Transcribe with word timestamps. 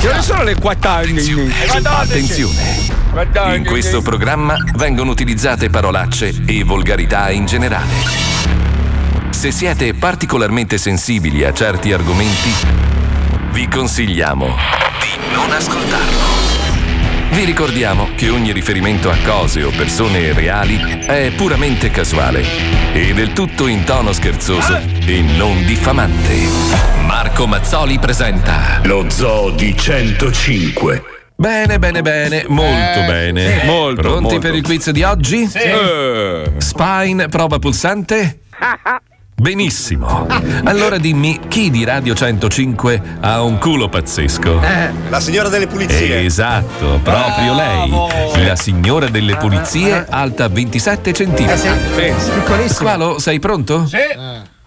Che 0.00 0.08
ore 0.08 0.22
sono 0.22 0.44
le 0.44 0.54
14? 0.54 1.52
Attenzione. 1.84 2.88
In 3.54 3.66
questo 3.66 4.00
programma 4.00 4.54
vengono 4.76 5.10
utilizzate 5.10 5.68
parolacce 5.68 6.42
e 6.46 6.64
volgarità 6.64 7.30
in 7.30 7.44
generale. 7.44 7.92
Se 9.28 9.50
siete 9.50 9.92
particolarmente 9.92 10.78
sensibili 10.78 11.44
a 11.44 11.52
certi 11.52 11.92
argomenti, 11.92 12.50
vi 13.50 13.68
consigliamo 13.68 14.46
di 14.46 15.34
non 15.34 15.52
ascoltarlo. 15.52 16.18
Vi 17.32 17.44
ricordiamo 17.44 18.08
che 18.16 18.30
ogni 18.30 18.52
riferimento 18.52 19.10
a 19.10 19.16
cose 19.22 19.62
o 19.64 19.70
persone 19.70 20.32
reali 20.32 20.78
è 21.04 21.30
puramente 21.36 21.90
casuale 21.90 22.79
e 22.92 23.12
del 23.14 23.32
tutto 23.32 23.66
in 23.66 23.84
tono 23.84 24.12
scherzoso 24.12 24.76
e 25.06 25.20
non 25.36 25.64
diffamante. 25.64 26.34
Marco 27.06 27.46
Mazzoli 27.46 27.98
presenta 27.98 28.80
Lo 28.84 29.08
Zoo 29.08 29.50
di 29.50 29.76
105. 29.76 31.02
Bene, 31.36 31.78
bene, 31.78 32.02
bene, 32.02 32.44
molto 32.48 33.00
Eh, 33.00 33.06
bene. 33.06 33.60
sì. 33.60 33.66
Molto, 33.66 34.02
Pronti 34.02 34.22
molto. 34.22 34.38
per 34.40 34.54
il 34.54 34.62
quiz 34.62 34.90
di 34.90 35.02
oggi? 35.02 35.46
Sì. 35.46 35.58
Eh. 35.58 36.52
Spine, 36.58 37.28
prova 37.28 37.58
pulsante? 37.58 38.40
Benissimo. 39.40 40.26
Allora 40.64 40.98
dimmi 40.98 41.40
chi 41.48 41.70
di 41.70 41.82
Radio 41.82 42.12
105 42.14 43.02
ha 43.20 43.40
un 43.40 43.56
culo 43.56 43.88
pazzesco? 43.88 44.60
La 45.08 45.18
signora 45.18 45.48
delle 45.48 45.66
pulizie. 45.66 46.26
Esatto, 46.26 47.00
proprio 47.02 47.54
lei. 47.54 48.44
La 48.44 48.54
signora 48.54 49.08
delle 49.08 49.36
pulizie, 49.36 50.04
alta 50.10 50.46
27 50.46 51.14
centimetri. 51.14 51.70
Piccolissimo. 51.94 52.68
Squalo, 52.68 53.18
sei 53.18 53.38
pronto? 53.38 53.86
Sì. 53.86 53.96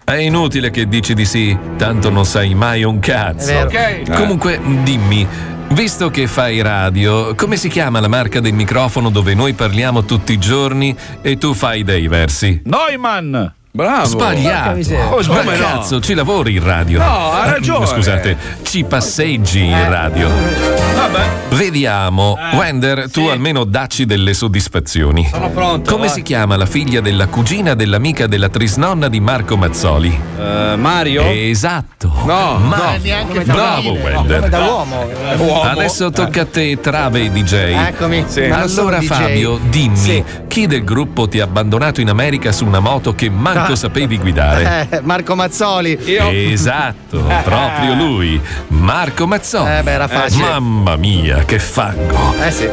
È 0.02 0.16
inutile 0.16 0.72
che 0.72 0.88
dici 0.88 1.14
di 1.14 1.24
sì, 1.24 1.56
tanto 1.76 2.10
non 2.10 2.26
sai 2.26 2.52
mai 2.54 2.82
un 2.82 2.98
cazzo. 2.98 3.52
È 3.52 3.66
vero. 3.66 4.02
Ok. 4.02 4.16
Comunque, 4.16 4.60
dimmi, 4.82 5.24
visto 5.68 6.10
che 6.10 6.26
fai 6.26 6.60
radio, 6.62 7.36
come 7.36 7.56
si 7.56 7.68
chiama 7.68 8.00
la 8.00 8.08
marca 8.08 8.40
del 8.40 8.54
microfono 8.54 9.10
dove 9.10 9.34
noi 9.34 9.52
parliamo 9.52 10.04
tutti 10.04 10.32
i 10.32 10.38
giorni 10.38 10.96
e 11.22 11.38
tu 11.38 11.54
fai 11.54 11.84
dei 11.84 12.08
versi? 12.08 12.60
Neumann. 12.64 13.36
Bravo. 13.76 14.06
Sbagliato. 14.06 14.78
Oh, 15.10 15.20
Ma 15.26 15.38
come 15.38 15.56
no? 15.56 15.64
cazzo, 15.64 16.00
ci 16.00 16.14
lavori 16.14 16.54
in 16.54 16.62
radio? 16.62 17.00
No, 17.00 17.32
ha 17.32 17.46
Eh, 17.48 17.50
ragione. 17.54 17.86
Scusate, 17.86 18.36
ci 18.62 18.84
passeggi 18.84 19.64
in 19.64 19.88
radio. 19.88 20.28
Vabbè. 20.28 21.22
Vediamo, 21.56 22.36
Wender, 22.52 23.10
tu 23.10 23.26
almeno 23.26 23.64
dacci 23.64 24.06
delle 24.06 24.32
soddisfazioni. 24.32 25.26
Sono 25.28 25.50
pronto. 25.50 25.90
Come 25.90 26.06
vai. 26.06 26.14
si 26.14 26.22
chiama 26.22 26.56
la 26.56 26.66
figlia 26.66 27.00
della 27.00 27.26
cugina 27.26 27.74
dell'amica 27.74 28.28
della 28.28 28.48
trisnonna 28.48 29.08
di 29.08 29.18
Marco 29.18 29.56
Mazzoli? 29.56 30.20
Eh, 30.38 30.76
Mario? 30.76 31.24
Esatto. 31.24 32.12
No, 32.26 32.58
Ma 32.58 32.76
no. 32.76 32.98
neanche 33.02 33.40
bravo. 33.40 33.90
Wender. 33.90 34.36
Come 34.38 34.48
da 34.50 34.58
uomo. 34.60 35.04
Uomo. 35.38 35.62
Adesso 35.62 36.10
tocca 36.12 36.42
a 36.42 36.46
te, 36.46 36.78
Trave 36.80 37.28
DJ. 37.32 37.52
Eccomi. 37.88 38.24
Sì. 38.28 38.42
Allora 38.44 38.98
DJ. 38.98 39.06
Fabio, 39.06 39.58
dimmi, 39.68 39.96
Sì. 39.96 40.22
chi 40.46 40.68
del 40.68 40.84
gruppo 40.84 41.26
ti 41.28 41.40
ha 41.40 41.44
abbandonato 41.44 42.00
in 42.00 42.08
America 42.08 42.52
su 42.52 42.64
una 42.64 42.78
moto 42.80 43.14
che 43.16 43.28
manco 43.28 43.62
Ah. 43.72 43.76
sapevi 43.76 44.18
guidare? 44.18 44.62
Eh, 44.94 45.00
Marco 45.02 45.34
Mazzoli. 45.34 45.98
Io. 46.04 46.28
Esatto, 46.30 47.20
proprio 47.42 47.94
lui, 47.94 48.40
Marco 48.68 49.26
Mazzoli. 49.26 49.78
Eh, 49.78 49.82
beh, 49.82 49.90
era 49.90 50.08
facile. 50.08 50.42
Mamma 50.44 50.96
mia, 50.96 51.44
che 51.44 51.58
fango. 51.58 52.34
Eh 52.42 52.50
sì. 52.50 52.68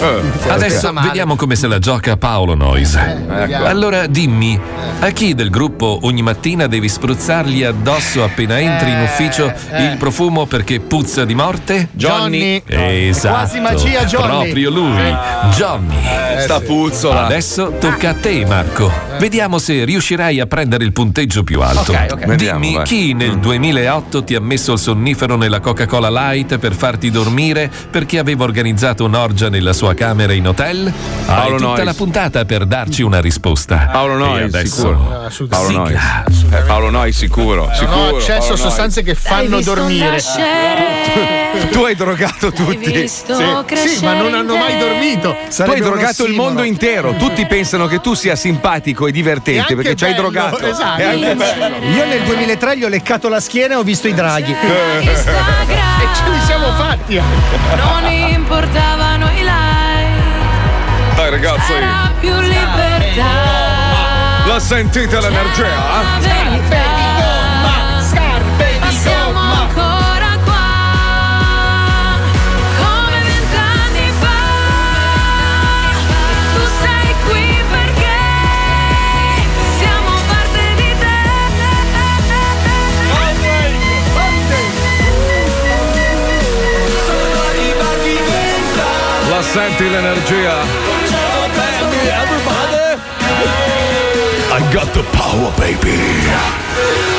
Adesso 0.47 0.77
Sta 0.77 0.91
male. 0.91 1.07
vediamo 1.07 1.35
come 1.35 1.55
se 1.55 1.67
la 1.67 1.79
gioca 1.79 2.17
Paolo 2.17 2.55
Nois. 2.55 2.97
vediamo. 3.27 3.65
Allora 3.65 4.07
dimmi, 4.07 4.59
a 4.99 5.09
chi 5.11 5.33
del 5.35 5.49
gruppo 5.49 5.99
ogni 6.03 6.21
mattina 6.21 6.67
devi 6.67 6.89
spruzzargli 6.89 7.63
addosso 7.63 8.23
appena 8.23 8.59
entri 8.59 8.89
in 8.91 8.97
Eh, 8.99 9.03
ufficio 9.03 9.53
eh. 9.71 9.83
il 9.85 9.97
profumo 9.97 10.45
perché 10.45 10.79
puzza 10.79 11.23
di 11.25 11.35
morte? 11.35 11.89
Johnny. 11.91 12.61
Esatto. 12.65 13.35
Quasi 13.35 13.59
magia, 13.59 14.03
Johnny. 14.05 14.27
Proprio 14.27 14.69
lui, 14.69 15.15
Johnny. 15.55 15.95
Sta 16.39 16.59
puzzola. 16.61 17.25
Adesso 17.25 17.75
tocca 17.79 18.09
a 18.09 18.13
te, 18.13 18.45
Marco. 18.45 18.91
Vediamo 19.19 19.59
se 19.59 19.83
riuscirai 19.85 20.39
a 20.39 20.45
prendere 20.47 20.80
il 20.83 20.91
punteggio 20.93 21.43
più 21.43 21.61
alto. 21.61 21.91
Ok, 21.91 22.07
ok. 22.11 22.15
Dimmi 22.15 22.25
Vediamo, 22.27 22.71
vai. 22.71 22.85
chi 22.85 23.13
nel 23.13 23.37
2008 23.39 24.23
ti 24.23 24.35
ha 24.35 24.39
messo 24.41 24.73
il 24.73 24.79
sonnifero 24.79 25.35
nella 25.35 25.59
Coca-Cola 25.59 26.09
Light 26.09 26.57
per 26.57 26.73
farti 26.73 27.09
dormire 27.11 27.69
perché 27.89 28.19
aveva 28.19 28.43
organizzato 28.43 29.05
un'orgia 29.05 29.49
nella 29.49 29.73
sua 29.73 29.93
camera 29.93 30.33
in 30.33 30.47
hotel? 30.47 30.91
Paolo 31.25 31.41
Hai 31.41 31.51
tutta 31.51 31.65
Noyes. 31.67 31.85
la 31.85 31.93
puntata 31.93 32.45
per 32.45 32.65
darci 32.65 33.01
una 33.01 33.19
risposta. 33.21 33.89
Paolo 33.91 34.15
Noi, 34.17 34.43
adesso 34.43 34.75
sicuro. 34.75 35.47
Paolo 35.47 35.69
Noi. 35.71 35.93
Eh, 35.93 36.61
Paolo 36.65 36.89
Noi, 36.89 37.11
sicuro. 37.11 37.69
Sicuro. 37.73 37.95
ho 37.97 38.15
accesso 38.17 38.29
Paolo 38.31 38.43
a 38.43 38.47
Noyes. 38.47 38.59
sostanze 38.61 39.03
che 39.03 39.15
fanno 39.15 39.61
dormire. 39.61 40.19
Tu 41.71 41.79
hai 41.83 41.95
drogato 41.95 42.51
tutti. 42.51 43.07
Sì, 43.07 44.03
ma 44.03 44.13
non 44.13 44.33
hanno 44.33 44.55
mai 44.55 44.77
dormito. 44.77 45.35
Tu 45.53 45.61
hai 45.63 45.81
drogato 45.81 46.25
il 46.25 46.33
mondo 46.33 46.63
intero. 46.63 47.13
Tutti 47.15 47.45
pensano 47.45 47.87
che 47.87 47.99
tu 47.99 48.13
sia 48.13 48.35
simpatico 48.35 49.07
e 49.07 49.11
divertente 49.11 49.75
perché 49.75 49.95
ci 49.95 50.05
hai 50.05 50.13
drogato. 50.13 50.57
Esatto. 50.71 51.01
Io 51.01 52.05
nel 52.05 52.21
2003 52.23 52.77
gli 52.77 52.83
ho 52.83 52.87
leccato 52.87 53.29
la 53.29 53.39
schiena 53.39 53.73
e 53.73 53.77
ho 53.77 53.83
visto 53.83 54.07
i 54.07 54.13
draghi. 54.13 54.55
E 56.01 56.15
ce 56.15 56.29
li 56.29 56.39
siamo 56.45 56.71
fatti. 56.73 57.21
Non 57.75 58.11
importavano 58.11 59.29
i 59.31 59.43
like, 59.43 61.15
Dai 61.15 61.29
ragazzi, 61.29 61.73
era 61.73 62.11
più 62.19 62.33
libertà. 62.39 63.23
la 64.47 64.59
sentite 64.59 65.19
l'energia? 65.21 65.67
La 65.67 66.19
senti 89.51 89.89
l'energia? 89.89 90.63
I 94.53 94.71
got 94.71 94.93
the 94.93 95.03
power, 95.11 95.51
baby. 95.57 97.10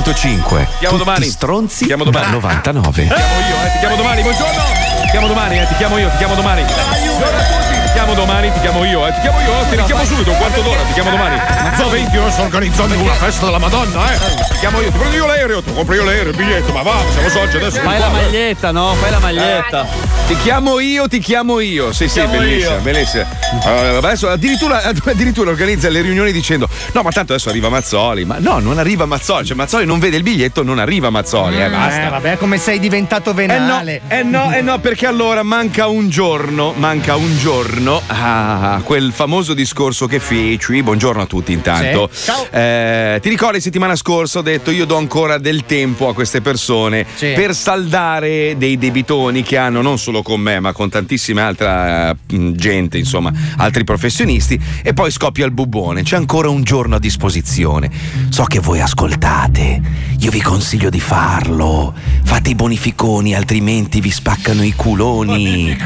105. 0.00 0.68
Chiamo 0.78 0.96
Tutti 0.96 1.04
domani. 1.04 1.26
stronzi 1.26 1.84
Chiamo 1.84 2.04
domani. 2.04 2.24
da 2.24 2.32
99. 2.32 3.02
Ti 3.02 3.08
chiamo 3.08 3.20
io, 3.20 3.54
eh, 3.66 3.72
ti 3.72 3.78
chiamo 3.78 3.96
domani, 3.96 4.22
buongiorno! 4.22 4.62
Ti 5.02 5.10
chiamo 5.10 5.26
domani, 5.26 5.58
eh, 5.58 5.66
ti 5.66 5.74
chiamo 5.76 5.98
io, 5.98 6.08
ti 6.08 6.16
chiamo 6.16 6.34
domani. 6.34 6.62
Buongiorno 6.62 7.36
a 7.36 7.42
tutti, 7.44 7.80
ti 7.84 7.92
chiamo 7.92 8.14
domani, 8.14 8.52
ti 8.52 8.60
chiamo 8.60 8.84
io, 8.84 9.06
eh, 9.06 9.12
ti 9.12 9.20
chiamo 9.20 9.40
io, 9.40 9.52
ti 9.68 9.76
richiamo 9.76 10.04
subito, 10.06 10.30
un 10.30 10.36
quarto 10.38 10.62
d'ora, 10.62 10.80
ti 10.80 10.92
chiamo 10.94 11.10
domani. 11.10 11.38
Zo 11.76 11.90
20, 11.90 12.14
io 12.16 12.30
sto 12.30 12.42
organizzando 12.42 12.94
una 12.98 13.12
festa 13.12 13.44
della 13.44 13.58
Madonna, 13.58 14.12
eh. 14.14 14.18
Ti 14.48 14.58
chiamo 14.60 14.80
io, 14.80 14.90
ti 14.90 14.96
prendo 14.96 15.16
io 15.16 15.26
l'aereo, 15.26 15.62
ti 15.62 15.74
compro 15.74 15.94
io 15.94 16.04
l'aereo, 16.04 16.30
il 16.30 16.36
biglietto, 16.36 16.72
ma 16.72 16.80
va, 16.82 16.96
siamo 17.12 17.28
soci 17.28 17.56
adesso. 17.58 17.80
Fai 17.82 17.98
la 17.98 18.08
maglietta, 18.08 18.70
no? 18.70 18.94
Fai 18.94 19.10
la 19.10 19.18
maglietta. 19.18 19.86
Ti 20.26 20.36
chiamo 20.38 20.78
io, 20.80 21.08
ti 21.08 21.18
chiamo 21.18 21.60
io. 21.60 21.92
Sì, 21.92 22.06
sì, 22.08 22.14
chiamo 22.20 22.38
bellissima, 22.38 22.74
io. 22.76 22.80
bellissima. 22.80 23.26
Allora, 23.64 23.98
adesso 23.98 24.28
addirittura, 24.28 24.80
addirittura 25.04 25.50
organizza 25.50 25.88
le 25.90 26.00
riunioni 26.00 26.32
dicendo: 26.32 26.68
No, 26.92 27.02
ma 27.02 27.10
tanto 27.10 27.32
adesso 27.34 27.50
arriva 27.50 27.68
Mazzoli. 27.68 28.24
Ma 28.24 28.36
no, 28.38 28.58
non 28.60 28.78
arriva 28.78 29.04
Mazzoli. 29.04 29.44
Cioè, 29.44 29.56
Mazzoli 29.56 29.84
non 29.84 29.98
vede 29.98 30.16
il 30.16 30.22
biglietto, 30.22 30.62
non 30.62 30.78
arriva 30.78 31.10
Mazzoli. 31.10 31.60
Eh, 31.60 31.68
basta. 31.68 32.06
Eh, 32.06 32.10
vabbè, 32.10 32.36
come 32.38 32.56
sei 32.56 32.78
diventato 32.78 33.30
Eh 33.30 33.32
no, 33.34 33.36
venale. 33.54 34.00
eh 34.08 34.22
no, 34.22 34.52
eh 34.52 34.62
no, 34.62 34.78
perché 34.78 34.90
perché 34.92 35.06
allora 35.06 35.42
manca 35.42 35.86
un 35.88 36.10
giorno, 36.10 36.74
manca 36.76 37.16
un 37.16 37.36
giorno 37.38 38.00
a 38.06 38.80
quel 38.84 39.10
famoso 39.12 39.54
discorso 39.54 40.06
che 40.06 40.20
feci. 40.20 40.82
Buongiorno 40.82 41.22
a 41.22 41.26
tutti 41.26 41.50
intanto. 41.52 42.08
Sì. 42.12 42.24
Ciao. 42.26 42.46
Eh, 42.50 43.18
ti 43.22 43.28
ricordi 43.30 43.58
settimana 43.60 43.96
scorsa 43.96 44.40
ho 44.40 44.42
detto 44.42 44.70
io 44.70 44.84
do 44.84 44.96
ancora 44.98 45.38
del 45.38 45.64
tempo 45.64 46.08
a 46.08 46.14
queste 46.14 46.42
persone 46.42 47.06
Sì. 47.14 47.32
per 47.34 47.54
saldare 47.54 48.54
dei 48.58 48.76
debitoni 48.76 49.42
che 49.42 49.56
hanno 49.56 49.80
non 49.80 49.98
solo 49.98 50.11
con 50.20 50.40
me 50.40 50.60
ma 50.60 50.72
con 50.72 50.90
tantissima 50.90 51.46
altra 51.46 52.10
eh, 52.10 52.16
gente, 52.54 52.98
insomma, 52.98 53.32
altri 53.56 53.84
professionisti 53.84 54.60
e 54.82 54.92
poi 54.92 55.10
scoppia 55.10 55.46
il 55.46 55.52
bubbone. 55.52 56.02
C'è 56.02 56.16
ancora 56.16 56.50
un 56.50 56.62
giorno 56.62 56.96
a 56.96 56.98
disposizione. 56.98 57.90
So 58.28 58.44
che 58.44 58.58
voi 58.58 58.80
ascoltate. 58.80 59.80
Io 60.18 60.30
vi 60.30 60.42
consiglio 60.42 60.90
di 60.90 61.00
farlo. 61.00 61.94
Fate 62.24 62.50
i 62.50 62.54
bonificoni, 62.54 63.34
altrimenti 63.34 64.00
vi 64.00 64.10
spaccano 64.10 64.62
i 64.62 64.74
culoni. 64.74 65.76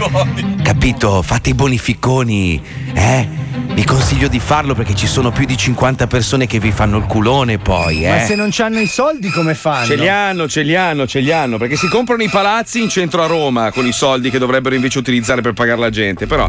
Capito? 0.62 1.22
Fate 1.22 1.50
i 1.50 1.54
bonificoni, 1.54 2.60
eh? 2.94 3.44
Vi 3.76 3.84
consiglio 3.84 4.28
di 4.28 4.40
farlo 4.40 4.74
perché 4.74 4.94
ci 4.94 5.06
sono 5.06 5.30
più 5.30 5.44
di 5.44 5.54
50 5.54 6.06
persone 6.06 6.46
che 6.46 6.58
vi 6.58 6.72
fanno 6.72 6.96
il 6.96 7.04
culone 7.04 7.58
poi, 7.58 8.06
eh? 8.06 8.08
Ma 8.08 8.24
se 8.24 8.34
non 8.34 8.50
hanno 8.56 8.78
i 8.78 8.86
soldi 8.86 9.28
come 9.28 9.54
fanno? 9.54 9.84
Ce 9.84 9.96
li 9.96 10.08
hanno, 10.08 10.48
ce 10.48 10.62
li 10.62 10.74
hanno, 10.74 11.06
ce 11.06 11.20
li 11.20 11.30
hanno, 11.30 11.58
perché 11.58 11.76
si 11.76 11.86
comprano 11.88 12.22
i 12.22 12.30
palazzi 12.30 12.80
in 12.80 12.88
centro 12.88 13.22
a 13.22 13.26
Roma 13.26 13.70
con 13.72 13.86
i 13.86 13.92
soldi 13.92 14.15
che 14.20 14.38
dovrebbero 14.38 14.74
invece 14.74 14.98
utilizzare 14.98 15.40
per 15.40 15.52
pagare 15.52 15.78
la 15.80 15.90
gente. 15.90 16.26
Però, 16.26 16.48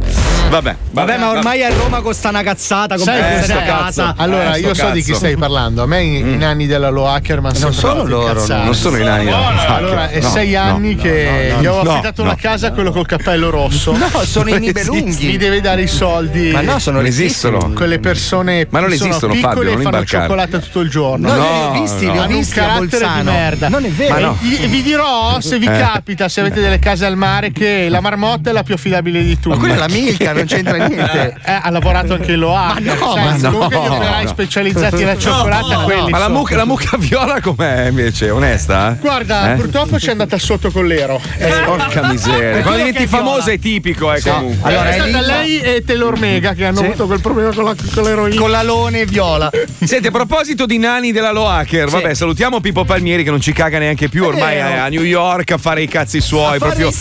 vabbè. 0.49 0.75
Vabbè, 0.91 1.17
ma 1.17 1.29
ormai 1.31 1.63
a 1.63 1.69
Roma 1.69 2.01
costa 2.01 2.29
una 2.29 2.43
cazzata, 2.43 2.97
Sai 2.97 3.05
comprare 3.19 3.39
cos'è? 3.41 3.53
una 3.55 3.63
casa. 3.63 4.13
Allora, 4.17 4.55
Eh, 4.55 4.59
sto 4.59 4.67
io 4.67 4.73
so 4.73 4.89
di 4.91 4.99
chi 5.01 5.07
cazzo. 5.07 5.19
stai 5.19 5.35
parlando. 5.37 5.83
A 5.83 5.85
me 5.85 6.03
i, 6.03 6.17
i 6.19 6.37
nanni 6.37 6.65
della 6.67 6.89
Lo 6.89 7.07
Ackerman 7.07 7.53
Non 7.59 7.73
sono 7.73 8.03
loro, 8.05 8.45
Non 8.47 8.73
sono 8.75 8.97
i 8.97 9.03
nani. 9.03 9.31
Allora, 9.31 10.09
è 10.09 10.19
No, 10.21 10.29
sei 10.29 10.55
anni 10.55 10.95
no, 10.95 11.01
che 11.01 11.51
no, 11.55 11.61
gli 11.61 11.65
ho 11.65 11.79
affidato 11.81 12.23
no. 12.23 12.29
una 12.29 12.37
casa 12.39 12.67
a 12.67 12.71
quello 12.71 12.91
col 12.91 13.05
cappello 13.05 13.49
rosso. 13.49 13.95
No, 14.07 14.09
sono 14.23 14.49
i 14.49 14.53
Mi 14.53 14.67
Nibelunghi. 14.67 15.37
deve 15.37 15.59
dare 15.61 15.81
i 15.83 15.87
soldi. 15.87 16.51
Ma 16.51 16.61
no, 16.61 16.79
sono 16.79 16.97
Non 16.97 17.05
esistono. 17.07 17.71
Quelle 17.73 17.99
persone 17.99 18.67
Ma 18.69 18.79
non 18.79 18.91
sono 18.93 19.09
esistono, 19.09 19.33
piccole 19.33 19.53
Fabio, 19.55 19.61
e 19.61 19.73
non 19.73 19.81
fanno 19.83 19.95
imbarcare. 19.97 20.23
cioccolata 20.23 20.59
tutto 20.59 20.79
il 20.79 20.89
giorno. 20.89 21.27
No, 21.27 21.35
No, 21.35 21.41
li 21.43 21.77
ho 21.77 21.81
visti, 21.81 22.05
no. 22.05 22.11
li 22.13 22.17
ho 22.19 22.21
un 22.21 22.27
visti 22.27 22.59
a 22.59 22.63
carattere 22.63 22.85
di 22.89 22.89
Bolzano. 23.13 23.31
merda. 23.31 23.69
Non 23.69 23.85
è 23.85 23.89
vero. 23.89 24.37
Vi 24.41 24.81
dirò 24.83 25.39
se 25.41 25.59
vi 25.59 25.65
Eh. 25.67 25.77
capita, 25.77 26.29
se 26.29 26.39
avete 26.41 26.61
delle 26.61 26.79
case 26.79 27.05
al 27.05 27.15
mare, 27.17 27.51
che 27.57 27.87
la 27.89 27.99
marmotta 28.01 28.49
è 28.49 28.53
la 28.53 28.63
più 28.63 28.73
affidabile 28.75 29.23
di 29.23 29.35
tutte. 29.39 29.55
Ma 29.55 29.57
quella 29.57 29.73
è 29.75 29.77
la 29.77 29.87
Milka, 29.87 30.33
non 30.33 30.45
c'entra 30.45 30.77
niente. 30.87 31.35
Eh, 31.47 31.59
ha 31.63 31.69
lavorato 31.69 32.13
anche 32.13 32.33
in 32.33 32.39
Loa. 32.39 32.73
Ma 32.73 32.79
no, 32.79 33.15
ma 33.15 33.35
no. 33.37 33.51
Comunque 33.51 33.79
gli 33.79 33.87
operai 33.87 34.27
specializzati 34.27 34.95
nella 34.97 35.17
cioccolata, 35.19 35.77
quelli 35.79 36.09
Ma 36.09 36.17
la 36.17 36.29
mucca, 36.29 36.55
la 36.55 36.65
mucca 36.65 36.97
viola 36.97 37.39
com'è 37.41 37.87
invece? 37.87 38.29
Onesta? 38.29 38.97
Guarda, 38.99 39.53
Eh? 39.53 39.55
purtroppo 39.55 39.99
ci 39.99 40.07
è 40.07 40.11
andata 40.11 40.37
sotto 40.37 40.71
con 40.71 40.85
l'ero. 40.85 41.21
Eh, 41.37 41.49
Porca 41.65 42.07
miseria. 42.07 42.61
Quando 42.61 42.83
diventi 42.83 43.07
famosa 43.07 43.51
è 43.51 43.59
tipico, 43.59 44.13
eh, 44.13 44.21
comunque. 44.21 44.69
Allora, 44.69 44.89
è 44.89 44.93
stata 44.99 45.21
lei 45.25 45.59
e 45.59 45.83
Taylor 45.85 46.17
Mega 46.19 46.53
che 46.53 46.65
hanno 46.65 46.79
avuto 46.81 47.05
quel 47.07 47.21
problema 47.21 47.53
con, 47.53 47.63
la, 47.63 47.75
con 47.93 48.03
l'eroina. 48.03 48.39
Con 48.39 48.51
l'alone 48.51 49.05
viola. 49.05 49.49
Senti, 49.83 50.07
a 50.07 50.11
proposito 50.11 50.65
di 50.65 50.77
nani 50.77 51.11
della 51.11 51.31
Loacker, 51.31 51.89
vabbè, 51.89 52.13
salutiamo 52.13 52.59
Pippo 52.59 52.83
Palmieri 52.83 53.23
che 53.23 53.29
non 53.29 53.41
ci 53.41 53.53
caga 53.53 53.79
neanche 53.79 54.09
più, 54.09 54.25
ormai 54.25 54.59
a 54.59 54.87
New 54.89 55.03
York 55.03 55.51
a 55.51 55.57
fare 55.57 55.81
i 55.81 55.87
cazzi 55.87 56.19
suoi. 56.19 56.57
Fare 56.57 56.59
proprio. 56.59 56.91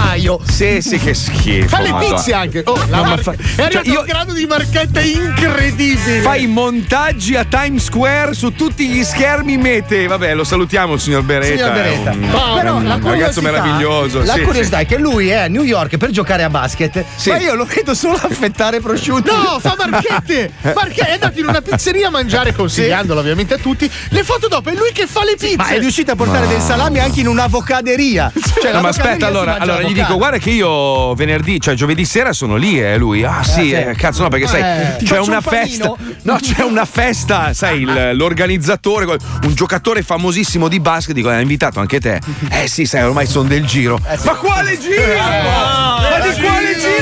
Salamaio. 0.00 0.40
Sì, 0.50 0.80
sì, 0.80 0.98
che 0.98 1.14
schifo. 1.14 1.68
Fa 1.68 1.80
le 1.80 1.94
pizze 1.98 2.32
anche. 2.32 2.62
Oh, 2.66 2.76
la 2.88 2.96
No, 2.96 3.02
ma 3.02 3.08
marca- 3.08 3.22
fa- 3.22 3.32
È 3.32 3.62
arrivato 3.62 3.84
cioè, 3.84 3.94
io- 3.94 4.00
un 4.00 4.06
grado 4.06 4.32
di 4.32 4.46
marchetta 4.46 5.00
incredibile. 5.00 6.20
Fai 6.20 6.46
montaggi 6.46 7.34
a 7.36 7.44
Times 7.44 7.84
Square 7.84 8.34
su 8.34 8.52
tutti 8.54 8.88
gli 8.88 9.02
schermi 9.04 9.56
mete. 9.56 10.06
Vabbè, 10.06 10.34
lo 10.34 10.44
salutiamo 10.44 10.94
il 10.94 11.00
signor 11.00 11.22
Beretta. 11.22 11.56
Signor 11.56 11.72
Beretta. 11.72 12.10
Un, 12.10 12.54
Però 12.56 12.74
un 12.76 12.84
la 12.86 12.98
ragazzo 13.02 13.40
meraviglioso. 13.40 14.22
La 14.24 14.34
sì, 14.34 14.42
curiosità 14.42 14.78
è 14.78 14.86
che 14.86 14.98
lui 14.98 15.28
è 15.28 15.34
a 15.36 15.46
New 15.48 15.62
York 15.62 15.96
per 15.96 16.10
giocare 16.10 16.42
a 16.42 16.50
basket, 16.50 17.04
Sì. 17.16 17.30
ma 17.30 17.38
io 17.38 17.54
lo 17.54 17.64
vedo 17.64 17.94
solo 17.94 18.16
affettare 18.20 18.80
prosciutto. 18.80 19.34
No, 19.34 19.58
fa 19.60 19.76
marchette! 19.78 20.52
Marche- 20.74 21.06
è 21.06 21.12
andato 21.12 21.38
in 21.38 21.46
una 21.46 21.60
pizzeria 21.60 22.08
a 22.08 22.10
mangiare, 22.10 22.52
consigliandolo 22.54 23.20
ovviamente 23.20 23.54
a 23.54 23.58
tutti. 23.58 23.90
Le 24.10 24.22
foto 24.24 24.48
dopo 24.48 24.68
è 24.70 24.74
lui 24.74 24.90
che 24.92 25.06
fa 25.06 25.24
le 25.24 25.36
pizze. 25.38 25.56
Ma 25.56 25.68
è 25.68 25.78
riuscito 25.78 26.12
a 26.12 26.16
portare 26.16 26.46
del 26.46 26.60
salami 26.60 26.98
anche 26.98 27.20
in 27.20 27.28
un'avocaderia. 27.28 28.32
Cioè, 28.60 28.72
No, 28.72 28.80
ma 28.80 28.88
aspetta, 28.88 29.26
allora, 29.26 29.58
allora 29.58 29.82
gli 29.88 29.94
dico, 29.94 30.16
guarda 30.16 30.38
che 30.38 30.50
io 30.50 31.14
venerdì, 31.14 31.60
cioè 31.60 31.74
giovedì 31.74 32.04
sera 32.04 32.32
sono 32.32 32.56
lì, 32.56 32.80
eh, 32.80 32.96
lui. 32.96 33.24
Ah, 33.24 33.42
sì, 33.42 33.62
sì. 33.68 33.72
eh, 33.72 33.94
cazzo, 33.96 34.22
no, 34.22 34.28
perché 34.28 34.46
sai, 34.46 34.60
Eh, 34.60 34.96
ti 34.98 35.04
c'è 35.04 35.18
una 35.18 35.36
un 35.36 35.42
festa. 35.42 35.92
No, 36.22 36.38
c'è 36.40 36.62
una 36.62 36.84
festa, 36.84 37.52
sai, 37.54 37.80
il- 37.82 38.10
l'organizzatore, 38.14 39.04
un 39.06 39.54
giocatore 39.54 40.02
famosissimo 40.02 40.68
di 40.68 40.80
basket, 40.80 41.14
dico, 41.14 41.28
ha 41.28 41.40
invitato 41.40 41.80
anche 41.80 42.00
te. 42.00 42.20
Eh 42.56 42.68
sì, 42.68 42.86
sai, 42.86 43.02
ormai 43.02 43.26
sono 43.26 43.48
del 43.48 43.64
giro. 43.66 43.98
Ma 44.24 44.34
quale 44.34 44.78
giro? 44.78 45.02
Ma 45.02 46.18
di 46.20 46.40
quale 46.40 46.76
giro 46.78 46.95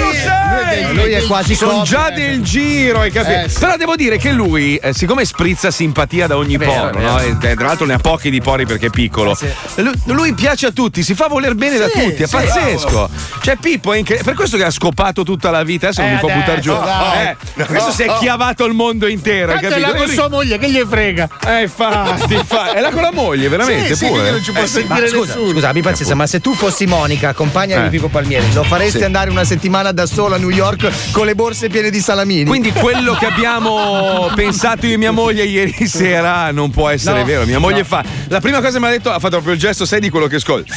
sei? 0.82 0.94
Lui 0.94 1.12
è 1.12 1.23
quasi 1.26 1.55
Sono 1.55 1.82
già 1.82 2.11
del 2.11 2.43
giro, 2.43 3.00
hai 3.00 3.11
capito? 3.11 3.38
Eh, 3.44 3.49
sì. 3.49 3.59
Però 3.59 3.76
devo 3.76 3.97
dire 3.97 4.17
che 4.19 4.31
lui, 4.32 4.76
eh, 4.76 4.93
siccome 4.93 5.25
sprizza 5.25 5.71
simpatia 5.71 6.26
da 6.26 6.37
ogni 6.37 6.56
vero, 6.56 6.73
poro, 6.91 7.00
no? 7.00 7.19
E, 7.21 7.37
eh, 7.41 7.55
tra 7.55 7.67
l'altro 7.67 7.87
ne 7.87 7.94
ha 7.94 7.99
pochi 7.99 8.31
di 8.31 8.41
pori 8.41 8.67
perché 8.67 8.87
è 8.87 8.91
piccolo. 8.91 9.37
lui, 9.76 9.93
lui 10.06 10.35
piace 10.35 10.67
a 10.67 10.71
tutti, 10.73 11.03
si 11.03 11.15
fa 11.15 11.26
voler 11.29 11.55
bene 11.55 11.79
da 11.79 11.88
tutti, 11.88 12.23
è 12.23 12.26
sì, 12.26 12.37
pazzesco. 12.37 13.11
Cioè, 13.43 13.56
Pippo 13.56 13.93
è 13.93 13.99
incredibile. 13.99 14.25
Per 14.31 14.35
questo 14.35 14.56
che 14.56 14.65
ha 14.65 14.71
scopato 14.71 15.23
tutta 15.23 15.50
la 15.50 15.62
vita, 15.62 15.87
adesso 15.88 16.00
non 16.03 16.11
Eh, 16.11 16.15
mi 16.15 16.19
può 16.21 16.29
adesso, 16.31 16.41
buttare 16.41 16.61
giù. 16.61 17.62
Eh, 17.62 17.65
questo 17.67 17.91
si 17.93 18.03
è 18.03 18.12
chiavato 18.19 18.65
il 18.65 18.73
mondo 18.75 19.06
intero, 19.06 19.53
hai 19.53 19.61
Tanto 19.61 19.77
è 19.77 19.79
là 19.81 19.87
capito? 19.88 20.05
con 20.05 20.15
sua 20.15 20.29
moglie, 20.29 20.59
che 20.59 20.70
gli 20.70 20.82
frega? 20.88 21.29
Eh, 21.47 21.62
infatti, 21.62 22.35
infatti. 22.35 22.77
È 22.77 22.81
là 22.81 22.91
con 22.91 23.03
la 23.03 23.12
moglie, 23.12 23.49
veramente, 23.49 23.94
Sì, 23.94 24.05
sì, 24.06 24.06
pure. 24.06 24.31
non 24.31 24.43
ci 24.43 24.53
può 24.53 24.62
Eh, 24.62 24.67
sì. 24.67 24.73
sentire 24.75 25.00
Ma 25.00 25.06
scusa, 25.09 25.35
nessuno. 25.35 25.53
scusa, 25.53 25.69
abbi 25.69 25.82
pazienza, 25.82 26.15
ma 26.15 26.27
se 26.27 26.41
tu 26.41 26.55
fossi 26.55 26.87
Monica, 26.87 27.32
compagna 27.35 27.79
Eh. 27.79 27.82
di 27.85 27.88
Pippo 27.91 28.09
Palmieri, 28.09 28.53
lo 28.53 28.62
faresti 28.65 28.99
Sì. 28.99 29.05
andare 29.05 29.31
una 29.31 29.44
settimana 29.44 29.93
da 29.93 30.06
solo 30.06 30.35
a 30.35 30.38
New 30.38 30.49
York 30.50 30.64
con 31.13 31.27
le 31.27 31.35
borse 31.35 31.69
piene 31.69 31.91
di 31.91 32.01
salamini? 32.01 32.45
Quindi 32.45 32.73
quello 32.73 33.15
che 33.15 33.27
abbiamo 33.27 34.31
pensato 34.35 34.87
io 34.87 34.95
e 34.95 34.97
mia 34.97 35.11
moglie 35.13 35.45
ieri 35.45 35.87
sera 35.87 36.51
non 36.53 36.71
può 36.71 36.89
essere 36.89 37.21
No. 37.21 37.25
vero. 37.25 37.45
Mia 37.45 37.59
moglie 37.59 37.85
fa. 37.85 38.03
La 38.29 38.41
prima 38.41 38.59
cosa 38.61 38.73
che 38.73 38.81
mi 38.81 38.87
ha 38.87 38.91
detto, 38.91 39.11
ha 39.11 39.15
fatto 39.19 39.31
proprio 39.37 39.55
il 39.55 39.61
gesto, 39.61 39.85
sai 39.85 40.01
di 40.01 40.09
quello 40.11 40.27
che 40.27 40.37
ascolta. 40.37 40.75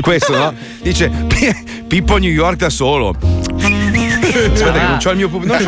Questo, 0.00 0.36
no? 0.36 0.54
Dice: 0.82 1.08
"Pi- 1.28 1.84
Pippo 1.86 2.16
New 2.16 2.30
York 2.30 2.56
da 2.58 2.70
solo. 2.70 3.14
Aspetta, 3.60 4.72
che 4.72 4.80
non 4.80 4.98
c'ho 5.02 5.10
il 5.10 5.16
mio 5.16 5.28
pubblico. 5.28 5.58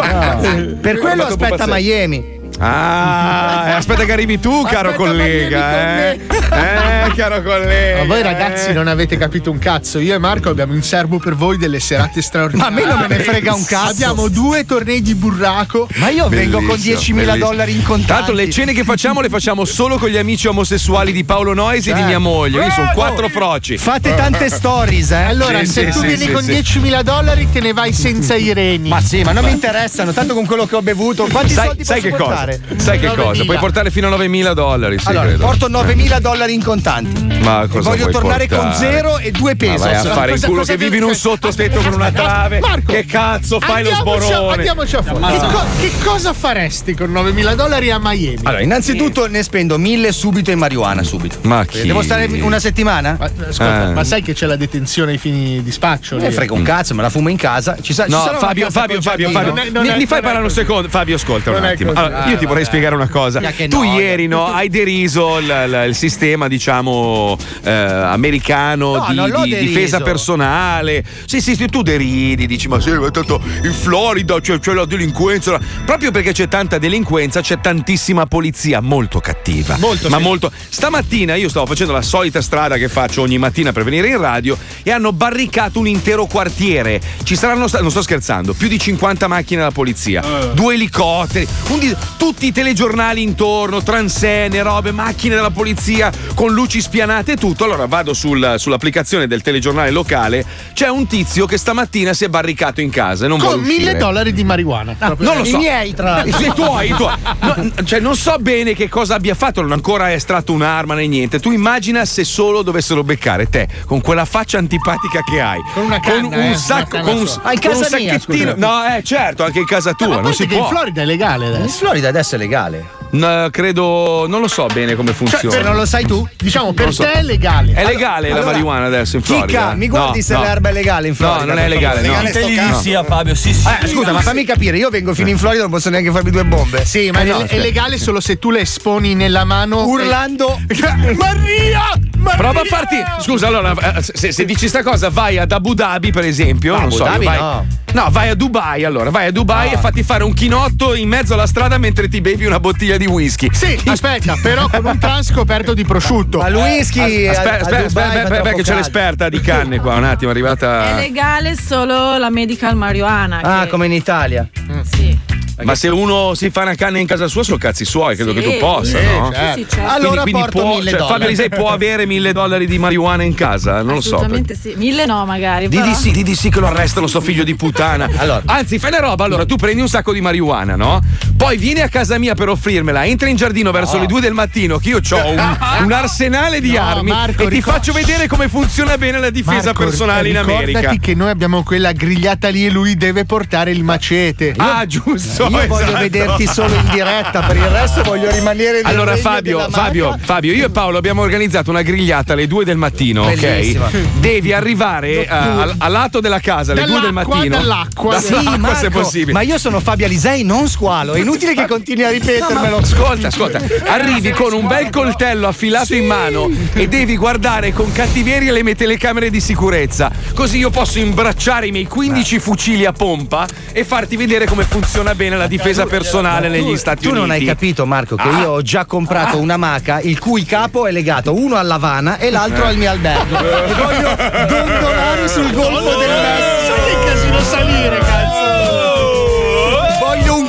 per 0.80 0.98
quello 0.98 1.24
aspetta 1.24 1.66
Miami. 1.66 2.33
Ah, 2.58 3.64
eh, 3.66 3.72
aspetta 3.72 4.04
che 4.04 4.12
arrivi 4.12 4.38
tu, 4.38 4.62
caro 4.62 4.90
Aspetta, 4.90 4.96
collega. 4.96 6.12
Eh, 6.12 6.20
eh 6.30 7.12
caro 7.16 7.42
collega. 7.42 7.98
Ma 7.98 8.04
voi 8.04 8.22
ragazzi 8.22 8.72
non 8.72 8.86
avete 8.86 9.16
capito 9.16 9.50
un 9.50 9.58
cazzo. 9.58 9.98
Io 9.98 10.14
e 10.14 10.18
Marco 10.18 10.50
abbiamo 10.50 10.74
in 10.74 10.82
serbo 10.82 11.18
per 11.18 11.34
voi 11.34 11.56
delle 11.56 11.80
serate 11.80 12.22
straordinarie. 12.22 12.74
Ma 12.74 12.82
a 12.82 12.84
me 12.84 12.90
non 12.92 13.00
me 13.08 13.16
ne 13.16 13.22
frega 13.22 13.54
un 13.54 13.64
cazzo. 13.64 13.90
Abbiamo 13.90 14.28
due 14.28 14.64
tornei 14.64 15.02
di 15.02 15.14
burraco. 15.14 15.88
Ma 15.96 16.10
io 16.10 16.28
vengo 16.28 16.58
con 16.58 16.76
Bellissimo, 16.76 17.20
10.000 17.20 17.24
bellissimo. 17.24 17.46
dollari 17.46 17.72
in 17.72 17.82
contanti. 17.82 18.12
Tanto 18.12 18.32
le 18.32 18.50
cene 18.50 18.72
che 18.72 18.84
facciamo 18.84 19.20
le 19.20 19.28
facciamo 19.28 19.64
solo 19.64 19.98
con 19.98 20.08
gli 20.08 20.16
amici 20.16 20.46
omosessuali 20.46 21.12
di 21.12 21.24
Paolo 21.24 21.54
Noyes 21.54 21.86
e 21.88 21.92
di 21.92 22.02
mia 22.02 22.18
moglie. 22.18 22.56
Quindi 22.58 22.74
sono 22.74 22.90
quattro 22.94 23.28
froci. 23.28 23.78
Fate 23.78 24.14
tante 24.14 24.48
stories, 24.48 25.10
eh? 25.10 25.16
Allora, 25.24 25.58
Sì, 25.60 25.66
se 25.66 25.80
sì, 25.86 25.90
tu 25.90 26.00
sì, 26.00 26.06
vieni 26.06 26.24
sì, 26.24 26.32
con 26.32 26.42
sì. 26.42 26.52
10.000 26.52 27.02
dollari, 27.02 27.50
te 27.50 27.60
ne 27.60 27.72
vai 27.72 27.92
senza 27.92 28.34
i 28.34 28.52
reni. 28.52 28.88
Ma 28.88 29.00
sì, 29.00 29.22
ma 29.22 29.32
non 29.32 29.44
mi 29.44 29.50
interessano, 29.50 30.12
tanto 30.12 30.34
con 30.34 30.46
quello 30.46 30.66
che 30.66 30.76
ho 30.76 30.82
bevuto. 30.82 31.26
Quanti 31.30 31.52
Sai, 31.52 31.66
soldi 31.66 31.84
sai 31.84 32.00
posso 32.00 32.16
che 32.16 32.22
cosa? 32.22 32.43
Portare? 32.44 32.60
Sai 32.76 32.98
che 32.98 33.06
cosa? 33.08 33.42
9.000. 33.42 33.44
Puoi 33.44 33.58
portare 33.58 33.90
fino 33.90 34.08
a 34.12 34.16
9.000 34.16 34.52
dollari, 34.52 34.98
sì, 34.98 35.08
allora, 35.08 35.26
credo. 35.26 35.44
porto 35.44 35.68
9.000 35.68 36.18
dollari 36.20 36.54
in 36.54 36.62
contanti. 36.62 37.22
Ma 37.42 37.66
cosa 37.68 37.90
voglio 37.90 38.08
tornare 38.08 38.48
con 38.48 38.58
portare? 38.58 38.76
zero 38.76 39.18
e 39.18 39.30
due 39.30 39.50
Ma 39.50 39.56
pesos. 39.56 39.80
vai 39.80 39.94
a 39.94 40.02
fare 40.02 40.28
in 40.28 40.34
Cosa- 40.34 40.46
culo 40.46 40.58
cosa 40.60 40.72
che 40.72 40.78
vivi 40.78 40.96
in 40.96 41.02
un 41.04 41.14
sottotetto 41.14 41.80
con 41.80 41.92
una 41.94 42.10
trave. 42.10 42.58
Marco, 42.60 42.92
che 42.92 43.04
cazzo 43.04 43.60
fai 43.60 43.82
lo 43.84 43.94
sborone? 43.94 44.54
Andiamoci 44.54 44.96
a 44.96 45.02
fuori. 45.02 45.24
Che, 45.38 45.38
co- 45.46 45.64
che 45.80 45.90
cosa 46.02 46.32
faresti 46.32 46.94
con 46.94 47.10
9.000 47.12 47.54
dollari 47.54 47.90
a 47.90 47.98
Miami? 48.00 48.38
Allora, 48.42 48.62
innanzitutto 48.62 49.26
ne 49.26 49.42
spendo 49.42 49.78
1000 49.78 50.12
subito 50.12 50.50
in 50.50 50.58
marijuana, 50.58 51.02
subito. 51.02 51.38
Ma 51.42 51.64
chi? 51.64 51.82
Devo 51.82 52.02
stare 52.02 52.26
una 52.26 52.58
settimana? 52.58 53.16
Ma, 53.18 53.24
ascolta, 53.26 53.88
Eh. 53.90 53.92
ma 53.92 54.04
sai 54.04 54.22
che 54.22 54.32
c'è 54.34 54.46
la 54.46 54.56
detenzione 54.56 55.12
ai 55.12 55.18
fini 55.18 55.62
di 55.62 55.70
spaccio? 55.72 56.16
Lì? 56.16 56.30
frega 56.30 56.52
un 56.54 56.62
cazzo, 56.62 56.94
me 56.94 57.02
la 57.02 57.10
fumo 57.10 57.28
in 57.28 57.36
casa. 57.36 57.76
Ci 57.80 57.92
sa- 57.92 58.04
ci 58.04 58.10
No, 58.10 58.22
una 58.22 58.38
Fabio, 58.38 58.70
Fabio, 58.70 59.00
Fabio? 59.00 59.30
Fabio, 59.30 59.52
mi, 59.52 60.06
fai 60.06 60.20
parlare 60.22 60.42
un 60.44 60.50
secondo? 60.50 60.88
Fabio, 60.88 61.16
ascolta 61.16 61.50
un 61.50 61.64
attimo. 61.64 61.92
Allora, 61.94 62.26
io 62.26 62.33
ti 62.38 62.46
vorrei 62.46 62.64
spiegare 62.64 62.94
una 62.94 63.08
cosa. 63.08 63.40
Tu 63.40 63.78
noia. 63.78 64.00
ieri 64.00 64.26
no, 64.26 64.46
hai 64.46 64.68
deriso 64.68 65.38
il, 65.38 65.44
il- 65.46 65.84
il 65.88 65.94
sistema, 65.94 66.48
diciamo, 66.48 67.36
eh, 67.62 67.70
americano 67.70 69.06
No, 69.12 69.42
di, 69.44 69.50
di 69.50 69.56
difesa 69.66 70.00
personale. 70.00 71.04
Sì, 71.26 71.40
sì, 71.40 71.56
tu 71.68 71.82
deridi, 71.82 72.46
dici, 72.46 72.68
ma 72.68 72.80
sì, 72.80 72.90
ma 72.90 73.10
tanto 73.10 73.40
in 73.62 73.72
Florida 73.72 74.40
c'è, 74.40 74.58
c'è 74.58 74.72
la 74.72 74.84
delinquenza. 74.84 75.58
Proprio 75.84 76.10
perché 76.10 76.32
c'è 76.32 76.48
tanta 76.48 76.78
delinquenza, 76.78 77.40
c'è 77.40 77.60
tantissima 77.60 78.26
polizia 78.26 78.80
molto 78.80 79.20
cattiva. 79.20 79.76
Molto, 79.78 80.08
ma 80.08 80.16
sì. 80.18 80.22
molto. 80.22 80.50
Stamattina 80.68 81.34
io 81.34 81.48
stavo 81.48 81.66
facendo 81.66 81.92
la 81.92 82.02
solita 82.02 82.40
strada 82.42 82.76
che 82.76 82.88
faccio 82.88 83.22
ogni 83.22 83.38
mattina 83.38 83.72
per 83.72 83.84
venire 83.84 84.08
in 84.08 84.18
radio 84.18 84.56
e 84.82 84.90
hanno 84.90 85.12
barricato 85.12 85.78
un 85.78 85.86
intero 85.86 86.26
quartiere. 86.26 87.00
Ci 87.22 87.36
saranno, 87.36 87.68
sta- 87.68 87.80
non 87.80 87.90
sto 87.90 88.02
scherzando, 88.02 88.52
più 88.54 88.68
di 88.68 88.78
50 88.78 89.26
macchine 89.28 89.60
della 89.60 89.70
polizia, 89.72 90.22
due 90.52 90.74
elicotteri, 90.74 91.46
un 91.68 91.78
di- 91.78 91.94
tutti 92.24 92.46
i 92.46 92.52
telegiornali 92.52 93.20
intorno, 93.20 93.82
transenne, 93.82 94.62
robe, 94.62 94.92
macchine 94.92 95.34
della 95.34 95.50
polizia 95.50 96.10
con 96.34 96.54
luci 96.54 96.80
spianate 96.80 97.32
e 97.32 97.36
tutto. 97.36 97.64
Allora 97.64 97.84
vado 97.84 98.14
sul- 98.14 98.54
sull'applicazione 98.56 99.26
del 99.26 99.42
telegiornale 99.42 99.90
locale. 99.90 100.42
C'è 100.72 100.88
un 100.88 101.06
tizio 101.06 101.44
che 101.44 101.58
stamattina 101.58 102.14
si 102.14 102.24
è 102.24 102.28
barricato 102.28 102.80
in 102.80 102.88
casa 102.88 103.26
e 103.26 103.28
non 103.28 103.36
Con 103.38 103.48
vuole 103.48 103.62
uscire. 103.62 103.78
mille 103.90 103.96
dollari 103.98 104.32
di 104.32 104.42
marijuana. 104.42 104.94
Proprio- 104.98 105.28
Non 105.28 105.36
lo 105.36 105.44
so. 105.44 105.56
I 105.56 105.58
miei, 105.58 105.92
tra 105.92 106.12
l'altro. 106.12 106.40
I 106.46 106.52
tuoi, 106.54 106.88
i 106.90 106.94
tuoi. 106.94 107.14
No, 107.40 107.70
cioè, 107.84 108.00
non 108.00 108.16
so 108.16 108.36
bene 108.40 108.72
che 108.72 108.88
cosa 108.88 109.16
abbia 109.16 109.34
fatto, 109.34 109.60
non 109.60 109.72
ha 109.72 109.74
ancora 109.74 110.10
estratto 110.10 110.52
un'arma 110.54 110.94
né 110.94 111.06
niente. 111.06 111.38
Tu 111.40 111.50
immagina 111.52 112.06
se 112.06 112.24
solo 112.24 112.62
dovessero 112.62 113.04
beccare 113.04 113.50
te 113.50 113.68
con 113.84 114.00
quella 114.00 114.24
faccia 114.24 114.56
antipatica 114.56 115.20
che 115.22 115.42
hai. 115.42 115.60
Con 115.74 115.84
una 115.84 116.00
canna, 116.00 116.28
un 116.28 116.32
eh, 116.32 116.56
sacco, 116.56 116.88
canna 116.96 117.04
con 117.04 117.16
un. 117.18 117.28
Ah, 117.42 117.52
in 117.52 117.60
con 117.60 117.72
un 117.74 117.80
casa 117.82 117.96
mia, 117.98 118.12
sacchettino. 118.18 118.52
scusa. 118.54 118.66
No, 118.66 118.96
eh, 118.96 119.02
certo, 119.02 119.44
anche 119.44 119.58
in 119.58 119.66
casa 119.66 119.92
tua. 119.92 120.08
Ma 120.08 120.20
non 120.22 120.32
si 120.32 120.46
che 120.46 120.54
può. 120.56 120.64
in 120.64 120.70
Florida 120.70 121.02
è 121.02 121.04
legale 121.04 121.48
In 121.48 121.54
adesso. 121.56 121.78
Florida 121.80 122.12
adesso 122.14 122.36
è 122.36 122.38
legale. 122.38 123.03
No, 123.14 123.48
credo, 123.50 124.26
non 124.28 124.40
lo 124.40 124.48
so 124.48 124.66
bene 124.66 124.94
come 124.94 125.12
funziona. 125.12 125.50
Se 125.54 125.62
non 125.62 125.76
lo 125.76 125.86
sai 125.86 126.04
tu? 126.04 126.26
Diciamo, 126.36 126.72
per 126.72 126.92
so. 126.92 127.02
te 127.04 127.12
è 127.12 127.22
legale. 127.22 127.72
È 127.72 127.84
legale 127.84 128.28
la 128.28 128.34
allora, 128.34 128.50
marijuana 128.50 128.86
adesso 128.86 129.16
in 129.16 129.22
Florida? 129.22 129.46
Chicca, 129.46 129.74
mi 129.74 129.88
guardi 129.88 130.18
No, 130.18 130.24
se 130.24 130.34
no. 130.34 130.42
l'erba 130.42 130.68
è 130.68 130.72
legale 130.72 131.08
in 131.08 131.14
Florida? 131.14 131.38
No, 131.40 131.44
non 131.46 131.58
è 131.58 131.68
legale, 131.68 132.00
no. 132.00 132.08
Legale 132.08 132.28
sto 132.30 132.38
Te 132.40 132.46
li 132.46 132.54
cazzo. 132.56 132.80
sia 132.80 133.04
Fabio, 133.04 133.34
sì, 133.34 133.54
sì. 133.54 133.68
Eh, 133.80 133.86
scusa, 133.86 134.12
ma 134.12 134.20
fammi 134.20 134.44
capire, 134.44 134.76
io 134.78 134.90
vengo 134.90 135.14
fino 135.14 135.28
in 135.28 135.38
Florida, 135.38 135.62
non 135.62 135.70
posso 135.70 135.90
neanche 135.90 136.10
farmi 136.10 136.30
due 136.30 136.44
bombe. 136.44 136.84
Sì, 136.84 137.10
ma 137.12 137.20
Eh, 137.20 137.24
no, 137.24 137.38
è, 137.38 137.46
è 137.46 137.58
legale 137.58 137.98
solo 137.98 138.20
se 138.20 138.38
tu 138.38 138.50
le 138.50 138.60
esponi 138.60 139.14
nella 139.14 139.44
mano. 139.44 139.84
Urlando. 139.86 140.60
Maria! 141.16 141.82
Maria! 142.18 142.36
Prova 142.36 142.60
a 142.60 142.64
farti. 142.64 142.96
Scusa, 143.20 143.46
allora, 143.46 143.74
eh, 143.96 144.02
se, 144.02 144.32
se 144.32 144.44
dici 144.44 144.66
sta 144.68 144.82
cosa, 144.82 145.10
vai 145.10 145.38
ad 145.38 145.52
Abu 145.52 145.74
Dhabi, 145.74 146.10
per 146.10 146.24
esempio. 146.24 146.74
non 146.74 146.84
Abu 146.84 146.96
so, 146.96 147.04
Dhabi 147.04 147.24
vai, 147.24 147.38
no. 147.38 147.66
No, 147.94 148.08
vai 148.10 148.28
a 148.28 148.34
Dubai 148.34 148.82
allora, 148.84 149.10
vai 149.10 149.26
a 149.28 149.30
Dubai 149.30 149.72
e 149.72 149.76
fatti 149.76 150.02
fare 150.02 150.24
un 150.24 150.32
chinotto 150.34 150.94
in 150.94 151.08
mezzo 151.08 151.34
alla 151.34 151.46
strada 151.46 151.78
mentre 151.78 152.08
ti 152.08 152.20
bevi 152.20 152.44
una 152.44 152.58
bottiglia 152.58 152.96
di 152.96 153.03
whisky. 153.06 153.48
Sì, 153.52 153.78
aspetta, 153.86 154.34
però 154.42 154.68
con 154.68 154.84
un 154.84 154.98
trans 154.98 155.30
coperto 155.30 155.74
di 155.74 155.84
prosciutto. 155.84 156.38
Ma 156.38 156.48
il 156.48 156.54
whisky. 156.56 157.26
Aspetta, 157.26 157.60
aspetta, 157.60 158.22
aspetta, 158.22 158.52
che 158.52 158.62
c'è 158.62 158.74
l'esperta 158.74 159.28
di 159.28 159.40
canne 159.40 159.78
qua, 159.80 159.94
un 159.94 160.04
attimo, 160.04 160.30
è 160.30 160.34
È 160.34 160.36
arrivata. 160.36 160.94
legale 160.96 161.56
solo 161.56 162.16
la 162.18 162.30
medical 162.30 162.76
marijuana. 162.76 163.40
Ah, 163.42 163.64
che- 163.64 163.70
come 163.70 163.86
in 163.86 163.92
Italia. 163.92 164.48
Sì. 164.94 165.18
Ma 165.62 165.74
se 165.76 165.88
uno 165.88 166.34
si 166.34 166.50
fa 166.50 166.62
una 166.62 166.74
canna 166.74 166.98
in 166.98 167.06
casa 167.06 167.28
sua, 167.28 167.44
sono 167.44 167.58
cazzi 167.58 167.84
suoi, 167.84 168.16
credo 168.16 168.32
Sì, 168.34 168.40
che 168.40 168.52
tu 168.54 168.58
possa, 168.58 168.98
sì, 168.98 169.04
no? 169.04 169.32
Sì, 169.32 169.60
sì, 169.62 169.66
certo. 169.70 169.92
Allora 169.92 170.22
quindi, 170.22 170.40
porto 170.40 170.60
può, 170.60 170.74
mille 170.76 170.90
cioè, 170.90 170.98
dollari. 170.98 171.12
Fabio 171.12 171.28
Lisei 171.28 171.48
può 171.48 171.68
avere 171.70 172.06
mille 172.06 172.32
dollari 172.32 172.66
di 172.66 172.78
marijuana 172.78 173.22
in 173.22 173.34
casa? 173.34 173.82
Non 173.82 173.94
lo 173.94 174.00
so. 174.00 174.16
Assolutamente 174.16 174.56
sì. 174.56 174.74
Mille 174.76 175.06
no, 175.06 175.24
magari. 175.24 175.68
Di 175.68 175.94
sì, 175.94 176.10
di 176.10 176.34
sì 176.34 176.50
che 176.50 176.58
lo 176.58 176.66
arrestano, 176.66 177.06
sto 177.06 177.20
figlio 177.20 177.44
di 177.44 177.54
puttana. 177.54 178.10
Allora. 178.24 178.42
Anzi, 178.46 178.78
fai 178.78 178.90
una 178.90 179.00
roba, 179.00 179.24
allora 179.24 179.44
tu 179.44 179.56
prendi 179.56 179.80
un 179.82 179.88
sacco 179.88 180.12
di 180.12 180.20
marijuana, 180.20 180.76
no? 180.76 181.00
Poi 181.36 181.56
vieni 181.58 181.80
a 181.80 181.88
casa 181.88 182.16
mia 182.18 182.34
per 182.34 182.48
offrirmela, 182.48 183.04
entri 183.04 183.28
in 183.28 183.36
giardino 183.36 183.70
verso 183.70 183.98
le 183.98 184.06
2 184.06 184.20
del 184.20 184.32
mattino, 184.32 184.78
che 184.78 184.88
io 184.90 185.00
ho 185.10 185.30
un, 185.30 185.56
un 185.82 185.92
arsenale 185.92 186.60
di 186.60 186.72
No, 186.72 186.80
armi 186.80 187.10
Marco, 187.10 187.42
e 187.42 187.48
ti 187.48 187.54
ricor- 187.56 187.74
faccio 187.74 187.92
vedere 187.92 188.26
come 188.26 188.48
funziona 188.48 188.96
bene 188.96 189.18
la 189.18 189.30
difesa 189.30 189.66
Marco, 189.66 189.84
personale 189.84 190.28
in 190.28 190.38
ricordati 190.38 190.70
America. 190.74 190.94
che 191.00 191.14
noi 191.14 191.28
abbiamo 191.30 191.62
quella 191.62 191.92
grigliata 191.92 192.48
lì 192.48 192.64
e 192.64 192.70
lui 192.70 192.96
deve 192.96 193.24
portare 193.26 193.72
il 193.72 193.84
macete. 193.84 194.54
Ah, 194.56 194.86
giusto. 194.86 195.43
Io 195.48 195.66
voglio 195.66 195.84
esatto. 195.84 195.98
vederti 195.98 196.46
solo 196.46 196.74
in 196.74 196.88
diretta, 196.90 197.40
per 197.42 197.56
il 197.56 197.66
resto 197.66 198.02
voglio 198.02 198.30
rimanere 198.30 198.82
nel 198.82 198.86
Allora 198.86 199.16
Fabio, 199.16 199.68
Fabio. 199.70 200.16
Fabio, 200.20 200.52
io 200.52 200.66
e 200.66 200.70
Paolo 200.70 200.98
abbiamo 200.98 201.22
organizzato 201.22 201.70
una 201.70 201.82
grigliata 201.82 202.32
alle 202.34 202.46
2 202.46 202.64
del 202.64 202.76
mattino, 202.76 203.24
Bellissima. 203.24 203.86
ok? 203.86 203.96
Devi 204.18 204.52
arrivare 204.52 205.24
eh, 205.24 205.28
al, 205.28 205.74
al 205.78 205.92
lato 205.92 206.20
della 206.20 206.40
casa 206.40 206.72
alle 206.72 206.84
2 206.84 207.00
del 207.00 207.12
mattino. 207.12 207.56
dall'acqua. 207.56 208.18
Sì, 208.20 208.32
Dall'acqua, 208.32 208.58
Marco, 208.58 208.78
se 208.78 208.90
possibile. 208.90 209.32
ma 209.32 209.40
io 209.42 209.58
sono 209.58 209.80
Fabio 209.80 210.06
Alisei, 210.06 210.42
non 210.44 210.68
squalo. 210.68 211.14
È 211.14 211.20
inutile 211.20 211.54
che 211.54 211.66
continui 211.66 212.04
a 212.04 212.10
ripetermelo. 212.10 212.76
Ascolta, 212.78 213.28
ascolta, 213.28 213.60
arrivi 213.86 214.30
con 214.30 214.52
un 214.52 214.66
bel 214.66 214.90
coltello 214.90 215.46
affilato 215.48 215.94
in 215.94 216.06
mano 216.06 216.50
e 216.72 216.88
devi 216.88 217.16
guardare 217.16 217.72
con 217.72 217.90
cattiveria 217.92 218.52
le 218.52 218.62
mie 218.62 218.74
telecamere 218.74 219.30
di 219.30 219.40
sicurezza. 219.40 220.10
Così 220.34 220.58
io 220.58 220.70
posso 220.70 220.98
imbracciare 220.98 221.66
i 221.66 221.70
miei 221.70 221.86
15 221.86 222.38
fucili 222.38 222.84
a 222.84 222.92
pompa 222.92 223.46
e 223.72 223.84
farti 223.84 224.16
vedere 224.16 224.46
come 224.46 224.64
funziona 224.64 225.14
bene 225.14 225.33
la 225.36 225.46
difesa 225.46 225.86
personale 225.86 226.48
negli 226.48 226.76
Stati 226.76 227.02
Tu 227.02 227.10
Uniti. 227.10 227.20
non 227.26 227.30
hai 227.30 227.44
capito, 227.44 227.86
Marco, 227.86 228.16
che 228.16 228.28
io 228.28 228.50
ho 228.50 228.62
già 228.62 228.84
comprato 228.84 229.38
una 229.38 229.56
maca 229.56 230.00
il 230.00 230.18
cui 230.18 230.44
capo 230.44 230.86
è 230.86 230.92
legato 230.92 231.34
uno 231.34 231.56
all'Havana 231.56 232.18
e 232.18 232.30
l'altro 232.30 232.64
al 232.64 232.76
mio 232.76 232.90
albergo. 232.90 233.38
E 233.38 233.72
voglio 233.74 234.16
dondolare 234.46 235.28
sul 235.28 235.52
golfo 235.52 235.98
del 235.98 236.08
Messico. 236.08 236.74
Sai 236.74 236.84
che 236.84 237.04
casino 237.06 237.40
salire, 237.40 237.98
cazzo! 237.98 238.23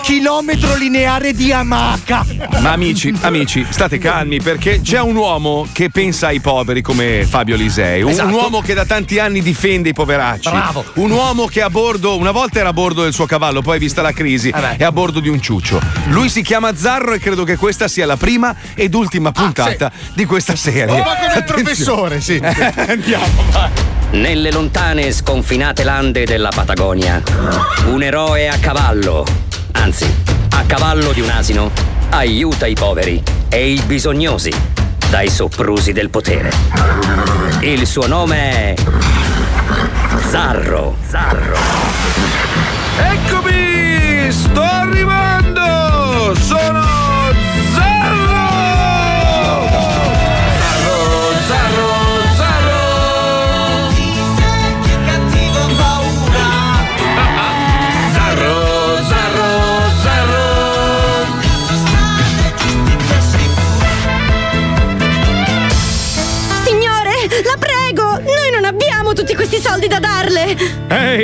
Chilometro 0.05 0.75
lineare 0.75 1.33
di 1.33 1.51
amaca. 1.51 2.23
Ma 2.59 2.73
amici, 2.73 3.11
amici, 3.21 3.65
state 3.67 3.97
calmi 3.97 4.39
perché 4.39 4.81
c'è 4.81 5.01
un 5.01 5.15
uomo 5.15 5.67
che 5.71 5.89
pensa 5.89 6.27
ai 6.27 6.39
poveri 6.39 6.83
come 6.83 7.25
Fabio 7.25 7.55
Lisei, 7.55 8.03
un, 8.03 8.15
un 8.15 8.31
uomo 8.31 8.61
che 8.61 8.75
da 8.75 8.85
tanti 8.85 9.17
anni 9.17 9.41
difende 9.41 9.89
i 9.89 9.93
poveracci, 9.93 10.51
Bravo. 10.51 10.85
un 10.97 11.09
uomo 11.09 11.47
che 11.47 11.63
a 11.63 11.71
bordo, 11.71 12.15
una 12.17 12.29
volta 12.29 12.59
era 12.59 12.69
a 12.69 12.73
bordo 12.73 13.01
del 13.01 13.13
suo 13.13 13.25
cavallo, 13.25 13.63
poi 13.63 13.79
vista 13.79 14.03
la 14.03 14.11
crisi 14.11 14.51
Vabbè. 14.51 14.77
è 14.77 14.83
a 14.83 14.91
bordo 14.91 15.19
di 15.19 15.27
un 15.27 15.41
ciuccio. 15.41 15.81
Lui 16.09 16.29
si 16.29 16.43
chiama 16.43 16.75
Zarro 16.75 17.13
e 17.13 17.19
credo 17.19 17.43
che 17.43 17.57
questa 17.57 17.87
sia 17.87 18.05
la 18.05 18.15
prima 18.15 18.55
ed 18.75 18.93
ultima 18.93 19.31
puntata 19.31 19.91
di 20.13 20.25
questa 20.25 20.55
serie. 20.55 20.83
Un 20.83 21.01
po' 21.01 21.15
come 21.19 21.33
il 21.35 21.43
professore, 21.45 22.21
sì. 22.21 22.39
Andiamo, 22.45 23.25
vai. 23.49 23.71
Nelle 24.11 24.51
lontane 24.51 25.11
sconfinate 25.11 25.83
lande 25.83 26.25
della 26.25 26.49
Patagonia, 26.53 27.23
un 27.87 28.03
eroe 28.03 28.47
a 28.47 28.57
cavallo, 28.59 29.25
anzi, 29.75 30.05
a 30.51 30.63
cavallo 30.65 31.11
di 31.11 31.21
un 31.21 31.29
asino, 31.29 31.71
aiuta 32.09 32.65
i 32.65 32.73
poveri 32.73 33.21
e 33.49 33.71
i 33.71 33.81
bisognosi 33.81 34.51
dai 35.09 35.29
soprusi 35.29 35.93
del 35.93 36.09
potere. 36.09 36.51
Il 37.61 37.85
suo 37.85 38.07
nome 38.07 38.37
è 38.37 38.73
Zarro. 40.27 40.95
Zarro. 41.07 42.34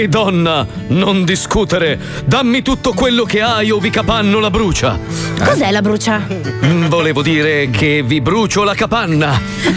Ehi, 0.02 0.10
donna, 0.10 0.66
non 0.88 1.24
discutere. 1.24 2.00
Dammi 2.26 2.64
tutto 2.64 2.92
quello 2.94 3.24
che 3.24 3.42
hai 3.42 3.70
o 3.70 3.78
vi 3.78 3.92
capanno 3.92 4.40
la 4.40 4.50
brucia. 4.50 4.98
Cos'è 5.44 5.70
la 5.70 5.82
brucia? 5.82 6.26
Mm, 6.66 6.88
Volevo 6.88 7.22
dire 7.22 7.70
che 7.70 8.02
vi 8.04 8.20
brucio 8.20 8.64
la 8.64 8.74
capanna. 8.74 9.40
No, 9.64 9.70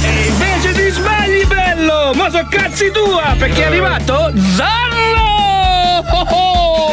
E 0.00 0.26
invece 0.28 0.73
ti 0.75 0.90
sbagli, 0.90 1.44
bello! 1.47 2.12
Ma 2.14 2.30
so 2.30 2.47
cazzi 2.49 2.92
tua! 2.92 3.35
Perché 3.37 3.62
è 3.62 3.66
arrivato 3.66 4.33
Zarro! 4.54 4.92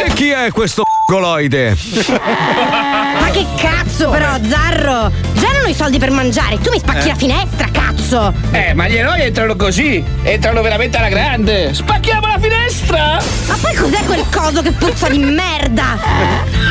E 0.04 0.12
chi 0.14 0.30
è 0.30 0.50
questo 0.52 0.82
goloide? 1.08 1.78
Che 3.32 3.46
cazzo 3.58 4.10
però, 4.10 4.38
Zarro! 4.48 5.12
Già 5.34 5.52
non 5.54 5.66
ho 5.66 5.70
i 5.70 5.74
soldi 5.74 5.98
per 5.98 6.12
mangiare, 6.12 6.60
tu 6.60 6.70
mi 6.70 6.80
spacchi 6.80 7.08
la 7.08 7.16
finestra, 7.16 7.70
cazzo! 7.72 8.34
Eh, 8.52 8.74
ma 8.74 8.88
gli 8.90 8.98
eroi 8.98 9.22
entrano 9.22 9.56
così! 9.56 10.04
Entrano 10.24 10.62
veramente 10.62 10.98
alla 10.98 11.10
grande! 11.10 11.74
Spacchiamo 11.74 12.28
la 12.28 12.38
finestra! 12.40 12.61
Ma 12.92 13.58
poi 13.60 13.76
cos'è 13.76 14.04
quel 14.06 14.24
coso 14.34 14.62
che 14.62 14.72
puzza 14.72 15.10
di 15.10 15.20
merda? 15.20 15.98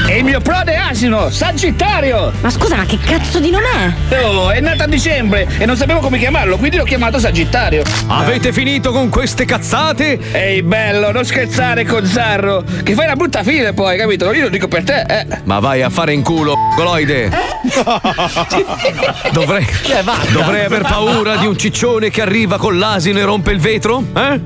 E 0.07 0.19
il 0.19 0.25
mio 0.25 0.41
prode 0.41 0.75
asino, 0.77 1.31
Sagittario! 1.31 2.33
Ma 2.41 2.51
scusa, 2.51 2.75
ma 2.77 2.85
che 2.85 2.99
cazzo 2.99 3.39
di 3.39 3.51
nome 3.51 3.95
è? 4.09 4.25
Oh, 4.25 4.51
è 4.51 4.61
nato 4.61 4.85
a 4.85 4.87
dicembre 4.87 5.47
e 5.59 5.67
non 5.67 5.77
sapevo 5.77 6.01
come 6.01 6.19
chiamarlo, 6.19 6.57
quindi 6.57 6.77
l'ho 6.79 6.85
chiamato 6.85 7.19
Sagittario. 7.19 7.83
Avete 8.07 8.53
finito 8.53 8.93
con 8.93 9.09
queste 9.09 9.45
cazzate? 9.45 10.19
Ehi, 10.33 10.63
bello, 10.63 11.13
non 11.13 11.25
scherzare 11.25 11.85
con 11.85 12.05
Zarro! 12.07 12.65
Che 12.83 12.95
fai 12.95 13.05
una 13.05 13.17
brutta 13.17 13.43
fine 13.43 13.73
poi, 13.73 13.99
capito? 13.99 14.33
Io 14.33 14.45
lo 14.45 14.49
dico 14.49 14.69
per 14.69 14.85
te, 14.85 15.03
eh! 15.03 15.27
Ma 15.45 15.59
vai 15.59 15.83
a 15.83 15.91
fare 15.91 16.13
in 16.13 16.23
culo, 16.23 16.55
goloide! 16.77 17.31
Dovrei, 19.33 19.67
dovrei 20.33 20.65
aver 20.65 20.83
paura 20.83 21.37
di 21.37 21.47
un 21.47 21.57
ciccione 21.59 22.11
che 22.11 22.23
arriva 22.23 22.57
con 22.57 22.79
l'asino 22.79 23.19
e 23.19 23.25
rompe 23.25 23.53
il 23.53 23.61
vetro? 23.61 24.03
Eh? 24.15 24.41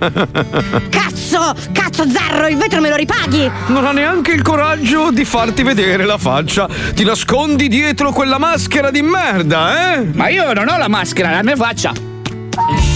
Cazzo! 0.90 1.43
Cazzo, 1.72 2.08
Zarro, 2.08 2.46
il 2.46 2.56
vetro 2.56 2.80
me 2.80 2.88
lo 2.88 2.96
ripaghi! 2.96 3.50
Non 3.66 3.84
ha 3.84 3.92
neanche 3.92 4.32
il 4.32 4.42
coraggio 4.42 5.10
di 5.10 5.24
farti 5.24 5.62
vedere 5.62 6.04
la 6.04 6.16
faccia. 6.16 6.68
Ti 6.94 7.04
nascondi 7.04 7.68
dietro 7.68 8.12
quella 8.12 8.38
maschera 8.38 8.90
di 8.90 9.02
merda, 9.02 9.96
eh? 9.96 10.04
Ma 10.12 10.28
io 10.28 10.52
non 10.52 10.68
ho 10.68 10.78
la 10.78 10.88
maschera, 10.88 11.30
la 11.30 11.42
mia 11.42 11.56
faccia! 11.56 11.92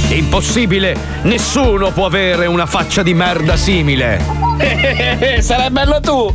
Impossibile! 0.09 0.97
Nessuno 1.23 1.90
può 1.90 2.07
avere 2.07 2.47
una 2.47 2.67
faccia 2.67 3.02
di 3.02 3.12
merda 3.12 3.57
simile! 3.57 4.38
Sarai 5.40 5.70
bello 5.70 6.00
tu! 6.00 6.34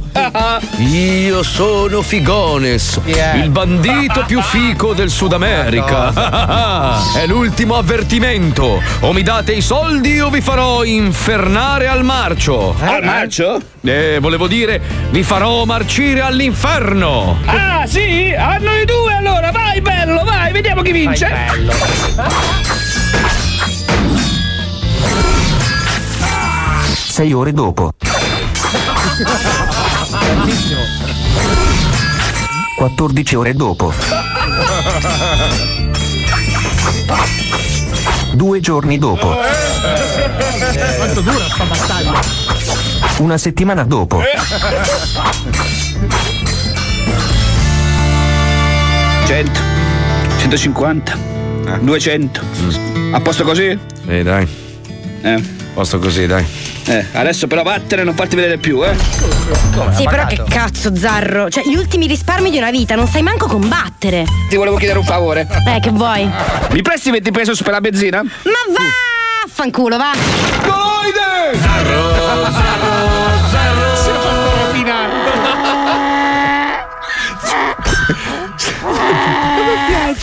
Io 0.78 1.44
sono 1.44 2.02
Figones, 2.02 3.00
il 3.06 3.50
bandito 3.50 4.24
più 4.26 4.42
fico 4.42 4.94
del 4.94 5.10
Sud 5.10 5.34
America. 5.34 6.12
È 7.16 7.26
l'ultimo 7.28 7.76
avvertimento. 7.76 8.82
O 9.02 9.14
mi 9.14 9.24
date 9.24 9.54
i 9.54 9.62
soldi 9.62 10.20
o 10.20 10.30
vi 10.30 10.42
farò 10.42 10.84
infernare 10.84 11.88
al 11.88 12.04
marcio. 12.04 12.76
Al 12.80 13.04
marcio? 13.04 13.60
Eh, 13.82 14.18
volevo 14.20 14.48
dire, 14.48 14.82
vi 15.10 15.24
farò 15.24 15.66
marcire 15.66 16.22
all'inferno. 16.22 17.40
Ah, 17.46 17.86
sì? 17.86 18.34
A 18.38 18.58
noi 18.58 18.86
due 18.86 19.14
allora! 19.14 19.52
Vai, 19.52 19.82
bello, 19.82 20.24
vai, 20.24 20.52
vediamo 20.52 20.82
chi 20.82 20.92
vince! 20.92 21.28
Sei 27.14 27.32
ore 27.32 27.54
dopo. 27.54 27.94
14 32.76 33.36
ore 33.36 33.54
dopo. 33.54 33.94
Due 38.34 38.60
giorni 38.62 38.98
dopo. 38.98 39.38
Quanto 40.98 41.22
dura 41.22 41.46
sta 41.50 41.64
battaglia? 41.66 42.20
Una 43.20 43.38
settimana 43.38 43.84
dopo. 43.84 44.20
Cento, 49.28 49.60
150, 50.40 51.18
200. 51.80 52.42
A 53.12 53.20
posto 53.22 53.44
così? 53.44 53.78
Eh, 54.08 54.24
dai. 54.24 54.48
Eh. 55.22 55.44
Posto 55.76 56.00
così, 56.00 56.26
dai. 56.26 56.63
Eh, 56.86 57.06
adesso 57.14 57.48
però 57.48 57.64
vattene 57.64 58.02
e 58.02 58.06
non 58.06 58.14
farti 58.14 58.36
vedere 58.36 58.58
più, 58.58 58.84
eh. 58.84 58.94
Sì, 59.96 60.04
però 60.04 60.26
che 60.26 60.44
cazzo, 60.48 60.96
Zarro. 60.96 61.50
Cioè, 61.50 61.64
gli 61.64 61.76
ultimi 61.76 62.08
risparmi 62.08 62.50
di 62.50 62.58
una 62.58 62.72
vita, 62.72 62.96
non 62.96 63.08
sai 63.08 63.22
manco 63.22 63.48
combattere. 63.48 64.26
Ti 64.50 64.56
volevo 64.56 64.76
chiedere 64.78 65.00
un 65.00 65.06
favore. 65.06 65.48
Eh, 65.68 65.80
che 65.80 65.90
vuoi? 65.90 66.26
Ma 66.26 66.68
Mi 66.72 66.82
presti 66.82 67.10
20 67.12 67.32
pesos 67.32 67.62
per 67.62 67.72
la 67.72 67.82
benzina? 67.82 68.22
va! 68.22 68.82
Fanculo, 69.48 69.98
va! 69.98 70.12
Si 70.14 70.93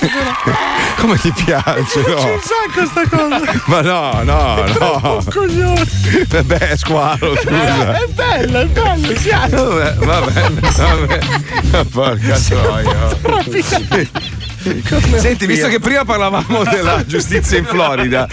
Come 0.97 1.19
ti 1.19 1.31
piace, 1.33 2.03
C'è 2.03 2.11
no? 2.11 2.33
un 2.33 2.41
sacco 2.41 2.87
sta 2.87 3.07
cosa. 3.09 3.41
Ma 3.67 3.81
no, 3.83 4.23
no, 4.23 4.65
no. 4.79 5.23
Coglione. 5.31 5.87
Beh, 6.45 6.77
squalo, 6.77 7.37
scusa. 7.37 8.01
È 8.01 8.07
bello, 8.09 8.61
è 8.61 8.67
bello, 8.67 9.17
si 9.17 9.31
ha. 9.31 9.47
Vabbè, 9.49 9.95
vabbè, 9.95 10.51
vabbè. 10.51 11.85
Porca 11.91 12.39
troia. 12.39 14.39
Senti, 15.19 15.47
visto 15.47 15.69
che 15.69 15.79
prima 15.79 16.05
parlavamo 16.05 16.65
della 16.65 17.05
giustizia 17.07 17.57
in 17.59 17.65
Florida, 17.65 18.29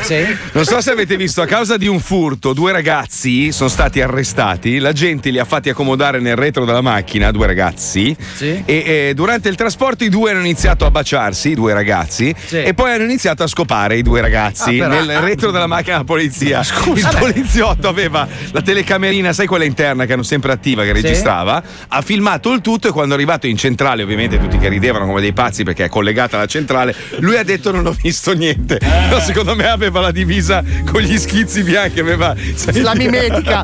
non 0.51 0.65
so 0.65 0.81
se 0.81 0.91
avete 0.91 1.15
visto, 1.15 1.41
a 1.41 1.45
causa 1.45 1.77
di 1.77 1.87
un 1.87 1.99
furto, 1.99 2.53
due 2.53 2.71
ragazzi 2.71 3.51
sono 3.51 3.69
stati 3.69 4.01
arrestati. 4.01 4.79
La 4.79 4.91
gente 4.91 5.29
li 5.29 5.39
ha 5.39 5.45
fatti 5.45 5.69
accomodare 5.69 6.19
nel 6.19 6.35
retro 6.35 6.65
della 6.65 6.81
macchina, 6.81 7.31
due 7.31 7.45
ragazzi. 7.47 8.15
E, 8.39 8.63
e 8.65 9.11
durante 9.15 9.49
il 9.49 9.55
trasporto 9.55 10.03
i 10.03 10.09
due 10.09 10.31
hanno 10.31 10.39
iniziato 10.41 10.85
a 10.85 10.91
baciarsi, 10.91 11.51
i 11.51 11.55
due 11.55 11.73
ragazzi, 11.73 12.33
e 12.49 12.73
poi 12.73 12.91
hanno 12.91 13.03
iniziato 13.03 13.43
a 13.43 13.47
scopare 13.47 13.97
i 13.97 14.01
due 14.01 14.21
ragazzi 14.21 14.79
Ah, 14.79 14.87
nel 14.87 15.19
retro 15.19 15.51
della 15.51 15.67
macchina 15.67 15.93
della 15.93 16.03
polizia. 16.05 16.59
il 16.93 17.01
Vabbè. 17.01 17.19
poliziotto 17.19 17.87
aveva 17.87 18.27
la 18.51 18.61
telecamerina, 18.61 19.31
sai 19.33 19.47
quella 19.47 19.63
interna 19.63 20.05
che 20.05 20.13
hanno 20.13 20.23
sempre 20.23 20.51
attiva, 20.51 20.83
che 20.83 20.93
Sì. 20.95 21.01
registrava, 21.01 21.63
ha 21.87 22.01
filmato 22.01 22.51
il 22.51 22.61
tutto 22.61 22.87
e 22.89 22.91
quando 22.91 23.13
è 23.13 23.17
arrivato 23.17 23.47
in 23.47 23.57
centrale, 23.57 24.03
ovviamente 24.03 24.39
tutti 24.39 24.57
che 24.57 24.67
ridevano 24.69 25.05
come 25.05 25.21
dei 25.21 25.33
pazzi 25.33 25.63
perché 25.63 25.85
è 25.85 25.89
collegata 26.17 26.37
alla 26.37 26.45
centrale, 26.47 26.95
lui 27.19 27.37
ha 27.37 27.43
detto 27.43 27.71
non 27.71 27.85
ho 27.85 27.95
visto 28.01 28.33
niente. 28.33 28.79
No, 29.09 29.19
secondo 29.19 29.55
me 29.55 29.67
aveva 29.67 29.99
la 29.99 30.11
divisa 30.11 30.63
con 30.89 31.01
gli 31.01 31.17
schizzi 31.17 31.61
bianchi, 31.61 31.99
aveva 31.99 32.35
sai- 32.55 32.81
La 32.81 32.95
mimetica. 32.95 33.63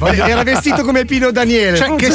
Era 0.00 0.42
vestito 0.42 0.82
come 0.82 1.04
Pino 1.04 1.30
Daniele. 1.30 1.76
Cioè, 1.76 1.94
che, 1.96 2.10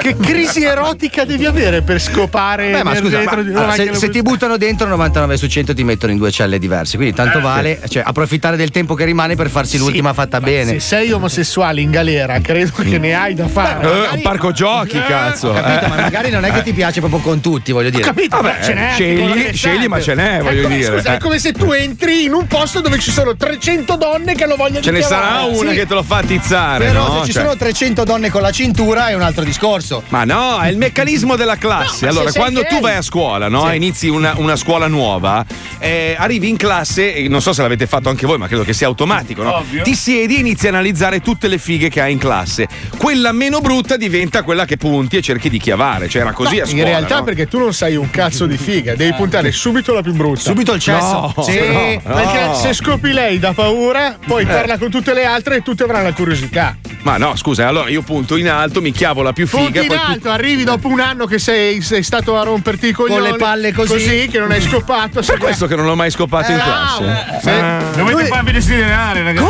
che 0.00 0.16
crisi 0.16 0.64
erotica 0.64 1.24
devi 1.24 1.46
avere 1.46 1.82
per 1.82 2.00
scopare 2.00 2.70
Beh, 2.70 2.82
ma 2.82 2.96
scusa, 2.96 3.22
ma- 3.22 3.76
di 3.76 3.92
se, 3.92 3.94
se 3.94 4.08
ti 4.08 4.22
buttano 4.22 4.56
dentro 4.56 4.88
99 4.88 5.36
su 5.36 5.46
100 5.46 5.74
ti 5.74 5.84
mettono 5.84 6.12
in 6.12 6.18
due 6.18 6.30
celle 6.30 6.58
diverse, 6.58 6.96
quindi 6.96 7.14
tanto 7.14 7.40
vale 7.40 7.80
cioè, 7.88 8.02
approfittare 8.04 8.56
del 8.56 8.70
tempo 8.70 8.94
che 8.94 9.04
rimane 9.04 9.36
per 9.36 9.48
farsi 9.48 9.78
l'ultima 9.78 10.12
fatta 10.12 10.40
bene. 10.40 10.72
Se 10.72 10.80
sei 10.80 11.12
omosessuale 11.12 11.80
in 11.80 11.90
galera, 11.90 12.40
credo 12.40 12.72
che 12.82 12.98
ne 12.98 13.14
hai 13.14 13.34
da 13.34 13.46
fare. 13.46 13.82
Eh, 13.82 14.14
un 14.16 14.22
parco 14.22 14.52
giochi, 14.52 15.00
cazzo. 15.00 15.52
Capito, 15.52 15.84
eh. 15.84 15.88
ma 15.88 15.96
magari 15.96 16.30
non 16.30 16.44
è 16.44 16.52
che 16.52 16.62
ti 16.62 16.72
piace 16.72 17.00
proprio 17.00 17.20
con 17.20 17.40
tutti, 17.40 17.72
voglio 17.72 17.90
dire. 17.90 18.02
Ho 18.02 18.06
capito, 18.06 18.40
Vabbè, 18.40 18.62
ce 18.62 18.74
n'è. 18.74 18.94
Scegli- 19.16 19.54
scegli, 19.54 19.86
ma 19.86 20.00
ce 20.00 20.14
n'è, 20.14 20.40
voglio 20.42 20.60
È 20.60 20.62
come- 20.62 20.76
dire. 20.76 20.96
Scusa, 20.98 21.12
Eh. 21.12 21.16
è 21.16 21.18
come 21.18 21.38
se 21.38 21.52
tu 21.52 21.70
entri 21.72 22.24
in 22.24 22.32
un 22.32 22.46
posto 22.46 22.80
dove 22.80 22.98
ci 22.98 23.10
sono 23.10 23.36
300 23.36 23.96
donne 23.96 24.34
che 24.34 24.46
lo 24.46 24.56
vogliono 24.56 24.82
Ce 24.82 24.90
ne 24.90 25.00
chiamare. 25.00 25.22
sarà 25.24 25.42
una 25.44 25.70
Sì. 25.70 25.76
che 25.76 25.86
te 25.86 25.94
lo 25.94 26.02
fa 26.02 26.22
tizzare, 26.22 26.86
Però 26.86 27.06
no? 27.08 27.18
se 27.20 27.26
ci 27.26 27.32
Cioè- 27.32 27.42
sono 27.42 27.56
300 27.56 28.04
donne 28.04 28.30
con 28.30 28.42
la 28.42 28.50
cintura 28.50 29.08
è 29.08 29.14
un 29.14 29.22
altro 29.22 29.44
discorso. 29.44 30.02
Ma 30.08 30.24
no, 30.24 30.58
è 30.60 30.68
il 30.68 30.76
meccanismo 30.76 31.36
della 31.36 31.56
classe. 31.56 32.06
No, 32.06 32.12
ma 32.12 32.18
allora, 32.18 32.30
se 32.30 32.38
quando 32.38 32.62
tu 32.64 32.80
vai 32.80 32.96
a 32.96 33.02
scuola, 33.02 33.48
no? 33.48 33.68
Sì. 33.68 33.76
Inizi 33.76 34.08
una, 34.08 34.34
una 34.36 34.56
scuola 34.56 34.86
nuova, 34.86 35.44
eh, 35.78 36.14
arrivi 36.18 36.48
in 36.48 36.56
classe, 36.56 37.26
non 37.28 37.40
so 37.42 37.52
se 37.52 37.62
l'avete 37.62 37.86
fatto 37.86 38.08
anche 38.08 38.26
voi, 38.26 38.38
ma 38.38 38.46
credo 38.46 38.62
che 38.64 38.72
sia 38.72 38.86
automatico, 38.86 39.42
no? 39.42 39.56
Ovvio. 39.56 39.82
Ti 39.82 39.94
siedi 39.94 40.36
e 40.36 40.40
inizi 40.40 40.66
a 40.66 40.70
analizzare 40.70 41.20
tutte 41.20 41.48
le 41.48 41.58
fighe 41.58 41.88
che 41.88 42.00
hai 42.00 42.12
in 42.12 42.18
classe. 42.18 42.66
Quella 42.96 43.32
meno 43.32 43.60
brutta 43.60 43.96
diventa 43.96 44.42
quella 44.42 44.64
che 44.64 44.76
punti 44.76 45.16
e 45.16 45.22
cerchi 45.22 45.48
di 45.50 45.58
chiavare. 45.58 46.08
Cioè, 46.08 46.22
era 46.22 46.32
così 46.32 46.56
No, 46.56 46.62
a 46.62 46.66
scuola. 46.66 46.80
in 46.82 46.88
realtà 46.88 47.22
perché 47.22 47.46
tu 47.48 47.58
non 47.58 47.72
sei 47.74 47.96
un 47.96 48.10
cazzo 48.10 48.46
di 48.46 48.56
figa, 48.56 48.94
devi 49.04 49.16
puntare 49.16 49.52
subito 49.52 49.92
la 49.94 50.02
più 50.02 50.12
brutta. 50.12 50.40
Subito 50.40 50.72
il 50.72 50.80
cesso. 50.80 51.32
No, 51.36 51.42
sì. 51.42 51.58
no, 51.58 52.00
no. 52.04 52.14
Perché 52.14 52.54
se 52.60 52.72
scopi 52.72 53.12
lei 53.12 53.38
da 53.38 53.52
paura, 53.52 54.16
poi 54.26 54.44
parla 54.46 54.78
con 54.78 54.90
tutte 54.90 55.12
le 55.14 55.24
altre 55.24 55.56
e 55.56 55.62
tutte 55.62 55.82
avranno 55.84 56.04
la 56.08 56.12
curiosità. 56.12 56.76
Ma 57.02 57.16
no, 57.16 57.34
scusa, 57.34 57.66
allora 57.66 57.88
io 57.90 58.02
punto 58.02 58.36
in 58.36 58.48
alto, 58.48 58.80
mi 58.80 58.92
chiavo 58.92 59.22
la 59.22 59.32
più 59.32 59.48
Punti 59.48 59.66
figa. 59.66 59.80
in 59.82 59.86
poi 59.88 59.96
tu- 59.98 60.02
alto, 60.12 60.30
arrivi 60.30 60.62
dopo 60.62 60.86
un 60.86 61.00
anno 61.00 61.26
che 61.26 61.38
sei, 61.40 61.80
sei 61.82 62.02
stato 62.04 62.38
a 62.38 62.44
romperti 62.44 62.88
i 62.88 62.92
coglioni 62.92 63.30
le 63.32 63.36
palle 63.36 63.72
così. 63.72 64.28
che 64.30 64.38
non 64.38 64.50
hai 64.52 64.60
scopato. 64.60 65.20
Per 65.20 65.38
questo 65.38 65.66
che 65.66 65.74
non 65.74 65.84
l'ho 65.86 65.96
mai 65.96 66.10
scopato 66.10 66.52
in 66.52 66.58
classe. 66.58 67.40
Eh, 67.50 67.96
Dovete 67.96 68.26
farvi 68.26 68.52
desiderare, 68.52 69.22
ragazzi. 69.22 69.46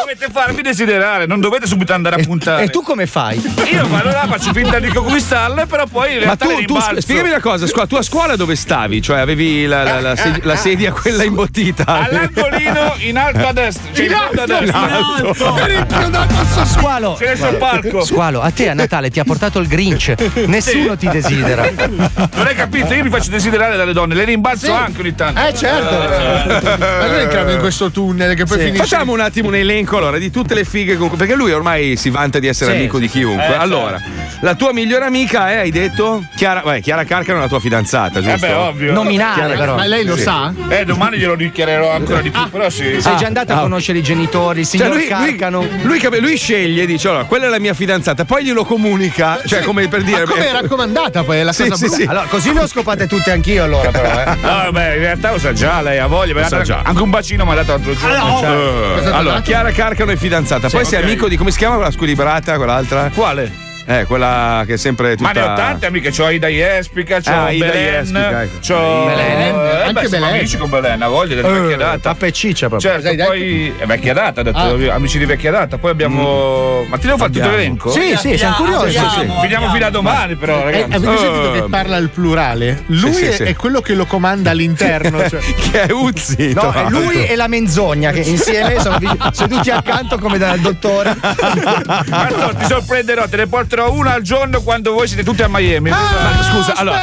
Dovete 0.00 0.28
farvi 0.32 0.62
desiderare, 0.62 1.26
non 1.26 1.40
dovete 1.40 1.66
subito 1.66 1.92
andare 1.92 2.20
a 2.20 2.24
puntare. 2.24 2.64
E 2.64 2.68
tu 2.70 2.82
come 2.82 3.06
fai? 3.06 3.40
Io 3.72 3.86
vado 3.88 4.10
là, 4.10 4.26
faccio 4.28 4.52
finta 4.52 4.78
di 4.78 4.88
conquistarle, 4.88 5.66
però 5.66 5.86
poi 5.86 6.10
in 6.12 6.18
Ma 6.18 6.24
realtà 6.24 6.44
tu, 6.46 6.50
le 6.58 6.64
tu 6.64 6.74
rimbalzo. 6.74 7.00
spiegami 7.00 7.28
una 7.30 7.40
cosa, 7.40 7.66
tu 7.86 7.94
a 7.96 8.02
scuola 8.02 8.36
dove 8.42 8.56
stavi? 8.56 9.00
Cioè 9.00 9.18
avevi 9.20 9.66
la, 9.66 9.84
la- 9.84 10.00
la 10.00 10.16
sed- 10.16 10.42
la 10.44 10.56
sedia 10.56 10.90
quella 10.92 11.22
imbottita? 11.22 11.84
All'angolino 11.86 12.94
in 12.98 13.16
alto 13.16 13.46
a 13.46 13.52
destra. 13.52 13.88
Cioè 13.92 14.04
in 14.06 14.14
alto 14.14 14.42
a 14.42 14.46
destra. 14.46 14.78
In 14.78 16.14
alto. 16.14 16.64
Squalo. 16.64 17.18
Palco. 17.58 18.04
Squalo, 18.04 18.40
a 18.40 18.50
te 18.50 18.68
a 18.68 18.74
Natale 18.74 19.10
ti 19.10 19.20
ha 19.20 19.24
portato 19.24 19.58
il 19.60 19.68
Grinch. 19.68 20.14
Nessuno 20.46 20.96
ti 20.96 21.08
desidera. 21.08 21.70
Non 21.70 22.46
hai 22.46 22.54
capito? 22.54 22.92
Io 22.94 23.04
mi 23.04 23.10
faccio 23.10 23.30
desiderare 23.30 23.76
dalle 23.76 23.92
donne, 23.92 24.14
le 24.14 24.24
rimbalzo 24.24 24.72
anche 24.72 25.00
ogni 25.00 25.14
tanto. 25.14 25.40
Eh 25.40 25.54
certo. 25.54 26.70
Ma 26.78 27.06
noi 27.06 27.20
entriamo 27.22 27.50
in 27.52 27.58
questo 27.60 27.90
tunnel 27.90 28.34
che 28.34 28.44
poi 28.44 28.58
Sì. 28.58 28.64
finisce. 28.64 28.82
Facciamo 28.84 29.12
un 29.12 29.20
attimo 29.20 29.48
un 29.48 29.54
elenco 29.54 29.98
allora 29.98 30.18
di 30.18 30.30
tutte 30.30 30.54
le 30.54 30.64
fighe 30.64 30.96
con- 30.96 31.10
perché 31.16 31.34
lui 31.34 31.52
ormai 31.52 31.96
si 31.96 32.10
vanta 32.10 32.38
di 32.38 32.46
essere 32.48 32.72
Sì, 32.72 32.78
amico 32.78 32.98
di 32.98 33.08
chiunque. 33.08 33.46
Eh, 33.46 33.54
allora, 33.54 34.00
la 34.40 34.54
tua 34.54 34.72
migliore 34.72 35.04
amica 35.04 35.50
è, 35.50 35.56
hai 35.58 35.70
detto? 35.70 36.24
Chiara, 36.34 36.60
vabbè, 36.64 36.80
Chiara 36.80 37.04
Carcano 37.04 37.38
è 37.38 37.42
la 37.42 37.48
tua 37.48 37.60
fidanzata, 37.60 38.18
Eh 38.18 38.22
giusto? 38.32 38.46
beh, 38.46 38.52
ovvio. 38.54 38.92
Nominale 38.92 39.56
però. 39.56 39.74
Ma 39.76 39.84
lei 39.86 40.04
lo 40.04 40.16
sa? 40.16 40.52
Eh, 40.68 40.84
domani 40.84 41.18
glielo 41.18 41.34
dichiarerò 41.36 41.90
ancora 41.92 42.20
di 42.20 42.30
più, 42.30 42.48
però 42.50 42.68
sì. 42.70 43.00
Sei 43.00 43.16
già 43.16 43.26
andato 43.26 43.52
a 43.52 43.60
conoscere 43.60 43.98
i 43.98 44.02
genitori, 44.02 44.60
il 44.60 44.66
Cioè, 44.66 44.76
signor 44.80 44.88
lui, 44.94 44.98
lui, 45.00 45.08
Carcano. 45.08 45.66
lui 45.82 45.98
cap- 45.98 46.18
lui 46.18 46.36
sceglie, 46.36 46.86
dice 46.86 47.08
allora, 47.08 47.24
quella 47.24 47.46
è 47.46 47.48
la 47.48 47.58
mia 47.58 47.74
fidanzata, 47.74 48.24
poi 48.24 48.44
glielo 48.44 48.64
comunica, 48.64 49.40
cioè 49.46 49.62
come 49.62 49.88
per 49.88 50.02
dire. 50.02 50.24
Ma 50.24 50.30
come 50.30 50.48
è 50.48 50.52
raccomandata 50.52 51.22
poi? 51.24 51.38
È 51.38 51.42
la 51.42 51.52
Sì, 51.52 51.62
cosa 51.68 51.74
sì, 51.76 51.84
brutta. 51.86 51.96
sì. 52.02 52.08
Allora, 52.08 52.26
così 52.26 52.48
ho 52.50 52.66
scopate 52.66 53.06
tutte 53.06 53.30
anch'io 53.30 53.64
allora, 53.64 53.90
però, 53.90 54.08
eh. 54.20 54.34
No, 54.42 54.48
vabbè, 54.70 54.92
in 54.94 54.98
realtà 54.98 55.30
lo 55.32 55.38
sa 55.38 55.52
già, 55.52 55.80
lei 55.82 55.98
ha 55.98 56.06
voglia. 56.06 56.40
ha 56.44 56.48
sa 56.48 56.62
già. 56.62 56.80
Anche 56.84 57.02
un 57.02 57.10
bacino 57.10 57.44
mi 57.44 57.52
ha 57.52 57.54
dato 57.54 57.72
l'altro 57.72 57.94
giorno. 57.96 58.38
cioè. 58.40 59.06
Eh, 59.06 59.10
allora, 59.12 59.40
Chiara 59.40 59.70
Carcano 59.72 60.10
è 60.10 60.16
fidanzata, 60.16 60.68
poi 60.68 60.84
sei 60.84 61.02
amico 61.02 61.28
di 61.28 61.36
come 61.36 61.50
si 61.50 61.58
chiama 61.58 61.76
quella 61.76 61.90
squilibrata, 61.90 62.56
quell'altra? 62.56 63.10
Quale? 63.14 63.70
Eh, 63.84 64.04
quella 64.06 64.62
che 64.66 64.74
è 64.74 64.76
sempre 64.76 65.16
tutta. 65.16 65.32
Ma 65.32 65.40
ne 65.40 65.42
ho 65.46 65.54
tante 65.54 65.86
amiche, 65.86 66.10
c'ho 66.10 66.28
Ida 66.30 66.46
Jespica, 66.48 67.20
c'ho 67.20 67.30
Ah, 67.32 67.50
Ida 67.50 67.66
Belen, 67.66 67.92
Jespica, 68.04 68.42
ecco. 68.42 68.58
c'ho 68.60 69.04
Belen, 69.06 69.54
eh, 69.54 69.80
anche 69.80 69.92
beh, 69.92 70.08
siamo 70.08 70.24
Belen. 70.24 70.38
amici 70.40 70.56
con 70.56 70.70
Belen, 70.70 71.02
a 71.02 71.08
voglia 71.08 71.34
della 71.34 71.48
Eh, 71.48 71.52
vecchia 71.60 71.76
data. 71.76 71.98
Pappa 71.98 72.26
e 72.26 72.32
ciccia 72.32 72.68
proprio. 72.68 72.90
Certo, 72.90 73.24
poi 73.24 73.74
è 73.76 73.84
vecchia 73.86 74.12
data, 74.12 74.40
ho 74.40 74.44
detto, 74.44 74.58
Ah. 74.58 74.94
amici 74.94 75.18
di 75.18 75.24
vecchia 75.24 75.50
data. 75.50 75.78
Poi 75.78 75.90
abbiamo. 75.90 76.84
Ma 76.88 76.96
ti 76.98 77.06
devo 77.06 77.18
fare 77.18 77.32
tutto 77.32 77.48
l'elenco? 77.48 77.90
Sì, 77.90 78.14
sì, 78.16 78.36
siamo 78.38 78.54
curiosi. 78.56 78.98
Sì, 78.98 79.04
sì. 79.18 79.28
Finiamo 79.40 79.70
fino 79.72 79.86
a 79.86 79.90
domani, 79.90 80.36
però, 80.36 80.60
Eh, 80.60 80.64
ragazzi. 80.64 80.94
avete 80.94 81.16
sentito 81.18 81.50
che 81.52 81.58
Oh. 81.60 81.68
parla 81.68 81.96
al 81.96 82.08
plurale? 82.08 82.82
Lui 82.86 83.12
sì, 83.12 83.24
è, 83.26 83.32
sì. 83.32 83.42
è 83.42 83.56
quello 83.56 83.80
che 83.80 83.94
lo 83.94 84.06
comanda 84.06 84.50
all'interno. 84.50 85.18
cioè. 85.28 85.40
Che 85.40 85.82
è 85.86 85.92
Uzzi. 85.92 86.52
No, 86.54 86.72
è 86.72 86.84
lui 86.88 87.26
e 87.26 87.34
la 87.36 87.48
menzogna 87.48 88.10
che 88.12 88.20
insieme 88.20 88.78
sono 88.80 88.98
seduti 89.32 89.70
accanto 89.70 90.18
come 90.18 90.38
dal 90.38 90.58
dottore. 90.60 91.16
Cazzo, 91.20 92.54
ti 92.56 92.64
sorprenderò, 92.66 93.26
te 93.28 93.36
ne 93.36 93.46
porterò 93.72 93.92
una 93.92 94.12
al 94.12 94.22
giorno 94.22 94.60
quando 94.60 94.92
voi 94.92 95.08
siete 95.08 95.24
tutti 95.24 95.42
a 95.42 95.48
Miami. 95.48 95.88
Ma 95.88 96.42
scusa, 96.42 96.74
allora, 96.74 97.00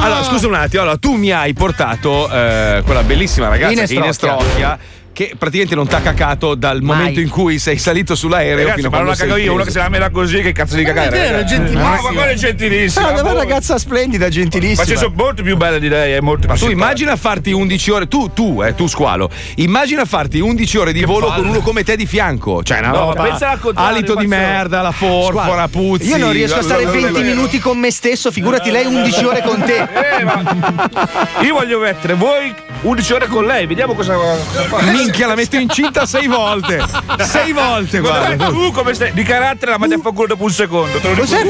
allora, 0.00 0.22
scusa 0.22 0.46
un 0.46 0.54
attimo, 0.54 0.82
allora, 0.82 0.96
tu 0.96 1.14
mi 1.14 1.32
hai 1.32 1.52
portato 1.52 2.30
eh, 2.30 2.82
quella 2.84 3.02
bellissima 3.02 3.48
ragazza 3.48 3.72
Ines 3.72 4.18
che 4.18 4.78
che 5.12 5.32
praticamente 5.36 5.74
non 5.74 5.86
t'ha 5.86 6.00
cacato 6.00 6.54
dal 6.54 6.80
momento 6.80 7.20
in 7.20 7.28
cui 7.28 7.58
sei 7.58 7.76
salito 7.78 8.14
sull'aereo 8.14 8.56
Ragazzi, 8.56 8.76
fino 8.76 8.88
a 8.88 8.90
ma 8.90 8.96
non 8.96 9.04
quando 9.06 9.10
la 9.10 9.16
sei 9.16 9.28
cago 9.28 9.40
io, 9.40 9.52
uno 9.52 9.64
che 9.64 9.70
se 9.70 9.78
la 9.78 9.88
mela 9.88 10.10
così, 10.10 10.40
che 10.40 10.52
cazzo 10.52 10.76
di 10.76 10.84
cagare? 10.84 11.08
è 11.08 11.10
vero, 11.10 11.36
ragazzi? 11.36 11.54
è 11.54 11.56
gentilissima. 11.58 12.00
Ma 12.02 12.10
ma 12.12 12.28
è 12.30 12.34
gentilissimo. 12.34 13.08
Una 13.10 13.22
boh. 13.22 13.34
ragazza 13.34 13.78
splendida, 13.78 14.24
Ma 14.24 14.30
gentilissima. 14.30 14.84
ci 14.86 14.96
sono 14.96 15.12
molto 15.14 15.42
più 15.42 15.56
belle 15.56 15.78
di 15.80 15.88
lei, 15.88 16.12
è 16.12 16.20
molto 16.20 16.46
Ma 16.46 16.54
più 16.54 16.62
tu 16.62 16.68
simpatica. 16.68 16.72
immagina 17.02 17.16
farti 17.16 17.52
11 17.52 17.90
ore, 17.90 18.08
tu, 18.08 18.32
tu, 18.32 18.62
eh, 18.62 18.74
tu 18.74 18.86
squalo, 18.86 19.30
immagina 19.56 20.04
farti 20.04 20.40
11 20.40 20.76
ore 20.78 20.92
di 20.92 21.04
volo 21.04 21.26
con 21.32 21.46
uno 21.46 21.60
come 21.60 21.84
te 21.84 21.96
di 21.96 22.06
fianco. 22.06 22.62
Cioè, 22.62 22.78
una 22.78 22.88
No, 22.88 22.98
roba. 23.10 23.22
pensa 23.22 23.58
Alito 23.74 24.14
di 24.14 24.26
merda, 24.26 24.80
la 24.82 24.92
forfora, 24.92 25.44
Guarda, 25.44 25.68
puzzi. 25.68 26.08
Io 26.08 26.16
non 26.16 26.32
riesco 26.32 26.58
a 26.58 26.62
stare 26.62 26.86
20 26.86 27.22
minuti 27.22 27.58
con 27.58 27.78
me 27.78 27.90
stesso, 27.90 28.30
figurati 28.30 28.70
lei 28.70 28.86
11 28.86 29.24
ore 29.24 29.42
con 29.42 29.60
te. 29.62 29.76
Eh, 30.18 30.24
ma 30.24 30.42
io 31.42 31.54
voglio 31.54 31.78
mettere 31.80 32.14
voi 32.14 32.54
11 32.82 33.12
ore 33.12 33.26
con 33.28 33.44
lei, 33.44 33.66
vediamo 33.66 33.94
cosa 33.94 34.14
cosa 34.14 34.62
fa. 34.64 34.82
Minchia, 34.82 35.28
la 35.28 35.36
metto 35.36 35.56
incinta 35.56 36.04
sei 36.04 36.26
volte. 36.26 36.82
Sei 37.20 37.52
volte, 37.52 38.00
Guarda, 38.00 38.34
guarda. 38.34 38.46
tu 38.46 38.72
come 38.72 38.92
stai? 38.94 39.12
Di 39.12 39.22
carattere 39.22 39.70
la 39.70 39.78
mandi 39.78 39.94
a 39.94 39.98
fa 39.98 40.10
culo 40.10 40.26
dopo 40.26 40.42
un 40.44 40.50
secondo. 40.50 40.98
Cos'è 40.98 41.42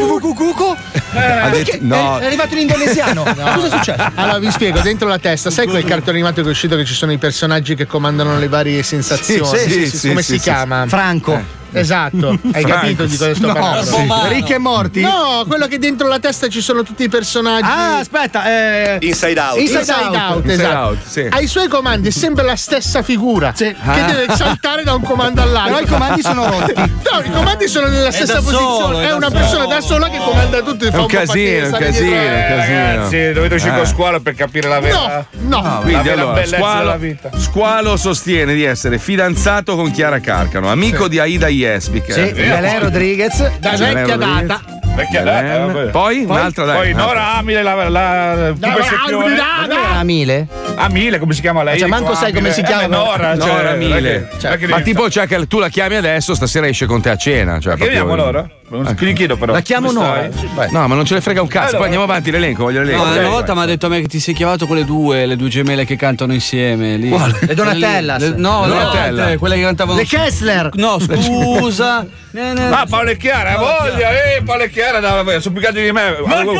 detto- 1.51 1.71
Perché 1.71 1.79
no. 1.81 2.19
è 2.19 2.25
arrivato 2.27 2.53
in 2.55 2.61
indonesiano. 2.61 3.23
Cosa 3.55 3.67
è 3.67 3.71
successo? 3.71 4.11
Allora 4.15 4.39
vi 4.39 4.51
spiego, 4.51 4.81
dentro 4.81 5.09
la 5.09 5.19
testa, 5.19 5.51
sai 5.51 5.67
quel 5.67 5.85
cartone 5.85 6.19
animato 6.19 6.43
che 6.43 6.49
è 6.49 6.51
uscito 6.51 6.77
che 6.77 6.85
ci 6.85 6.95
sono 6.95 7.13
i 7.13 7.19
personaggi 7.19 7.75
che 7.75 7.87
comandano 7.87 8.39
le 8.39 8.49
varie 8.49 8.83
sensazioni? 8.83 9.59
Sì, 9.59 9.71
sì, 9.87 9.97
sì, 9.97 10.09
Come 10.09 10.23
sì, 10.23 10.33
si 10.33 10.39
sì, 10.39 10.45
chiama? 10.45 10.87
Franco. 10.87 11.61
Esatto, 11.73 12.29
hai 12.53 12.63
Franco, 12.63 12.69
capito 12.69 13.05
di 13.07 13.17
cosa 13.17 13.35
sto 13.35 13.47
No, 13.47 13.53
parlando? 13.55 14.29
Rick 14.29 14.51
e 14.51 14.59
Morty? 14.59 15.01
No, 15.01 15.45
quello 15.49 15.67
che 15.67 15.79
dentro 15.79 16.07
la 16.09 16.19
testa 16.19 16.49
ci 16.49 16.61
sono 16.61 16.83
tutti 16.83 17.05
i 17.05 17.09
personaggi. 17.09 17.67
Ah, 17.69 17.99
aspetta, 17.99 18.45
eh, 18.47 18.99
Inside 19.01 19.41
out. 19.41 19.59
Inside 19.59 19.79
Inside 19.81 20.01
Out. 20.03 20.17
out, 20.17 20.45
Inside 20.45 20.53
esatto. 20.63 20.79
Out, 20.89 20.99
sì. 21.07 21.27
Ai 21.31 21.47
suoi 21.47 21.69
comandi 21.69 22.09
è 22.09 22.11
sempre 22.11 22.45
la 22.45 22.57
stessa 22.57 23.03
figura 23.03 23.53
che 23.53 23.75
Ah. 23.83 24.01
deve 24.13 24.35
saltare 24.35 24.83
da 24.85 24.95
un 24.95 25.03
comando 25.03 25.41
all'altro. 25.43 25.75
Però 25.75 25.87
i 25.87 25.89
comandi 25.89 26.23
sono 26.23 26.45
rotti. 26.51 26.73
No, 26.75 27.21
i 27.25 27.31
comandi 27.33 27.69
sono 27.69 27.87
nella 27.89 28.11
stessa 28.11 28.35
da 28.35 28.41
posizione. 28.43 28.75
solo, 28.81 29.01
è 29.01 29.07
è 29.07 29.13
una 29.15 29.29
solo. 29.29 29.39
persona 29.41 29.67
da 29.67 29.81
sola 29.81 30.09
che 30.09 30.19
comanda 30.19 30.61
tutto 30.63 30.85
e 30.85 30.89
È 30.89 30.91
fa 30.93 31.01
un 31.01 31.07
casino, 31.07 31.65
è 31.65 31.67
un 31.67 31.73
casino, 31.79 32.09
dietro. 32.11 32.27
è 32.29 32.53
un 32.53 32.59
casino. 32.59 32.77
Ragazzi, 32.97 33.33
dovete 33.33 33.55
uscire 33.55 33.73
Eh. 33.73 33.77
con 33.77 33.87
squalo 33.87 34.21
per 34.21 34.35
capire 34.35 34.69
la 34.69 34.81
vera. 34.81 35.27
No, 35.41 35.61
no. 35.61 35.81
Quindi 35.83 36.09
allora, 36.11 36.45
Squalo, 36.45 36.79
della 36.81 36.97
vita. 36.97 37.31
Squalo 37.37 37.97
sostiene 37.97 38.55
di 38.55 38.65
essere 38.65 38.99
fidanzato 38.99 39.75
con 39.77 39.91
Chiara 39.91 40.21
Carcano, 40.21 40.71
amico 40.71 41.09
di 41.09 41.19
Aida 41.19 41.49
Jespic. 41.63 42.13
Sì, 42.13 42.33
Belen 42.33 42.81
Rodriguez. 42.81 43.59
Da 43.59 43.77
vecchia 43.77 44.17
data. 44.17 44.61
Vecchia 44.95 45.23
data. 45.23 45.89
Poi, 45.91 46.25
un'altra 46.25 46.65
dai. 46.65 46.77
Poi. 46.77 46.93
Nora 46.93 47.35
Amile, 47.37 47.63
la, 47.63 47.89
la, 47.89 48.53
si 48.55 48.59
chiama? 49.07 49.29
da- 49.35 49.99
Amile? 49.99 50.47
Amile, 50.75 51.19
come 51.19 51.33
si 51.35 51.41
chiama 51.41 51.63
lei? 51.63 51.79
Cioè, 51.79 51.89
manco 51.89 52.15
sai 52.15 52.33
come 52.33 52.53
si 52.53 52.63
chiama. 52.63 52.83
Eh, 52.83 52.87
Nora, 52.89 53.39
cioè, 53.39 53.47
Nora 53.47 53.63
non 53.71 53.73
è 53.73 53.77
Mile. 53.77 54.29
che- 54.39 54.43
non 54.43 54.53
è 54.53 54.59
che 54.59 54.67
Ma 54.67 54.81
tipo, 54.81 55.09
cioè, 55.09 55.27
che 55.27 55.47
tu 55.47 55.59
la 55.59 55.69
chiami 55.69 55.97
adesso, 55.97 56.35
stasera 56.35 56.67
esce 56.67 56.87
con 56.87 57.01
te 57.01 57.11
a 57.11 57.17
cena. 57.17 57.59
Cioè, 57.61 57.77
chiamiamo 57.77 58.15
proprio- 58.15 58.25
Nora? 58.25 58.49
Gli 58.81 59.13
chiedo 59.13 59.37
però. 59.37 59.53
La 59.53 59.61
chiamo 59.61 59.91
stai? 59.91 60.31
No, 60.71 60.87
ma 60.89 60.95
non 60.95 61.05
ce 61.05 61.15
ne 61.15 61.21
frega 61.21 61.43
un 61.43 61.49
cazzo. 61.49 61.65
Allora. 61.65 61.77
Poi 61.79 61.85
andiamo 61.87 62.05
avanti 62.05 62.31
l'elenco, 62.31 62.63
voglio 62.65 62.81
l'elenco. 62.83 63.05
No, 63.05 63.11
una 63.19 63.29
volta 63.29 63.55
mi 63.55 63.61
ha 63.61 63.67
detto 63.67 63.87
a 63.87 63.89
me 63.89 64.01
che 64.01 64.09
ti 64.09 64.19
sei 64.21 64.35
chiamato 64.35 64.67
con 64.67 64.77
le 64.77 64.85
due, 64.85 65.27
le 65.27 65.37
due 65.37 65.49
gemelle 65.49 65.85
che 65.85 65.97
cantano 65.97 66.33
insieme. 66.33 66.97
Lì. 66.97 67.11
Le 67.11 67.55
Donatellas. 67.55 68.21
Le- 68.21 68.35
no, 68.37 68.63
le 68.63 68.69
Donatella. 68.69 69.23
altre, 69.23 69.37
quelle 69.39 69.57
che 69.57 69.63
cantavano. 69.63 69.99
Le 69.99 70.05
Kessler. 70.07 70.71
No, 70.75 70.99
scusa. 71.01 72.07
Ah, 72.35 72.87
Paolo 72.89 73.11
e 73.11 73.19
Chiara, 73.19 73.57
ha 73.57 73.59
voglia, 73.59 74.11
eh, 74.11 74.43
Paolo 74.43 74.63
e 74.63 74.71
Chiara, 74.71 75.01
no, 75.01 75.09
vabbè, 75.17 75.39
sono 75.41 75.55
più 75.59 75.71
di 75.71 75.93
me. 75.93 76.17
Avevo, 76.27 76.55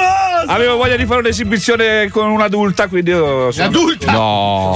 avevo 0.47 0.77
voglia 0.77 0.97
di 0.97 1.07
fare 1.07 1.21
un'esibizione 1.21 2.11
con 2.11 2.31
un'adulta, 2.31 2.89
quindi 2.89 3.11
io 3.11 3.51
sono. 3.51 3.67
Adulta. 3.69 4.13
No. 4.13 4.75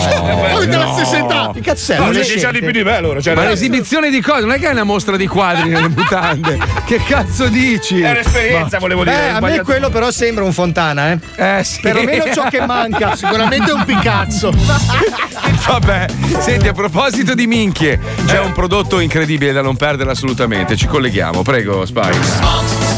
Avete 0.54 0.76
la 0.76 0.92
stessa 0.94 1.18
età. 1.18 1.50
Che 1.52 1.60
cazzo 1.60 1.92
è? 1.92 1.98
No, 1.98 2.04
Un 2.04 2.12
c'è 2.12 2.24
10 2.24 2.44
anni 2.46 2.60
più 2.60 2.70
di 2.70 2.82
me 2.82 2.96
allora. 2.96 3.20
Cioè, 3.20 3.34
Ma 3.34 3.44
l'esibizione 3.44 4.08
di 4.08 4.22
cosa? 4.22 4.40
Non 4.40 4.52
è 4.52 4.58
che 4.58 4.68
è 4.68 4.72
una 4.72 4.84
mostra 4.84 5.16
di 5.18 5.26
quadri 5.26 5.68
nelle 5.68 5.88
mutande. 5.88 6.58
Che 6.86 6.98
cazzo 6.98 7.25
dici? 7.48 8.00
è 8.00 8.10
un'esperienza, 8.10 8.78
volevo 8.78 9.04
dire. 9.04 9.16
Eh, 9.16 9.28
a 9.28 9.40
me 9.40 9.62
quello 9.62 9.90
però 9.90 10.10
sembra 10.10 10.44
un 10.44 10.52
Fontana, 10.52 11.12
eh. 11.12 11.18
Eh 11.36 11.64
sì. 11.64 11.80
Perlomeno 11.80 12.24
ciò 12.32 12.48
che 12.48 12.64
manca. 12.64 13.14
Sicuramente 13.16 13.72
un 13.72 13.84
Picasso. 13.84 14.52
Vabbè, 15.66 16.06
senti, 16.38 16.68
a 16.68 16.72
proposito 16.72 17.34
di 17.34 17.46
minchie, 17.46 17.98
c'è 18.26 18.40
un 18.40 18.52
prodotto 18.52 19.00
incredibile 19.00 19.52
da 19.52 19.62
non 19.62 19.76
perdere 19.76 20.10
assolutamente. 20.10 20.76
Ci 20.76 20.86
colleghiamo, 20.86 21.42
prego, 21.42 21.84
Spike. 21.84 22.94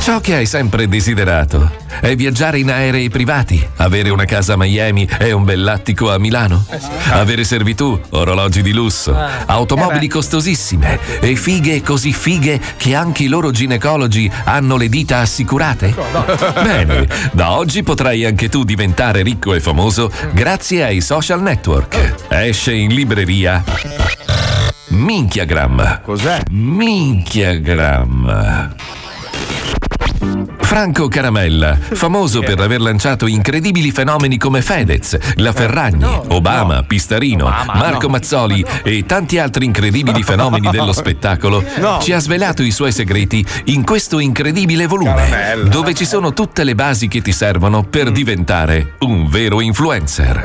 Ciò 0.00 0.20
che 0.20 0.34
hai 0.34 0.46
sempre 0.46 0.88
desiderato 0.88 1.70
è 2.00 2.16
viaggiare 2.16 2.58
in 2.58 2.70
aerei 2.70 3.10
privati, 3.10 3.64
avere 3.76 4.08
una 4.10 4.24
casa 4.24 4.54
a 4.54 4.56
Miami 4.56 5.08
e 5.18 5.32
un 5.32 5.44
bell'attico 5.44 6.10
a 6.10 6.18
Milano, 6.18 6.64
avere 7.10 7.44
servitù, 7.44 8.00
orologi 8.10 8.62
di 8.62 8.72
lusso, 8.72 9.14
automobili 9.46 10.08
costosissime 10.08 10.98
e 11.20 11.36
fighe 11.36 11.82
così 11.82 12.12
fighe 12.12 12.58
che 12.76 12.94
anche 13.10 13.24
i 13.24 13.26
loro 13.26 13.50
ginecologi 13.50 14.30
hanno 14.44 14.76
le 14.76 14.88
dita 14.88 15.18
assicurate? 15.18 15.92
Bene, 16.62 17.08
da 17.32 17.56
oggi 17.56 17.82
potrai 17.82 18.24
anche 18.24 18.48
tu 18.48 18.62
diventare 18.62 19.22
ricco 19.22 19.52
e 19.52 19.58
famoso 19.58 20.12
grazie 20.30 20.84
ai 20.84 21.00
social 21.00 21.42
network. 21.42 22.26
Esce 22.28 22.72
in 22.72 22.94
libreria 22.94 23.64
Minchiagram. 24.90 26.02
Cos'è? 26.04 26.42
Minchiagram. 26.50 28.28
Franco 30.70 31.08
Caramella, 31.08 31.76
famoso 31.76 32.42
per 32.42 32.60
aver 32.60 32.80
lanciato 32.80 33.26
incredibili 33.26 33.90
fenomeni 33.90 34.38
come 34.38 34.62
Fedez, 34.62 35.18
La 35.34 35.52
Ferragni, 35.52 36.20
Obama, 36.28 36.84
Pistarino, 36.84 37.52
Marco 37.74 38.08
Mazzoli 38.08 38.64
e 38.84 39.04
tanti 39.04 39.38
altri 39.38 39.64
incredibili 39.64 40.22
fenomeni 40.22 40.70
dello 40.70 40.92
spettacolo, 40.92 41.64
ci 42.00 42.12
ha 42.12 42.20
svelato 42.20 42.62
i 42.62 42.70
suoi 42.70 42.92
segreti 42.92 43.44
in 43.64 43.84
questo 43.84 44.20
incredibile 44.20 44.86
volume, 44.86 45.58
dove 45.68 45.92
ci 45.92 46.04
sono 46.04 46.32
tutte 46.32 46.62
le 46.62 46.76
basi 46.76 47.08
che 47.08 47.20
ti 47.20 47.32
servono 47.32 47.82
per 47.82 48.12
diventare 48.12 48.94
un 49.00 49.28
vero 49.28 49.60
influencer. 49.60 50.44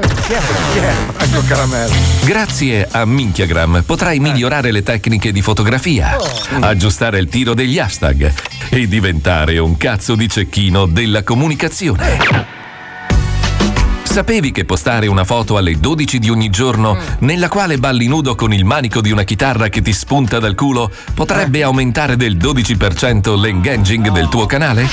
Caramella. 1.47 1.93
Grazie 2.23 2.87
a 2.89 3.05
Minchiagram 3.05 3.83
potrai 3.85 4.19
migliorare 4.19 4.71
le 4.71 4.81
tecniche 4.81 5.31
di 5.31 5.43
fotografia, 5.43 6.17
aggiustare 6.61 7.19
il 7.19 7.27
tiro 7.27 7.53
degli 7.53 7.77
hashtag 7.77 8.33
e 8.69 8.87
diventare 8.87 9.59
un 9.59 9.77
cazzo 9.77 10.14
di 10.15 10.27
cecchino 10.27 10.85
della 10.85 11.23
comunicazione. 11.23 12.63
Sapevi 14.03 14.51
che 14.51 14.63
postare 14.63 15.07
una 15.07 15.25
foto 15.25 15.57
alle 15.57 15.77
12 15.77 16.19
di 16.19 16.29
ogni 16.29 16.49
giorno, 16.49 16.97
nella 17.19 17.49
quale 17.49 17.77
balli 17.77 18.07
nudo 18.07 18.35
con 18.35 18.53
il 18.53 18.63
manico 18.63 19.01
di 19.01 19.11
una 19.11 19.23
chitarra 19.23 19.67
che 19.67 19.81
ti 19.81 19.91
spunta 19.91 20.39
dal 20.39 20.55
culo, 20.55 20.89
potrebbe 21.13 21.63
aumentare 21.63 22.15
del 22.15 22.37
12% 22.37 23.37
l'engaging 23.37 24.11
del 24.11 24.29
tuo 24.29 24.45
canale? 24.45 24.87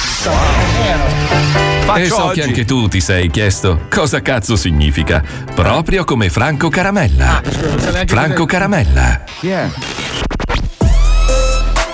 e 1.94 2.06
so 2.06 2.28
che 2.28 2.42
anche 2.42 2.64
tu 2.64 2.88
ti 2.88 3.00
sei 3.00 3.30
chiesto 3.30 3.86
cosa 3.90 4.22
cazzo 4.22 4.56
significa, 4.56 5.22
proprio 5.54 6.04
come 6.04 6.28
Franco 6.28 6.68
Caramella. 6.68 7.42
Franco 8.06 8.44
Caramella. 8.44 9.22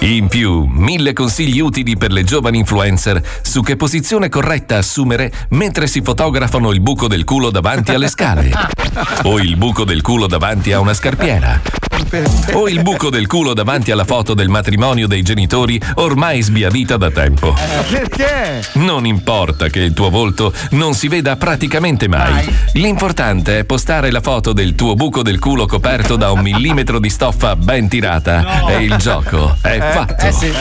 In 0.00 0.28
più, 0.28 0.64
mille 0.64 1.12
consigli 1.12 1.58
utili 1.58 1.96
per 1.96 2.12
le 2.12 2.22
giovani 2.22 2.58
influencer 2.58 3.20
su 3.42 3.62
che 3.62 3.74
posizione 3.74 4.28
corretta 4.28 4.76
assumere 4.76 5.32
mentre 5.50 5.88
si 5.88 6.02
fotografano 6.02 6.70
il 6.70 6.80
buco 6.80 7.08
del 7.08 7.24
culo 7.24 7.50
davanti 7.50 7.90
alle 7.90 8.08
scale 8.08 8.52
o 9.24 9.40
il 9.40 9.56
buco 9.56 9.82
del 9.82 10.00
culo 10.00 10.28
davanti 10.28 10.70
a 10.70 10.78
una 10.78 10.94
scarpiera. 10.94 11.87
O 12.52 12.68
il 12.68 12.82
buco 12.82 13.10
del 13.10 13.26
culo 13.26 13.54
davanti 13.54 13.90
alla 13.90 14.04
foto 14.04 14.34
del 14.34 14.48
matrimonio 14.48 15.06
dei 15.06 15.22
genitori 15.22 15.80
ormai 15.94 16.42
sbiadita 16.42 16.96
da 16.96 17.10
tempo. 17.10 17.54
Perché? 17.90 18.62
Non 18.74 19.06
importa 19.06 19.68
che 19.68 19.80
il 19.80 19.92
tuo 19.92 20.10
volto 20.10 20.52
non 20.70 20.94
si 20.94 21.08
veda 21.08 21.36
praticamente 21.36 22.08
mai. 22.08 22.54
L'importante 22.72 23.58
è 23.58 23.64
postare 23.64 24.10
la 24.10 24.20
foto 24.20 24.52
del 24.52 24.74
tuo 24.74 24.94
buco 24.94 25.22
del 25.22 25.38
culo 25.38 25.66
coperto 25.66 26.16
da 26.16 26.30
un 26.30 26.40
millimetro 26.40 26.98
di 26.98 27.10
stoffa 27.10 27.56
ben 27.56 27.88
tirata 27.88 28.66
e 28.68 28.84
il 28.84 28.96
gioco 28.96 29.56
è 29.60 29.78
fatto. 29.78 30.26
Eh 30.26 30.32
sì. 30.32 30.52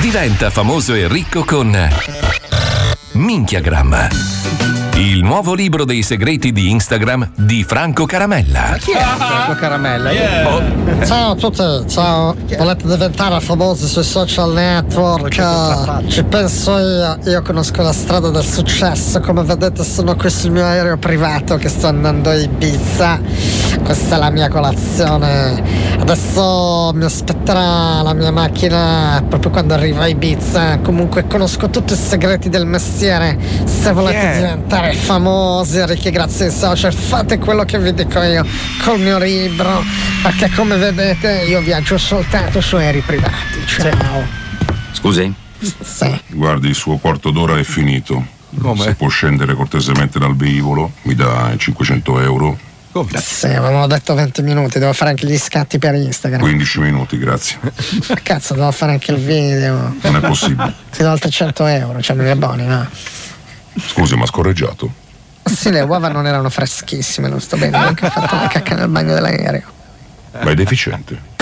Diventa 0.00 0.50
famoso 0.50 0.94
e 0.94 1.08
ricco 1.08 1.44
con 1.44 1.76
Minchiagram. 3.12 4.87
Il 4.98 5.22
nuovo 5.22 5.54
libro 5.54 5.84
dei 5.84 6.02
segreti 6.02 6.50
di 6.50 6.70
Instagram 6.70 7.30
di 7.36 7.62
Franco 7.62 8.04
Caramella. 8.04 8.76
Chi 8.80 8.90
è 8.90 8.98
Franco 8.98 9.54
Caramella? 9.54 10.10
Ciao 11.06 11.30
a 11.30 11.34
tutti, 11.36 11.62
ciao. 11.88 12.34
Volete 12.56 12.84
diventare 12.84 13.38
famosi 13.38 13.86
sui 13.86 14.02
social 14.02 14.52
network? 14.52 16.08
Ci 16.08 16.24
penso 16.24 16.78
io, 16.78 17.16
io 17.26 17.42
conosco 17.42 17.80
la 17.80 17.92
strada 17.92 18.30
del 18.30 18.42
successo. 18.42 19.20
Come 19.20 19.44
vedete 19.44 19.84
sono 19.84 20.16
qui 20.16 20.30
sul 20.30 20.50
mio 20.50 20.64
aereo 20.64 20.96
privato 20.96 21.54
che 21.58 21.68
sto 21.68 21.86
andando 21.86 22.30
a 22.30 22.34
Ibiza. 22.34 23.20
Questa 23.84 24.16
è 24.16 24.18
la 24.18 24.30
mia 24.30 24.48
colazione. 24.48 25.62
Adesso 26.00 26.90
mi 26.94 27.04
aspetterà 27.04 28.02
la 28.02 28.14
mia 28.14 28.32
macchina 28.32 29.22
proprio 29.28 29.52
quando 29.52 29.74
arrivo 29.74 30.00
a 30.00 30.08
Ibiza. 30.08 30.78
Comunque 30.78 31.28
conosco 31.28 31.70
tutti 31.70 31.92
i 31.92 31.96
segreti 31.96 32.48
del 32.48 32.66
mestiere. 32.66 33.38
Se 33.64 33.92
volete 33.92 34.18
Chi 34.18 34.24
è? 34.26 34.87
Diventare 34.88 34.94
famosi, 34.94 35.84
ricchi 35.86 36.10
grazie 36.10 36.46
ai 36.46 36.52
social, 36.52 36.92
fate 36.92 37.38
quello 37.38 37.64
che 37.64 37.78
vi 37.78 37.92
dico 37.92 38.20
io 38.22 38.44
col 38.82 39.00
mio 39.00 39.18
libro. 39.18 39.82
Perché 40.22 40.50
come 40.50 40.76
vedete 40.76 41.44
io 41.46 41.60
viaggio 41.60 41.98
soltanto 41.98 42.60
su 42.60 42.76
aerei 42.76 43.02
privati. 43.02 43.66
Ciao. 43.66 44.26
Scusi? 44.92 45.32
Sì. 45.60 46.20
Guardi, 46.28 46.68
il 46.68 46.74
suo 46.74 46.96
quarto 46.96 47.30
d'ora 47.30 47.58
è 47.58 47.62
finito. 47.62 48.36
Come? 48.60 48.82
Se 48.82 48.94
può 48.94 49.08
scendere 49.08 49.54
cortesemente 49.54 50.18
dal 50.18 50.34
velivolo, 50.34 50.92
mi 51.02 51.14
dà 51.14 51.52
i 51.52 51.58
500 51.58 52.20
euro. 52.20 52.58
Sì, 53.16 53.46
avevamo 53.46 53.86
detto 53.86 54.14
20 54.14 54.42
minuti, 54.42 54.80
devo 54.80 54.92
fare 54.92 55.10
anche 55.10 55.26
gli 55.26 55.36
scatti 55.36 55.78
per 55.78 55.94
Instagram. 55.94 56.40
15 56.40 56.80
minuti, 56.80 57.18
grazie. 57.18 57.58
Ma 58.08 58.16
cazzo, 58.22 58.54
devo 58.54 58.72
fare 58.72 58.92
anche 58.92 59.12
il 59.12 59.18
video. 59.18 59.94
Non 60.00 60.16
è 60.16 60.20
possibile. 60.20 60.74
Ti 60.90 61.02
do 61.02 61.10
altri 61.10 61.30
100 61.30 61.66
euro, 61.66 62.00
cioè 62.00 62.16
non 62.16 62.24
li 62.24 62.30
abboni, 62.30 62.64
no? 62.64 62.88
Scusi, 63.78 64.16
ma 64.16 64.26
scorreggiato? 64.26 64.90
Sì, 65.44 65.70
le 65.70 65.80
uova 65.80 66.08
non 66.08 66.26
erano 66.26 66.50
freschissime, 66.50 67.28
non 67.28 67.40
sto 67.40 67.56
bene, 67.56 67.78
neanche 67.78 68.06
ho 68.06 68.10
fatto 68.10 68.36
la 68.36 68.48
cacca 68.48 68.74
nel 68.74 68.88
bagno 68.88 69.14
dell'aereo. 69.14 69.76
Ma 70.42 70.50
è 70.50 70.54
deficiente. 70.54 71.36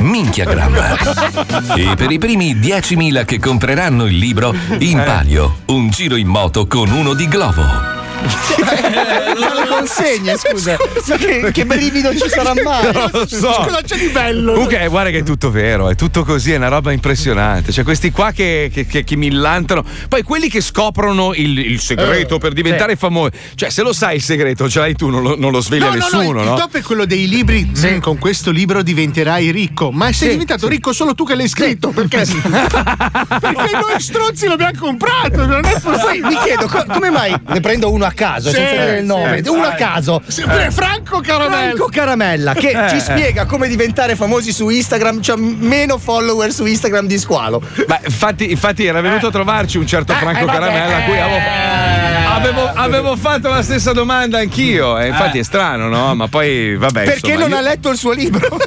Minchiagram. 0.00 0.74
E 1.76 1.94
per 1.96 2.10
i 2.10 2.18
primi 2.18 2.54
10.000 2.56 3.24
che 3.24 3.38
compreranno 3.38 4.06
il 4.06 4.16
libro, 4.16 4.54
in 4.78 5.02
palio, 5.04 5.58
un 5.66 5.90
giro 5.90 6.16
in 6.16 6.28
moto 6.28 6.66
con 6.66 6.90
uno 6.90 7.14
di 7.14 7.28
Glovo. 7.28 8.03
Ma 8.24 9.54
lo 9.54 9.76
consegna, 9.76 10.36
scusa. 10.38 10.76
Ma 11.06 11.16
che, 11.16 11.50
che 11.52 11.64
brivido 11.66 12.12
ci 12.16 12.28
sarà 12.28 12.52
mai? 12.62 12.92
Non 12.92 13.10
lo 13.12 13.26
so. 13.26 13.48
Cosa 13.48 13.80
c'è 13.84 13.96
di 13.96 14.08
bello? 14.08 14.52
Comunque, 14.52 14.86
guarda 14.88 15.10
che 15.10 15.18
è 15.18 15.22
tutto 15.22 15.50
vero, 15.50 15.88
è 15.90 15.94
tutto 15.94 16.24
così, 16.24 16.52
è 16.52 16.56
una 16.56 16.68
roba 16.68 16.92
impressionante. 16.92 17.72
Cioè, 17.72 17.84
questi 17.84 18.10
qua 18.10 18.30
che, 18.32 18.70
che, 18.72 18.86
che- 18.86 19.04
che 19.04 19.16
millantano. 19.16 19.84
Poi 20.08 20.22
quelli 20.22 20.48
che 20.48 20.60
scoprono 20.60 21.32
il, 21.34 21.58
il 21.58 21.80
segreto 21.80 22.36
Eh, 22.36 22.38
per 22.38 22.52
diventare 22.52 22.96
famosi. 22.96 23.32
Cioè, 23.54 23.70
se 23.70 23.82
lo 23.82 23.92
sai 23.92 24.16
il 24.16 24.22
segreto, 24.22 24.68
ce 24.68 24.78
l'hai 24.78 24.94
tu, 24.94 25.08
non 25.10 25.22
lo, 25.22 25.36
non 25.36 25.50
lo 25.52 25.60
sveglia 25.60 25.86
No, 25.86 25.90
no, 25.90 25.96
nessuno, 25.96 26.22
no, 26.32 26.40
il, 26.40 26.46
no? 26.46 26.54
il 26.54 26.60
top 26.60 26.76
è 26.76 26.82
quello 26.82 27.04
dei 27.04 27.28
libri. 27.28 27.70
"Mm, 27.78 27.98
con 27.98 28.18
questo 28.18 28.50
libro 28.50 28.82
diventerai 28.82 29.50
ricco. 29.50 29.90
Ma 29.90 30.12
sei 30.12 30.30
diventato 30.30 30.68
ricco 30.68 30.92
solo 30.92 31.14
tu 31.14 31.24
che 31.24 31.34
l'hai 31.34 31.48
scritto. 31.48 31.90
Perché? 31.90 32.24
perché 32.24 33.70
noi 33.72 33.98
stronzi 34.00 34.46
l'abbiamo 34.46 34.78
comprato. 34.78 35.46
Non 35.46 35.64
è 35.64 35.80
possibile. 35.80 36.28
mi 36.28 36.36
chiedo 36.44 36.66
co- 36.66 36.84
come 36.92 37.10
mai 37.10 37.34
ne 37.48 37.60
prendo 37.60 37.90
uno 37.90 38.04
a 38.04 38.12
caso 38.14 38.48
Sì, 38.48 38.56
senza 38.56 38.84
dire 38.84 38.98
il 38.98 39.04
nome, 39.04 39.42
sì, 39.42 39.48
uno 39.48 39.64
a 39.64 39.72
caso. 39.72 40.22
Sì, 40.26 40.44
beh, 40.44 40.70
Franco 40.70 41.20
Caramella. 41.20 41.56
Franco 41.74 41.86
Caramella 41.86 42.52
che 42.54 42.70
Eh, 42.70 42.88
ci 42.88 42.96
eh. 42.96 43.00
spiega 43.00 43.44
come 43.46 43.68
diventare 43.68 44.16
famosi 44.16 44.52
su 44.52 44.68
Instagram, 44.68 45.20
c'ha 45.22 45.36
meno 45.36 45.98
follower 45.98 46.52
su 46.52 46.64
Instagram 46.66 47.06
di 47.06 47.18
Squalo. 47.18 47.60
Beh, 47.86 48.00
infatti, 48.04 48.50
infatti 48.50 48.86
era 48.86 49.00
venuto 49.00 49.28
a 49.28 49.30
trovarci 49.30 49.78
un 49.78 49.86
certo 49.86 50.12
Franco 50.14 50.44
eh. 50.44 50.46
Caramella 50.46 50.96
a 50.96 51.02
cui 51.02 51.18
avevo, 51.18 52.23
avevo- 52.34 52.70
avevo 52.74 53.16
fatto 53.16 53.48
la 53.48 53.62
stessa 53.62 53.92
domanda 53.92 54.38
anch'io. 54.38 54.98
E 54.98 55.08
infatti 55.08 55.38
è 55.38 55.42
strano, 55.42 55.88
no? 55.88 56.14
Ma 56.14 56.28
poi, 56.28 56.76
vabbè. 56.76 57.04
Perché 57.04 57.32
insomma, 57.32 57.38
non 57.40 57.50
io- 57.50 57.56
ha 57.56 57.60
letto 57.60 57.90
il 57.90 57.96
suo 57.96 58.12
libro? 58.12 58.48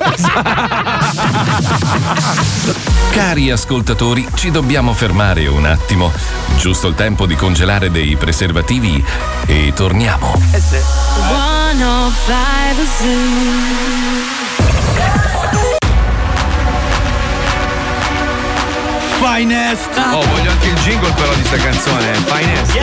Cari 3.11 3.49
ascoltatori, 3.51 4.27
ci 4.35 4.51
dobbiamo 4.51 4.93
fermare 4.93 5.47
un 5.47 5.65
attimo. 5.65 6.11
Giusto 6.57 6.87
il 6.87 6.95
tempo 6.95 7.25
di 7.25 7.35
congelare 7.35 7.89
dei 7.91 8.15
preservativi 8.15 9.03
e 9.45 9.71
torniamo. 9.75 10.33
105 15.37 15.46
Finest. 19.19 19.89
Oh, 19.95 20.21
voglio 20.25 20.51
anche 20.51 20.67
il 20.67 20.75
jingle 20.75 21.11
però 21.11 21.33
di 21.33 21.43
sta 21.43 21.57
canzone. 21.57 22.13
Finest. 22.25 22.77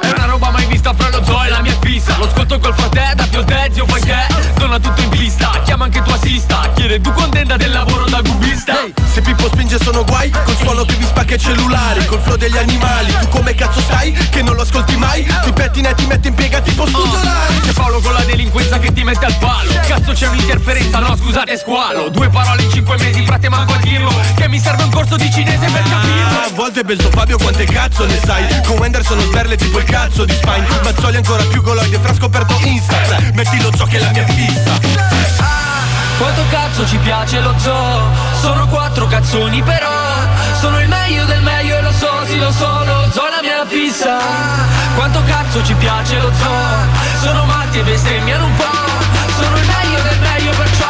È 0.00 0.08
una 0.08 0.24
roba 0.24 0.50
mai 0.50 0.66
vista 0.66 0.94
fra 0.94 1.10
lo 1.10 1.22
zoo 1.24 1.44
e 1.44 1.48
la 1.50 1.60
mia 1.60 1.76
fissa 1.80 2.16
Lo 2.18 2.24
ascolto 2.26 2.58
col 2.58 2.74
fratello, 2.74 3.14
da 3.14 3.26
più 3.26 3.44
te, 3.44 3.70
zio 3.72 3.86
fai 3.86 4.00
che 4.00 4.31
Torna 4.62 4.78
tutto 4.78 5.02
in 5.02 5.08
pista, 5.08 5.60
chiama 5.64 5.86
anche 5.86 6.00
tua 6.02 6.14
assista 6.14 6.70
Chiede 6.76 7.00
tu 7.00 7.12
contenta 7.12 7.56
del 7.56 7.72
lavoro 7.72 8.08
da 8.08 8.22
cubista? 8.22 8.74
Se 9.12 9.20
Pippo 9.20 9.48
spinge 9.48 9.76
sono 9.82 10.04
guai 10.04 10.30
Col 10.30 10.56
suono 10.56 10.84
che 10.84 10.94
vi 10.94 11.04
spacca 11.04 11.34
i 11.34 11.38
cellulari 11.38 12.06
Col 12.06 12.20
flow 12.20 12.36
degli 12.36 12.56
animali. 12.56 13.12
Tu 13.18 13.28
come 13.28 13.56
cazzo 13.56 13.80
stai? 13.80 14.12
Che 14.12 14.40
non 14.40 14.54
lo 14.54 14.62
ascolti 14.62 14.96
mai? 14.96 15.26
Ti 15.42 15.52
pettina 15.52 15.88
e 15.88 15.94
ti 15.96 16.06
metti 16.06 16.28
in 16.28 16.34
piega 16.34 16.60
tipo 16.60 16.86
studolari 16.86 17.60
C'è 17.60 17.72
Paolo 17.72 18.00
con 18.00 18.12
la 18.12 18.22
delinquenza 18.22 18.78
che 18.78 18.92
ti 18.92 19.02
mette 19.02 19.26
al 19.26 19.36
palo. 19.38 19.72
Cazzo 19.84 20.12
c'è 20.12 20.28
un'interferenza, 20.28 20.98
no 21.00 21.16
scusate 21.16 21.56
squalo. 21.58 22.08
Due 22.08 22.28
parole 22.28 22.62
in 22.62 22.70
cinque 22.70 22.96
mesi, 22.98 23.24
frate 23.24 23.48
manco 23.48 23.72
a 23.72 23.78
dirlo. 23.78 24.12
Che 24.36 24.48
mi 24.48 24.60
serve 24.60 24.84
un 24.84 24.90
corso 24.90 25.16
di 25.16 25.30
cinese 25.30 25.66
per 25.66 25.82
capirlo. 25.82 26.38
A 26.44 26.50
volte 26.54 26.84
penso 26.84 27.10
Fabio 27.10 27.36
quante 27.36 27.64
cazzo 27.64 28.06
ne 28.06 28.20
sai? 28.24 28.44
Con 28.64 28.78
Wenderson 28.78 29.18
o 29.18 29.22
sberle 29.22 29.56
tipo 29.56 29.78
il 29.78 29.84
cazzo 29.84 30.24
di 30.24 30.34
Spine. 30.34 30.66
Mazzoli 30.84 31.16
ancora 31.16 31.42
più 31.44 31.62
goloide 31.62 31.98
fra 31.98 32.14
scoperto 32.14 32.56
Insta. 32.62 32.96
Metti 33.34 33.60
lo 33.60 33.70
zoo 33.74 33.86
che 33.86 33.96
è 33.96 34.00
la 34.00 34.10
mia 34.10 34.24
fissa 34.52 35.50
Quanto 36.18 36.42
cazzo 36.50 36.86
ci 36.86 36.96
piace 36.98 37.40
lo 37.40 37.54
zoo? 37.58 38.00
Sono 38.40 38.66
quattro 38.68 39.06
cazzoni 39.06 39.62
però 39.62 39.90
Sono 40.60 40.80
il 40.80 40.88
meglio 40.88 41.24
del 41.24 41.42
meglio 41.42 41.76
e 41.76 41.82
lo 41.82 41.92
so, 41.92 42.24
sì 42.26 42.38
lo 42.38 42.50
so 42.52 42.84
Lo 42.84 43.10
zoo 43.10 43.28
la 43.28 43.40
mia 43.40 43.64
fissa. 43.66 44.18
Quanto 44.94 45.22
cazzo 45.24 45.64
ci 45.64 45.74
piace 45.74 46.18
lo 46.18 46.30
zoo? 46.32 47.20
Sono 47.22 47.44
matti 47.44 47.78
e 47.78 47.82
bestemmiano 47.82 48.46
un 48.46 48.54
po' 48.56 49.42
Sono 49.42 49.56
il 49.56 49.66
meglio 49.66 50.02
del 50.02 50.20
meglio 50.20 50.50
perciò 50.50 50.81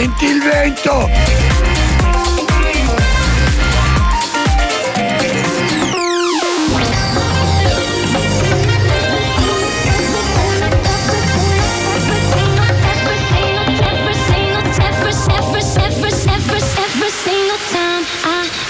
senti 0.00 0.24
il 0.24 0.40
vento? 0.40 1.08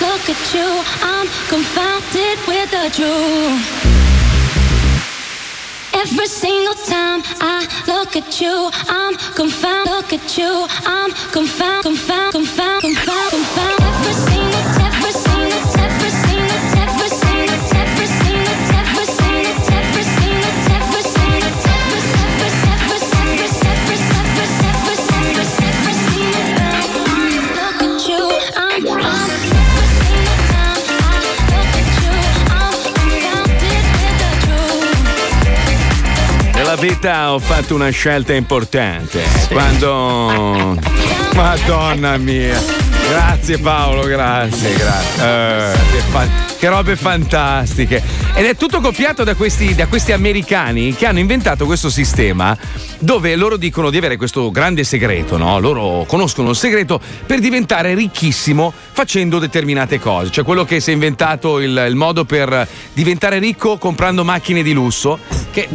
look 0.00 0.28
at 0.30 0.54
you, 0.54 0.82
I'm 1.02 1.28
confounded 1.48 2.38
with 2.48 2.70
the 2.70 2.90
truth. 2.90 3.79
Every 6.12 6.26
single 6.26 6.74
time 6.74 7.22
I 7.40 7.64
look 7.86 8.16
at 8.16 8.40
you, 8.40 8.68
I'm 8.88 9.14
confound. 9.36 9.88
Look 9.90 10.12
at 10.12 10.36
you, 10.36 10.66
I'm 10.84 11.12
confound, 11.32 11.84
confound, 11.84 12.32
confound, 12.32 12.82
confound, 12.82 13.30
confound. 13.30 13.79
Vita 36.80 37.34
ho 37.34 37.38
fatto 37.38 37.74
una 37.74 37.90
scelta 37.90 38.32
importante. 38.32 39.22
Quando. 39.50 40.78
Madonna 41.36 42.16
mia. 42.16 42.58
Grazie 43.08 43.58
Paolo, 43.58 44.06
grazie, 44.06 44.74
grazie. 44.74 45.72
Eh, 45.72 46.28
che 46.58 46.68
robe 46.68 46.96
fantastiche. 46.96 48.02
Ed 48.34 48.46
è 48.46 48.54
tutto 48.54 48.80
copiato 48.80 49.24
da 49.24 49.34
questi, 49.34 49.74
da 49.74 49.86
questi 49.88 50.12
americani 50.12 50.94
che 50.94 51.06
hanno 51.06 51.18
inventato 51.18 51.66
questo 51.66 51.90
sistema 51.90 52.56
dove 53.00 53.34
loro 53.34 53.56
dicono 53.56 53.90
di 53.90 53.96
avere 53.96 54.16
questo 54.16 54.50
grande 54.50 54.84
segreto, 54.84 55.36
no? 55.36 55.58
Loro 55.58 56.04
conoscono 56.06 56.50
il 56.50 56.56
segreto 56.56 57.00
per 57.26 57.40
diventare 57.40 57.94
ricchissimo 57.94 58.72
facendo 58.92 59.38
determinate 59.38 59.98
cose. 59.98 60.30
Cioè 60.30 60.44
quello 60.44 60.64
che 60.64 60.80
si 60.80 60.90
è 60.90 60.92
inventato 60.92 61.58
il, 61.58 61.84
il 61.88 61.96
modo 61.96 62.24
per 62.24 62.66
diventare 62.92 63.38
ricco 63.38 63.76
comprando 63.78 64.22
macchine 64.22 64.62
di 64.62 64.72
lusso. 64.72 65.18
Che, 65.50 65.68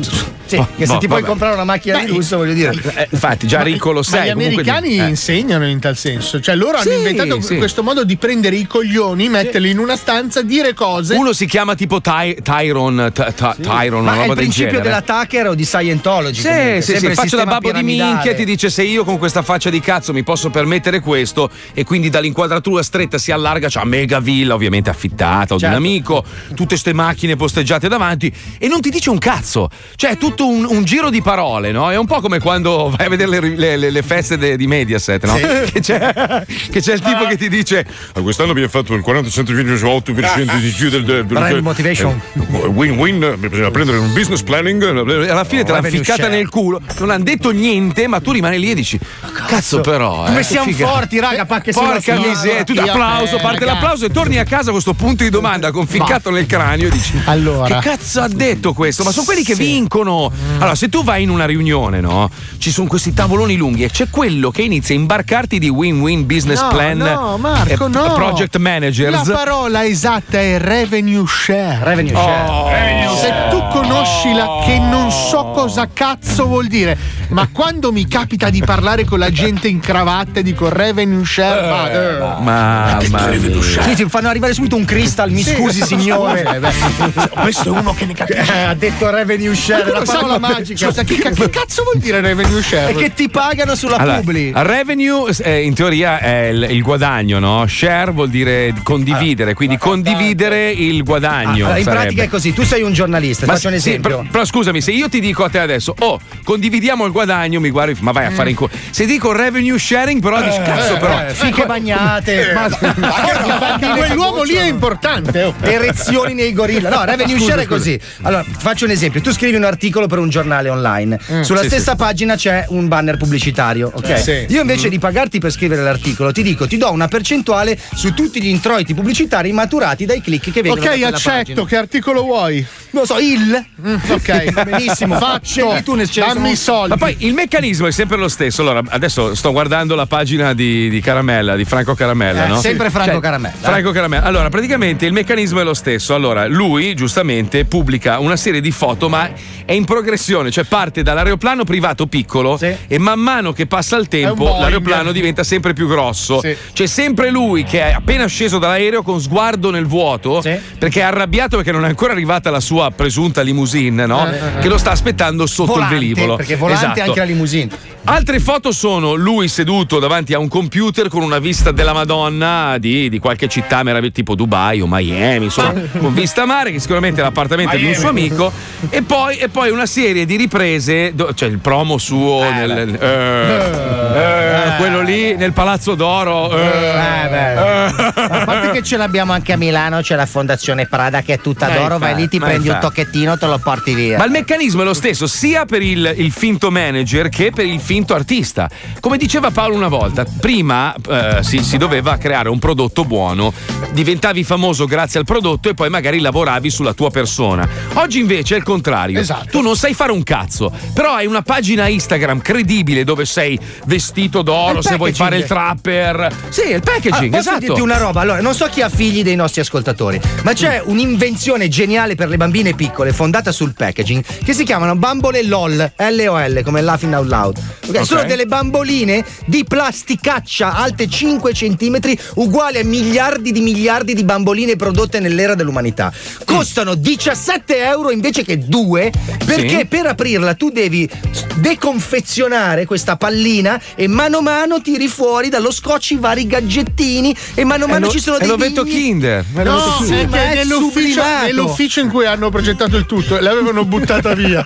Sì, 0.45 0.63
che 0.77 0.85
se 0.85 0.97
ti 0.99 1.07
puoi 1.07 1.23
comprare 1.23 1.53
una 1.55 1.63
macchina 1.63 1.99
di 1.99 2.07
lusso, 2.07 2.37
voglio 2.37 2.53
dire. 2.53 2.71
Eh, 2.95 3.07
infatti, 3.09 3.47
già 3.47 3.61
ricco 3.61 3.91
lo 3.91 3.99
Ma 3.99 4.03
sei. 4.03 4.21
gli 4.21 4.23
di- 4.25 4.29
americani 4.31 4.97
eh. 4.99 5.07
insegnano 5.07 5.67
in 5.67 5.79
tal 5.79 5.97
senso. 5.97 6.39
Cioè, 6.39 6.55
loro 6.55 6.79
Sì, 6.79 6.89
hanno 6.89 6.97
inventato 6.97 7.41
sì. 7.41 7.57
questo 7.57 7.81
modo 7.83 8.03
di 8.03 8.15
prendere 8.17 8.55
i 8.55 8.67
coglioni, 8.67 9.27
metterli 9.29 9.69
in 9.71 9.79
una 9.79 9.95
stanza, 9.95 10.41
dire 10.41 10.73
cose. 10.73 11.15
Uno 11.15 11.33
si 11.33 11.45
chiama 11.47 11.73
tipo 11.75 11.99
Ty- 12.01 12.41
Tyron, 12.41 13.09
Ty- 13.13 13.33
Ty- 13.33 13.61
Tyron, 13.61 14.01
una 14.01 14.11
Ma 14.11 14.17
è 14.17 14.19
roba 14.19 14.21
il 14.21 14.27
del 14.27 14.35
principio 14.37 14.71
genere. 14.79 14.83
della 14.83 15.01
Tucker 15.01 15.47
o 15.47 15.55
di 15.55 15.65
Scientology. 15.65 16.41
Sì, 16.41 16.47
comunque, 16.47 16.81
sì, 16.81 16.97
sì, 16.97 17.05
il 17.05 17.13
faccio 17.13 17.35
da 17.37 17.45
babbo 17.45 17.67
di 17.67 17.73
piramidale. 17.73 18.11
minchia 18.13 18.31
e 18.31 18.35
ti 18.35 18.45
dice 18.45 18.69
se 18.69 18.83
io 18.83 19.03
con 19.03 19.17
questa 19.17 19.41
faccia 19.41 19.69
di 19.69 19.79
cazzo 19.79 20.13
mi 20.13 20.23
posso 20.23 20.49
permettere 20.49 20.99
questo 20.99 21.49
e 21.73 21.83
quindi 21.83 22.09
dall'inquadratura 22.09 22.83
stretta 22.83 23.17
si 23.17 23.31
allarga, 23.31 23.67
c'ha 23.69 23.83
mega 23.85 24.19
villa 24.19 24.53
ovviamente 24.53 24.89
affittata 24.89 25.55
o 25.55 25.59
Certo. 25.59 25.65
di 25.65 25.71
un 25.71 25.73
amico, 25.73 26.23
tutte 26.53 26.77
ste 26.77 26.93
macchine 26.93 27.35
posteggiate 27.35 27.87
davanti 27.87 28.31
e 28.59 28.67
non 28.67 28.79
ti 28.81 28.89
dice 28.89 29.09
un 29.09 29.17
cazzo. 29.17 29.69
Cioè 29.95 30.11
è 30.11 30.17
tutto 30.35 30.47
un, 30.49 30.65
un 30.67 30.83
giro 30.83 31.09
di 31.09 31.21
parole, 31.21 31.71
no? 31.71 31.89
È 31.91 31.97
un 31.97 32.05
po' 32.05 32.19
come 32.19 32.39
quando 32.39 32.93
vai 32.95 33.07
a 33.07 33.09
vedere 33.09 33.29
le, 33.39 33.55
le- 33.55 33.77
le- 33.77 33.89
le 33.89 34.01
feste 34.03 34.37
de- 34.37 34.57
di 34.57 34.67
Mediaset, 34.67 35.25
no? 35.25 35.33
Che, 35.75 35.79
c'è, 35.79 36.45
che 36.71 36.81
c'è 36.81 36.93
il 36.93 36.99
tipo 37.01 37.25
che 37.27 37.37
ti 37.37 37.49
dice 37.49 37.85
"Ah, 38.13 38.21
quest'anno 38.21 38.51
abbiamo 38.51 38.69
fatto 38.69 38.93
il 38.93 39.03
47,8% 39.05 40.59
di 40.59 40.69
più 40.71 40.89
del... 40.89 41.03
del, 41.05 41.25
del- 41.25 41.61
motivation. 41.61 42.19
eh, 42.33 42.39
Win-win, 42.67 43.35
bisogna 43.37 43.71
prendere 43.71 43.97
un 43.97 44.13
business 44.13 44.41
planning. 44.41 44.83
Alla 44.83 45.43
fine 45.43 45.63
te 45.63 45.71
l'hanno 45.71 45.83
Revenue 45.83 46.03
ficcata 46.03 46.23
share. 46.23 46.35
nel 46.35 46.49
culo. 46.49 46.81
Non 46.99 47.09
hanno 47.11 47.23
detto 47.23 47.51
niente, 47.51 48.07
ma 48.07 48.19
tu 48.19 48.31
rimani 48.31 48.59
lì 48.59 48.71
e 48.71 48.75
dici: 48.75 48.99
Cazzo, 49.47 49.81
però. 49.81 50.25
Come 50.25 50.39
eh, 50.39 50.43
siamo 50.43 50.65
che 50.65 50.71
figa." 50.73 50.87
forti, 50.87 51.19
raga, 51.19 51.45
pacche 51.45 51.71
Porca 51.71 52.17
miseria, 52.19 52.63
tu 52.63 52.73
Io- 52.73 52.81
applauso, 52.83 53.37
eh, 53.37 53.41
parte 53.41 53.59
ragazzi. 53.59 53.65
l'applauso 53.65 54.05
e 54.05 54.09
torni 54.09 54.37
a 54.37 54.43
casa 54.43 54.63
con 54.65 54.73
questo 54.73 54.93
punto 54.93 55.23
di 55.23 55.29
domanda 55.29 55.71
conficcato 55.71 56.29
nel 56.29 56.45
cranio 56.45 56.87
e 56.87 56.91
dici: 56.91 57.13
Allora. 57.25 57.79
Che 57.79 57.89
cazzo 57.89 58.21
ha 58.21 58.27
detto 58.27 58.73
questo? 58.73 59.03
Ma 59.03 59.11
sono 59.11 59.25
quelli 59.25 59.43
che 59.43 59.55
vincono. 59.55 60.24
Allora, 60.57 60.75
se 60.75 60.89
tu 60.89 61.03
vai 61.03 61.23
in 61.23 61.29
una 61.29 61.45
riunione, 61.45 61.99
no? 62.01 62.29
Ci 62.57 62.71
sono 62.71 62.87
questi 62.87 63.13
tavoloni 63.13 63.55
lunghi 63.55 63.83
e 63.83 63.89
c'è 63.89 64.09
quello 64.09 64.51
che 64.51 64.61
inizia 64.63 64.95
a 64.95 64.97
imbarcarti 64.97 65.59
di 65.59 65.69
win-win 65.69 66.25
business 66.25 66.61
No, 66.61 66.67
plan. 66.69 66.97
no, 66.97 67.37
Marco, 67.37 67.85
eh, 67.85 67.89
no. 67.89 68.13
Project 68.13 68.57
managers. 68.57 69.25
La 69.27 69.33
parola 69.33 69.85
esatta 69.85 70.39
è 70.39 70.57
revenue 70.59 71.25
share. 71.27 71.79
Revenue 71.83 72.13
share. 72.13 73.05
Oh. 73.07 73.15
Se 73.15 73.33
tu 73.49 73.61
conosci 73.71 74.33
la 74.33 74.61
che 74.65 74.77
non 74.79 75.11
so 75.11 75.51
cosa 75.53 75.87
cazzo 75.91 76.45
vuol 76.47 76.67
dire, 76.67 76.97
ma 77.29 77.47
quando 77.51 77.91
mi 77.91 78.07
capita 78.07 78.49
di 78.49 78.61
parlare 78.63 79.03
con 79.05 79.19
la 79.19 79.29
gente 79.31 79.67
in 79.67 79.79
cravatta 79.79 80.39
e 80.39 80.43
dico 80.43 80.69
revenue 80.69 81.23
share, 81.25 81.67
vado. 81.69 82.41
Mamma 82.41 82.97
mia. 82.99 83.61
Sì, 83.83 83.95
ti 83.95 84.05
fanno 84.09 84.27
arrivare 84.29 84.53
subito 84.53 84.75
un 84.75 84.85
crystal, 84.85 85.29
mi 85.31 85.41
Sì. 85.43 85.55
scusi 85.55 85.83
signore. 85.83 86.43
Eh, 86.43 87.29
Questo 87.41 87.73
è 87.73 87.79
uno 87.79 87.93
che 87.93 88.05
ne 88.05 88.13
capisce. 88.13 88.41
Eh, 88.53 88.61
ha 88.63 88.73
detto 88.73 89.09
revenue 89.09 89.49
Ma 89.49 89.55
share, 89.55 89.91
la 89.91 90.05
parola 90.19 90.39
ma- 90.39 90.49
magica. 90.49 90.87
Scusa, 90.87 91.03
che, 91.03 91.15
che 91.17 91.49
cazzo 91.49 91.83
vuol 91.83 91.97
dire 91.97 92.21
revenue 92.21 92.61
share? 92.61 92.91
E 92.91 92.95
che 92.95 93.13
ti 93.13 93.29
pagano 93.29 93.75
sulla 93.75 93.97
Allora, 93.97 94.17
publi. 94.17 94.51
revenue 94.55 95.31
eh, 95.43 95.63
in 95.63 95.73
teoria 95.73 96.19
è 96.19 96.47
il, 96.47 96.67
il 96.71 96.81
guadagno, 96.81 97.39
no? 97.39 97.65
Share 97.67 98.11
vuol 98.11 98.29
dire 98.29 98.73
condividere, 98.83 99.53
quindi 99.53 99.77
condividere 99.77 100.71
il 100.71 101.03
guadagno. 101.03 101.65
Allora, 101.65 101.77
in 101.77 101.83
sarebbe. 101.83 102.01
pratica 102.03 102.23
è 102.23 102.27
così, 102.29 102.53
tu 102.53 102.63
sei 102.63 102.81
un 102.81 102.93
giornalista, 102.93 103.45
Ma 103.45 103.53
faccio 103.53 103.67
un 103.67 103.73
sì, 103.79 103.89
esempio. 103.89 104.17
però, 104.17 104.29
però 104.29 104.45
scusami, 104.45 104.81
se 104.81 104.91
io 104.91 105.09
ti 105.09 105.19
dico 105.19 105.43
a 105.43 105.49
te 105.49 105.59
adesso, 105.59 105.93
oh, 105.99 106.19
condividiamo 106.43 107.05
il 107.05 107.11
guadagno, 107.11 107.59
mi 107.59 107.69
guardi, 107.69 107.97
ma 108.01 108.11
vai 108.11 108.25
a 108.25 108.31
fare 108.31 108.49
in 108.49 108.55
culo. 108.55 108.69
Se 108.89 109.05
dico 109.05 109.31
revenue 109.31 109.77
sharing, 109.77 110.21
però 110.21 110.41
dici, 110.41 110.61
cazzo, 110.61 110.97
però. 110.97 111.21
Eh, 111.27 111.33
fiche 111.33 111.65
bagnate. 111.65 112.53
Ma, 112.53 112.63
Anche 113.75 113.87
quell'uomo 113.87 114.43
lì 114.43 114.53
è 114.55 114.65
importante. 114.65 115.43
oh. 115.43 115.53
Erezioni 115.61 116.33
nei 116.33 116.53
gorilla. 116.53 116.89
No, 116.89 117.03
revenue 117.05 117.39
share 117.39 117.63
è 117.63 117.65
così. 117.65 117.99
Allora, 118.21 118.43
faccio 118.57 118.85
un 118.85 118.91
esempio. 118.91 119.21
Tu 119.21 119.31
scrivi 119.31 119.55
un 119.55 119.63
articolo 119.63 120.04
per 120.07 120.19
un 120.19 120.29
giornale 120.29 120.69
online. 120.69 121.19
Sulla 121.41 121.61
sì, 121.61 121.67
stessa 121.67 121.95
pagina 121.95 122.35
c'è 122.35 122.65
un 122.69 122.87
banner 122.87 123.17
pubblicitario, 123.17 123.91
ok? 123.93 124.19
Sì. 124.19 124.45
Io 124.49 124.61
invece 124.61 124.89
di 124.89 124.99
pagarti 124.99 125.39
per 125.39 125.51
scrivere 125.51 125.81
l'articolo, 125.81 126.31
ti 126.31 126.43
dico, 126.43 126.67
ti 126.67 126.77
do 126.77 126.91
una 126.91 127.07
percentuale 127.07 127.77
su 127.95 128.13
tutti 128.13 128.41
gli 128.41 128.47
introiti 128.47 128.93
pubblicitari 128.93 129.51
maturati 129.51 130.05
dai 130.05 130.21
click 130.21 130.51
che 130.51 130.61
vengono 130.61 130.81
Ok, 130.81 131.01
accetto. 131.03 131.29
pagina. 131.29 131.65
Che 131.65 131.75
articolo 131.77 132.21
vuoi? 132.23 132.65
Non 132.91 133.03
lo 133.03 133.05
so, 133.05 133.19
il. 133.19 133.65
Ok, 134.09 134.51
Va 134.53 134.63
benissimo. 134.63 135.17
Scegli 135.41 135.83
tu, 135.83 135.95
ne- 135.95 136.05
Dammi 136.13 136.51
i 136.51 136.55
soldi. 136.55 136.89
Ma 136.89 136.97
poi 136.97 137.15
il 137.19 137.33
meccanismo 137.33 137.87
è 137.87 137.91
sempre 137.91 138.17
lo 138.17 138.27
stesso. 138.29 138.61
Allora, 138.61 138.81
adesso 138.89 139.35
sto 139.35 139.51
guardando 139.51 139.95
la 139.95 140.05
pagina 140.05 140.53
di, 140.53 140.89
di 140.89 141.01
Caramella, 141.01 141.55
di 141.55 141.65
Franco 141.65 141.93
Caramella, 141.93 142.45
Eh, 142.45 142.47
no? 142.49 142.59
sempre 142.61 142.89
Franco 142.89 143.11
Cioè, 143.13 143.19
Caramella. 143.21 143.55
Franco 143.59 143.91
Caramella. 143.91 144.23
Allora, 144.25 144.49
praticamente 144.49 145.05
il 145.05 145.11
meccanismo 145.13 145.59
è 145.59 145.63
lo 145.63 145.73
stesso. 145.73 146.13
Allora, 146.15 146.47
lui 146.47 146.93
giustamente 146.95 147.65
pubblica 147.65 148.19
una 148.19 148.37
serie 148.37 148.61
di 148.61 148.71
foto, 148.71 149.09
ma 149.09 149.29
è 149.65 149.73
in 149.73 149.83
progressione, 149.95 150.51
cioè 150.51 150.65
parte 150.65 151.03
dall'aeroplano 151.03 151.63
privato 151.63 152.05
piccolo 152.07 152.59
e 152.59 152.97
man 152.99 153.19
mano 153.19 153.53
che 153.53 153.65
passa 153.65 153.95
il 153.95 154.09
tempo 154.09 154.57
l'aeroplano 154.59 155.13
diventa 155.13 155.43
sempre 155.43 155.71
più 155.71 155.87
grosso. 155.87 156.41
Sì. 156.41 156.55
C'è 156.73 156.85
sempre 156.85 157.29
lui 157.29 157.63
che 157.63 157.81
è 157.81 157.93
appena 157.93 158.25
sceso 158.25 158.59
dall'aereo 158.59 159.03
con 159.03 159.21
sguardo 159.21 159.71
nel 159.71 159.85
vuoto 159.85 160.41
perché 160.41 160.99
è 160.99 161.03
arrabbiato 161.03 161.55
perché 161.55 161.71
non 161.71 161.85
è 161.85 161.87
ancora 161.87 162.11
arrivata 162.11 162.49
la 162.49 162.59
sua 162.59 162.91
presunta 162.91 163.41
limousine, 163.41 164.05
no? 164.05 164.29
Eh. 164.29 164.59
Che 164.59 164.67
lo 164.67 164.77
sta 164.77 164.91
aspettando 164.91 165.45
sotto 165.47 165.73
Volante, 165.73 165.95
il 165.95 165.99
velivolo. 166.01 166.35
Perché 166.35 166.55
volante 166.57 166.85
Esatto. 166.85 167.01
anche 167.01 167.19
la 167.19 167.25
limousine. 167.25 167.69
Altre 168.07 168.39
foto 168.39 168.71
sono 168.71 169.15
lui 169.15 169.47
seduto 169.47 169.97
davanti 169.97 170.33
a 170.33 170.39
un 170.39 170.47
computer 170.47 171.07
con 171.07 171.23
una 171.23 171.39
vista 171.39 171.71
della 171.71 171.93
Madonna 171.93 172.77
di, 172.77 173.09
di 173.09 173.17
qualche 173.17 173.47
città 173.47 173.81
meravigliosa, 173.81 174.13
tipo 174.13 174.35
Dubai 174.35 174.79
o 174.81 174.87
Miami, 174.87 175.45
insomma, 175.45 175.73
con 175.97 176.13
vista 176.13 176.45
mare, 176.45 176.71
che 176.71 176.79
sicuramente 176.79 177.21
è 177.21 177.23
l'appartamento 177.23 177.75
di 177.77 177.85
un 177.85 177.95
suo 177.95 178.09
amico. 178.09 178.51
E 178.89 179.01
poi, 179.01 179.37
e 179.37 179.49
poi 179.49 179.71
una 179.71 179.84
serie 179.85 180.25
di 180.25 180.35
riprese, 180.35 181.13
do- 181.13 181.33
cioè 181.33 181.49
il 181.49 181.59
promo 181.59 181.97
suo, 181.97 182.41
nel, 182.49 182.97
eh, 182.99 184.73
eh, 184.73 184.75
quello 184.77 185.01
lì 185.01 185.35
nel 185.35 185.53
Palazzo 185.53 185.95
d'Oro. 185.95 186.51
eh, 186.57 186.93
A 187.35 188.43
parte 188.45 188.71
che 188.71 188.83
ce 188.83 188.97
l'abbiamo 188.97 189.33
anche 189.33 189.53
a 189.53 189.57
Milano, 189.57 190.01
c'è 190.01 190.15
la 190.15 190.25
Fondazione 190.25 190.87
Prada 190.87 191.21
che 191.21 191.33
è 191.33 191.39
tutta 191.39 191.67
d'oro, 191.69 191.97
vai 191.97 192.15
lì, 192.15 192.27
ti 192.27 192.39
prendi 192.39 192.69
un 192.69 192.77
tocchettino, 192.79 193.37
te 193.37 193.45
lo 193.45 193.57
porti 193.59 193.93
via. 193.93 194.17
Ma 194.17 194.25
il 194.25 194.31
meccanismo 194.31 194.81
è 194.81 194.85
lo 194.85 194.93
stesso 194.93 195.27
sia 195.27 195.65
per 195.65 195.81
il, 195.81 196.13
il 196.17 196.31
finto 196.31 196.71
manager 196.71 197.29
che 197.29 197.51
per 197.51 197.65
il 197.65 197.79
finto 197.79 198.13
artista. 198.13 198.69
Come 198.99 199.17
diceva 199.17 199.51
Paolo 199.51 199.75
una 199.75 199.87
volta, 199.87 200.25
prima 200.39 200.93
eh, 201.09 201.39
si, 201.41 201.63
si 201.63 201.77
doveva 201.77 202.17
creare 202.17 202.49
un 202.49 202.59
prodotto 202.59 203.05
buono, 203.05 203.53
diventavi 203.91 204.43
famoso 204.43 204.85
grazie 204.85 205.19
al 205.19 205.25
prodotto 205.25 205.69
e 205.69 205.73
poi 205.73 205.89
magari 205.89 206.19
lavoravi 206.19 206.69
sulla 206.69 206.93
tua 206.93 207.11
persona. 207.11 207.67
Oggi 207.93 208.19
invece 208.19 208.55
è 208.55 208.57
il 208.57 208.63
contrario. 208.63 209.19
Esatto. 209.19 209.47
Tu 209.49 209.61
non 209.61 209.74
sai 209.75 209.93
fare 209.93 210.11
un 210.11 210.23
cazzo, 210.23 210.71
però 210.93 211.13
hai 211.13 211.25
una 211.25 211.41
pagina 211.41 211.87
Instagram 211.87 212.41
credibile 212.41 213.03
dove 213.03 213.25
sei 213.25 213.59
vestito 213.85 214.41
d'oro, 214.41 214.81
se 214.81 214.95
vuoi 214.95 215.13
fare 215.13 215.37
il 215.37 215.45
trapper. 215.45 216.33
Sì, 216.49 216.69
il 216.71 216.81
packaging, 216.81 217.33
Ah, 217.33 217.37
posso 217.37 217.49
esatto. 217.49 217.59
dirti 217.59 217.81
una 217.81 217.97
roba? 217.97 218.21
Allora, 218.21 218.41
non 218.41 218.53
so 218.53 218.65
chi 218.67 218.81
ha 218.81 218.89
figli 218.89 219.23
dei 219.23 219.35
nostri 219.35 219.61
ascoltatori, 219.61 220.19
ma 220.43 220.53
c'è 220.53 220.81
un'invenzione 220.83 221.67
geniale 221.67 222.15
per 222.15 222.29
le 222.29 222.37
bambine 222.37 222.73
piccole 222.73 223.13
fondata 223.13 223.51
sul 223.51 223.73
packaging 223.73 224.23
che 224.43 224.53
si 224.53 224.63
chiamano 224.63 224.95
bambole 224.95 225.43
LOL, 225.43 225.93
L-O-L, 225.97 226.61
come 226.63 226.81
laughing 226.81 227.13
out 227.13 227.27
loud. 227.27 227.57
Ok, 227.87 227.95
Ok. 227.95 228.05
Sono 228.05 228.23
delle 228.23 228.45
bamboline 228.45 229.23
di 229.45 229.63
plasticaccia 229.63 230.75
alte 230.75 231.07
5 231.07 231.51
cm, 231.53 231.99
uguali 232.35 232.77
a 232.79 232.83
miliardi 232.83 233.51
di 233.51 233.61
miliardi 233.61 234.13
di 234.13 234.23
bamboline 234.23 234.75
prodotte 234.75 235.19
nell'era 235.19 235.55
dell'umanità. 235.55 236.11
Costano 236.45 236.95
17 236.95 237.77
euro 237.85 238.11
invece 238.11 238.43
che 238.43 238.59
2 238.59 239.11
perché 239.45 239.64
Sì. 239.69 239.85
per 239.85 240.05
aprirla 240.07 240.53
tu 240.55 240.69
devi 240.69 241.09
deconfezionare 241.55 242.85
questa 242.85 243.15
pallina 243.17 243.79
e 243.95 244.07
mano 244.07 244.37
a 244.37 244.41
mano 244.41 244.81
tiri 244.81 245.07
fuori 245.07 245.49
dallo 245.49 245.71
scotch 245.71 246.11
i 246.11 246.17
vari 246.17 246.47
gadgettini 246.47 247.35
e 247.53 247.63
mano 247.63 247.85
a 247.85 247.87
mano 247.87 248.05
lo- 248.05 248.11
ci 248.11 248.19
sono 248.19 248.37
è 248.37 248.39
dei 248.39 248.47
l'ovetto 248.49 248.83
digni- 248.83 248.95
Kinder, 248.95 249.45
è 249.53 249.63
No, 249.63 249.71
l'ovetto 249.75 250.03
sì, 250.05 250.13
è 250.13 250.25
ma 250.25 250.37
che 250.37 250.51
è 250.51 250.55
nell'ufficio, 250.55 251.21
nell'ufficio 251.43 251.99
in 251.99 252.09
cui 252.09 252.25
hanno 252.25 252.49
progettato 252.49 252.97
il 252.97 253.05
tutto 253.05 253.39
l'avevano 253.39 253.83
buttata 253.85 254.33
via. 254.33 254.65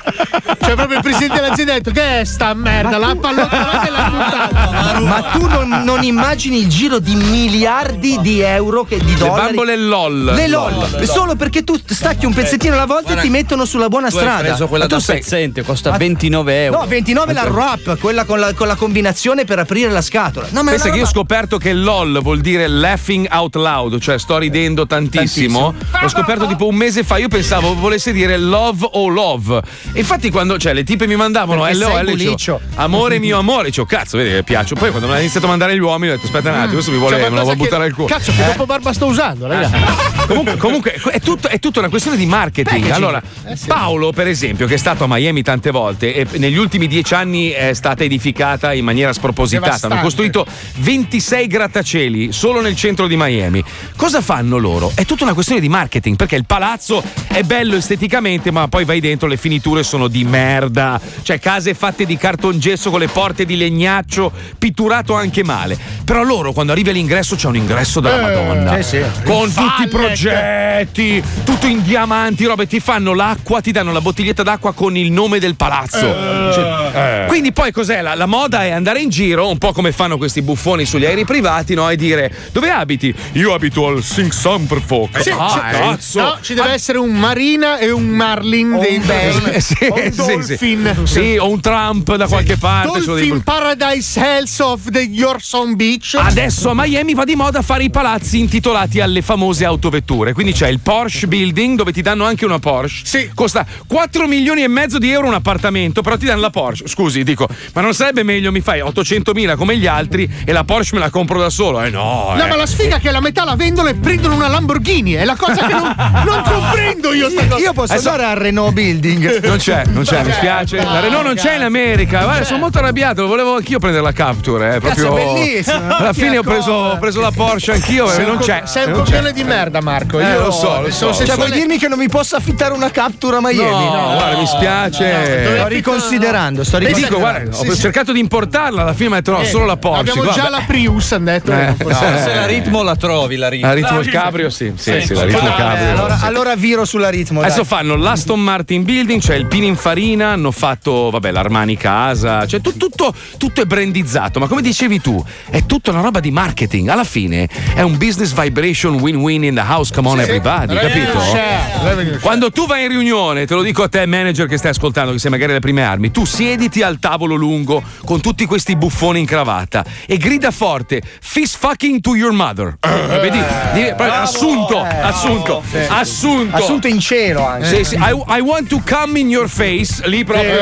Cioè, 0.61 0.75
proprio 0.75 0.97
il 0.97 1.03
presidente 1.03 1.41
dell'azienda 1.41 1.73
ha 1.73 1.75
detto: 1.77 1.91
Che 1.91 2.19
è 2.19 2.23
sta 2.25 2.53
merda? 2.53 2.97
La 2.97 3.15
pallottola 3.15 3.87
e 3.87 3.89
l'ha 3.89 4.09
buttata. 4.11 4.99
Ma 4.99 5.21
tu 5.31 5.47
non, 5.47 5.81
non 5.83 6.03
immagini 6.03 6.59
il 6.59 6.67
giro 6.67 6.99
di 6.99 7.15
miliardi 7.15 8.19
di 8.21 8.41
euro 8.41 8.83
che 8.83 8.97
di 8.99 9.13
Le 9.13 9.17
dollari. 9.17 9.41
bambole 9.45 9.75
LOL. 9.77 10.23
Le 10.35 10.47
LOL, 10.47 11.07
solo 11.07 11.35
perché 11.35 11.63
tu 11.63 11.75
stacchi 11.83 12.25
un 12.25 12.33
pezzettino 12.33 12.73
alla 12.75 12.85
volta 12.85 13.13
e 13.17 13.21
ti 13.21 13.29
mettono 13.29 13.65
sulla 13.65 13.87
buona 13.89 14.09
Tu 14.09 14.17
hai 14.17 14.21
strada. 14.21 14.55
Quella 14.85 14.87
da 14.87 14.99
sei- 14.99 15.19
pezzente, 15.19 15.63
costa 15.63 15.91
Ma- 15.91 15.97
29 15.97 16.63
euro. 16.65 16.79
No, 16.79 16.87
29 16.87 17.33
la 17.33 17.43
wrap, 17.43 17.97
quella 17.99 18.25
con 18.25 18.39
la, 18.39 18.53
con 18.53 18.67
la 18.67 18.75
combinazione 18.75 19.45
per 19.45 19.59
aprire 19.59 19.89
la 19.89 20.01
scatola. 20.01 20.47
No, 20.51 20.63
ma 20.63 20.71
Pensa 20.71 20.89
che 20.89 20.97
io 20.97 21.03
ho 21.03 21.07
scoperto 21.07 21.57
che 21.57 21.73
LOL 21.73 22.19
vuol 22.21 22.39
dire 22.39 22.67
laughing 22.67 23.27
out 23.31 23.55
loud, 23.55 23.99
cioè 23.99 24.17
sto 24.19 24.37
ridendo 24.37 24.85
tantissimo. 24.87 25.73
L'ho 26.01 26.07
scoperto 26.09 26.47
tipo 26.47 26.67
un 26.67 26.75
mese 26.75 27.03
fa. 27.03 27.17
Io 27.17 27.27
pensavo 27.27 27.73
volesse 27.75 28.11
dire 28.11 28.37
love 28.37 28.87
o 28.93 29.07
love. 29.07 29.61
E 29.93 29.99
infatti, 29.99 30.29
quando 30.29 30.57
cioè, 30.57 30.73
le 30.73 30.83
tipe 30.83 31.07
mi 31.07 31.15
mandavano 31.15 31.67
LOL, 31.71 32.37
amore 32.75 33.19
mio 33.19 33.37
amore, 33.39 33.65
dicevo, 33.65 33.87
cazzo, 33.87 34.17
vedi 34.17 34.29
che 34.31 34.43
piaccio. 34.43 34.75
Poi 34.75 34.89
quando 34.89 35.07
mi 35.07 35.13
hanno 35.13 35.21
iniziato 35.21 35.45
a 35.45 35.49
mandare 35.49 35.75
gli 35.75 35.79
uomini, 35.79 36.11
ho 36.11 36.15
detto, 36.15 36.27
aspetta 36.27 36.49
un 36.49 36.55
attimo, 36.55 36.73
questo 36.73 36.91
mi 36.91 36.97
vuole, 36.97 37.17
Cioè, 37.19 37.29
me 37.29 37.35
lo 37.37 37.41
vuole 37.43 37.55
buttare 37.57 37.83
al 37.85 37.93
culo. 37.93 38.07
Cazzo, 38.07 38.31
che 38.35 38.43
Eh? 38.43 38.45
dopo 38.45 38.65
barba 38.65 38.93
sto 38.93 39.05
usando, 39.07 39.47
raga. 39.47 39.69
comunque, 40.27 40.57
comunque, 40.57 40.91
è, 41.11 41.19
tutto- 41.19 41.47
è 41.47 41.59
tutta 41.59 41.79
una 41.79 41.89
questione 41.89 42.17
di 42.17 42.25
marketing. 42.25 42.67
Packaging. 42.69 42.91
Allora, 42.95 43.21
Eh, 43.45 43.55
sì. 43.55 43.67
Paolo, 43.67 44.11
per 44.11 44.27
esempio, 44.27 44.67
che 44.69 44.75
è 44.75 44.77
stato 44.77 45.05
a 45.05 45.07
Miami 45.09 45.41
tante 45.41 45.71
volte 45.71 46.13
e 46.13 46.27
negli 46.37 46.55
ultimi 46.57 46.85
dieci 46.85 47.15
anni 47.15 47.49
è 47.49 47.73
stata 47.73 48.03
edificata 48.03 48.71
in 48.71 48.85
maniera 48.85 49.11
spropositata. 49.13 49.65
Devastante. 49.65 49.95
Hanno 49.95 50.03
costruito 50.05 50.45
26 50.75 51.47
grattacieli 51.47 52.31
solo 52.31 52.61
nel 52.61 52.75
centro 52.75 53.07
di 53.07 53.15
Miami. 53.17 53.63
Cosa 53.95 54.21
fanno 54.21 54.57
loro? 54.57 54.91
È 54.93 55.05
tutta 55.05 55.23
una 55.23 55.33
questione 55.33 55.59
di 55.59 55.69
marketing 55.69 56.15
perché 56.15 56.35
il 56.35 56.45
palazzo 56.45 57.01
è 57.29 57.41
bello 57.41 57.77
esteticamente, 57.77 58.51
ma 58.51 58.67
poi 58.67 58.85
vai 58.85 58.99
dentro, 58.99 59.27
le 59.27 59.37
finiture 59.37 59.81
sono 59.81 60.07
di 60.07 60.23
merda. 60.23 61.01
Cioè, 61.23 61.39
case 61.39 61.73
fatte 61.73 62.05
di 62.05 62.15
cartongesso 62.15 62.91
con 62.91 62.99
le 62.99 63.07
porte 63.07 63.45
di 63.45 63.57
legnaccio, 63.57 64.31
pitturato 64.59 65.15
anche 65.15 65.43
male. 65.43 65.77
Però 66.05 66.21
loro, 66.21 66.53
quando 66.53 66.73
arrivi 66.73 66.91
all'ingresso, 66.91 67.35
c'è 67.35 67.47
un 67.47 67.55
ingresso 67.55 68.01
della 68.01 68.17
Eh, 68.19 68.21
Madonna. 68.21 68.81
sì, 68.83 68.97
sì. 68.97 69.03
Con 69.23 69.51
tutti 69.51 69.81
i 69.83 69.87
progetti, 69.87 71.23
tutto 71.43 71.65
in 71.65 71.81
diamanti, 71.81 72.45
robe. 72.45 72.67
Ti 72.67 72.79
fanno 72.79 73.15
l'acqua, 73.15 73.61
ti 73.61 73.71
danno 73.71 73.91
la 73.91 74.01
bottiglietta 74.01 74.43
d'acqua 74.43 74.57
con 74.59 74.95
il 74.97 75.11
nome 75.11 75.39
del 75.39 75.55
palazzo. 75.55 75.99
Cioè, 75.99 77.25
Quindi 77.27 77.51
poi 77.51 77.71
cos'è? 77.71 78.01
La, 78.01 78.15
la 78.15 78.25
moda 78.25 78.63
è 78.63 78.71
andare 78.71 79.01
in 79.01 79.09
giro, 79.09 79.49
un 79.49 79.57
po' 79.57 79.71
come 79.71 79.91
fanno 79.91 80.17
questi 80.17 80.41
buffoni 80.41 80.85
sugli 80.85 81.05
aerei 81.05 81.25
privati, 81.25 81.73
no? 81.73 81.89
E 81.89 81.95
dire 81.95 82.31
dove 82.51 82.69
abiti? 82.69 83.13
Io 83.33 83.53
abito 83.53 83.87
al 83.87 84.03
Sing 84.03 84.31
Summerfolk. 84.31 85.21
Sì, 85.21 85.29
ah, 85.29 85.49
sì, 85.49 85.77
cazzo! 85.77 86.21
No, 86.21 86.37
ci 86.41 86.53
deve 86.53 86.71
essere 86.71 86.97
un 86.97 87.11
Marina 87.11 87.77
e 87.77 87.91
un 87.91 88.07
Marlin 88.07 88.77
dentro. 88.79 89.07
Eh, 89.49 89.61
sì, 89.61 89.75
o 89.89 89.95
un 89.95 90.11
sì, 90.11 90.11
sì. 90.11 90.75
Dolphin. 90.75 91.01
Sì, 91.05 91.37
o 91.37 91.49
un 91.49 91.59
Trump 91.59 92.15
da 92.15 92.27
qualche 92.27 92.57
parte. 92.57 93.01
sono 93.01 93.15
dei- 93.15 93.29
Dolphin 93.29 93.43
Paradise 93.43 94.19
Hells 94.19 94.59
of 94.59 94.89
the 94.89 94.99
Yorson 94.99 95.75
Beach. 95.75 96.15
Adesso 96.19 96.69
a 96.69 96.73
Miami 96.75 97.13
va 97.13 97.23
di 97.23 97.35
moda 97.35 97.61
fare 97.61 97.83
i 97.83 97.89
palazzi 97.89 98.39
intitolati 98.39 98.99
alle 98.99 99.21
famose 99.21 99.65
autovetture. 99.65 100.33
Quindi 100.33 100.53
c'è 100.53 100.67
il 100.67 100.79
Porsche 100.79 101.27
Building 101.27 101.77
dove 101.77 101.91
ti 101.91 102.01
danno 102.01 102.25
anche 102.25 102.45
una 102.45 102.59
Porsche. 102.59 103.05
Sì. 103.05 103.29
Costa 103.33 103.65
4 103.87 104.27
milioni 104.27 104.48
e 104.57 104.67
mezzo 104.67 104.97
di 104.97 105.11
euro 105.11 105.27
un 105.27 105.33
appartamento, 105.33 106.01
però 106.01 106.17
ti 106.17 106.25
danno 106.25 106.41
la 106.41 106.49
Porsche. 106.49 106.87
Scusi, 106.87 107.23
dico, 107.23 107.47
ma 107.73 107.81
non 107.81 107.93
sarebbe 107.93 108.23
meglio 108.23 108.51
mi 108.51 108.61
fai 108.61 108.81
800 108.81 109.33
mila 109.33 109.55
come 109.55 109.77
gli 109.77 109.87
altri 109.87 110.29
e 110.45 110.51
la 110.51 110.63
Porsche 110.63 110.95
me 110.95 111.01
la 111.01 111.09
compro 111.09 111.39
da 111.39 111.49
solo? 111.49 111.81
Eh 111.81 111.89
no. 111.89 112.33
No, 112.35 112.43
eh. 112.43 112.47
ma 112.47 112.55
la 112.55 112.65
sfiga 112.65 112.97
è 112.97 112.99
che 112.99 113.11
la 113.11 113.21
metà 113.21 113.43
la 113.43 113.55
vendono 113.55 113.89
e 113.89 113.95
prendono 113.95 114.35
una 114.35 114.47
Lamborghini. 114.47 115.13
È 115.13 115.25
la 115.25 115.35
cosa 115.35 115.65
che 115.65 115.73
non, 115.73 115.95
non 116.25 116.43
comprendo 116.43 117.13
io. 117.13 117.29
Sta 117.29 117.45
cosa. 117.47 117.61
Io 117.61 117.73
posso 117.73 117.93
Adesso- 117.93 118.09
andare 118.09 118.29
al 118.31 118.37
Renault 118.37 118.73
Building. 118.73 119.43
Non 119.45 119.57
c'è, 119.57 119.83
non 119.87 120.03
c'è, 120.03 120.23
mi 120.23 120.31
spiace. 120.31 120.77
La 120.77 120.99
Renault 120.99 121.25
non 121.25 121.35
c'è 121.35 121.55
in 121.55 121.63
America. 121.63 122.23
Guarda, 122.23 122.43
sono 122.43 122.59
molto 122.59 122.79
arrabbiato. 122.79 123.27
Volevo 123.27 123.55
anch'io 123.55 123.79
prendere 123.79 124.03
la 124.03 124.11
Capture. 124.11 124.75
Eh, 124.75 124.79
proprio... 124.79 125.13
Cazzo, 125.13 125.17
è 125.17 125.33
bellissima. 125.33 125.97
Alla 125.97 126.13
Ti 126.13 126.21
fine 126.21 126.37
ho 126.37 126.43
preso, 126.43 126.71
ho 126.71 126.97
preso 126.97 127.21
la 127.21 127.31
Porsche 127.31 127.71
anch'io. 127.73 128.07
Sei 128.07 128.23
eh, 128.23 128.27
non 128.27 128.37
c'è. 128.37 128.63
Sei 128.65 128.85
un 128.85 128.93
coglione 128.93 129.31
di 129.31 129.43
merda, 129.43 129.81
Marco. 129.81 130.19
Eh, 130.19 130.29
Io 130.29 130.41
lo 130.41 130.51
so, 130.51 130.81
lo 130.81 130.91
so. 130.91 131.13
Cioè, 131.13 131.35
vuoi 131.35 131.51
dirmi 131.51 131.77
che 131.77 131.87
non 131.87 131.97
mi 131.97 132.09
posso 132.09 132.35
affittare 132.35 132.73
una 132.73 132.91
captura 132.91 133.37
a 133.37 133.41
Miami? 133.41 133.85
No, 133.85 134.13
guarda, 134.15 134.38
mi 134.39 134.45
spiace. 134.47 135.55
Sto 135.57 135.67
riconsiderando, 135.67 136.63
sto 136.63 136.77
riconsiderando. 136.77 137.17
dico, 137.17 137.19
guarda, 137.19 137.57
ho 137.57 137.63
Sì, 137.63 137.71
sì. 137.71 137.79
cercato 137.81 138.11
di 138.11 138.19
importarla, 138.19 138.81
alla 138.81 138.93
fine 138.93 139.09
detto 139.09 139.31
no, 139.31 139.39
Eh, 139.41 139.45
solo 139.45 139.65
la 139.65 139.77
Porsche. 139.77 139.99
Abbiamo 140.11 140.23
già 140.31 140.41
guarda. 140.41 140.49
la 140.57 140.63
Prius, 140.65 141.11
hanno 141.11 141.25
detto. 141.25 141.51
Eh, 141.51 141.75
no. 141.77 141.89
Se 141.93 142.33
la 142.33 142.45
ritmo 142.45 142.83
la 142.83 142.95
trovi, 142.95 143.35
la 143.35 143.49
ritmo. 143.49 143.67
La 143.67 143.73
ritmo 143.73 143.99
il 143.99 144.09
cabrio, 144.09 144.49
sì, 144.49 144.73
sì, 144.75 144.91
Sì, 144.99 145.01
sì, 145.07 145.13
la 145.13 145.19
sì. 145.21 145.25
ritmo 145.27 145.47
il 145.47 145.53
Eh, 145.53 145.55
cabrio. 145.57 145.89
allora, 145.91 146.17
sì. 146.17 146.25
allora 146.25 146.55
viro 146.55 146.85
sulla 146.85 147.09
ritmo. 147.09 147.41
Adesso 147.41 147.57
dai. 147.57 147.65
fanno 147.65 147.95
l'Aston 147.95 148.39
Martin 148.39 148.83
Building, 148.83 149.21
cioè 149.21 149.35
il 149.35 149.45
Pininfarina, 149.47 150.29
hanno 150.29 150.51
fatto, 150.51 151.09
vabbè, 151.09 151.31
l'Armani 151.31 151.77
Casa, 151.77 152.45
cioè 152.47 152.61
tu- 152.61 152.77
tutto, 152.77 153.13
tutto 153.37 153.61
è 153.61 153.65
brandizzato, 153.65 154.39
ma 154.39 154.47
come 154.47 154.61
dicevi 154.61 154.99
tu, 155.01 155.23
è 155.49 155.65
tutta 155.65 155.91
una 155.91 156.01
roba 156.01 156.19
di 156.19 156.31
marketing. 156.31 156.87
Alla 156.89 157.03
fine 157.03 157.47
è 157.73 157.81
un 157.81 157.97
business 157.97 158.33
vibration 158.33 158.95
win-win 158.99 159.43
in 159.43 159.55
the 159.55 159.61
house, 159.67 159.93
come 159.93 160.07
on 160.07 160.17
Sì, 160.17 160.23
everybody, 160.23 160.75
capito? 160.75 162.17
Quando 162.21 162.51
tu 162.51 162.65
vai 162.67 162.83
in 162.83 162.89
riunione, 162.89 163.45
te 163.45 163.53
lo 163.55 163.61
dico 163.61 163.83
a 163.83 163.89
te, 163.89 164.05
manager 164.05 164.27
che 164.33 164.57
stai 164.57 164.71
ascoltando, 164.71 165.11
che 165.11 165.19
sei 165.19 165.31
magari 165.31 165.51
alle 165.51 165.59
prime 165.59 165.83
armi, 165.83 166.11
tu 166.11 166.25
siediti 166.25 166.81
al 166.81 166.99
tavolo 166.99 167.35
lungo 167.35 167.81
con 168.05 168.21
tutti 168.21 168.45
questi 168.45 168.75
buffoni 168.75 169.19
in 169.19 169.25
cravatta 169.25 169.83
e 170.05 170.17
grida 170.17 170.51
forte: 170.51 171.01
Fist 171.21 171.57
fucking 171.59 172.01
to 172.01 172.15
your 172.15 172.31
mother. 172.31 172.77
Eh. 172.79 173.19
Vedi? 173.19 173.39
Di- 173.73 173.93
proprio 173.95 174.13
assunto, 174.13 174.79
assunto, 174.81 175.63
assunto. 175.89 176.55
Assunto 176.55 176.87
in 176.87 176.99
cielo 176.99 177.45
anche. 177.45 177.65
Sì, 177.65 177.83
sì, 177.83 177.95
I, 177.95 178.37
I 178.37 178.39
want 178.39 178.67
to 178.69 178.81
come 178.87 179.19
in 179.19 179.29
your 179.29 179.49
face. 179.49 180.07
Lì 180.07 180.23
proprio. 180.23 180.53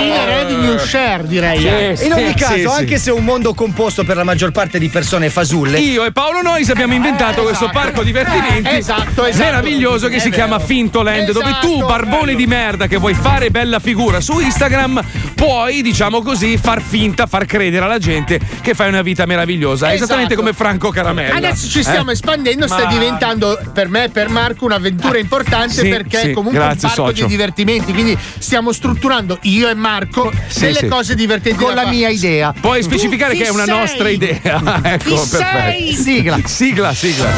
In 0.00 0.24
revenue 0.24 0.78
share, 0.78 1.26
direi. 1.26 1.58
Sì, 1.58 1.66
eh. 1.66 1.96
sì. 1.96 2.06
In 2.06 2.12
ogni 2.12 2.34
caso, 2.34 2.54
sì. 2.54 2.66
anche 2.66 2.98
se 2.98 3.10
è 3.10 3.12
un 3.12 3.24
mondo 3.24 3.54
composto 3.54 4.04
per 4.04 4.16
la 4.16 4.24
maggior 4.24 4.50
parte 4.50 4.78
di 4.78 4.88
persone 4.88 5.30
fasulle, 5.30 5.78
Io 5.78 6.04
e 6.04 6.12
Paolo 6.12 6.42
Nois 6.42 6.68
abbiamo 6.70 6.94
inventato 6.94 7.42
questo 7.42 7.68
parco 7.72 8.02
divertimenti 8.02 8.68
Eh, 8.68 8.76
esatto, 8.76 9.24
esatto. 9.24 9.44
meraviglioso 9.44 10.08
che 10.08 10.18
si 10.20 10.30
vero. 10.30 10.46
chiama 10.46 10.58
Fintoland, 10.58 11.30
dove 11.32 11.56
tu, 11.60 11.72
Esatto, 11.74 11.86
barbone 11.86 12.34
di 12.34 12.46
merda 12.46 12.86
che 12.86 12.96
vuoi 13.04 13.12
fare 13.12 13.50
bella 13.50 13.80
figura 13.80 14.18
su 14.22 14.40
Instagram, 14.40 14.98
puoi, 15.34 15.82
diciamo 15.82 16.22
così, 16.22 16.56
far 16.56 16.80
finta, 16.80 17.26
far 17.26 17.44
credere 17.44 17.84
alla 17.84 17.98
gente 17.98 18.40
che 18.62 18.72
fai 18.72 18.88
una 18.88 19.02
vita 19.02 19.26
meravigliosa. 19.26 19.90
È 19.90 19.92
esattamente 19.92 20.32
Esatto. 20.32 20.48
come 20.48 20.56
Franco 20.56 20.88
Caramella. 20.88 21.34
Adesso 21.34 21.68
ci 21.68 21.82
stiamo 21.82 22.08
Eh? 22.08 22.14
espandendo, 22.14 22.66
sta 22.66 22.84
Ma- 22.84 22.90
diventando 22.90 23.60
per 23.74 23.90
me 23.90 24.04
e 24.04 24.08
per 24.08 24.30
Marco 24.30 24.64
un'avventura 24.64 25.18
importante 25.18 25.74
Sì, 25.82 25.88
perché 25.90 26.18
sì, 26.18 26.28
è 26.28 26.32
comunque 26.32 26.58
grazie, 26.58 26.88
un 26.88 26.94
parco 26.94 27.10
socio. 27.10 27.24
di 27.24 27.30
divertimenti. 27.30 27.92
Quindi 27.92 28.16
stiamo 28.38 28.72
strutturando 28.72 29.36
io 29.42 29.68
e 29.68 29.74
Marco 29.74 30.32
Sì, 30.46 30.60
delle 30.60 30.88
cose 30.88 31.14
divertenti 31.14 31.62
con 31.62 31.74
la 31.74 31.84
mia 31.86 32.08
idea. 32.08 32.54
Puoi 32.58 32.82
specificare 32.82 33.34
che 33.36 33.44
è 33.44 33.50
una 33.50 33.64
sei? 33.64 33.76
nostra 33.76 34.08
idea. 34.08 34.62
ecco, 34.82 35.10
Chi 35.10 35.28
perfetto. 35.28 35.44
sei? 35.44 35.92
Sigla. 35.92 36.38
Sigla, 36.42 36.94
sigla, 36.94 37.30
sigla. 37.30 37.32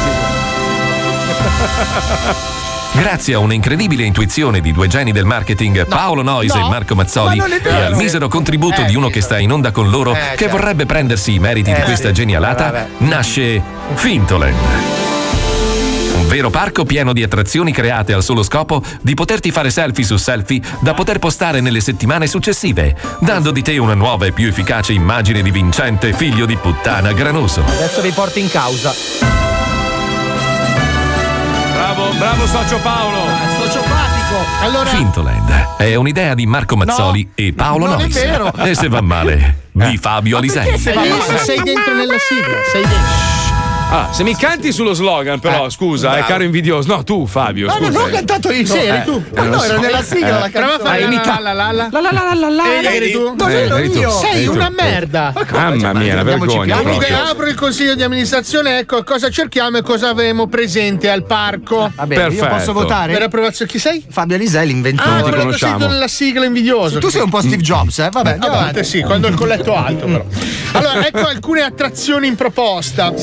Grazie 2.96 3.34
a 3.34 3.38
un'incredibile 3.38 4.04
intuizione 4.04 4.60
di 4.60 4.72
due 4.72 4.88
geni 4.88 5.12
del 5.12 5.26
marketing, 5.26 5.86
Paolo 5.86 6.22
Nois 6.22 6.52
no, 6.54 6.66
e 6.66 6.68
Marco 6.68 6.94
Mazzoli, 6.94 7.36
ma 7.36 7.46
e 7.46 7.70
al 7.84 7.94
misero 7.94 8.26
contributo 8.28 8.82
di 8.82 8.96
uno 8.96 9.08
che 9.08 9.20
sta 9.20 9.38
in 9.38 9.52
onda 9.52 9.70
con 9.70 9.90
loro, 9.90 10.14
Eh, 10.14 10.18
che 10.30 10.36
certo. 10.44 10.56
vorrebbe 10.56 10.86
prendersi 10.86 11.34
i 11.34 11.38
meriti 11.38 11.72
di 11.72 11.80
Eh, 11.80 11.84
questa 11.84 12.08
sì. 12.08 12.14
genialata, 12.14 12.64
Vabbè. 12.64 12.86
nasce 12.98 13.62
Fintoland. 13.94 14.54
Un 16.14 16.26
vero 16.26 16.48
parco 16.48 16.84
pieno 16.84 17.12
di 17.12 17.22
attrazioni 17.22 17.70
create 17.70 18.14
al 18.14 18.22
solo 18.22 18.42
scopo 18.42 18.82
di 19.02 19.12
poterti 19.14 19.50
fare 19.50 19.70
selfie 19.70 20.02
su 20.04 20.16
selfie 20.16 20.60
da 20.80 20.94
poter 20.94 21.18
postare 21.18 21.60
nelle 21.60 21.80
settimane 21.80 22.26
successive, 22.26 22.96
dando 23.20 23.50
di 23.50 23.60
te 23.62 23.76
una 23.76 23.94
nuova 23.94 24.24
e 24.24 24.32
più 24.32 24.48
efficace 24.48 24.92
immagine 24.94 25.42
di 25.42 25.50
vincente 25.50 26.14
figlio 26.14 26.46
di 26.46 26.56
puttana 26.56 27.12
granoso. 27.12 27.62
Adesso 27.62 28.00
vi 28.00 28.10
porto 28.10 28.38
in 28.38 28.48
causa. 28.50 29.35
Bravo, 31.96 32.12
bravo 32.18 32.46
socio 32.46 32.78
Paolo. 32.80 33.16
Sociopatico. 33.58 34.36
Allora, 34.60 34.90
Fintoland 34.90 35.76
è 35.78 35.94
un'idea 35.94 36.34
di 36.34 36.44
Marco 36.44 36.76
Mazzoli 36.76 37.30
e 37.34 37.54
Paolo 37.54 37.86
non 37.86 38.02
è 38.02 38.08
vero. 38.08 38.52
E 38.52 38.74
se 38.74 38.88
va 38.88 39.00
male, 39.00 39.68
di 39.72 39.96
Fabio 39.96 40.36
Alisei. 40.36 40.76
sei, 40.78 40.94
sei 41.38 41.62
dentro 41.62 41.94
nella 41.94 42.18
sigla, 42.18 42.56
sei 42.70 42.82
dentro. 42.82 43.35
Ah, 43.88 44.08
se 44.12 44.24
mi 44.24 44.34
canti 44.34 44.72
sullo 44.72 44.94
slogan, 44.94 45.38
però, 45.38 45.70
scusa, 45.70 46.08
bravo. 46.10 46.24
è 46.24 46.26
caro 46.28 46.42
invidioso. 46.42 46.88
No, 46.92 47.04
tu, 47.04 47.24
Fabio. 47.24 47.68
No, 47.68 47.74
no, 47.78 47.86
scusa. 47.86 47.98
non 47.98 48.08
ho 48.08 48.12
cantato 48.12 48.50
io. 48.50 48.66
Sì, 48.66 48.78
eri 48.78 48.96
Eh, 48.98 49.04
tu. 49.04 49.22
eh, 49.32 49.40
no, 49.40 49.44
lo 49.44 49.62
era 49.62 49.74
so. 49.76 49.80
nella 49.80 50.02
sigla 50.02 50.38
la 50.40 50.46
Eh. 50.46 50.50
Prova 50.50 50.74
a 50.74 50.78
fare 50.80 51.04
Hai 51.04 51.14
la 51.14 51.38
la 51.40 51.52
la 51.52 51.70
la 51.72 51.88
La 51.92 52.00
la 52.00 52.10
la 52.10 52.22
la 52.24 52.34
la 52.34 52.48
la. 52.50 52.64
Eh, 52.90 52.96
eri 52.96 53.12
tu? 53.12 53.34
No, 53.36 53.48
Eh, 53.48 53.52
ero 53.54 53.76
eri 53.76 53.90
tu. 53.92 53.98
io. 53.98 54.10
Sei 54.10 54.46
una 54.48 54.70
merda. 54.70 55.32
Mamma 55.52 55.92
mia, 55.94 56.14
una 56.14 56.22
vergogna. 56.24 56.78
Comunque 56.78 57.06
proprio. 57.06 57.30
apro 57.30 57.46
il 57.46 57.54
consiglio 57.54 57.94
di 57.94 58.02
amministrazione, 58.02 58.78
ecco 58.80 59.04
cosa 59.04 59.30
cerchiamo 59.30 59.76
e 59.78 59.82
cosa 59.82 60.08
avremo 60.08 60.48
presente 60.48 61.08
al 61.08 61.24
parco. 61.24 61.90
Va 61.94 62.06
bene, 62.06 62.34
io 62.34 62.46
posso 62.48 62.72
votare? 62.72 63.12
Per 63.12 63.22
approvazione, 63.22 63.70
chi 63.70 63.78
sei? 63.78 64.04
Fabio 64.10 64.34
Alisei, 64.34 64.66
l'inventore. 64.66 65.08
Ah, 65.20 65.22
quello 65.22 65.46
che 65.52 65.58
sei 65.58 65.76
nella 65.78 66.08
sigla 66.08 66.44
invidioso. 66.44 66.98
Tu 66.98 67.08
sei 67.08 67.22
un 67.22 67.30
po' 67.30 67.40
Steve 67.40 67.62
Jobs, 67.62 68.00
eh? 68.00 68.08
Vabbè, 68.10 68.30
a 68.30 68.32
avanti. 68.46 68.48
volte 68.64 68.84
sì, 68.84 69.00
quando 69.02 69.28
il 69.28 69.34
colletto 69.36 69.74
alto 69.76 70.06
però. 70.06 70.24
Allora, 70.76 71.06
ecco 71.06 71.26
alcune 71.26 71.62
attrazioni 71.62 72.26
in 72.26 72.34
proposta. 72.34 73.14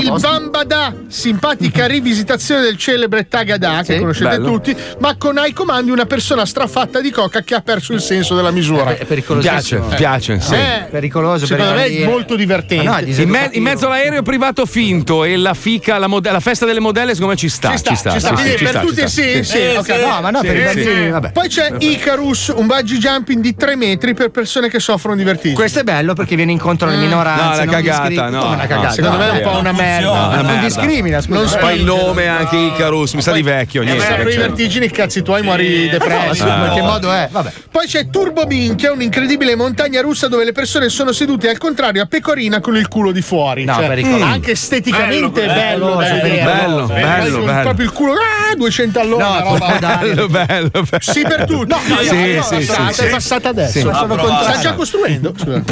Il 0.00 0.14
Bambada, 0.20 0.94
simpatica 1.08 1.86
rivisitazione 1.86 2.62
del 2.62 2.76
celebre 2.76 3.28
Tagada, 3.28 3.82
che 3.84 3.94
Sì, 3.94 3.98
conoscete 3.98 4.30
bello. 4.30 4.46
tutti, 4.50 4.76
ma 4.98 5.14
con 5.18 5.36
ai 5.38 5.52
comandi 5.52 5.90
una 5.90 6.06
persona 6.06 6.46
strafatta 6.46 7.00
di 7.00 7.10
coca 7.10 7.42
che 7.42 7.54
ha 7.54 7.60
perso 7.60 7.92
il 7.92 8.00
senso 8.00 8.34
della 8.34 8.50
misura. 8.50 8.94
È 8.96 9.04
pericolosissimo. 9.04 9.86
Piace, 9.88 9.96
piace, 9.96 10.40
sì. 10.40 10.54
Eh, 10.54 10.86
pericoloso 10.90 11.46
per 11.46 11.58
Secondo 11.58 11.78
me 11.80 11.86
è 11.86 12.04
molto 12.04 12.34
divertente. 12.36 12.84
No, 12.84 12.96
è 12.96 13.02
In, 13.02 13.28
me- 13.28 13.50
in 13.52 13.62
mezzo 13.62 13.86
all'aereo 13.86 14.22
privato 14.22 14.64
finto 14.66 15.24
e 15.24 15.36
la 15.36 15.54
fica, 15.54 15.98
la, 15.98 16.06
mode- 16.06 16.30
la 16.30 16.40
festa 16.40 16.64
delle 16.64 16.80
modelle, 16.80 17.12
secondo 17.12 17.32
me 17.32 17.38
ci 17.38 17.48
sta. 17.48 17.70
Ci 17.72 17.78
sta, 17.78 17.90
ci 17.94 17.96
sta, 17.96 18.18
sì, 18.18 18.28
quindi 18.34 18.50
sì, 18.52 18.56
ci 18.56 18.64
per 18.64 18.72
sta, 18.72 18.80
tutti 18.80 19.08
ci 19.08 19.44
sta. 19.44 19.78
ok. 19.80 19.88
No, 20.00 20.20
ma 20.22 20.30
no, 20.30 20.40
per 20.40 20.56
i 20.56 20.62
bambini, 20.62 21.10
vabbè. 21.10 21.32
Poi 21.32 21.48
c'è 21.48 21.72
Icarus, 21.78 22.52
un 22.54 22.66
bungee 22.66 22.98
jumping 22.98 23.42
di 23.42 23.54
3 23.54 23.76
metri 23.76 24.14
per 24.14 24.30
persone 24.30 24.68
che 24.68 24.80
soffrono 24.80 25.16
di 25.16 25.24
vertigine. 25.24 25.54
Questo 25.54 25.80
è 25.80 25.82
bello 25.82 26.14
perché 26.14 26.36
viene 26.36 26.52
incontro 26.52 26.88
alle 26.88 26.96
minoranze. 26.96 27.44
No, 27.44 27.60
è 27.62 27.64
non 27.64 27.74
cagata, 27.74 28.28
no. 28.28 28.90
Secondo 28.90 29.16
me 29.18 29.30
è 29.30 29.44
un 29.44 29.50
po' 29.52 29.58
una 29.58 29.72
merda. 29.72 29.89
Una 29.98 30.36
Non 30.36 30.44
merda. 30.46 30.60
discrimina, 30.66 31.20
scusa. 31.20 31.38
Non 31.40 31.46
eh. 31.52 31.56
Poi 31.58 31.76
il 31.76 31.84
nome 31.84 32.26
anche 32.28 32.56
Icarus, 32.56 33.12
mi 33.14 33.22
sa 33.22 33.32
di 33.32 33.42
vecchio. 33.42 33.82
Se 33.82 33.88
Niente. 33.88 34.24
di 34.24 34.30
cioè. 34.32 34.40
vertigini, 34.40 34.90
cazzi 34.90 35.22
tuoi 35.22 35.42
muori 35.42 35.88
depressi. 35.88 36.42
Ma 36.44 36.66
in 36.68 36.74
che 36.74 36.82
modo 36.82 37.10
è? 37.12 37.28
Vabbè. 37.30 37.52
Poi 37.70 37.86
c'è 37.86 38.08
Turbo 38.10 38.46
Minchia, 38.46 38.92
un'incredibile 38.92 39.54
montagna 39.56 40.00
russa 40.00 40.28
dove 40.28 40.44
le 40.44 40.52
persone 40.52 40.88
sono 40.88 41.12
sedute 41.12 41.48
al 41.48 41.58
contrario 41.58 42.02
a 42.02 42.06
pecorina 42.06 42.60
con 42.60 42.76
il 42.76 42.88
culo 42.88 43.10
di 43.12 43.22
fuori. 43.22 43.64
No, 43.64 43.74
Cioè, 43.74 43.86
pericoloso. 43.86 44.24
Anche 44.24 44.50
esteticamente 44.52 45.44
Bello, 45.46 45.96
bello, 45.96 45.96
bello, 45.96 46.44
bello, 46.44 46.86
Poi 46.86 47.00
bello, 47.02 47.36
con 47.36 47.46
bello. 47.46 47.60
Proprio 47.62 47.84
il 47.86 47.92
culo, 47.92 48.12
ah, 48.12 48.54
200 48.56 49.00
all'ora. 49.00 49.28
No, 49.28 49.40
roba. 49.50 49.78
Bello, 49.80 50.28
bello, 50.28 50.70
bello. 50.70 50.98
Sì, 51.00 51.22
per 51.22 51.44
tutti. 51.44 51.68
No, 51.68 51.78
no, 51.86 51.96
Sì, 52.02 52.14
io- 52.16 52.42
sì, 52.42 53.02
È 53.02 53.08
passata 53.08 53.48
adesso. 53.50 53.90
Sta 53.92 54.58
già 54.60 54.72
costruendo. 54.74 55.32
Eh, 55.46 55.62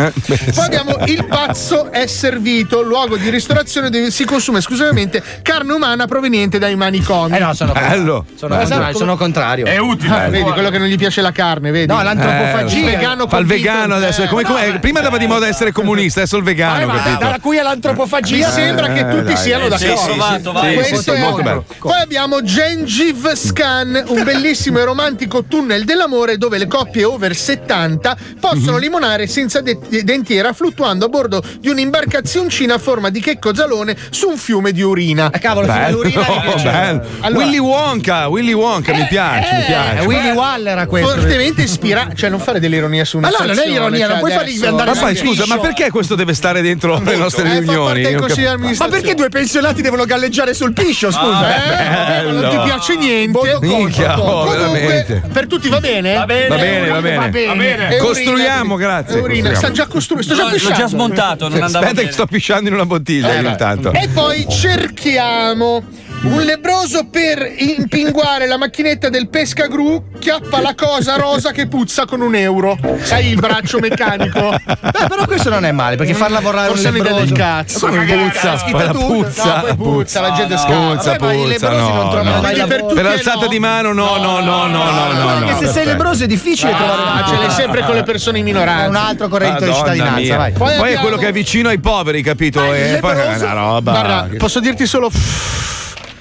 Poi 0.54 0.64
abbiamo 0.64 0.96
il 1.06 1.24
pazzo 1.26 1.90
è 1.90 2.06
servito, 2.06 2.82
luogo 2.82 3.16
di 3.16 3.28
ristorazione 3.30 3.90
dove 3.90 4.07
si 4.10 4.24
consuma 4.24 4.58
esclusivamente 4.58 5.22
carne 5.42 5.72
umana 5.72 6.06
proveniente 6.06 6.58
dai 6.58 6.74
manicomi. 6.76 7.36
Eh 7.36 7.40
no, 7.40 7.52
sono 7.54 7.72
Bello. 7.72 8.24
Sono 8.34 8.56
contrario. 8.58 8.96
Sono 8.96 9.16
contrario. 9.16 9.66
È 9.66 9.78
utile. 9.78 10.14
Ah, 10.14 10.28
vedi, 10.28 10.50
quello 10.50 10.70
che 10.70 10.78
non 10.78 10.86
gli 10.88 10.96
piace 10.96 11.20
la 11.20 11.32
carne, 11.32 11.70
vedi? 11.70 11.86
No, 11.92 12.02
l'antropofagia. 12.02 12.76
Il 12.78 12.84
vegano 12.84 13.26
Fa 13.28 13.38
il 13.38 13.46
vegano 13.46 13.94
adesso. 13.94 14.22
Eh, 14.22 14.26
come- 14.28 14.42
come- 14.44 14.66
no, 14.70 14.78
prima 14.80 14.98
andava 14.98 15.18
di 15.18 15.26
moda 15.26 15.46
essere 15.46 15.72
comunista, 15.72 16.20
adesso 16.20 16.36
il 16.36 16.42
vegano, 16.44 16.80
Eh, 16.80 16.84
ma 16.86 16.94
capito? 16.96 17.18
dalla 17.18 17.38
cui 17.40 17.56
Mi 17.56 17.58
all'antropofagia 17.58 18.50
sembra 18.50 18.88
che 18.92 19.08
tutti 19.08 19.24
dai, 19.24 19.36
siano 19.36 19.66
eh, 19.66 19.68
d'accordo. 19.68 19.96
sì, 19.96 20.04
provato, 20.06 20.52
vai. 20.52 20.68
Sì, 20.70 20.74
Questo 20.76 21.12
sì, 21.12 21.18
è 21.18 21.20
molto 21.20 21.42
bello. 21.42 21.64
Poi 21.78 22.00
abbiamo 22.00 22.42
Gengive 22.42 23.36
Scan, 23.36 24.04
un 24.08 24.22
bellissimo 24.24 24.78
e 24.78 24.84
romantico 24.84 25.44
tunnel 25.44 25.84
dell'amore 25.84 26.36
dove 26.38 26.58
le 26.58 26.66
coppie 26.66 27.04
over 27.04 27.34
70 27.34 28.16
possono 28.40 28.72
Mhm. 28.72 28.78
limonare 28.78 29.26
senza 29.26 29.60
de- 29.60 29.78
dentiera 30.02 30.52
fluttuando 30.52 31.06
a 31.06 31.08
bordo 31.08 31.42
di 31.60 31.68
un'imbarcazioncina 31.68 32.74
a 32.74 32.78
forma 32.78 33.10
di 33.10 33.20
checco 33.20 33.54
zalone 33.54 33.96
su 34.10 34.28
un 34.28 34.36
fiume 34.36 34.72
di 34.72 34.82
urina. 34.82 35.30
Eh, 35.30 35.38
cavolo, 35.38 35.66
Bello, 35.66 36.00
mi 36.02 36.10
piace. 36.10 36.70
bello. 36.70 37.04
Allora- 37.20 37.44
Willy 37.44 37.58
Wonka, 37.58 38.28
Willy 38.28 38.52
Wonka, 38.52 38.92
mi 38.94 39.06
piace, 39.08 39.54
mi 39.54 39.60
Eh, 39.62 39.64
piace. 39.66 40.06
Willy 40.06 40.30
Waller 40.30 40.72
era 40.72 40.86
questo. 40.86 41.08
Fortemente 41.10 41.62
ispirato, 41.62 42.14
cioè 42.14 42.30
non 42.30 42.40
fare 42.40 42.60
dell'ironia 42.60 43.04
su 43.04 43.18
una 43.18 43.28
no, 43.28 43.44
non 43.44 43.58
è 43.58 43.66
ironia, 43.66 43.98
cioè 44.00 44.08
non 44.08 44.18
puoi 44.18 44.32
fargli 44.32 44.64
andare 44.64 44.92
Ma 44.94 45.00
poi 45.00 45.16
scusa, 45.16 45.44
ma 45.46 45.58
perché 45.58 45.90
questo 45.90 46.14
deve 46.14 46.34
stare 46.34 46.60
dentro 46.62 47.00
le 47.02 47.16
nostre 47.16 47.48
Eh, 47.48 47.58
riunioni? 47.60 48.02
di 48.04 48.16
Ma 48.78 48.88
perché 48.88 49.14
due 49.14 49.28
pensionati 49.28 49.82
devono 49.82 50.04
galleggiare 50.04 50.54
sul 50.54 50.72
piscio, 50.72 51.10
scusa? 51.10 51.56
Eh, 51.56 51.68
vabbè, 51.68 52.22
ma 52.24 52.30
non 52.40 52.50
ti 52.50 52.58
piace 52.64 52.96
niente. 52.96 53.58
Minchia, 53.60 54.18
oh, 54.18 54.44
Comunque, 54.44 54.56
veramente. 54.56 55.22
per 55.32 55.46
tutti 55.46 55.68
va 55.68 55.80
bene? 55.80 56.14
Va 56.14 56.24
bene. 56.24 56.48
Va 56.48 56.56
bene, 56.56 56.88
va 56.88 57.00
bene. 57.00 57.46
Va 57.46 57.54
bene. 57.54 57.96
Costruiamo, 57.98 58.74
urina, 58.74 58.88
grazie, 58.88 59.20
urina. 59.20 59.54
Sta 59.54 59.70
già 59.70 59.86
costruendo, 59.86 60.26
sto 60.26 60.36
già 60.36 60.44
L'ho 60.48 60.54
pisciando. 60.54 60.76
già 60.78 60.86
smontato, 60.88 61.48
non 61.48 61.62
andava 61.62 61.86
Aspetta 61.86 62.06
che 62.06 62.12
sto 62.12 62.26
pisciando 62.26 62.68
in 62.68 62.74
una 62.74 62.86
bottiglia 62.86 63.34
Eh, 63.34 63.42
intanto. 63.42 63.87
E 63.92 64.08
poi 64.08 64.46
cerchiamo 64.48 65.82
un 66.20 66.42
lebroso 66.42 67.06
per 67.08 67.48
impinguare 67.58 68.46
la 68.48 68.56
macchinetta 68.58 69.08
del 69.08 69.28
pescagru 69.28 70.06
chiappa 70.18 70.60
la 70.60 70.74
cosa 70.74 71.16
rosa 71.16 71.52
che 71.52 71.68
puzza 71.68 72.06
con 72.06 72.20
un 72.20 72.34
euro. 72.34 72.76
Sai 73.02 73.28
il 73.28 73.36
braccio 73.36 73.78
meccanico? 73.78 74.52
Eh, 74.52 75.06
però 75.08 75.24
questo 75.26 75.48
non 75.48 75.64
è 75.64 75.70
male, 75.72 75.96
perché 75.96 76.14
far 76.14 76.30
lavorare 76.30 76.68
Forse 76.68 76.88
un 76.88 76.94
un'idea 76.94 77.12
lebroso. 77.12 77.32
del 77.34 77.42
cazzo. 77.44 77.86
Come 77.86 78.04
Puzza, 78.04 78.50
Puzza, 78.56 78.92
puzza. 78.92 79.44
No, 79.54 79.60
poi 79.62 79.76
puzza, 79.76 80.20
la 80.20 80.32
gente 80.32 80.54
No, 80.54 80.60
scappa. 80.60 80.74
Puzza, 80.94 81.10
Vabbè, 81.16 81.24
ma 81.24 81.32
i 81.32 81.36
puzza, 81.36 81.48
lebbrosi 81.48 81.76
no, 81.76 81.94
non 81.94 82.10
trovano 82.10 82.34
no. 82.34 82.40
mai 82.42 82.56
lavoro. 82.56 82.86
per 82.86 82.94
Per 82.94 83.06
alzata 83.06 83.40
no. 83.40 83.46
di 83.46 83.58
mano, 83.58 83.92
no, 83.92 84.16
no, 84.16 84.40
no, 84.40 84.66
no, 84.66 84.90
no, 84.90 85.12
no. 85.12 85.28
Anche 85.28 85.52
no, 85.52 85.58
se 85.58 85.66
sei 85.68 85.84
lebroso 85.86 86.24
è 86.24 86.26
difficile 86.26 86.74
trovare 86.74 86.96
Ah, 87.22 87.24
ce 87.28 87.36
l'hai 87.36 87.50
sempre 87.50 87.84
con 87.84 87.94
le 87.94 88.02
persone 88.02 88.38
in 88.38 88.44
minoranza. 88.44 88.84
È 88.84 88.88
un 88.88 88.96
altro 88.96 89.28
corretto 89.28 89.64
di 89.64 89.72
cittadinanza, 89.72 90.18
mia. 90.18 90.36
vai. 90.36 90.52
Poi, 90.52 90.76
Poi 90.76 90.92
è 90.92 90.98
quello 90.98 91.16
che 91.16 91.28
è 91.28 91.32
vicino 91.32 91.68
ai 91.68 91.78
poveri, 91.78 92.22
capito? 92.22 92.60
Ah, 92.60 92.76
E 92.76 92.98
poi 93.00 93.16
è 93.16 93.36
una 93.36 93.52
roba. 93.52 93.90
Guarda, 93.92 94.28
posso 94.36 94.58
dirti 94.60 94.84
solo. 94.86 95.10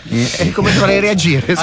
E 0.09 0.51
come 0.53 0.73
dovrei 0.73 0.99
reagire? 1.01 1.43
e 1.51 1.55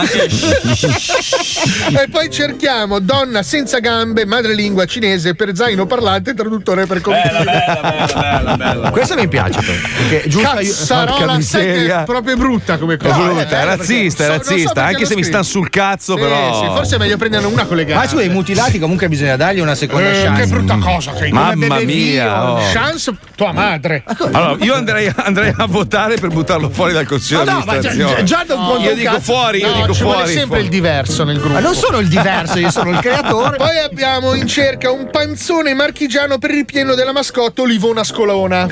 poi 2.11 2.31
cerchiamo 2.31 2.99
donna 3.01 3.43
senza 3.43 3.79
gambe, 3.79 4.27
madrelingua 4.27 4.85
cinese 4.85 5.35
per 5.35 5.55
zaino 5.57 5.87
parlante, 5.87 6.35
traduttore 6.35 6.85
per 6.87 7.01
Bella, 7.01 7.23
computer. 7.23 7.45
bella, 7.45 7.81
bella, 7.91 8.21
bella, 8.21 8.57
bella. 8.57 8.91
Questo 8.91 9.15
mi 9.15 9.29
piace. 9.29 9.61
però, 9.61 9.73
Perché 9.97 10.23
è 10.25 10.29
giusto 10.29 10.49
aiu- 10.49 10.69
Cazzarola, 10.75 11.17
Porca 11.27 11.41
sai 11.41 11.61
che 11.63 11.67
miseria. 11.73 12.01
è 12.03 12.05
proprio 12.05 12.37
brutta 12.37 12.77
come 12.79 12.95
È 12.95 12.97
cosa. 12.99 13.15
brutta, 13.17 13.59
Eh, 13.59 13.63
è 13.63 13.65
razzista, 13.65 14.23
è 14.25 14.27
so- 14.27 14.33
non 14.33 14.43
so 14.43 14.51
razzista. 14.51 14.85
Anche 14.85 15.07
se 15.07 15.15
mi 15.15 15.25
stanno 15.25 15.43
sul 15.43 15.71
cazzo, 15.71 16.15
Sì, 16.17 16.21
però. 16.21 16.61
sì, 16.61 16.67
forse 16.67 16.97
è 16.97 16.99
meglio 16.99 17.17
prenderne 17.17 17.47
una 17.47 17.65
con 17.65 17.77
le 17.77 17.85
gambe. 17.85 18.03
Ma 18.05 18.09
su, 18.09 18.17
ai 18.19 18.29
mutilati 18.29 18.79
comunque 18.79 19.09
bisogna 19.09 19.37
dargli 19.37 19.61
una 19.61 19.75
seconda 19.75 20.11
Eh, 20.11 20.23
chance. 20.23 20.43
che 20.43 20.49
brutta 20.49 20.77
cosa 20.77 21.13
che 21.13 21.29
Mamma 21.31 21.79
mia. 21.81 22.51
oh. 22.53 22.61
Chance 22.73 23.13
tua 23.35 23.53
madre. 23.53 24.05
Allora, 24.33 24.57
io 24.65 24.75
andrei, 24.75 25.11
andrei 25.15 25.53
a 25.57 25.67
votare 25.67 26.17
per 26.17 26.29
buttarlo 26.31 26.69
fuori 26.71 26.93
dal 26.93 27.07
consiglio 27.07 27.45
Ma 27.45 27.53
no, 27.53 27.65
d'amministrazione. 28.43 28.47
già 28.47 28.55
non 28.55 28.67
conta 28.67 28.83
Io 28.85 28.91
un 28.91 28.97
dico 28.99 29.11
cazzo. 29.13 29.21
fuori, 29.33 29.59
io 29.59 29.67
No, 29.69 29.75
dico 29.75 29.93
ci 29.95 30.03
vuole 30.03 30.17
fuori. 30.19 30.33
sempre 30.33 30.61
il 30.61 30.69
diverso 30.69 31.25
nel 31.25 31.37
gruppo. 31.39 31.53
Ma 31.55 31.61
non 31.61 31.75
sono 31.75 31.99
il 31.99 32.09
diverso, 32.09 32.59
io 32.59 32.71
sono 32.71 32.91
il 32.91 32.99
creatore. 33.05 33.57
Poi 33.57 33.79
abbiamo 33.79 34.35
in 34.35 34.47
cerca 34.47 34.91
un 34.91 35.09
panzone 35.11 35.75
marchigiano 35.75 36.39
per 36.39 36.51
il 36.51 36.57
ripieno 36.57 36.95
della 36.95 37.13
mascotte 37.13 37.61
Olivona 37.63 38.03
Scolona. 38.05 38.69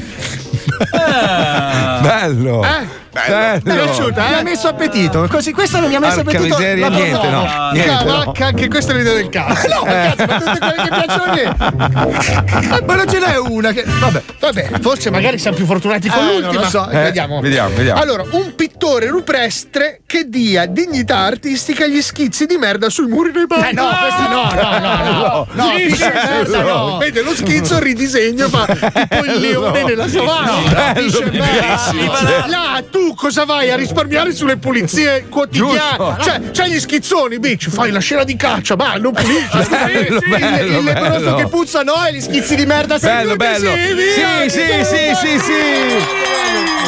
Bello. 2.00 2.62
Eh? 2.64 3.00
Bello. 3.12 3.60
Ti 3.60 3.68
è 3.68 3.72
piaciuta, 3.84 4.26
Mi 4.26 4.32
eh? 4.32 4.36
ha 4.36 4.42
messo 4.42 4.68
appetito. 4.68 5.26
Così, 5.30 5.52
questo 5.52 5.80
non 5.80 5.88
mi 5.90 5.94
ha 5.96 6.00
messo 6.00 6.22
Porca 6.22 6.38
appetito. 6.38 6.56
miseria, 6.56 6.88
la 6.88 6.96
niente, 6.96 7.28
no. 7.28 7.70
Niente, 7.72 8.04
no. 8.04 8.04
Cavacca, 8.20 8.46
anche 8.46 8.68
questa 8.68 8.92
è 8.92 8.96
l'idea 8.96 9.12
del 9.14 9.28
cazzo. 9.28 9.68
No, 9.72 9.82
cazzo, 9.82 10.24
ma 10.26 10.40
tutte 10.40 10.58
quelle 10.58 10.74
che 10.82 10.88
piacciono 10.88 11.22
a 11.24 11.34
me. 11.34 12.82
Ma 12.86 12.94
non 12.94 13.08
ce 13.08 13.18
n'è 13.18 13.36
una 13.36 13.72
che. 13.72 13.84
Vabbè. 13.86 14.22
Vabbè, 14.40 14.70
forse 14.80 15.10
magari 15.10 15.38
siamo 15.38 15.56
più 15.56 15.66
fortunati 15.66 16.08
con 16.08 16.18
Eh, 16.18 16.22
non 16.24 16.40
l'ultima. 16.40 16.62
lo 16.62 16.68
so. 16.68 16.88
Eh, 16.90 17.02
vediamo. 17.02 17.40
vediamo, 17.40 17.74
vediamo. 17.74 18.00
Allora, 18.00 18.24
un 18.30 18.54
pittore 18.54 19.08
rupestre 19.08 20.00
che 20.06 20.28
dia 20.28 20.66
dignità 20.66 21.18
artistica 21.18 21.84
agli 21.84 22.00
schizzi 22.00 22.46
di 22.46 22.56
merda 22.56 22.88
sui 22.88 23.06
muri 23.08 23.30
dei 23.32 23.46
bar. 23.46 23.66
Eh 23.66 23.72
no, 23.72 23.88
questi 24.00 24.22
no, 24.22 24.50
no, 24.52 24.78
no, 24.78 25.12
no. 25.12 25.46
No, 25.62 25.72
merda, 25.74 26.62
no. 26.62 26.96
Vede 26.98 27.22
lo 27.22 27.34
schizzo, 27.34 27.78
ridisegno 27.78 28.48
fa 28.48 28.64
tipo 28.66 29.24
il 29.26 29.38
leone 29.40 29.82
nella 29.84 30.08
savana. 30.08 30.52
Bello, 30.92 31.08
Pisce 31.08 31.24
merda. 31.30 31.46
bellissimo. 31.60 32.12
Là, 32.46 32.82
tu 33.08 33.14
cosa 33.14 33.44
vai 33.44 33.70
a 33.70 33.76
risparmiare 33.76 34.32
sulle 34.32 34.56
pulizie 34.56 35.26
quotidiane? 35.28 36.16
Cioè, 36.22 36.40
c'hai 36.52 36.70
gli 36.70 36.78
schizzoni, 36.78 37.38
bitch, 37.38 37.68
fai 37.68 37.90
la 37.90 37.98
scena 37.98 38.22
di 38.24 38.36
caccia, 38.36 38.76
ma 38.76 38.94
non 38.96 39.12
pulisci. 39.12 39.58
Bello, 39.72 40.16
Il- 40.16 40.28
bello, 40.28 40.78
il 40.78 40.84
lebbroso 40.84 41.18
bello. 41.24 41.34
che 41.36 41.46
puzza 41.46 41.82
no 41.82 41.94
e 42.06 42.12
gli 42.14 42.20
schizzi 42.20 42.54
di 42.54 42.64
merda 42.66 42.98
Bello, 42.98 43.36
bello. 43.36 43.70
Sì, 43.72 44.50
sì, 44.50 44.84
sì, 44.84 45.14
sì, 45.14 45.38
sì. 45.40 46.81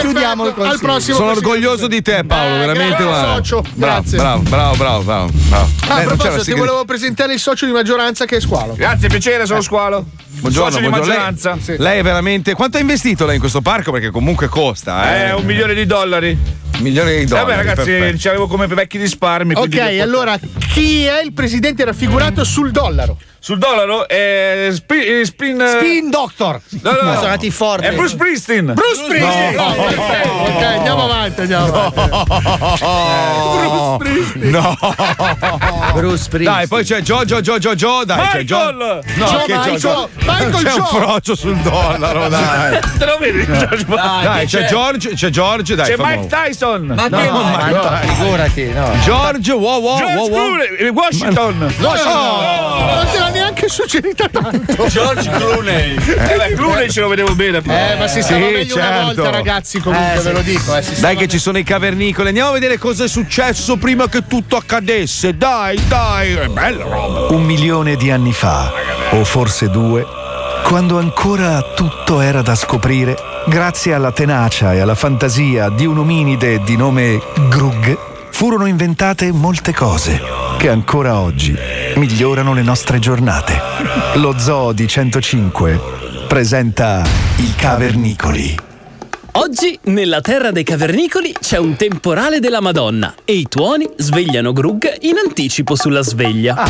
Chiudiamo 0.00 0.44
il 0.44 0.48
Al 0.50 0.54
consiglio. 0.54 0.78
prossimo 0.78 1.16
Sono 1.16 1.30
orgoglioso 1.30 1.86
di 1.86 2.02
te, 2.02 2.24
Paolo, 2.24 2.54
Eh, 2.56 2.58
veramente. 2.58 3.02
socio, 3.02 3.60
Bravo, 3.74 4.00
grazie. 4.02 4.18
bravo, 4.18 4.42
bravo, 4.42 4.76
bravo, 4.76 5.02
bravo. 5.02 5.30
bravo. 5.48 5.68
Ah, 5.88 6.00
Eh, 6.02 6.04
proposito, 6.06 6.34
ti 6.36 6.42
sigla- 6.44 6.58
volevo 6.58 6.84
presentare 6.84 7.32
il 7.32 7.38
socio 7.40 7.66
di 7.66 7.72
maggioranza 7.72 8.24
che 8.26 8.36
è 8.36 8.40
Squalo. 8.40 8.74
Grazie, 8.74 9.08
piacere, 9.08 9.46
sono 9.46 9.60
Squalo. 9.60 10.04
Buongiorno, 10.40 10.70
Socio 10.70 10.82
di 10.82 10.88
buongiorno. 10.90 11.14
maggioranza. 11.22 11.58
Lei, 11.66 11.78
lei 11.78 11.98
è 11.98 12.02
veramente. 12.02 12.54
Quanto 12.54 12.76
ha 12.76 12.80
investito 12.80 13.24
lei 13.26 13.34
in 13.34 13.40
questo 13.40 13.60
parco? 13.60 13.90
Perché 13.92 14.10
comunque 14.10 14.48
costa, 14.48 15.14
eh. 15.24 15.28
Eh, 15.28 15.32
un 15.34 15.44
milione 15.44 15.74
di 15.74 15.86
dollari. 15.86 16.36
Milioni 16.78 17.10
di 17.10 17.16
Eh 17.22 17.24
dollari. 17.26 17.46
Vabbè, 17.46 17.56
ragazzi, 17.56 17.90
perfetto. 17.90 18.18
ci 18.18 18.28
avevo 18.28 18.46
come 18.46 18.66
vecchi 18.66 18.96
risparmi. 18.98 19.54
Ok, 19.54 19.78
allora 20.00 20.38
chi 20.72 21.04
è 21.04 21.20
il 21.22 21.32
presidente 21.32 21.84
raffigurato 21.84 22.42
sul 22.44 22.70
dollaro? 22.70 23.18
Sul 23.42 23.58
dollaro 23.58 24.06
è 24.06 24.68
Spin. 24.72 24.98
eh, 25.00 25.24
spin, 25.24 25.64
Spin 25.78 26.10
Doctor. 26.10 26.60
No, 26.82 26.90
no, 26.92 27.02
no. 27.02 27.12
Sono 27.14 27.24
andati 27.24 27.50
forti. 27.50 27.86
È 27.86 27.92
Bruce 27.92 28.14
Springsteen. 28.14 28.72
Bruce 28.74 29.02
Springsteen! 29.04 29.39
No. 29.56 29.66
Ok, 30.50 30.62
andiamo 30.62 31.04
avanti, 31.04 31.40
andiamo 31.42 31.66
avanti. 31.66 32.00
Bruce 33.58 33.94
Springsteen. 33.94 34.50
No. 34.50 34.76
Bruce 35.92 36.16
Springsteen. 36.22 36.44
Dai, 36.44 36.66
poi 36.68 36.84
c'è 36.84 37.00
Giorgio, 37.02 37.40
Giorgio, 37.40 37.74
Gio, 37.74 38.04
dai, 38.04 38.28
c'è 38.28 38.42
Gio. 38.44 38.56
Michael! 38.56 39.00
No, 39.16 39.26
Gio 39.26 39.36
che 39.46 39.54
Michael, 39.56 39.78
Gio- 39.78 40.08
Michael 40.20 40.50
C'è 40.52 40.56
un 40.72 40.74
Gio. 40.74 40.84
frocio 40.86 41.34
sul 41.34 41.56
dollaro, 41.56 42.28
dai. 42.28 42.78
Te 42.98 43.04
lo 43.04 43.16
vedi? 43.18 43.46
Dai, 43.46 44.46
c'è 44.46 44.64
George, 44.66 45.14
c'è 45.14 45.30
George, 45.30 45.74
dai. 45.74 45.86
C'è 45.86 45.96
famoso. 45.96 46.18
Mike 46.20 46.28
Tyson. 46.44 46.86
Ma 46.86 47.08
No, 47.08 47.18
che 47.18 47.30
ma 47.30 47.66
no, 47.68 47.80
dai. 47.82 48.08
figurati, 48.08 48.72
no. 48.72 48.90
George, 49.02 49.52
wow, 49.52 49.80
wow, 49.80 49.98
George 49.98 50.14
wow, 50.16 50.28
wow. 50.28 50.54
Clooney, 50.54 50.88
Washington. 50.90 51.74
Oh, 51.80 52.94
non 52.94 53.06
te 53.10 53.18
l'ha 53.18 53.28
neanche 53.30 53.68
suggerita 53.68 54.28
tanto. 54.28 54.86
George 54.88 55.28
Clooney. 55.30 55.96
Eh, 55.96 56.54
Clooney 56.54 56.90
ce 56.90 57.00
lo 57.00 57.08
vedevo 57.08 57.34
bene. 57.34 57.58
Eh, 57.64 57.96
ma 57.98 58.06
si 58.06 58.22
stava 58.22 58.38
Sì, 58.46 58.52
meglio 58.52 58.74
una 58.76 58.84
certo. 58.84 59.22
Ragazzi, 59.30 59.80
comunque, 59.80 60.12
Eh, 60.12 60.16
ve 60.16 60.22
sì. 60.22 60.32
lo 60.32 60.40
dico. 60.42 60.76
Eh, 60.76 60.82
si 60.82 61.00
Dai 61.00 61.16
che 61.16 61.28
ci 61.28 61.38
sono 61.38 61.58
i 61.58 61.62
cavernicoli, 61.62 62.28
andiamo 62.28 62.50
a 62.50 62.52
vedere 62.52 62.78
cosa 62.78 63.04
è 63.04 63.08
successo 63.08 63.76
prima 63.76 64.08
che 64.08 64.26
tutto 64.26 64.56
accadesse. 64.56 65.36
Dai, 65.36 65.80
dai, 65.88 66.34
è 66.34 66.48
bella 66.48 66.84
roba. 66.84 67.34
Un 67.34 67.42
milione 67.44 67.96
di 67.96 68.10
anni 68.10 68.32
fa, 68.32 68.70
o 69.10 69.24
forse 69.24 69.68
due, 69.70 70.06
quando 70.64 70.98
ancora 70.98 71.62
tutto 71.74 72.20
era 72.20 72.42
da 72.42 72.54
scoprire, 72.54 73.16
grazie 73.46 73.94
alla 73.94 74.12
tenacia 74.12 74.74
e 74.74 74.80
alla 74.80 74.94
fantasia 74.94 75.68
di 75.68 75.86
un 75.86 75.98
ominide 75.98 76.62
di 76.62 76.76
nome 76.76 77.20
Grug, 77.48 77.98
furono 78.30 78.66
inventate 78.66 79.32
molte 79.32 79.74
cose 79.74 80.20
che 80.56 80.68
ancora 80.68 81.18
oggi 81.18 81.56
migliorano 81.96 82.52
le 82.54 82.62
nostre 82.62 82.98
giornate. 82.98 83.60
Lo 84.14 84.34
Zoo 84.38 84.72
di 84.72 84.86
105 84.86 85.80
presenta 86.28 87.02
i 87.36 87.54
Cavernicoli. 87.56 88.69
Oggi, 89.32 89.78
nella 89.84 90.20
terra 90.20 90.50
dei 90.50 90.64
cavernicoli, 90.64 91.32
c'è 91.38 91.56
un 91.56 91.76
temporale 91.76 92.40
della 92.40 92.60
Madonna 92.60 93.14
e 93.24 93.34
i 93.34 93.46
tuoni 93.48 93.88
svegliano 93.96 94.52
Grug 94.52 94.92
in 95.02 95.18
anticipo 95.24 95.76
sulla 95.76 96.02
sveglia. 96.02 96.66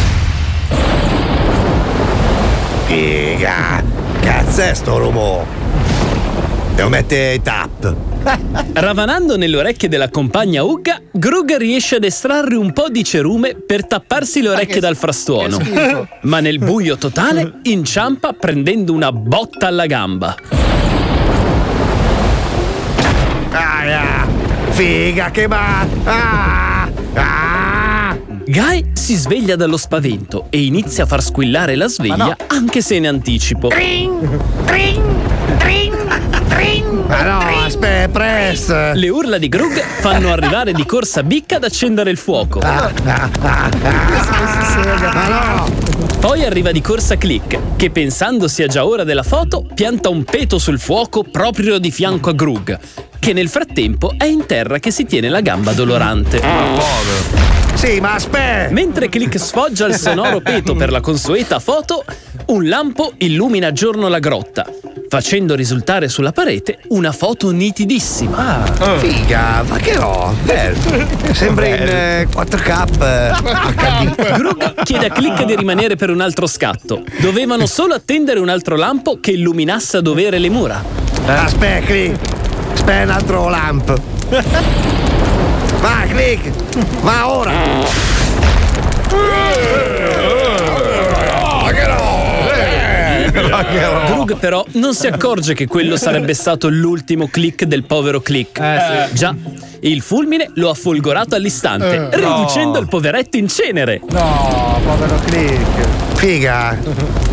Figa! 2.84 3.82
Cazzo 4.20 4.60
è 4.60 4.74
sto 4.74 4.98
rumore? 4.98 5.46
Devo 6.74 6.90
mettere 6.90 7.34
i 7.34 7.42
tap. 7.42 7.94
Ravanando 8.74 9.38
nelle 9.38 9.56
orecchie 9.56 9.88
della 9.88 10.10
compagna 10.10 10.62
Ugga, 10.62 11.00
Grug 11.10 11.56
riesce 11.56 11.96
ad 11.96 12.04
estrarre 12.04 12.56
un 12.56 12.74
po' 12.74 12.90
di 12.90 13.02
cerume 13.04 13.54
per 13.54 13.86
tapparsi 13.86 14.42
le 14.42 14.50
orecchie 14.50 14.80
dal 14.80 14.96
frastuono. 14.96 15.58
Ma 16.22 16.40
nel 16.40 16.58
buio 16.58 16.98
totale 16.98 17.60
inciampa 17.64 18.34
prendendo 18.34 18.92
una 18.92 19.12
botta 19.12 19.66
alla 19.66 19.86
gamba. 19.86 20.36
Aia! 23.50 24.26
Figa 24.70 25.30
che 25.30 25.46
va! 25.46 25.86
Ah! 26.04 26.88
Ah! 27.14 28.16
Guy 28.46 28.90
si 28.94 29.14
sveglia 29.16 29.56
dallo 29.56 29.76
spavento 29.76 30.46
e 30.50 30.62
inizia 30.64 31.04
a 31.04 31.06
far 31.06 31.22
squillare 31.22 31.74
la 31.76 31.88
sveglia 31.88 32.36
anche 32.46 32.80
se 32.80 32.94
in 32.94 33.06
anticipo. 33.06 33.70
Ma 37.06 37.22
no, 37.22 37.38
aspetta, 37.64 38.08
press! 38.08 38.92
Le 38.94 39.08
urla 39.08 39.38
di 39.38 39.48
Grug 39.48 39.80
fanno 40.00 40.30
arrivare 40.30 40.72
di 40.72 40.84
corsa 40.86 41.22
Bicca 41.24 41.56
ad 41.56 41.64
accendere 41.64 42.10
il 42.10 42.16
fuoco. 42.16 42.60
Ma 42.60 42.92
no! 45.28 45.68
Poi 46.20 46.44
arriva 46.44 46.70
di 46.70 46.80
corsa 46.80 47.16
Click, 47.16 47.76
che 47.76 47.90
pensando 47.90 48.46
sia 48.46 48.66
già 48.66 48.86
ora 48.86 49.04
della 49.04 49.22
foto, 49.22 49.66
pianta 49.74 50.08
un 50.08 50.22
peto 50.22 50.58
sul 50.58 50.78
fuoco 50.78 51.22
proprio 51.22 51.78
di 51.78 51.90
fianco 51.90 52.30
a 52.30 52.32
Grug, 52.32 52.78
che 53.20 53.32
nel 53.34 53.48
frattempo 53.48 54.14
è 54.16 54.24
in 54.24 54.46
terra 54.46 54.78
che 54.78 54.90
si 54.90 55.04
tiene 55.04 55.28
la 55.28 55.40
gamba 55.42 55.72
dolorante. 55.72 56.40
Sì, 57.74 58.00
ma 58.00 58.14
aspetta! 58.14 58.72
Mentre 58.72 59.08
Click 59.08 59.38
sfoggia 59.38 59.86
il 59.86 59.94
sonoro 59.94 60.40
peto 60.40 60.74
per 60.74 60.90
la 60.90 61.00
consueta 61.00 61.60
foto, 61.60 62.04
un 62.46 62.66
lampo 62.68 63.12
illumina 63.18 63.68
a 63.68 63.72
giorno 63.72 64.08
la 64.08 64.18
grotta, 64.18 64.66
facendo 65.08 65.54
risultare 65.54 66.08
sulla 66.08 66.32
parete 66.32 66.78
una 66.88 67.12
foto 67.12 67.50
nitidissima. 67.52 68.64
Figa, 68.98 69.62
ma 69.68 69.76
che 69.76 69.94
no? 69.94 70.34
Bello. 70.42 70.78
Sembra 71.32 71.66
in 71.66 71.74
eh, 71.74 72.28
4K. 72.30 73.02
eh, 73.02 73.32
HD. 73.74 74.32
Grug 74.36 74.82
chiede 74.82 75.06
a 75.06 75.10
Click 75.10 75.44
di 75.44 75.56
rimanere 75.56 75.96
per 75.96 76.10
un 76.10 76.20
altro 76.20 76.46
scatto. 76.46 77.04
Dovevano 77.20 77.66
solo 77.66 77.94
attendere 77.94 78.40
un 78.40 78.48
altro 78.48 78.76
lampo 78.76 79.20
che 79.20 79.30
illuminasse 79.32 79.98
a 79.98 80.00
dovere 80.00 80.38
le 80.38 80.50
mura. 80.50 80.82
Aspetta, 81.26 81.86
click. 81.86 82.39
Aspetta 82.72 83.02
un 83.02 83.10
altro 83.10 83.48
lamp. 83.48 84.00
Va, 85.80 86.04
click. 86.08 86.50
Va 87.02 87.28
ora. 87.28 87.52
Grug 93.30 94.36
però 94.36 94.64
non 94.72 94.94
si 94.94 95.06
accorge 95.06 95.54
che 95.54 95.66
quello 95.66 95.96
sarebbe 95.96 96.34
stato 96.34 96.68
l'ultimo 96.68 97.28
click 97.28 97.64
del 97.64 97.84
povero 97.84 98.20
click. 98.20 99.12
Già, 99.12 99.34
il 99.80 100.00
fulmine 100.02 100.50
lo 100.54 100.70
ha 100.70 100.74
folgorato 100.74 101.34
all'istante, 101.34 102.08
Eh, 102.10 102.16
riducendo 102.16 102.72
no. 102.72 102.78
il 102.80 102.88
poveretto 102.88 103.36
in 103.36 103.48
cenere. 103.48 104.00
No, 104.10 104.80
povero 104.84 105.16
click. 105.24 105.88
Figa. 106.14 106.76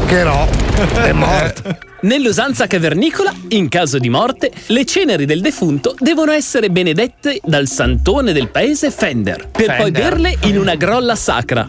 Che 0.06 0.24
no. 0.24 0.48
È 0.94 1.12
morto. 1.12 1.78
Nell'usanza 2.02 2.68
cavernicola, 2.68 3.34
in 3.50 3.68
caso 3.70 3.98
di 3.98 4.08
morte, 4.10 4.52
le 4.68 4.86
ceneri 4.86 5.26
del 5.26 5.42
defunto 5.42 5.96
devono 5.98 6.32
essere 6.32 6.70
benedette 6.70 7.42
dal 7.44 7.68
santone 7.68 8.34
del 8.34 8.50
paese 8.50 8.92
Fender, 8.92 9.48
per 9.50 9.66
poi 9.76 9.92
Fender. 9.92 10.10
berle 10.10 10.38
in 10.44 10.60
una 10.60 10.76
grolla 10.76 11.16
sacra. 11.16 11.68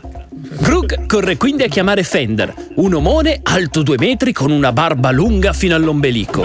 Grug 0.51 1.07
corre 1.07 1.37
quindi 1.37 1.65
a 1.65 1.69
chiamare 1.69 2.03
Fender, 2.03 2.55
un 2.77 2.95
omone 2.95 3.41
alto 3.43 3.83
due 3.83 3.97
metri 3.99 4.33
con 4.33 4.51
una 4.51 4.73
barba 4.73 5.11
lunga 5.11 5.53
fino 5.53 5.75
all'ombelico. 5.75 6.43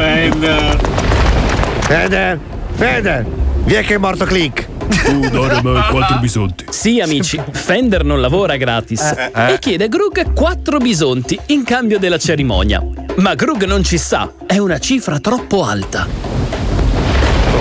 Fede, 1.80 2.38
Fede. 2.74 3.26
Vi 3.64 3.74
è 3.74 3.84
che 3.84 3.95
è 3.95 3.97
morto 3.97 4.26
click. 4.26 4.68
Tu 5.06 5.30
quattro 5.30 6.18
bisonti. 6.20 6.66
Sì, 6.70 6.99
amici, 6.99 7.41
Fender 7.51 8.04
non 8.04 8.20
lavora 8.20 8.58
gratis 8.58 9.01
Eh, 9.01 9.32
eh. 9.34 9.54
e 9.54 9.60
chiede 9.60 9.86
a 9.86 9.88
Grug 9.88 10.34
quattro 10.34 10.80
bisonti 10.80 11.39
in 11.47 11.64
cambio 11.64 11.97
della 11.97 12.18
cerimonia. 12.18 12.84
Ma 13.16 13.36
Grug 13.36 13.64
non 13.64 13.84
ci 13.84 13.97
sa, 13.97 14.34
è 14.45 14.58
una 14.58 14.80
cifra 14.80 15.20
troppo 15.20 15.64
alta. 15.64 16.06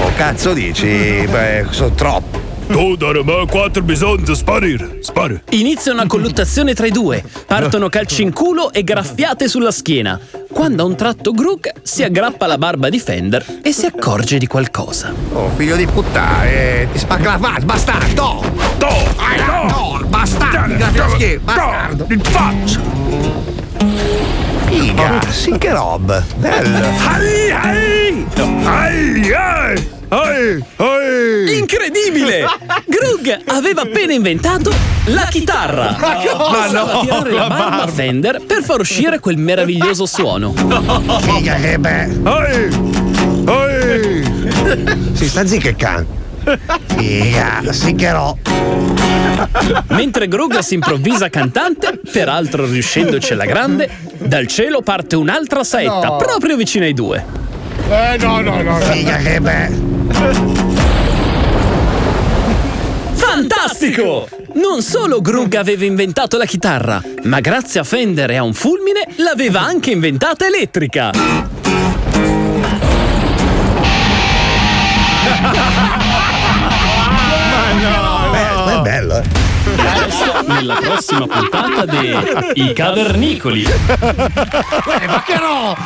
Oh, 0.03 0.11
cazzo 0.17 0.53
dici? 0.53 1.25
Beh, 1.31 1.67
sono 1.71 1.95
troppo. 1.95 2.42
Tu 2.67 2.97
dare 2.97 3.23
me 3.23 3.47
quattro 3.49 3.83
bisonti, 3.83 4.35
sparire, 4.35 4.99
spari. 5.01 5.41
Inizia 5.51 5.93
una 5.93 6.07
colluttazione 6.07 6.75
tra 6.75 6.87
i 6.87 6.91
due, 6.91 7.23
partono 7.47 7.89
calci 7.89 8.23
in 8.23 8.33
culo 8.33 8.73
e 8.73 8.83
graffiate 8.83 9.49
sulla 9.49 9.71
schiena. 9.71 10.19
Quando 10.51 10.83
a 10.83 10.87
un 10.87 10.97
tratto 10.97 11.33
Grug 11.33 11.71
si 11.83 12.03
aggrappa 12.03 12.45
alla 12.45 12.59
barba 12.59 12.89
di 12.89 12.99
Fender 12.99 13.61
e 13.63 13.73
si 13.73 13.87
accorge 13.87 14.39
di 14.39 14.47
qualcosa. 14.47 15.13
Oh, 15.33 15.51
figlio 15.57 15.77
di 15.77 15.87
puttana, 15.87 16.49
eh, 16.49 16.89
ti 16.93 16.99
spacca 16.99 17.31
la 17.33 17.39
faccia, 17.39 17.65
bastardo! 17.65 18.43
To! 18.79 18.89
Ah, 19.17 19.67
no, 19.67 20.01
bastardo! 20.07 20.73
Ti 20.73 20.79
graffia 20.79 21.07
la 21.07 21.11
schiena, 21.11 21.41
bastardo! 21.43 22.07
Il 22.09 22.21
faccio! 22.23 22.81
Figa, 24.67 25.21
sì 25.31 25.59
che 25.59 25.73
roba! 25.73 26.25
Bello! 26.37 26.87
Ai, 27.07 27.51
ai! 27.51 28.27
Ai, 28.65 29.33
ai! 29.33 30.01
Ai, 30.13 30.63
ai! 30.77 31.57
Incredibile! 31.57 32.45
Grug 32.85 33.45
aveva 33.47 33.81
appena 33.81 34.13
inventato 34.13 34.71
la 35.07 35.27
chitarra! 35.31 35.97
Ma 35.99 36.17
cosa? 36.17 36.69
Stava 36.69 36.93
a 36.93 37.01
tirare 37.01 37.31
la 37.33 37.49
barba 37.49 37.83
a 37.85 37.87
Fender 37.87 38.43
per 38.45 38.63
far 38.63 38.81
uscire 38.81 39.21
quel 39.21 39.39
meraviglioso 39.39 40.05
suono. 40.05 40.53
Figa 41.23 41.55
che 41.55 41.79
bello! 41.79 42.41
Si 45.15 45.29
sta 45.29 45.47
zitto 45.47 45.63
che 45.63 45.77
can! 45.77 46.07
Figa, 46.95 47.63
sì 47.73 47.95
che 47.95 48.11
no! 48.13 48.39
Mentre 49.89 50.29
Grug 50.29 50.59
si 50.59 50.75
improvvisa 50.75 51.31
cantante, 51.31 51.99
peraltro 52.13 52.67
riuscendoci 52.67 53.33
alla 53.33 53.47
grande, 53.47 53.89
dal 54.19 54.47
cielo 54.47 54.83
parte 54.83 55.17
un'altra 55.17 55.65
saetta 55.65 56.09
No. 56.09 56.17
proprio 56.17 56.55
vicino 56.57 56.85
ai 56.85 56.93
due. 56.93 57.25
Eh, 57.89 58.19
no, 58.19 58.43
no, 58.43 58.61
no. 58.61 58.77
Figa 58.77 59.17
che 59.17 59.41
bello! 59.41 59.92
Fantastico! 63.15 64.29
Non 64.55 64.83
solo 64.83 65.21
Grug 65.21 65.55
aveva 65.55 65.85
inventato 65.85 66.37
la 66.37 66.45
chitarra, 66.45 67.03
ma 67.23 67.41
grazie 67.41 67.81
a 67.81 67.85
Fender 67.85 68.31
e 68.31 68.37
a 68.37 68.43
un 68.43 68.53
fulmine 68.53 69.07
l'aveva 69.17 69.61
anche 69.61 69.91
inventata 69.91 70.47
elettrica. 70.47 71.62
Nella 80.63 80.77
prossima 80.81 81.27
puntata 81.27 81.85
di 81.85 82.63
I 82.63 82.73
Cavernicoli. 82.73 83.65
ma 83.99 85.23
che 85.27 85.35
no! 85.39 85.77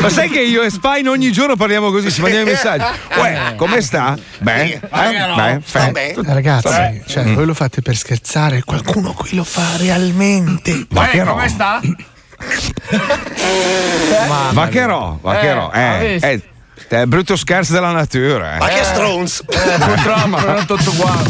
Ma 0.00 0.08
sai 0.10 0.28
che 0.28 0.40
io 0.40 0.62
e 0.62 0.70
Spine 0.70 1.08
ogni 1.08 1.32
giorno 1.32 1.56
parliamo 1.56 1.90
così, 1.90 2.10
ci 2.10 2.20
mandiamo 2.20 2.46
i 2.46 2.50
messaggi. 2.52 2.84
Uè, 3.16 3.54
come 3.56 3.80
sta? 3.80 4.16
Beh, 4.38 4.62
eh? 4.62 4.80
Beh, 5.34 5.58
fe- 5.62 5.92
Eh, 5.94 6.14
Ragazzi, 6.22 6.68
Vabbè. 6.68 7.02
cioè, 7.06 7.24
Mm. 7.24 7.34
voi 7.34 7.46
lo 7.46 7.54
fate 7.54 7.82
per 7.82 7.96
scherzare, 7.96 8.62
qualcuno 8.64 9.12
qui 9.12 9.34
lo 9.34 9.44
fa 9.44 9.76
realmente. 9.78 10.86
Vaccherò. 10.90 11.32
come 11.32 11.48
sta? 11.48 11.80
Vaccherò, 14.52 15.18
vaccherò. 15.20 15.70
Eh, 15.72 16.18
Eh, 16.20 16.32
eh, 16.32 16.42
è 16.98 17.06
brutto 17.06 17.36
scherzo 17.36 17.72
della 17.72 17.92
natura. 17.92 18.56
Eh. 18.56 18.58
Ma 18.58 18.66
che 18.66 18.82
stronz! 18.82 19.44
purtroppo 19.44 20.40
non 20.40 20.66
tutto 20.66 20.90
uguale. 20.90 21.22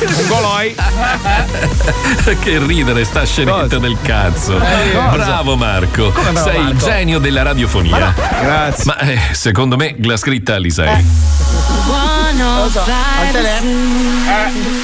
Un 0.00 0.26
goloi. 0.28 0.74
che 2.40 2.58
ridere 2.58 3.04
sta 3.04 3.24
scenetta 3.24 3.78
del 3.78 3.96
cazzo. 4.02 4.56
Eh? 4.56 4.90
Bravo 4.92 5.56
Marco. 5.56 6.12
Come 6.12 6.30
bravo 6.32 6.48
Sei 6.48 6.58
il 6.60 6.74
Marco? 6.74 6.84
genio 6.86 7.18
della 7.18 7.42
radiofonia. 7.42 8.14
Grazie. 8.40 8.84
Ma 8.84 8.98
eh, 8.98 9.20
secondo 9.32 9.76
me 9.76 9.94
l'ha 9.98 10.16
scritta 10.16 10.54
Alisei. 10.54 11.04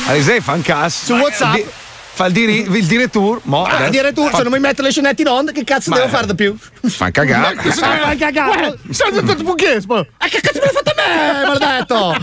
Alisei 0.06 0.40
fa 0.40 0.52
un 0.52 0.62
cazzo. 0.62 1.04
Su 1.04 1.12
WhatsApp. 1.14 1.54
Di- 1.54 1.64
fa 2.18 2.26
il, 2.26 2.32
diri- 2.32 2.66
il 2.68 2.86
direttur. 2.86 3.40
Mo, 3.44 3.62
Ah, 3.62 3.76
adesso- 3.76 3.90
dire 3.90 4.12
tu, 4.12 4.28
fa- 4.28 4.38
se 4.38 4.42
non 4.42 4.50
mi 4.50 4.58
metto 4.58 4.82
le 4.82 4.90
scenette 4.90 5.22
in 5.22 5.28
onda, 5.28 5.52
che 5.52 5.62
cazzo 5.62 5.90
Ma- 5.90 5.96
devo 5.98 6.08
fare 6.08 6.26
di 6.26 6.34
più? 6.34 6.56
Fa 6.88 7.12
cagare. 7.12 7.54
Vai 7.54 8.16
cagare! 8.16 8.76
Sei 8.90 9.12
tutto 9.12 9.34
buchismo! 9.36 9.98
E 10.00 10.28
che 10.28 10.40
cazzo 10.40 10.58
me 10.58 10.64
l'hai 10.64 10.74
fatto 10.74 10.90
a 10.90 10.94
me, 10.96 11.46
maledetto? 11.46 12.16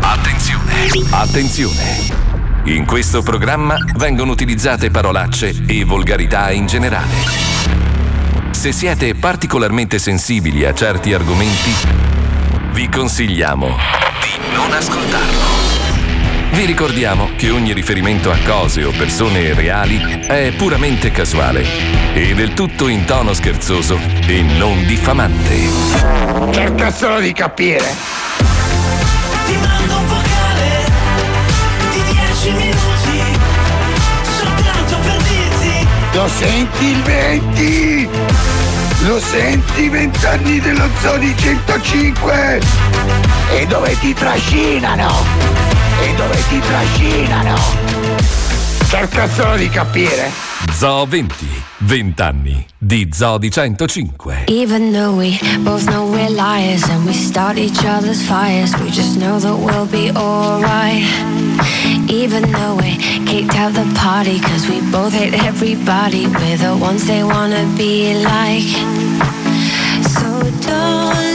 Attenzione. 0.00 1.06
Attenzione. 1.10 1.96
In 2.64 2.86
questo 2.86 3.20
programma 3.22 3.76
vengono 3.96 4.32
utilizzate 4.32 4.90
parolacce 4.90 5.54
e 5.66 5.84
volgarità 5.84 6.50
in 6.50 6.66
generale. 6.66 7.14
Se 8.50 8.72
siete 8.72 9.14
particolarmente 9.14 9.98
sensibili 9.98 10.64
a 10.64 10.72
certi 10.72 11.12
argomenti, 11.12 11.72
vi 12.72 12.88
consigliamo 12.88 13.66
di 13.68 14.54
non 14.54 14.72
ascoltarlo. 14.72 15.47
Vi 16.50 16.64
ricordiamo 16.64 17.30
che 17.36 17.50
ogni 17.50 17.72
riferimento 17.72 18.30
a 18.30 18.36
cose 18.44 18.84
o 18.84 18.90
persone 18.90 19.54
reali 19.54 20.24
è 20.26 20.52
puramente 20.56 21.10
casuale 21.10 21.64
e 22.14 22.34
del 22.34 22.52
tutto 22.54 22.88
in 22.88 23.04
tono 23.04 23.32
scherzoso 23.32 23.98
e 24.26 24.42
non 24.42 24.84
diffamante. 24.86 25.56
Cerca 26.52 26.90
solo 26.90 27.20
di 27.20 27.32
capire. 27.32 27.94
Ti 29.46 29.56
mando 29.56 29.96
un 29.96 30.06
vocale 30.06 30.84
di 31.92 32.02
10 32.02 32.50
minuti 32.50 33.38
soltanto 34.38 34.96
per 35.02 35.22
dirti 35.22 35.86
Lo 36.12 36.28
senti 36.28 36.84
il 36.84 37.02
20? 37.02 38.08
Lo 39.06 39.20
senti 39.20 39.88
vent'anni 39.88 40.60
dello 40.60 40.88
Zoni 41.00 41.34
105? 41.36 42.60
E 43.50 43.66
dove 43.66 43.98
ti 44.00 44.12
trascinano? 44.12 45.77
E 46.00 46.14
dove 46.14 46.44
ti 46.48 46.60
trascinano? 46.60 47.56
Cerca 48.88 49.28
solo 49.28 49.56
di 49.56 49.68
capire. 49.68 50.30
Zoo 50.72 51.06
20, 51.06 51.46
20 51.86 52.22
anni 52.22 52.66
di 52.78 53.08
Zodi 53.12 53.50
105. 53.50 54.44
Even 54.46 54.92
though 54.92 55.14
we 55.14 55.38
both 55.62 55.84
know 55.86 56.08
we're 56.08 56.30
liars 56.30 56.88
and 56.88 57.04
we 57.04 57.12
start 57.12 57.58
each 57.58 57.84
other's 57.84 58.22
fires, 58.22 58.74
we 58.80 58.90
just 58.90 59.16
know 59.16 59.38
that 59.38 59.54
we'll 59.54 59.86
be 59.86 60.10
alright. 60.16 61.04
Even 62.08 62.50
though 62.52 62.76
we 62.76 62.96
kicked 63.26 63.54
out 63.56 63.74
the 63.74 63.86
party, 63.94 64.38
cause 64.40 64.66
we 64.68 64.80
both 64.90 65.12
hate 65.12 65.34
everybody, 65.44 66.26
we're 66.26 66.56
the 66.56 66.76
ones 66.80 67.06
they 67.06 67.22
wanna 67.22 67.66
be 67.76 68.14
like. 68.22 68.64
So 70.02 70.42
don't 70.64 71.27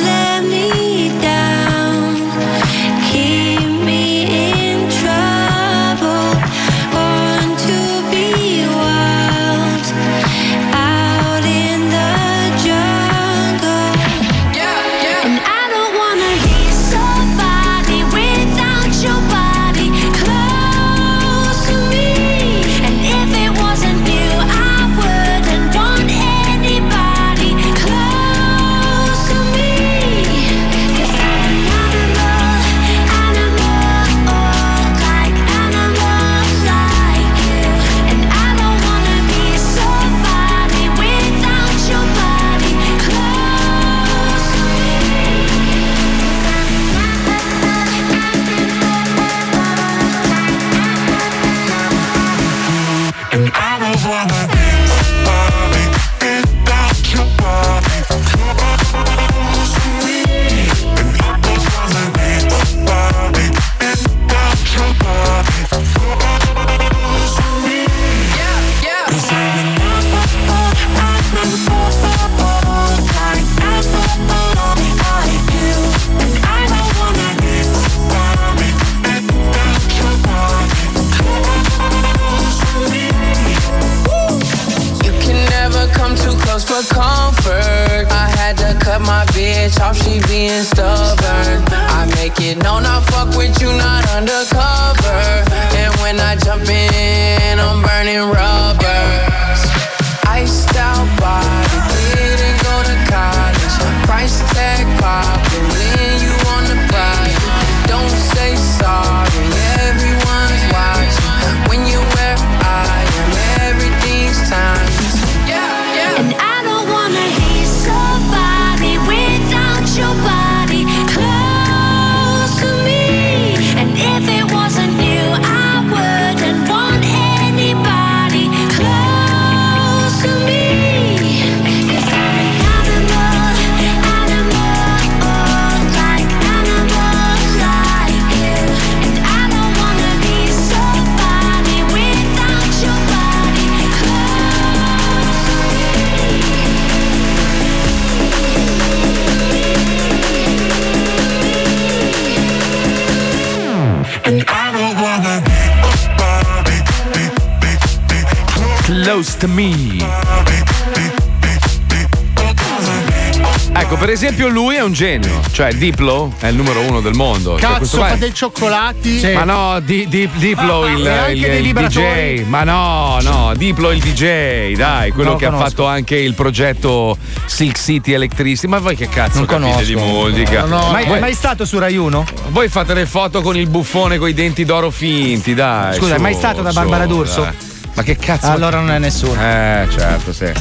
Cioè, 165.54 165.72
Diplo 165.74 166.34
è 166.40 166.48
il 166.48 166.56
numero 166.56 166.80
uno 166.80 167.00
del 167.00 167.14
mondo. 167.14 167.60
Cioè, 167.60 167.78
Cazzo, 167.78 167.98
qua 167.98 168.08
fa 168.08 168.14
è- 168.16 168.18
dei 168.18 168.34
cioccolati. 168.34 169.22
Ma 169.36 169.44
no, 169.44 169.80
di, 169.82 170.08
di- 170.08 170.28
Diplo 170.34 170.88
il, 170.88 171.06
E 171.06 171.10
anche 171.16 171.32
il- 171.34 171.44
il 171.46 171.62
vibratori. 171.62 172.34
DJ. 172.42 172.48
Ma 172.48 172.64
no, 172.64 173.20
no, 173.22 173.54
Diplo 173.56 173.92
il 173.92 174.00
DJ, 174.02 174.74
dai, 174.76 175.12
quello 175.12 175.32
lo 175.34 175.36
che 175.36 175.46
ha 175.46 175.50
conosco. 175.52 175.68
fatto 175.70 175.86
anche 175.86 176.16
il 176.16 176.34
progetto 176.34 177.16
Silk 177.46 177.78
City 177.78 178.14
Electricity. 178.14 178.68
Ma 178.68 178.80
voi 178.80 178.96
che 178.96 179.08
cazzo 179.08 179.38
Non 179.38 179.46
capite 179.46 179.70
conosco. 179.70 179.86
di 179.86 179.96
musica? 179.96 180.66
mai, 180.66 181.06
voi, 181.06 181.18
è 181.18 181.20
mai 181.22 181.34
stato 181.36 181.66
su 181.66 181.78
Rai 181.78 181.98
1? 181.98 182.26
voi 182.50 182.68
fate 182.68 182.96
le 182.96 183.06
foto 183.06 183.44
con 183.44 183.56
il 183.56 183.68
buffone 183.70 184.18
con 184.18 184.28
i 184.30 184.34
denti 184.34 184.66
d'oro 184.66 184.90
finti, 184.90 185.54
dai. 185.54 185.94
Scusa, 185.94 186.14
è 186.14 186.18
su, 186.18 186.22
mai 186.24 186.34
stato 186.34 186.64
da 186.64 186.70
su, 186.72 186.76
Barbara 186.80 187.06
D'Urso? 187.06 187.42
dai. 187.42 187.54
Ma 187.96 188.02
che 188.02 188.18
cazzo? 188.18 188.48
Allora 188.48 188.80
non 188.80 188.90
è 188.90 188.98
nessuno. 188.98 189.40
Eh, 189.40 189.88
certo, 189.96 190.34
sì. 190.34 190.52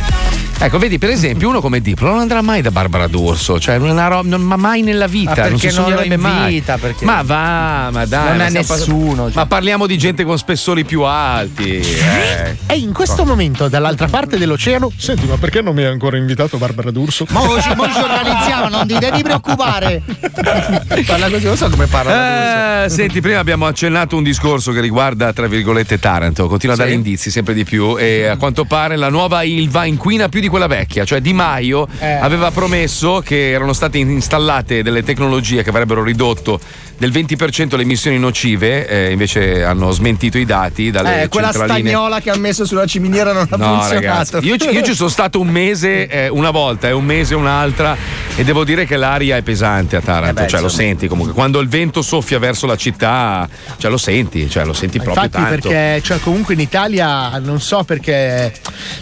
Ecco, 0.65 0.79
vedi, 0.79 0.97
per 0.99 1.11
esempio, 1.11 1.49
uno 1.49 1.61
come 1.61 1.81
Diplo 1.81 2.09
non 2.11 2.21
andrà 2.21 2.41
mai 2.41 2.63
da 2.63 2.71
Barbara 2.71 3.09
D'Urso, 3.09 3.59
cioè 3.59 3.79
non, 3.79 3.91
una 3.91 4.07
roba- 4.07 4.29
non- 4.29 4.43
ma 4.43 4.55
mai 4.55 4.83
nella 4.83 5.09
vita, 5.09 5.35
Ma 5.43 5.49
non 5.49 5.59
si 5.59 5.67
perché 5.67 5.77
non 5.77 5.85
lo 5.91 5.97
sognerebbe 5.97 6.17
mai. 6.17 6.63
perché- 6.63 7.05
Ma 7.05 7.23
va, 7.23 7.89
ma 7.91 8.07
dai, 8.07 8.29
Non 8.29 8.37
ma 8.37 8.47
è 8.47 8.51
nessuno, 8.51 9.25
cioè. 9.27 9.35
Ma 9.35 9.47
parliamo 9.47 9.87
di 9.89 9.99
gente 9.99 10.23
con 10.23 10.39
spessori 10.39 10.85
più 10.85 11.03
alti. 11.03 11.81
eh. 11.81 12.57
E 12.67 12.77
in 12.79 12.93
questo 12.93 13.25
momento, 13.25 13.67
dall'altra 13.67 14.07
parte 14.07 14.39
dell'oceano, 14.39 14.93
senti, 14.97 15.27
ma 15.27 15.37
perché 15.37 15.63
non 15.63 15.75
mi 15.75 15.83
hai 15.83 15.91
ancora 15.91 16.17
invitato 16.17 16.59
Barbara 16.59 16.93
D'Urso? 16.93 17.27
Ma 17.31 17.41
mo 17.41 17.61
ci 17.61 17.73
mo 17.75 17.85
ci 17.91 17.99
organizziamo, 17.99 18.69
non 18.69 18.87
ti 18.87 18.97
devi 18.99 19.23
preoccupare. 19.23 20.03
Parla 21.07 21.29
così, 21.29 21.45
non 21.45 21.57
so 21.57 21.69
come 21.71 21.87
parla. 21.87 22.85
Eh, 22.85 22.89
senti, 22.89 23.21
prima 23.21 23.41
abbiamo 23.41 23.67
accennato 23.67 24.17
un 24.17 24.23
discorso 24.23 24.71
che 24.71 24.81
riguarda, 24.81 25.33
tra 25.33 25.49
virgolette, 25.49 25.99
Taranto. 25.99 26.47
Continua 26.47 26.77
a 26.77 26.79
dare 26.79 26.93
indizi 26.93 27.31
sempre 27.33 27.53
di 27.53 27.65
più. 27.65 27.99
E 27.99 28.27
a 28.27 28.37
quanto 28.37 28.65
pare 28.65 28.95
la 28.97 29.09
nuova 29.09 29.43
Ilva 29.43 29.85
inquina 29.87 30.29
più 30.29 30.39
di 30.41 30.51
quella 30.53 30.67
vecchia. 30.67 31.05
Cioè, 31.07 31.21
Di 31.23 31.33
Maio 31.33 31.89
aveva 32.21 32.51
promesso 32.51 33.23
che 33.25 33.51
erano 33.53 33.73
state 33.73 33.97
installate 33.99 34.83
delle 34.83 35.03
tecnologie 35.03 35.63
che 35.63 35.71
avrebbero 35.71 36.03
ridotto 36.03 36.61
del 36.99 37.11
20% 37.11 37.75
le 37.77 37.83
emissioni 37.83 38.19
nocive. 38.19 38.87
eh, 38.87 39.11
invece 39.13 39.65
hanno 39.65 39.91
smentito 39.91 40.37
i 40.39 40.45
dati 40.45 40.91
dalle 40.91 41.23
Eh, 41.23 41.29
quella 41.29 41.51
centraline. 41.51 41.89
stagnola 41.91 42.21
che 42.21 42.31
ha 42.31 42.37
messo 42.37 42.65
sulla 42.67 42.87
ciminiera 42.87 43.33
non 43.33 43.47
ha 43.51 43.57
No, 43.57 43.65
funzionato. 43.81 43.95
ragazzi, 43.95 44.37
io, 44.47 44.57
ci- 44.59 44.69
io 44.69 44.83
ci 44.83 44.95
sono 44.95 45.09
stato 45.09 45.41
un 45.41 45.49
mese, 45.49 46.07
eh, 46.07 46.29
una 46.29 46.51
volta, 46.51 46.89
e 46.89 46.93
un 46.93 47.05
mese 47.05 47.35
un'altra, 47.35 47.97
e 48.37 48.45
devo 48.45 48.63
dire 48.65 48.85
che 48.85 48.97
l'aria 48.97 49.37
è 49.37 49.43
pesante 49.43 49.97
a 49.97 50.01
Taranto, 50.01 50.41
Eh 50.41 50.45
beh, 50.45 50.49
cioè 50.51 50.61
lo 50.61 50.67
insomma. 50.67 50.83
senti 50.89 51.09
comunque. 51.09 51.35
Quando 51.35 51.59
il 51.61 51.69
vento 51.69 52.03
soffia 52.03 52.39
verso 52.39 52.67
la 52.67 52.77
città, 52.77 53.49
cioè 53.79 53.91
lo 53.91 53.97
senti, 53.97 54.49
cioè 54.51 54.65
lo 54.65 54.73
senti 54.75 54.99
proprio 55.01 55.25
Infatti, 55.25 55.43
tanto. 55.51 55.69
perché 55.69 56.03
cioè, 56.03 56.21
comunque 56.21 56.55
in 56.55 56.61
Italia 56.61 57.39
non 57.39 57.61
so 57.61 57.83
perché 57.85 58.53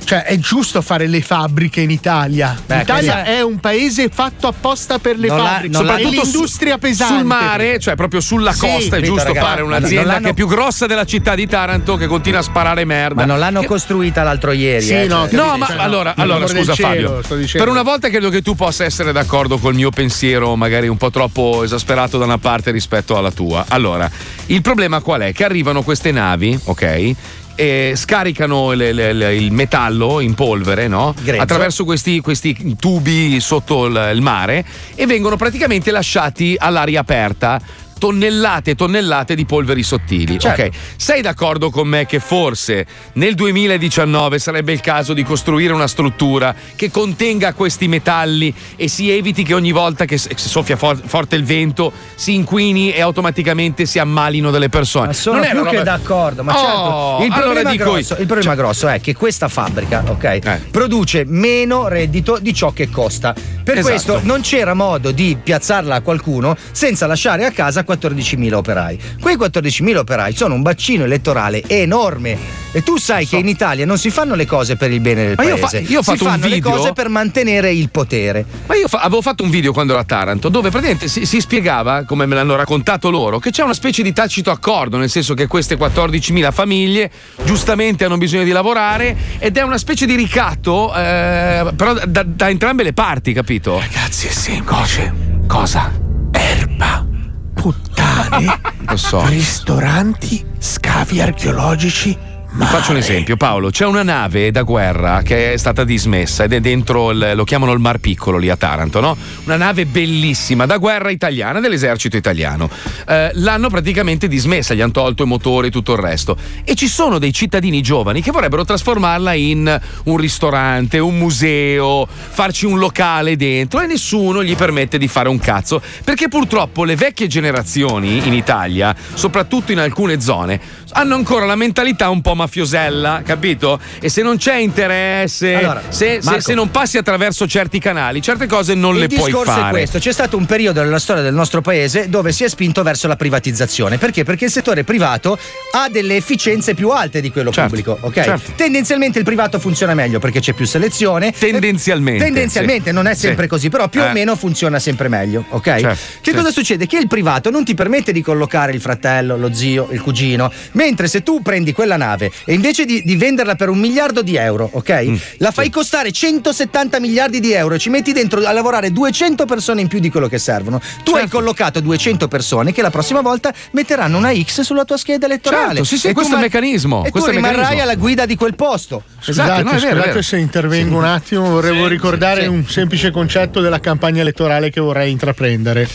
cioè, 0.05 0.23
è 0.25 0.39
giusto 0.39 0.81
fare 0.81 1.07
le 1.07 1.21
fabbriche 1.41 1.81
in 1.81 1.91
Italia. 1.91 2.55
Beh, 2.67 2.79
L'Italia 2.79 3.25
è 3.25 3.41
un 3.41 3.59
paese 3.61 4.09
fatto 4.13 4.47
apposta 4.47 4.99
per 4.99 5.17
le 5.19 5.29
Non 5.29 5.39
fabbriche, 5.39 5.83
l'ha- 5.83 5.97
e 5.97 6.05
l'industria 6.05 6.75
su- 6.75 6.79
pesante. 6.81 7.15
Sul 7.15 7.25
mare, 7.25 7.79
cioè 7.79 7.95
proprio 7.95 8.21
sulla 8.21 8.53
Sì, 8.53 8.61
costa, 8.61 8.97
è 8.97 9.01
giusto 9.01 9.29
ragazzi? 9.29 9.47
fare 9.47 9.63
un'azienda 9.63 10.19
che 10.19 10.29
è 10.31 10.35
più 10.35 10.47
grossa 10.47 10.87
della 10.87 11.05
città 11.05 11.35
di 11.35 11.47
Taranto 11.47 11.97
che 11.97 12.07
continua 12.07 12.41
a 12.41 12.43
sparare 12.43 12.85
merda. 12.85 13.15
Ma 13.23 13.25
non 13.25 13.39
l'hanno 13.39 13.63
costruita 13.65 14.23
l'altro 14.23 14.53
ieri. 14.53 14.85
Sì, 14.85 14.93
eh, 14.95 15.07
no, 15.07 15.27
cioè. 15.29 15.35
No, 15.39 15.57
ma 15.57 15.67
Cioè, 15.67 15.77
no, 15.77 15.83
allora, 15.83 16.15
allora 16.17 16.47
scusa 16.47 16.75
cielo, 16.75 16.89
Fabio, 17.09 17.23
sto 17.23 17.37
dicendo. 17.37 17.65
per 17.65 17.73
una 17.73 17.83
volta 17.83 18.09
credo 18.11 18.29
che 18.29 18.43
tu 18.43 18.55
possa 18.55 18.85
essere 18.85 19.13
d'accordo 19.13 19.57
col 19.59 19.75
mio 19.75 19.91
pensiero, 19.91 20.55
magari 20.57 20.89
un 20.89 20.97
po' 20.99 21.11
troppo 21.11 21.63
esasperato 21.65 22.19
da 22.19 22.25
una 22.27 22.39
parte 22.39 22.71
rispetto 22.71 23.17
alla 23.17 23.31
tua. 23.31 23.65
Allora, 23.69 24.11
il 24.47 24.61
problema 24.61 25.01
qual 25.01 25.23
è? 25.23 25.33
Che 25.33 25.45
arrivano 25.45 25.83
queste 25.83 26.13
navi, 26.13 26.59
ok? 26.65 27.13
E 27.61 27.93
scaricano 27.95 28.73
le- 28.73 28.91
le- 28.95 29.13
le- 29.13 29.37
il 29.37 29.53
metallo 29.53 30.21
in 30.21 30.33
polvere, 30.33 30.89
no? 30.89 31.15
Attraverso 31.43 31.85
questi, 31.85 32.21
questi 32.21 32.75
tubi 32.81 33.39
sotto 33.39 33.85
il, 33.85 34.13
il 34.15 34.23
mare 34.23 34.65
e 34.95 35.05
vengono 35.05 35.37
praticamente 35.37 35.91
lasciati 35.91 36.57
all'aria 36.59 37.01
aperta. 37.01 37.61
Tonnellate 38.01 38.71
e 38.71 38.75
tonnellate 38.77 39.35
di 39.35 39.45
polveri 39.45 39.83
sottili. 39.83 40.39
Certo. 40.39 40.63
Ok, 40.63 40.71
sei 40.97 41.21
d'accordo 41.21 41.69
con 41.71 41.87
me 41.87 42.07
che 42.07 42.19
forse 42.19 42.87
nel 43.13 43.35
2019 43.35 44.39
sarebbe 44.39 44.73
il 44.73 44.81
caso 44.81 45.13
di 45.13 45.23
costruire 45.23 45.75
una 45.75 45.87
struttura 45.87 46.55
che 46.77 46.91
contenga 46.91 47.53
questi 47.53 47.89
metalli 47.89 48.53
e 48.75 48.89
si 48.89 49.11
eviti 49.11 49.43
che 49.43 49.53
ogni 49.53 49.71
volta 49.71 50.07
che 50.07 50.17
soffia 50.17 50.77
for- 50.77 50.99
forte 51.05 51.37
il 51.37 51.45
vento 51.45 51.93
si 52.15 52.33
inquini 52.33 52.91
e 52.91 53.03
automaticamente 53.03 53.85
si 53.85 53.99
ammalino 53.99 54.51
delle 54.51 54.71
persone? 54.71 55.09
Ma 55.09 55.13
sono 55.13 55.37
Non 55.37 55.45
è 55.45 55.51
più 55.51 55.61
una 55.61 55.69
che 55.71 55.77
roba- 55.77 55.91
d'accordo, 55.99 56.43
ma 56.43 56.53
Oh, 56.53 56.59
certo. 56.59 57.25
Il 57.27 57.33
allora 57.33 57.41
problema, 57.43 57.71
dico 57.73 57.85
grosso, 57.85 58.15
io- 58.15 58.21
il 58.21 58.27
problema 58.27 58.55
cioè- 58.55 58.65
grosso 58.65 58.89
è 58.89 59.01
che 59.03 59.15
questa 59.15 59.49
fabbrica, 59.49 60.05
ok, 60.07 60.25
Eh. 60.25 60.61
produce 60.71 61.25
meno 61.27 61.87
reddito 61.89 62.39
di 62.41 62.55
ciò 62.55 62.73
che 62.73 62.89
costa. 62.89 63.35
Per 63.71 63.79
Esatto. 63.79 63.95
questo 63.95 64.21
non 64.25 64.41
c'era 64.41 64.75
modo 64.75 65.13
di 65.13 65.37
piazzarla 65.41 65.95
a 65.97 66.01
qualcuno 66.01 66.57
senza 66.73 67.07
lasciare 67.07 67.45
a 67.45 67.53
casa 67.53 67.85
14.000 67.87 68.53
operai. 68.55 68.99
Quei 69.21 69.37
14.000 69.37 69.97
operai 69.99 70.35
sono 70.35 70.55
un 70.55 70.63
bacino 70.63 71.05
elettorale 71.05 71.63
enorme. 71.69 72.59
E 72.73 72.83
tu 72.85 72.99
sai 72.99 73.27
che 73.27 73.37
in 73.37 73.49
Italia 73.49 73.85
non 73.85 73.99
si 73.99 74.11
fanno 74.11 74.35
le 74.37 74.47
cose 74.47 74.77
per 74.77 74.93
il 74.93 75.01
bene 75.01 75.27
del 75.27 75.35
Ma 75.37 75.43
io 75.45 75.57
fa- 75.57 75.67
paese. 75.69 75.91
io 75.93 75.99
ho 75.99 76.03
si 76.03 76.11
fatto 76.13 76.25
un 76.25 76.31
fanno 76.31 76.47
le 76.47 76.55
video- 76.55 76.71
cose 76.71 76.93
per 76.93 77.09
mantenere 77.09 77.73
il 77.73 77.91
potere. 77.91 78.45
Ma 78.67 78.77
io 78.77 78.87
fa- 78.87 78.99
avevo 79.01 79.23
fatto 79.23 79.43
un 79.43 79.51
video 79.51 79.73
quando 79.73 79.93
ero 79.93 80.01
a 80.03 80.05
Taranto 80.05 80.49
dove 80.49 80.71
praticamente 80.71 81.09
si, 81.09 81.27
si 81.27 81.41
spiegava, 81.41 82.05
come 82.05 82.27
me 82.27 82.35
l'hanno 82.37 82.55
raccontato 82.57 83.11
loro, 83.11 83.39
che 83.41 83.51
c'è 83.51 83.63
una 83.65 83.75
specie 83.75 84.03
di 84.03 84.13
tacito 84.13 84.51
accordo, 84.53 84.99
nel 84.99 85.11
senso 85.11 85.35
che 85.35 85.47
queste 85.49 85.77
14.000 85.77 86.53
famiglie 86.53 87.11
giustamente 87.45 88.05
hanno 88.05 88.19
bisogno 88.19 88.45
di 88.45 88.51
lavorare 88.53 89.17
ed 89.39 89.57
è 89.57 89.63
una 89.63 89.79
specie 89.79 90.07
di 90.07 90.15
ricatto, 90.15 90.95
eh, 90.95 91.73
però 91.75 91.95
da, 92.07 92.23
da 92.25 92.49
entrambe 92.49 92.83
le 92.85 92.93
parti, 92.93 93.33
capito? 93.33 93.60
Ragazzi, 93.63 94.27
è 94.27 94.31
semplice. 94.31 95.13
Cosa? 95.47 95.93
Erba. 96.31 97.07
Puttane. 97.53 98.61
Lo 98.89 98.97
so. 98.97 99.27
Ristoranti. 99.27 100.45
Scavi 100.59 101.21
archeologici. 101.21 102.17
Ti 102.53 102.67
faccio 102.67 102.91
un 102.91 102.97
esempio, 102.97 103.37
Paolo. 103.37 103.71
C'è 103.71 103.87
una 103.87 104.03
nave 104.03 104.51
da 104.51 104.63
guerra 104.63 105.23
che 105.23 105.53
è 105.53 105.57
stata 105.57 105.85
dismessa 105.85 106.45
ed 106.45 106.53
è 106.53 106.59
dentro, 106.61 107.13
il- 107.13 107.33
lo 107.35 107.45
chiamano 107.45 107.73
il 107.73 107.79
Mar 107.79 107.99
Piccolo 107.99 108.39
lì 108.39 108.51
a 108.51 108.57
Taranto, 108.57 109.01
no? 109.01 109.17
Una 109.45 109.57
nave 109.57 109.87
bellissima 109.87 110.67
da 110.67 110.77
guerra 110.79 111.11
italiana, 111.11 111.61
dell'esercito 111.61 112.17
italiano. 112.17 112.69
Eh, 113.07 113.31
l'hanno 113.35 113.69
praticamente 113.69 114.27
dismessa, 114.27 114.75
gli 114.75 114.81
hanno 114.81 114.91
tolto 114.91 115.23
i 115.23 115.27
motori 115.27 115.69
e 115.69 115.71
tutto 115.71 115.93
il 115.93 116.01
resto. 116.01 116.37
E 116.65 116.75
ci 116.75 116.89
sono 116.89 117.19
dei 117.19 117.33
cittadini 117.33 117.81
giovani 117.83 118.21
che 118.21 118.33
vorrebbero 118.33 118.65
trasformarla 118.65 119.33
in 119.33 119.81
un 120.05 120.17
ristorante, 120.17 120.99
un 120.99 121.17
museo, 121.17 122.07
farci 122.07 122.67
un 122.67 122.79
locale 122.81 123.37
dentro 123.37 123.81
e 123.81 123.87
nessuno 123.87 124.43
gli 124.43 124.57
permette 124.57 124.99
di 124.99 125.07
fare 125.07 125.29
un 125.29 125.39
cazzo. 125.39 125.81
Perché 126.05 126.27
purtroppo 126.27 126.83
le 126.83 126.97
vecchie 126.97 127.29
generazioni 127.29 128.27
in 128.27 128.35
Italia, 128.35 128.95
soprattutto 129.15 129.71
in 129.71 129.79
alcune 129.79 130.21
zone, 130.21 130.61
hanno 130.93 131.15
ancora 131.15 131.45
la 131.47 131.57
mentalità 131.57 132.09
un 132.11 132.21
po' 132.21 132.35
mafiosella, 132.35 133.23
capito? 133.25 133.79
E 134.01 134.09
se 134.09 134.23
non 134.23 134.37
c'è 134.37 134.57
interesse, 134.57 135.55
Allora, 135.55 135.83
se, 135.89 136.19
se- 136.21 136.25
Marco. 136.25 136.41
se 136.41 136.55
non 136.55 136.71
passi 136.71 136.99
attraverso 136.99 137.47
certi 137.47 137.79
canali, 137.79 138.21
certe 138.23 138.47
cose 138.47 138.75
non 138.75 138.95
il 138.95 139.01
le 139.03 139.07
puoi 139.09 139.25
discorso 139.31 139.53
fare. 139.53 139.67
è 139.69 139.71
questo: 139.71 139.99
c'è 139.99 140.13
stato 140.13 140.37
un 140.37 140.47
periodo 140.47 140.83
nella 140.83 140.99
storia 140.99 141.23
del 141.23 141.35
nostro 141.35 141.61
paese 141.61 142.09
dove 142.09 142.33
si 142.33 142.45
è 142.45 142.49
spinto 142.49 142.83
verso 142.83 143.07
la 143.09 143.17
privatizzazione. 143.17 143.99
Perché? 143.99 144.25
Perché 144.25 144.47
il 144.47 144.51
settore 144.51 144.85
privato 144.85 145.39
ha 145.73 145.89
delle 145.89 146.17
efficienze 146.17 146.75
più 146.75 146.91
alte 146.91 147.21
di 147.21 147.31
quello 147.31 147.51
Certo, 147.53 147.69
pubblico. 147.75 147.99
Ok? 148.01 148.13
certo. 148.23 148.53
Tendenzialmente 148.57 149.19
il 149.19 149.25
privato 149.25 149.59
funziona 149.59 149.95
meglio 149.95 150.19
perché 150.19 150.41
c'è 150.41 150.53
più 150.53 150.67
selezione. 150.67 151.33
Tendenzialmente, 151.33 152.25
Tendenzialmente, 152.25 152.89
sì. 152.91 152.95
non 152.95 153.07
è 153.07 153.15
sempre 153.15 153.45
Sì. 153.45 153.49
così, 153.51 153.69
però 153.69 153.89
più 153.89 154.01
o 154.01 154.07
Eh. 154.07 154.13
meno 154.13 154.37
funziona 154.37 154.79
sempre 154.79 155.09
meglio. 155.09 155.45
Ok? 155.51 155.65
Certo, 155.81 155.99
Che 156.21 156.33
cosa 156.35 156.51
succede? 156.51 156.87
Che 156.87 156.97
il 156.99 157.07
privato 157.09 157.51
non 157.51 157.65
ti 157.65 157.75
permette 157.75 158.13
di 158.13 158.23
collocare 158.23 158.73
il 158.73 158.81
fratello, 158.81 159.37
lo 159.37 159.53
zio, 159.53 159.89
il 159.93 160.01
cugino. 160.01 160.51
Mentre 160.81 161.09
se 161.09 161.23
tu 161.23 161.43
prendi 161.43 161.73
quella 161.75 161.99
nave 161.99 162.33
e 162.47 162.55
invece 162.55 162.87
di, 162.87 163.03
di 163.05 163.15
venderla 163.15 163.55
per 163.55 163.69
un 163.69 163.79
miliardo 163.79 164.23
di 164.23 164.37
euro, 164.37 164.67
ok? 164.73 165.05
Mm, 165.05 165.15
la 165.37 165.51
fai 165.51 165.69
costare 165.69 166.11
170 166.11 166.99
miliardi 167.01 167.39
di 167.39 167.53
euro 167.53 167.75
e 167.75 167.79
ci 167.79 167.91
metti 167.91 168.13
dentro 168.13 168.43
a 168.43 168.51
lavorare 168.53 168.91
200 168.91 169.45
persone 169.45 169.83
in 169.83 169.89
più 169.89 169.99
di 169.99 170.09
quello 170.11 170.27
che 170.27 170.39
servono. 170.39 170.81
Tu 171.05 171.11
hai 171.13 171.21
Certo. 171.21 171.37
collocato 171.37 171.81
200 171.81 172.29
persone 172.29 172.73
che 172.73 172.81
la 172.81 172.89
prossima 172.89 173.21
volta 173.21 173.53
metteranno 173.73 174.17
una 174.17 174.33
X 174.35 174.63
sulla 174.63 174.87
tua 174.87 174.97
scheda 174.97 175.27
elettorale. 175.27 175.67
Certo, 175.67 175.85
sì, 175.85 175.99
sì, 175.99 176.09
E 176.09 176.13
questo 176.15 176.33
è 176.33 176.37
il 176.37 176.43
meccanismo, 176.45 177.05
E 177.05 177.11
questo 177.11 177.29
tu 177.29 177.35
rimarrai 177.37 177.59
meccanismo. 177.59 177.83
alla 177.83 177.95
guida 177.97 178.25
di 178.25 178.37
quel 178.37 178.55
posto. 178.55 179.03
Scusate, 179.21 179.63
no, 179.63 179.73
è 179.73 179.75
vero, 179.75 179.77
è 179.77 179.91
scusate 179.91 180.09
vero. 180.09 180.23
se 180.23 180.37
intervengo 180.39 180.97
un 180.97 181.05
attimo, 181.05 181.51
vorrei 181.51 181.89
ricordare 181.89 182.47
un 182.47 182.65
semplice 182.67 183.11
concetto 183.11 183.61
della 183.61 183.81
campagna 183.81 184.23
elettorale 184.23 184.71
che 184.71 184.81
vorrei 184.81 185.11
intraprendere. 185.11 185.87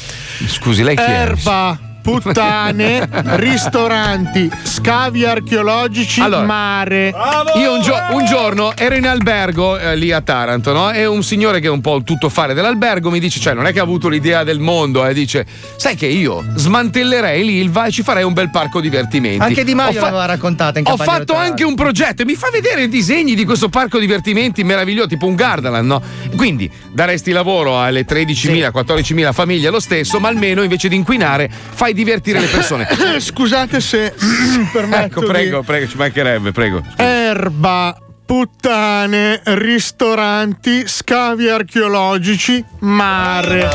Scusi, 0.48 0.84
lei 0.84 0.96
chi 0.96 1.02
è? 1.02 1.10
Erba. 1.10 1.85
Puttane, 2.06 3.10
ristoranti, 3.36 4.50
scavi 4.64 5.26
archeologici, 5.26 6.22
Allora, 6.22 6.46
mare. 6.46 7.12
Io 7.56 7.74
un, 7.74 7.82
gio- 7.82 8.00
un 8.12 8.26
giorno 8.26 8.76
ero 8.76 8.96
in 8.96 9.08
albergo 9.08 9.78
eh, 9.78 9.96
lì 9.96 10.12
a 10.12 10.22
Taranto, 10.22 10.72
no? 10.72 10.92
E 10.92 11.08
un 11.08 11.24
signore 11.24 11.60
che 11.60 11.66
è 11.66 11.72
un 11.72 11.82
po' 11.82 11.96
il 11.96 12.04
tuttofare 12.04 12.54
dell'albergo 12.54 13.10
mi 13.10 13.20
dice: 13.20 13.40
cioè, 13.40 13.54
non 13.56 13.66
è 13.66 13.74
che 13.74 13.80
ha 13.80 13.84
avuto 13.84 14.08
l'idea 14.08 14.44
del 14.44 14.60
mondo, 14.60 15.04
eh, 15.06 15.14
dice: 15.16 15.46
Sai 15.78 15.96
che 15.96 16.06
io 16.06 16.44
smantellerei 16.54 17.44
l'Ilva 17.44 17.86
e 17.86 17.92
ci 17.92 18.04
farei 18.04 18.24
un 18.24 18.34
bel 18.34 18.52
parco 18.52 18.80
divertimenti. 18.80 19.42
Anche 19.42 19.64
Di 19.64 19.74
Maio 19.74 19.90
Ho 19.90 19.94
fa- 19.94 20.02
l'aveva 20.02 20.26
raccontata 20.26 20.78
in 20.78 20.86
Ho 20.88 20.98
fatto 20.98 21.34
anche 21.34 21.64
un 21.64 21.74
progetto 21.74 22.22
e 22.22 22.26
mi 22.26 22.36
fa 22.36 22.50
vedere 22.52 22.84
i 22.84 22.90
disegni 22.90 23.34
di 23.34 23.46
questo 23.46 23.70
parco 23.70 23.98
divertimenti 23.98 24.64
meraviglioso, 24.64 25.08
tipo 25.08 25.26
un 25.26 25.34
Gardaland, 25.34 25.88
no? 25.88 26.02
Quindi 26.36 26.70
daresti 26.92 27.32
lavoro 27.32 27.82
alle 27.82 28.06
13.000, 28.06 28.70
14.000 28.72 29.34
famiglie 29.34 29.72
lo 29.72 29.80
stesso, 29.80 30.20
ma 30.20 30.28
almeno 30.28 30.62
invece 30.62 30.88
di 30.88 30.96
inquinare 30.96 31.50
fai 31.50 31.94
divertire 31.96 32.40
le 32.40 32.48
persone. 32.48 32.88
Scusate 33.18 33.80
se 33.82 34.14
permetto 34.72 35.06
ecco, 35.06 35.20
di- 35.22 35.26
prego, 35.26 35.64
prego, 35.64 35.88
ci 35.88 35.98
mancherebbe, 35.98 36.52
prego. 36.52 36.84
Erba, 36.96 37.98
puttane, 38.26 39.42
ristoranti, 39.44 40.88
scavi 40.88 41.50
archeologici, 41.50 42.64
mare. 42.80 43.70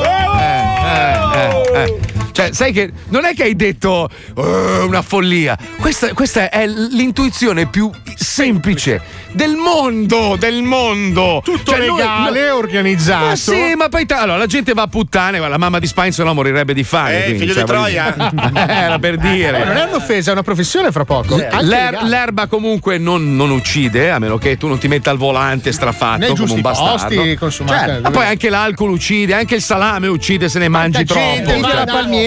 Eh, 0.85 1.79
eh. 1.83 2.10
Cioè, 2.33 2.53
sai 2.53 2.72
che 2.72 2.91
non 3.09 3.24
è 3.24 3.35
che 3.35 3.45
hai 3.45 3.57
detto 3.57 4.09
"Oh, 4.35 4.87
una 4.87 5.03
follia. 5.03 5.57
Questa, 5.78 6.12
questa 6.12 6.49
è 6.51 6.66
l'intuizione 6.66 7.66
più 7.66 7.91
semplice 8.16 9.01
del 9.33 9.55
mondo, 9.57 10.37
del 10.39 10.62
mondo. 10.62 11.41
Tutto 11.45 11.72
Cioè, 11.72 11.87
noi- 11.87 11.99
legale, 11.99 12.49
no- 12.49 12.55
organizzato. 12.57 13.24
Ma 13.26 13.37
sì, 13.37 13.74
ma 13.76 13.89
poi 13.89 14.07
allora, 14.09 14.39
la 14.39 14.47
gente 14.47 14.72
va 14.72 14.83
a 14.83 14.87
puttane, 14.87 15.39
ma 15.41 15.49
la 15.49 15.59
mamma 15.59 15.78
di 15.78 15.87
Spine 15.87 16.12
se 16.12 16.22
no 16.24 16.35
morirebbe 16.35 16.74
di 16.74 16.85
fame. 16.85 17.18
Eh, 17.18 17.22
quindi, 17.24 17.39
figlio 17.41 17.53
cioè, 17.55 17.62
di 17.64 17.68
Troia. 17.68 18.14
dire- 18.16 18.66
Era 18.70 18.99
per 18.99 19.16
dire. 19.16 19.62
Eh, 19.62 19.64
non 19.64 19.76
è 19.76 19.85
un'offesa, 19.85 20.31
è 20.31 20.33
una 20.33 20.43
professione 20.43 20.91
fra 20.93 21.05
poco. 21.05 21.37
L'er- 21.37 22.03
l'erba 22.03 22.47
comunque 22.47 22.99
non, 22.99 23.37
non 23.37 23.51
uccide, 23.51 24.11
a 24.11 24.18
meno 24.18 24.39
che 24.39 24.57
tu 24.57 24.66
non 24.68 24.78
ti 24.78 24.89
metta 24.89 25.11
al 25.11 25.16
volante 25.18 25.72
strafatto 25.72 26.18
Nei 26.18 26.37
come 26.37 26.53
un 26.53 26.61
bastardo. 26.61 27.14
posti, 27.14 27.37
consumate. 27.37 27.78
Certo. 27.87 28.03
Ma 28.03 28.11
poi 28.11 28.26
anche 28.26 28.49
l'alcol 28.51 28.91
uccide, 28.91 29.35
anche 29.35 29.55
il 29.57 29.62
salame 29.62 30.07
uccide 30.09 30.49
se 30.49 30.59
ne 30.59 30.68
mangi 30.68 31.05
troppo. 31.05 31.20
gente 31.20 31.55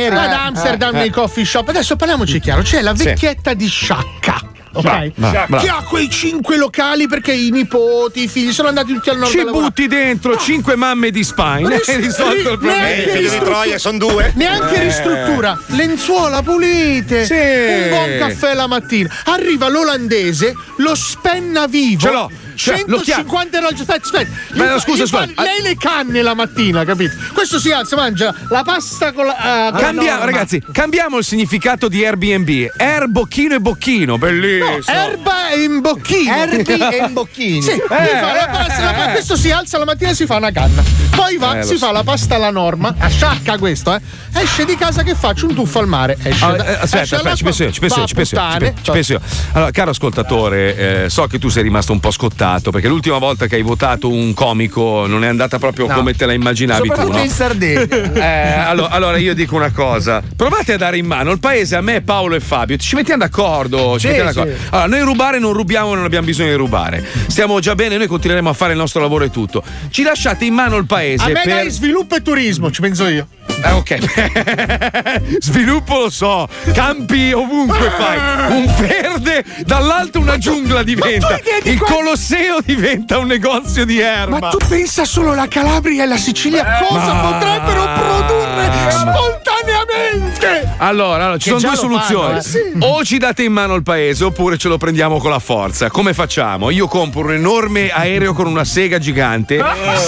va 0.10 0.22
ad 0.24 0.32
Amsterdam 0.34 0.96
Eh, 0.96 1.00
nei 1.00 1.10
coffee 1.10 1.46
shop. 1.46 1.70
Adesso 1.70 1.96
parliamoci 1.96 2.40
chiaro: 2.40 2.62
c'è 2.62 2.82
la 2.82 2.96
Sì. 2.96 3.04
vecchietta 3.06 3.54
di 3.54 3.68
Sciacca. 3.68 4.42
Ok? 4.76 4.82
Bravo, 4.84 5.12
bravo. 5.48 5.58
Che 5.64 5.70
ha 5.70 5.84
quei 5.88 6.10
cinque 6.10 6.58
locali 6.58 7.08
perché 7.08 7.32
i 7.32 7.52
nipoti, 7.52 8.24
i 8.24 8.28
figli 8.28 8.52
sono 8.52 8.70
andati 8.70 8.92
tutti 8.92 9.10
al 9.12 9.20
nord. 9.20 9.30
Ci 9.32 9.44
butti 9.46 9.88
dentro 9.88 10.36
cinque 10.36 10.76
mamme 10.76 11.12
di 11.12 11.24
spine 11.24 11.76
e 11.80 11.92
hai 11.92 12.02
risolto 12.02 12.36
il 12.36 12.42
problema. 12.58 12.82
Neanche 12.82 13.20
ristru- 13.20 14.34
Neanche 14.34 14.76
Eh. 14.76 14.84
ristruttura, 14.84 15.60
lenzuola 15.68 16.42
pulite, 16.42 17.26
Sì. 17.26 17.34
un 17.34 17.90
buon 17.90 18.18
caffè 18.18 18.56
la 18.56 18.66
mattina. 18.66 19.10
Arriva 19.26 19.70
l'olandese, 19.70 20.56
lo 20.78 20.96
spenna 20.96 21.68
vivo. 21.68 22.00
Ce 22.02 22.12
l'ho. 22.12 22.32
150 22.56 23.58
euro. 23.58 23.70
Aspetta, 23.70 23.96
aspetta. 24.04 24.32
Beh, 24.54 24.64
Gli 24.66 24.68
fa- 24.68 24.80
scusa, 24.80 25.06
scusa. 25.06 25.26
Lei 25.42 25.62
le 25.62 25.76
canne 25.78 26.22
la 26.22 26.34
mattina, 26.34 26.84
capito? 26.86 27.14
Questo 27.34 27.60
si 27.60 27.72
alza, 27.72 27.96
mangia 27.96 28.34
la 28.50 28.64
pasta 28.64 29.12
con 29.12 29.26
la. 29.26 29.38
eh, 29.38 29.72
con 29.72 29.80
la 29.80 29.86
Cambiamo, 29.86 30.10
norma. 30.18 30.26
ragazzi, 30.26 30.62
cambiamo 30.72 31.18
il 31.18 31.24
significato 31.24 31.88
di 31.88 32.06
Airbnb. 32.06 32.68
Air, 32.78 33.08
bocchino 33.08 33.56
e 33.56 33.60
bocchino, 33.60 34.18
bellissimo. 34.18 34.72
No, 34.86 34.94
erba 34.94 35.50
e 35.50 35.62
imbocchino. 35.64 36.36
Erbi 36.36 36.72
e 36.74 37.04
imbocchini. 37.08 37.62
Sì, 37.62 37.72
Eh, 37.72 37.78
lui 37.78 37.88
fa 37.88 38.34
la 38.34 38.48
pasta, 38.52 38.84
la 38.84 38.92
pa- 38.94 39.12
questo 39.12 39.36
si 39.36 39.52
alza 39.52 39.78
la 39.78 39.86
mattina 39.86 40.10
e 40.12 40.16
si 40.16 40.26
fa 40.26 40.36
una 40.38 40.52
canna. 40.52 40.84
Poi 41.16 41.38
va, 41.38 41.60
Eh, 41.60 41.64
si 41.64 41.78
so. 41.78 41.86
fa 41.86 41.92
la 41.92 42.04
pasta 42.04 42.36
alla 42.36 42.50
norma, 42.52 42.94
a 42.98 43.08
sciacca 43.08 43.58
questo, 43.58 43.94
eh. 43.94 44.02
Esce 44.36 44.66
di 44.66 44.76
casa 44.76 45.04
che 45.04 45.16
faccio 45.16 45.48
un 45.48 45.54
tuffo 45.56 45.80
al 45.80 45.88
mare. 45.88 46.18
Esce 46.22 46.44
Allora, 46.44 46.64
da- 46.64 46.70
eh, 46.70 46.74
aspetta, 46.82 47.02
esce 47.04 47.16
aspetta, 47.16 47.36
ci 47.36 47.44
penso 47.44 47.64
io, 47.64 47.72
ci 47.72 47.80
penso 47.80 48.00
io, 48.00 48.08
ci 48.08 48.92
penso 48.92 49.14
io. 49.14 49.22
Allora, 49.54 49.72
caro 49.72 49.92
ascoltatore, 49.92 51.04
eh, 51.06 51.10
so 51.10 51.28
che 51.28 51.40
tu 51.40 51.50
sei 51.50 51.64
rimasto 51.64 51.92
un 51.92 52.00
po' 52.00 52.12
scottato 52.12 52.42
perché 52.72 52.88
l'ultima 52.88 53.18
volta 53.18 53.48
che 53.48 53.56
hai 53.56 53.62
votato 53.62 54.10
un 54.10 54.34
comico 54.34 55.06
non 55.08 55.24
è 55.24 55.28
andata 55.28 55.58
proprio 55.60 55.88
No. 55.88 55.96
come 55.96 56.14
te 56.14 56.26
la 56.26 56.34
immaginavi 56.34 56.90
tu, 56.90 57.12
no? 57.12 57.20
in 57.22 57.30
Sardegna. 57.30 57.82
Eh, 58.24 58.52
allora, 58.60 58.90
allora 58.90 59.18
io 59.18 59.34
dico 59.34 59.56
una 59.56 59.72
cosa: 59.72 60.22
provate 60.36 60.74
a 60.74 60.78
dare 60.78 60.98
in 60.98 61.06
mano 61.06 61.32
il 61.32 61.40
paese 61.40 61.76
a 61.76 61.82
me, 61.82 62.02
Paolo 62.02 62.36
e 62.36 62.40
Fabio. 62.40 62.78
Ci 62.78 62.96
mettiamo 62.96 63.24
d'accordo. 63.24 63.94
Ci 63.94 64.00
Sì, 64.02 64.08
mettiamo 64.08 64.32
sì. 64.32 64.36
d'accordo. 64.40 64.58
Allora, 64.72 64.88
noi 64.88 65.00
rubare 65.06 65.40
non 65.40 65.54
rubiamo, 65.54 65.94
non 65.96 66.04
abbiamo 66.04 66.26
bisogno 66.26 66.50
di 66.50 66.56
rubare. 66.56 67.04
Stiamo 67.28 67.60
già 67.60 67.76
bene, 67.76 67.98
noi 67.98 68.08
continueremo 68.08 68.50
a 68.50 68.54
fare 68.54 68.72
il 68.74 68.78
nostro 68.78 69.02
lavoro 69.02 69.24
e 69.26 69.30
tutto. 69.32 69.64
Ci 69.90 70.04
lasciate 70.04 70.46
in 70.46 70.54
mano 70.54 70.78
il 70.78 70.86
paese 70.86 71.24
A 71.24 71.28
me 71.28 71.34
per. 71.44 71.46
dai 71.56 71.70
sviluppo 71.70 72.16
e 72.16 72.22
turismo, 72.22 72.72
ci 72.72 72.82
penso 72.82 73.08
io. 73.08 73.28
Eh, 73.66 73.72
ok. 73.72 75.38
Sviluppo 75.40 75.98
lo 76.00 76.10
so, 76.10 76.48
campi 76.74 77.32
ovunque 77.32 77.90
fai. 77.98 78.18
Un 78.52 78.74
verde, 78.78 79.44
dall'alto 79.66 80.20
una 80.20 80.38
giungla 80.38 80.84
diventa. 80.84 81.40
Il 81.64 81.80
Colosseo 81.80 82.60
diventa 82.64 83.20
un 83.20 83.28
negozio 83.28 83.86
di 83.86 84.00
erba. 84.00 84.40
Ma 84.40 84.50
tu 84.50 84.58
pensa 84.68 85.06
solo 85.06 85.34
la 85.34 85.48
Calabria 85.48 86.04
e 86.04 86.08
la 86.08 86.18
Sicilia 86.18 86.84
cosa 86.88 87.14
Ma- 87.14 87.22
potrebbero 87.32 87.84
produrre 87.94 88.92
spontaneamente? 88.92 90.74
Allora, 90.78 91.24
allora, 91.24 91.38
ci 91.38 91.52
Che 91.54 91.60
sono 91.60 91.72
due 91.72 91.80
soluzioni. 91.82 92.42
fanno, 92.42 92.86
eh. 92.86 92.92
O 92.92 93.04
ci 93.06 93.18
date 93.18 93.44
in 93.44 93.54
mano 93.54 93.76
il 93.76 93.84
paese 93.84 94.26
oppure 94.26 94.58
ce 94.58 94.68
lo 94.68 94.78
prendiamo 94.78 95.20
con 95.20 95.30
la 95.32 95.40
forza. 95.40 95.90
Come 95.90 96.14
facciamo? 96.14 96.70
Io 96.70 96.88
compro 96.88 97.22
un 97.22 97.32
enorme 97.34 97.90
aereo 97.90 98.34
con 98.34 98.48
una 98.48 98.66
sega 98.66 98.98
gigante, 98.98 99.64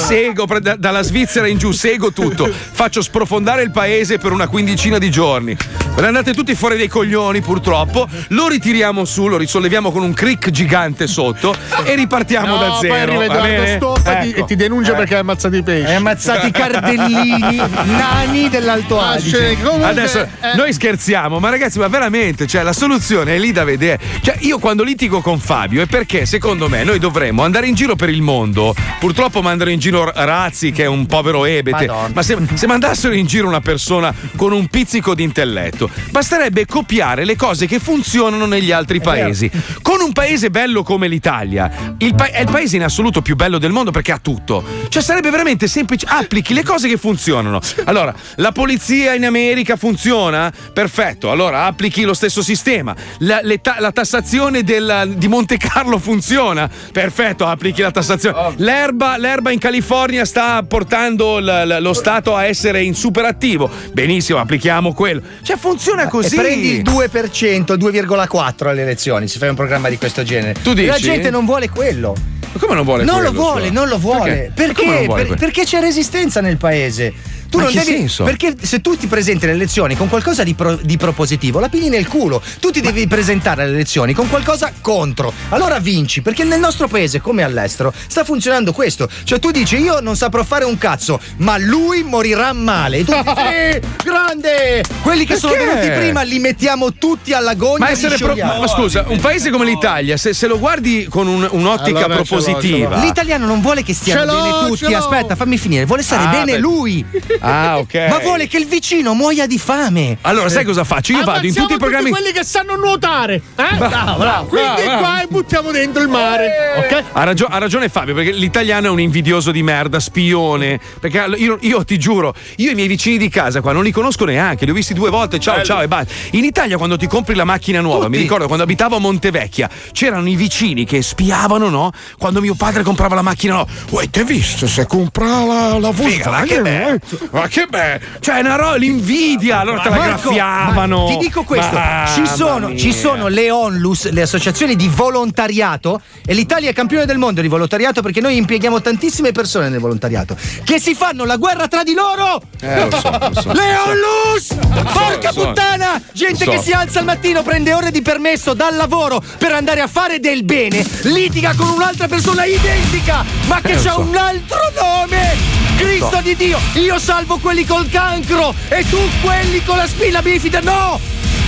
sego 0.05 0.45
pre- 0.45 0.59
da- 0.59 0.75
dalla 0.75 1.01
Svizzera 1.03 1.47
in 1.47 1.57
giù, 1.57 1.71
sego 1.71 2.11
tutto, 2.11 2.49
faccio 2.51 3.01
sprofondare 3.01 3.24
il 3.61 3.71
paese 3.71 4.17
per 4.17 4.31
una 4.31 4.47
quindicina 4.47 4.97
di 4.97 5.09
giorni. 5.09 5.55
Ve 5.95 6.01
ne 6.01 6.07
andate 6.07 6.33
tutti 6.33 6.53
fuori 6.55 6.77
dei 6.77 6.87
coglioni, 6.87 7.41
purtroppo. 7.41 8.07
Lo 8.29 8.47
ritiriamo 8.47 9.05
su, 9.05 9.27
lo 9.27 9.37
risolleviamo 9.37 9.91
con 9.91 10.03
un 10.03 10.13
crick 10.13 10.49
gigante 10.51 11.07
sotto 11.07 11.55
e 11.83 11.95
ripartiamo 11.95 12.47
No, 12.47 12.57
da 12.57 12.67
poi 12.69 12.79
zero. 12.81 12.93
arriva 12.93 13.17
va 13.17 13.23
Edoardo 13.23 13.47
bene? 13.47 13.75
Stoppa 13.77 14.19
e 14.19 14.21
ti- 14.23 14.29
Ecco. 14.31 14.39
e 14.39 14.45
ti 14.45 14.55
denuncia 14.55 14.93
Eh. 14.93 14.95
perché 14.95 15.13
hai 15.15 15.19
ammazzato 15.21 15.55
i 15.55 15.63
pesci. 15.63 15.87
Hai 15.89 15.95
ammazzato 15.95 16.45
i 16.47 16.51
cardellini 16.51 17.55
nani 17.85 18.49
dell'Alto 18.49 18.99
Ah, 18.99 19.11
Adige. 19.11 19.57
comunque, 19.61 19.89
Adesso 19.89 20.19
eh, 20.19 20.55
noi 20.55 20.73
scherziamo, 20.73 21.39
ma 21.39 21.49
ragazzi, 21.49 21.79
ma 21.79 21.87
veramente, 21.87 22.45
cioè, 22.47 22.61
la 22.63 22.73
soluzione 22.73 23.35
è 23.35 23.37
lì 23.39 23.51
da 23.51 23.63
vedere. 23.63 23.99
Cioè, 24.21 24.37
io 24.41 24.59
quando 24.59 24.83
litigo 24.83 25.21
con 25.21 25.39
Fabio 25.39 25.81
è 25.81 25.85
perché 25.85 26.25
secondo 26.25 26.67
me 26.69 26.83
noi 26.83 26.99
dovremmo 26.99 27.43
andare 27.43 27.67
in 27.67 27.73
giro 27.75 27.95
per 27.95 28.09
il 28.09 28.21
mondo. 28.21 28.75
Purtroppo 28.99 29.41
mandano 29.41 29.69
in 29.69 29.79
giro 29.79 30.11
Razzi, 30.13 30.71
che 30.71 30.83
è 30.83 30.87
un 30.87 31.05
povero 31.05 31.45
ebete. 31.45 31.87
Madonna. 31.87 32.11
Ma 32.13 32.21
se, 32.21 32.37
se 32.53 32.67
mandassero 32.67 33.13
in 33.17 33.25
giro 33.25 33.47
una 33.47 33.61
persona 33.61 34.13
con 34.35 34.51
un 34.53 34.67
pizzico 34.67 35.13
di 35.15 35.23
intelletto, 35.23 35.89
basterebbe 36.11 36.65
copiare 36.65 37.25
le 37.25 37.35
cose 37.35 37.65
che 37.67 37.79
funzionano 37.79 38.45
negli 38.45 38.71
altri 38.71 39.01
paesi. 39.01 39.49
Con 39.81 40.01
un 40.01 40.11
paese 40.11 40.49
bello 40.49 40.83
come 40.83 41.07
l'Italia, 41.07 41.93
il 41.99 42.15
pa- 42.15 42.29
è 42.31 42.41
il 42.41 42.49
paese 42.51 42.75
in 42.75 42.83
assoluto 42.83 43.21
più 43.21 43.35
bello 43.35 43.57
del 43.57 43.71
mondo 43.71 43.91
perché 43.91 44.11
ha 44.11 44.19
tutto. 44.19 44.63
Cioè, 44.89 45.01
sarebbe 45.01 45.29
veramente 45.29 45.67
semplice. 45.67 46.05
Applichi 46.09 46.53
le 46.53 46.63
cose 46.63 46.87
che 46.87 46.97
funzionano. 46.97 47.59
Allora, 47.85 48.13
la 48.35 48.51
polizia 48.51 49.13
in 49.13 49.25
America 49.25 49.75
funziona? 49.75 50.51
Perfetto, 50.73 51.31
allora 51.31 51.65
applichi 51.65 52.03
lo 52.03 52.13
stesso 52.13 52.41
sistema. 52.41 52.95
La, 53.19 53.41
ta- 53.61 53.77
la 53.79 53.91
tassazione 53.91 54.63
del- 54.63 55.13
di 55.17 55.27
Monte 55.27 55.57
Carlo 55.57 55.97
funziona? 55.99 56.69
Perfetto, 56.91 57.45
applichi 57.45 57.81
la 57.81 57.91
tassazione. 57.91 58.53
L'erba, 58.57 59.17
l'erba 59.17 59.51
in 59.51 59.59
California 59.59 60.25
sta 60.25 60.63
portando 60.63 61.39
l- 61.39 61.43
l- 61.65 61.77
lo 61.81 61.93
Stato 61.93 62.35
a 62.35 62.45
essere 62.45 62.83
in 62.83 62.93
superattivo. 63.05 63.69
Benissimo, 63.91 64.39
applichiamo 64.39 64.93
quello. 64.93 65.21
Cioè, 65.43 65.57
funziona 65.57 66.07
così. 66.07 66.33
E 66.35 66.37
prendi 66.39 66.67
il 66.77 66.81
2%, 66.81 67.73
il 67.73 67.79
2,4 67.79 68.67
alle 68.67 68.81
elezioni, 68.81 69.27
se 69.27 69.37
fai 69.37 69.49
un 69.49 69.55
programma 69.55 69.89
di 69.89 69.97
questo 69.97 70.23
genere. 70.23 70.55
Tu 70.63 70.71
E 70.71 70.85
La 70.87 70.95
dici? 70.95 71.05
gente 71.05 71.29
non 71.29 71.45
vuole 71.45 71.69
quello. 71.69 72.15
Ma 72.51 72.59
come 72.59 72.73
non 72.73 72.83
vuole 72.85 73.03
non 73.03 73.15
quello, 73.17 73.31
lo 73.31 73.37
vuole, 73.37 73.69
non 73.69 73.87
lo 73.87 73.97
vuole. 73.99 74.51
Perché? 74.55 74.73
Perché? 74.73 74.85
Non 74.85 74.93
vuole 74.93 75.05
Per- 75.07 75.25
quello? 75.27 75.35
perché 75.35 75.63
c'è 75.65 75.79
resistenza 75.81 76.41
nel 76.41 76.57
paese. 76.57 77.13
Tu 77.55 77.61
non 77.63 77.71
devi. 77.73 77.85
senso? 77.85 78.23
Perché 78.23 78.55
se 78.61 78.81
tu 78.81 78.95
ti 78.97 79.07
presenti 79.07 79.45
alle 79.45 79.53
elezioni 79.53 79.95
con 79.95 80.07
qualcosa 80.09 80.43
di, 80.43 80.53
pro- 80.53 80.75
di 80.81 80.97
propositivo, 80.97 81.59
la 81.59 81.69
pigli 81.69 81.87
nel 81.89 82.07
culo. 82.07 82.41
Tu 82.59 82.71
ti 82.71 82.81
devi 82.81 83.07
presentare 83.07 83.63
alle 83.63 83.73
elezioni 83.73 84.13
con 84.13 84.27
qualcosa 84.29 84.71
contro. 84.81 85.31
Allora 85.49 85.79
vinci, 85.79 86.21
perché 86.21 86.43
nel 86.43 86.59
nostro 86.59 86.87
paese, 86.87 87.21
come 87.21 87.43
all'estero, 87.43 87.93
sta 88.07 88.23
funzionando 88.23 88.71
questo. 88.73 89.09
Cioè, 89.23 89.39
tu 89.39 89.51
dici: 89.51 89.77
Io 89.77 89.99
non 89.99 90.15
saprò 90.15 90.43
fare 90.43 90.65
un 90.65 90.77
cazzo, 90.77 91.19
ma 91.37 91.57
lui 91.57 92.03
morirà 92.03 92.53
male. 92.53 92.97
E 92.97 93.03
tu 93.05 93.11
dici: 93.13 93.25
Sì, 93.35 93.79
grande! 94.03 94.83
Quelli 95.01 95.25
che 95.25 95.35
sono 95.37 95.53
Perché? 95.53 95.65
venuti 95.73 95.89
prima 95.91 96.21
li 96.21 96.39
mettiamo 96.39 96.93
tutti 96.93 97.33
alla 97.33 97.53
gogna. 97.53 97.89
Ma 97.89 98.15
pro- 98.17 98.35
ma, 98.35 98.59
ma 98.59 98.67
scusa, 98.67 99.05
un 99.07 99.19
paese 99.19 99.49
come 99.49 99.65
l'Italia, 99.65 100.17
se, 100.17 100.33
se 100.33 100.47
lo 100.47 100.59
guardi 100.59 101.05
con 101.09 101.27
un- 101.27 101.47
un'ottica 101.51 102.05
Allora, 102.05 102.23
ce 102.23 102.35
l'ho, 102.35 102.41
propositiva. 102.41 102.89
ce 102.89 102.95
l'ho. 102.99 103.05
L'italiano 103.05 103.45
non 103.45 103.61
vuole 103.61 103.83
che 103.83 103.93
stiano 103.93 104.33
bene 104.33 104.67
tutti. 104.69 104.93
Aspetta, 104.93 105.35
fammi 105.35 105.57
finire. 105.57 105.85
Vuole 105.85 106.01
stare 106.03 106.23
Ah, 106.23 106.29
bene 106.29 106.53
beh. 106.53 106.57
lui. 106.57 107.05
Ah, 107.45 107.77
ok. 107.77 108.07
Ma 108.09 108.19
vuole 108.19 108.47
che 108.47 108.57
il 108.57 108.65
vicino 108.65 109.13
muoia 109.13 109.45
di 109.45 109.57
fame. 109.59 110.17
Allora, 110.21 110.49
sai 110.49 110.65
cosa 110.65 110.83
faccio? 110.83 111.13
Io 111.13 111.23
vado 111.23 111.45
in 111.45 111.53
tutti 111.53 111.73
i 111.73 111.77
programmi. 111.77 112.09
quelli 112.09 112.31
che 112.31 112.43
sanno 112.43 112.75
nuotare. 112.75 113.35
Eh? 113.55 113.75
Bravo, 113.77 114.17
bravo, 114.17 114.45
Quindi 114.45 114.83
bravo, 114.83 114.99
qua 114.99 115.21
e 115.21 115.27
buttiamo 115.27 115.71
dentro 115.71 116.01
il 116.01 116.09
mare. 116.09 116.49
Ok? 116.77 117.03
Ha, 117.11 117.23
ragio- 117.23 117.47
ha 117.47 117.57
ragione 117.57 117.89
Fabio, 117.89 118.13
perché 118.13 118.31
l'italiano 118.31 118.87
è 118.87 118.89
un 118.89 118.99
invidioso 118.99 119.51
di 119.51 119.61
merda, 119.63 119.99
spione. 119.99 120.79
Perché 120.99 121.35
io, 121.37 121.57
io 121.61 121.83
ti 121.85 121.97
giuro, 121.99 122.33
io 122.57 122.71
i 122.71 122.75
miei 122.75 122.87
vicini 122.87 123.17
di 123.17 123.29
casa 123.29 123.61
qua 123.61 123.71
non 123.71 123.83
li 123.83 123.91
conosco 123.91 124.25
neanche, 124.25 124.65
li 124.65 124.71
ho 124.71 124.73
visti 124.73 124.93
due 124.93 125.09
volte, 125.09 125.39
ciao, 125.39 125.61
ciao 125.63 125.81
e 125.81 125.87
basta. 125.87 126.13
In 126.31 126.43
Italia, 126.43 126.77
quando 126.77 126.97
ti 126.97 127.07
compri 127.07 127.35
la 127.35 127.43
macchina 127.45 127.81
nuova, 127.81 128.07
mi 128.07 128.17
ricordo 128.17 128.45
quando 128.45 128.63
abitavo 128.63 128.95
a 128.95 128.99
Montevecchia, 128.99 129.69
c'erano 129.91 130.27
i 130.27 130.35
vicini 130.35 130.85
che 130.85 131.01
spiavano, 131.01 131.69
no? 131.69 131.91
Quando 132.17 132.41
mio 132.41 132.55
padre 132.55 132.83
comprava 132.83 133.15
la 133.15 133.21
macchina 133.21 133.53
nuova. 133.53 133.71
Uè, 133.89 134.09
te 134.09 134.23
visto 134.23 134.67
se 134.67 134.85
compra 134.87 135.43
la, 135.45 135.79
la 135.79 135.93
Figa, 135.93 136.29
ma 136.29 136.41
che 136.43 136.61
bello. 136.61 136.99
Ma 137.35 137.47
che 137.49 137.65
bello! 137.65 137.99
Cioè, 138.21 138.39
una 138.39 138.55
roba, 138.55 138.75
l'invidia, 138.77 139.59
allora 139.59 139.81
te 139.81 139.89
la 139.89 139.97
Marco, 139.97 140.29
graffiavano. 140.29 141.05
Ti 141.07 141.17
dico 141.17 141.43
questo: 141.43 141.77
ci 142.15 142.25
sono, 142.27 142.75
ci 142.77 142.93
sono 142.93 143.27
le 143.27 143.51
onlus, 143.51 144.09
le 144.11 144.21
associazioni 144.21 144.77
di 144.77 144.87
volontariato, 144.87 145.99
e 146.25 146.33
l'Italia 146.33 146.69
è 146.69 146.73
campione 146.73 147.05
del 147.05 147.17
mondo 147.17 147.41
di 147.41 147.49
volontariato 147.49 148.01
perché 148.01 148.21
noi 148.21 148.37
impieghiamo 148.37 148.81
tantissime 148.81 149.33
persone 149.33 149.67
nel 149.67 149.79
volontariato 149.81 150.37
che 150.63 150.79
si 150.79 150.95
fanno 150.95 151.25
la 151.25 151.35
guerra 151.35 151.67
tra 151.67 151.83
di 151.83 151.93
loro. 151.93 152.41
Eh, 152.61 152.89
lo 152.89 152.99
so, 152.99 153.09
lo 153.09 153.41
so. 153.41 153.51
le 153.51 153.75
onlus! 153.85 154.55
Porca 154.93 155.31
so. 155.33 155.47
puttana! 155.47 156.01
Gente 156.13 156.45
che 156.45 156.59
si 156.59 156.71
alza 156.71 156.99
al 156.99 157.05
mattino, 157.05 157.43
prende 157.43 157.73
ore 157.73 157.91
di 157.91 158.01
permesso 158.01 158.53
dal 158.53 158.77
lavoro 158.77 159.21
per 159.37 159.51
andare 159.51 159.81
a 159.81 159.87
fare 159.87 160.21
del 160.21 160.43
bene, 160.45 160.85
litiga 161.01 161.53
con 161.53 161.67
un'altra 161.67 162.07
persona 162.07 162.45
identica, 162.45 163.25
ma 163.47 163.59
che 163.59 163.71
Eh, 163.71 163.75
lo 163.75 163.81
c'ha 163.81 163.91
so. 163.91 163.99
un 163.99 164.15
altro 164.15 164.59
nome! 164.79 165.54
Cristo 165.77 166.19
di 166.21 166.35
Dio, 166.35 166.59
io 166.73 166.99
salvo 166.99 167.37
quelli 167.37 167.65
col 167.65 167.89
cancro 167.89 168.53
e 168.69 168.87
tu 168.89 168.97
quelli 169.21 169.63
con 169.63 169.77
la 169.77 169.87
spina 169.87 170.21
bifida, 170.21 170.59
no! 170.61 170.99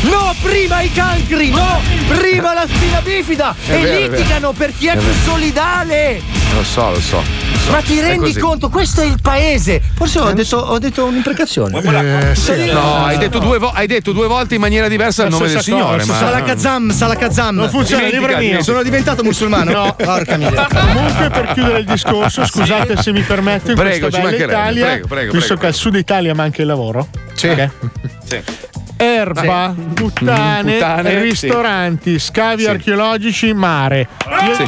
No, 0.02 0.36
prima 0.42 0.82
i 0.82 0.92
cancri, 0.92 1.50
no! 1.50 1.80
Prima 2.08 2.54
la 2.54 2.68
spina 2.68 3.02
bifida! 3.02 3.56
È 3.66 3.74
e 3.74 3.80
vero. 3.82 4.16
litigano 4.16 4.52
per 4.52 4.74
chi 4.78 4.88
è, 4.88 4.92
È 4.94 4.98
più 4.98 5.08
vero. 5.08 5.24
solidale! 5.24 6.37
Lo 6.56 6.64
so, 6.64 6.90
lo 6.90 7.00
so. 7.00 7.18
lo 7.18 7.24
so. 7.66 7.72
Ma 7.72 7.82
ti 7.82 8.00
rendi 8.00 8.34
conto? 8.36 8.70
Questo 8.70 9.02
è 9.02 9.06
il 9.06 9.20
paese! 9.22 9.82
Forse 9.96 10.20
ho 10.20 10.32
detto, 10.34 10.58
ho 10.58 10.80
detto 10.80 11.06
un'imprecazione. 11.06 11.78
Eh, 11.80 12.72
No, 12.72 13.06
hai 13.06 13.18
detto, 13.18 13.38
due 13.40 13.58
vo- 13.60 13.72
hai 13.72 13.86
detto 13.88 14.12
due 14.12 14.28
volte 14.28 14.56
in 14.56 14.62
maniera 14.62 14.88
diversa 14.88 15.24
il 15.24 15.30
nome 15.30 15.48
del 15.50 15.62
Signore. 15.62 16.04
Ma... 16.06 16.16
Salakazam, 16.16 16.90
Salakazam. 16.92 17.56
Non 17.56 17.70
funziona, 17.70 18.08
libro 18.08 18.36
mio. 18.38 18.64
Sono 18.64 18.82
diventato 18.84 19.24
musulmano. 19.24 19.72
No. 19.72 19.96
Porca 19.96 20.38
miseria. 20.38 20.68
Comunque, 20.68 21.30
per 21.30 21.52
chiudere 21.54 21.80
il 21.80 21.86
discorso, 21.86 22.46
scusate 22.46 23.02
se 23.02 23.12
mi 23.12 23.22
permetto, 23.22 23.72
in 23.72 23.76
Prego, 23.78 24.08
questa 24.08 24.22
ci 24.30 24.36
bella. 24.38 24.46
Italia, 24.46 24.86
Prego, 24.86 25.08
prego, 25.08 25.32
visto 25.34 25.46
prego. 25.48 25.62
che 25.62 25.68
al 25.68 25.74
sud 25.76 25.96
Italia 25.96 26.34
manca 26.34 26.62
il 26.62 26.68
lavoro, 26.68 27.08
Sì. 27.34 27.48
ok? 27.50 27.70
Sì. 28.28 28.42
Erba, 28.98 29.74
puttane, 29.94 30.74
Puttane, 30.74 31.22
ristoranti, 31.22 32.20
scavi 32.20 32.64
Sì. 32.64 32.68
archeologici, 32.70 33.54
mare. 33.54 34.08
Io 34.48 34.54
Sì. 34.56 34.66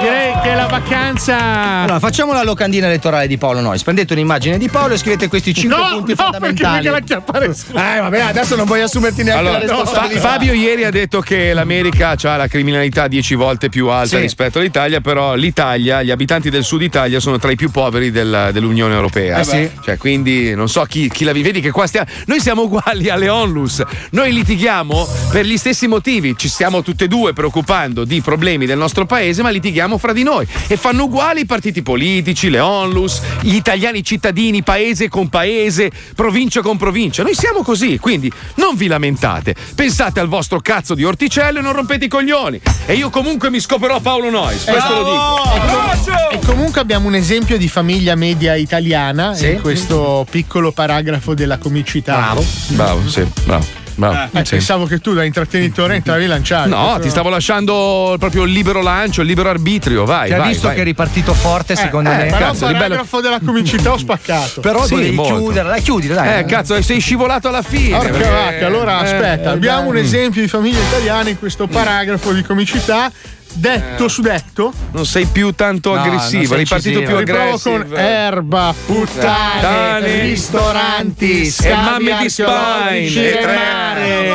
direi 0.00 0.32
che 0.42 0.54
la 0.54 0.66
vacanza. 0.66 1.36
Allora, 1.82 1.98
facciamo 1.98 2.32
la 2.32 2.42
locandina 2.42 2.86
elettorale 2.86 3.26
di 3.26 3.36
Paolo 3.38 3.60
Nois. 3.60 3.82
Prendete 3.82 4.12
un'immagine 4.12 4.58
di 4.58 4.68
Paolo 4.68 4.94
e 4.94 4.98
scrivete 4.98 5.28
questi 5.28 5.54
5 5.54 5.78
No, 5.78 5.88
punti 5.96 6.14
no, 6.16 6.22
fondamentali. 6.22 6.88
perché 6.88 7.14
Eh, 7.14 8.00
vabbè, 8.00 8.20
adesso 8.20 8.56
non 8.56 8.66
vuoi 8.66 8.80
assumerti 8.82 9.22
neanche 9.22 9.40
Allora, 9.40 9.58
la 9.58 9.66
Fa- 9.66 9.74
responsabilità. 9.82 10.28
Fabio 10.28 10.52
ieri 10.52 10.84
ha 10.84 10.90
detto 10.90 11.20
che 11.20 11.52
l'America 11.52 12.14
ha 12.20 12.36
la 12.36 12.46
criminalità 12.48 13.08
10 13.08 13.34
volte 13.34 13.68
più 13.68 13.88
alta 13.88 14.16
Sì. 14.16 14.22
rispetto 14.22 14.58
all'Italia, 14.58 15.00
però 15.00 15.34
l'Italia, 15.34 16.02
gli 16.02 16.10
abitanti 16.10 16.50
del 16.50 16.64
sud 16.64 16.82
Italia 16.82 17.20
sono 17.20 17.38
tra 17.38 17.50
i 17.50 17.56
più 17.56 17.70
poveri 17.70 18.10
del- 18.10 18.50
dell'Unione 18.52 18.94
Europea. 18.94 19.38
Eh 19.38 19.44
sì. 19.44 19.70
Cioè, 19.82 19.96
quindi 19.98 20.54
non 20.54 20.68
so 20.68 20.82
chi, 20.84 21.08
chi 21.08 21.24
la 21.24 21.32
vive. 21.32 21.44
Vedi 21.46 21.60
che 21.60 21.70
qua 21.70 21.86
stiamo. 21.86 22.06
Noi 22.26 22.40
siamo 22.40 22.62
uguali 22.62 23.08
alle 23.08 23.28
onlus. 23.28 23.65
Noi 24.10 24.32
litighiamo 24.32 25.08
per 25.30 25.44
gli 25.46 25.56
stessi 25.56 25.86
motivi. 25.86 26.34
Ci 26.36 26.48
stiamo 26.48 26.82
tutte 26.82 27.04
e 27.04 27.08
due 27.08 27.32
preoccupando 27.32 28.04
di 28.04 28.20
problemi 28.20 28.66
del 28.66 28.78
nostro 28.78 29.06
paese, 29.06 29.42
ma 29.42 29.50
litighiamo 29.50 29.98
fra 29.98 30.12
di 30.12 30.22
noi. 30.22 30.46
E 30.66 30.76
fanno 30.76 31.04
uguali 31.04 31.40
i 31.40 31.46
partiti 31.46 31.82
politici, 31.82 32.48
le 32.50 32.60
onlus, 32.60 33.20
gli 33.42 33.54
italiani 33.54 34.02
cittadini, 34.02 34.62
paese 34.62 35.08
con 35.08 35.28
paese, 35.28 35.90
provincia 36.14 36.60
con 36.62 36.76
provincia. 36.76 37.22
Noi 37.22 37.34
siamo 37.34 37.62
così, 37.62 37.98
quindi 37.98 38.30
non 38.56 38.76
vi 38.76 38.86
lamentate. 38.86 39.54
Pensate 39.74 40.20
al 40.20 40.28
vostro 40.28 40.60
cazzo 40.60 40.94
di 40.94 41.04
orticello 41.04 41.58
e 41.58 41.62
non 41.62 41.72
rompete 41.72 42.06
i 42.06 42.08
coglioni. 42.08 42.60
E 42.86 42.94
io 42.94 43.10
comunque 43.10 43.50
mi 43.50 43.60
scoperò 43.60 44.00
Paolo 44.00 44.30
Nois, 44.30 44.64
questo 44.64 44.92
lo 44.92 45.04
dico. 45.04 46.30
E 46.30 46.38
comunque 46.44 46.80
abbiamo 46.80 47.08
un 47.08 47.14
esempio 47.14 47.56
di 47.58 47.68
famiglia 47.68 48.14
media 48.14 48.54
italiana 48.54 49.34
Sì. 49.34 49.50
in 49.52 49.60
questo 49.60 50.26
piccolo 50.30 50.72
paragrafo 50.72 51.34
della 51.34 51.58
comicità. 51.58 52.16
Bravo. 52.16 52.44
Bravo, 52.68 53.08
sì, 53.08 53.24
bravo. 53.44 53.55
Bravo. 53.96 54.28
Eh, 54.38 54.44
Sì. 54.44 54.50
Pensavo 54.56 54.86
che 54.86 55.00
tu 55.00 55.12
da 55.14 55.24
intrattenitore 55.24 55.96
entravi 55.96 56.24
a 56.24 56.28
lanciare. 56.28 56.68
No, 56.68 56.98
ti 57.00 57.10
stavo 57.10 57.28
lasciando 57.28 58.14
proprio 58.18 58.44
il 58.44 58.52
libero 58.52 58.80
lancio, 58.82 59.22
il 59.22 59.26
libero 59.26 59.48
arbitrio, 59.50 60.04
vai. 60.04 60.28
Ti 60.28 60.34
ha 60.34 60.38
vai, 60.38 60.48
visto 60.48 60.66
vai. 60.68 60.76
che 60.76 60.82
è 60.82 60.84
ripartito 60.84 61.34
forte, 61.34 61.74
secondo 61.74 62.10
eh, 62.10 62.16
me. 62.16 62.24
Però 62.26 62.38
cazzo, 62.38 62.64
il 62.66 62.72
bello- 62.72 62.78
paragrafo 62.84 63.20
della 63.20 63.40
comicità 63.44 63.92
ho 63.92 63.98
spaccato. 63.98 64.60
Però 64.60 64.84
Sì, 64.84 64.94
dovevi 64.94 65.14
molto. 65.16 65.34
chiudere, 65.36 65.68
dai, 65.68 65.82
chiudila, 65.82 66.14
dai. 66.14 66.38
Eh, 66.40 66.44
cazzo, 66.44 66.80
sei 66.82 67.00
scivolato 67.00 67.48
alla 67.48 67.62
fine. 67.62 67.96
Porca 67.96 68.12
perché- 68.12 68.28
vacca, 68.30 68.66
allora 68.66 69.00
eh, 69.00 69.04
aspetta, 69.04 69.50
eh, 69.50 69.54
abbiamo 69.54 69.88
un 69.88 69.94
dai. 69.94 70.04
esempio 70.04 70.40
di 70.42 70.48
famiglia 70.48 70.78
italiana 70.80 71.28
in 71.28 71.38
questo 71.38 71.66
paragrafo 71.66 72.32
di 72.32 72.42
comicità. 72.42 73.10
Detto 73.58 74.04
Eh. 74.04 74.08
su 74.10 74.20
detto, 74.20 74.70
Non 74.92 75.06
sei 75.06 75.24
più 75.24 75.52
tanto 75.54 75.94
No, 75.94 76.00
aggressivo, 76.02 76.54
sei 76.54 76.66
partito 76.66 77.00
più 77.00 77.16
riprovo 77.16 77.40
aggressivo. 77.54 77.84
con 77.84 77.98
erba, 77.98 78.74
puttane, 78.84 79.54
Puttane, 79.54 80.20
ristoranti, 80.20 81.54
e 81.62 81.74
mamme 81.74 82.18
di 82.20 82.28
Spine, 82.28 83.30
e 83.32 83.38
tre- 83.40 83.54
mare. 83.54 84.28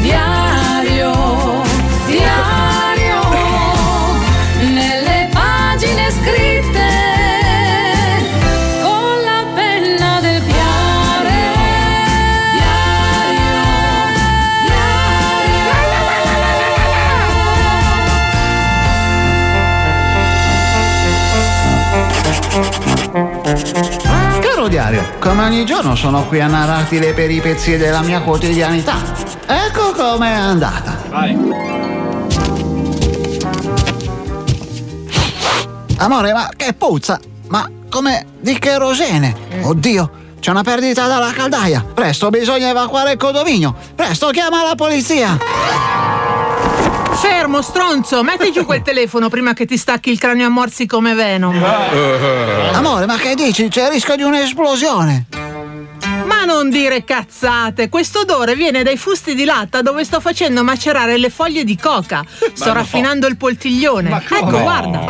Diario, 0.00 0.49
Caro 24.60 24.72
diario, 24.72 25.12
come 25.20 25.44
ogni 25.44 25.64
giorno 25.64 25.96
sono 25.96 26.26
qui 26.26 26.38
a 26.38 26.46
narrarti 26.46 26.98
le 26.98 27.14
peripezie 27.14 27.78
della 27.78 28.02
mia 28.02 28.20
quotidianità. 28.20 28.96
Ecco 29.46 29.92
com'è 29.92 30.32
andata. 30.32 30.98
Amore, 35.96 36.32
ma 36.34 36.50
che 36.54 36.74
puzza! 36.74 37.18
Ma 37.48 37.66
come 37.88 38.26
di 38.38 38.58
cherosene? 38.58 39.34
Oddio, 39.62 40.10
c'è 40.40 40.50
una 40.50 40.62
perdita 40.62 41.06
dalla 41.06 41.32
caldaia. 41.32 41.82
Presto, 41.94 42.28
bisogna 42.28 42.68
evacuare 42.68 43.12
il 43.12 43.16
condominio. 43.16 43.74
Presto, 43.94 44.28
chiama 44.28 44.62
la 44.62 44.74
polizia. 44.74 45.38
Fermo, 47.20 47.60
stronzo, 47.62 48.22
metti 48.22 48.50
giù 48.50 48.64
quel 48.64 48.82
telefono 48.82 49.28
prima 49.28 49.52
che 49.52 49.66
ti 49.66 49.76
stacchi 49.76 50.10
il 50.10 50.18
cranio 50.18 50.46
a 50.46 50.48
morsi 50.48 50.86
come 50.86 51.14
Venom. 51.14 51.62
Amore, 52.72 53.06
ma 53.06 53.16
che 53.16 53.34
dici? 53.34 53.68
C'è 53.68 53.84
il 53.86 53.90
rischio 53.92 54.16
di 54.16 54.22
un'esplosione. 54.22 55.26
Ma 56.24 56.44
non 56.46 56.70
dire 56.70 57.04
cazzate, 57.04 57.88
questo 57.90 58.20
odore 58.20 58.54
viene 58.54 58.82
dai 58.82 58.96
fusti 58.96 59.34
di 59.34 59.44
latta 59.44 59.82
dove 59.82 60.04
sto 60.04 60.20
facendo 60.20 60.62
macerare 60.64 61.18
le 61.18 61.28
foglie 61.28 61.64
di 61.64 61.76
coca. 61.76 62.24
Sto 62.54 62.72
raffinando 62.72 63.26
il 63.26 63.36
poltiglione. 63.36 64.22
Ecco, 64.30 64.50
No. 64.50 64.60
guarda. 64.62 65.04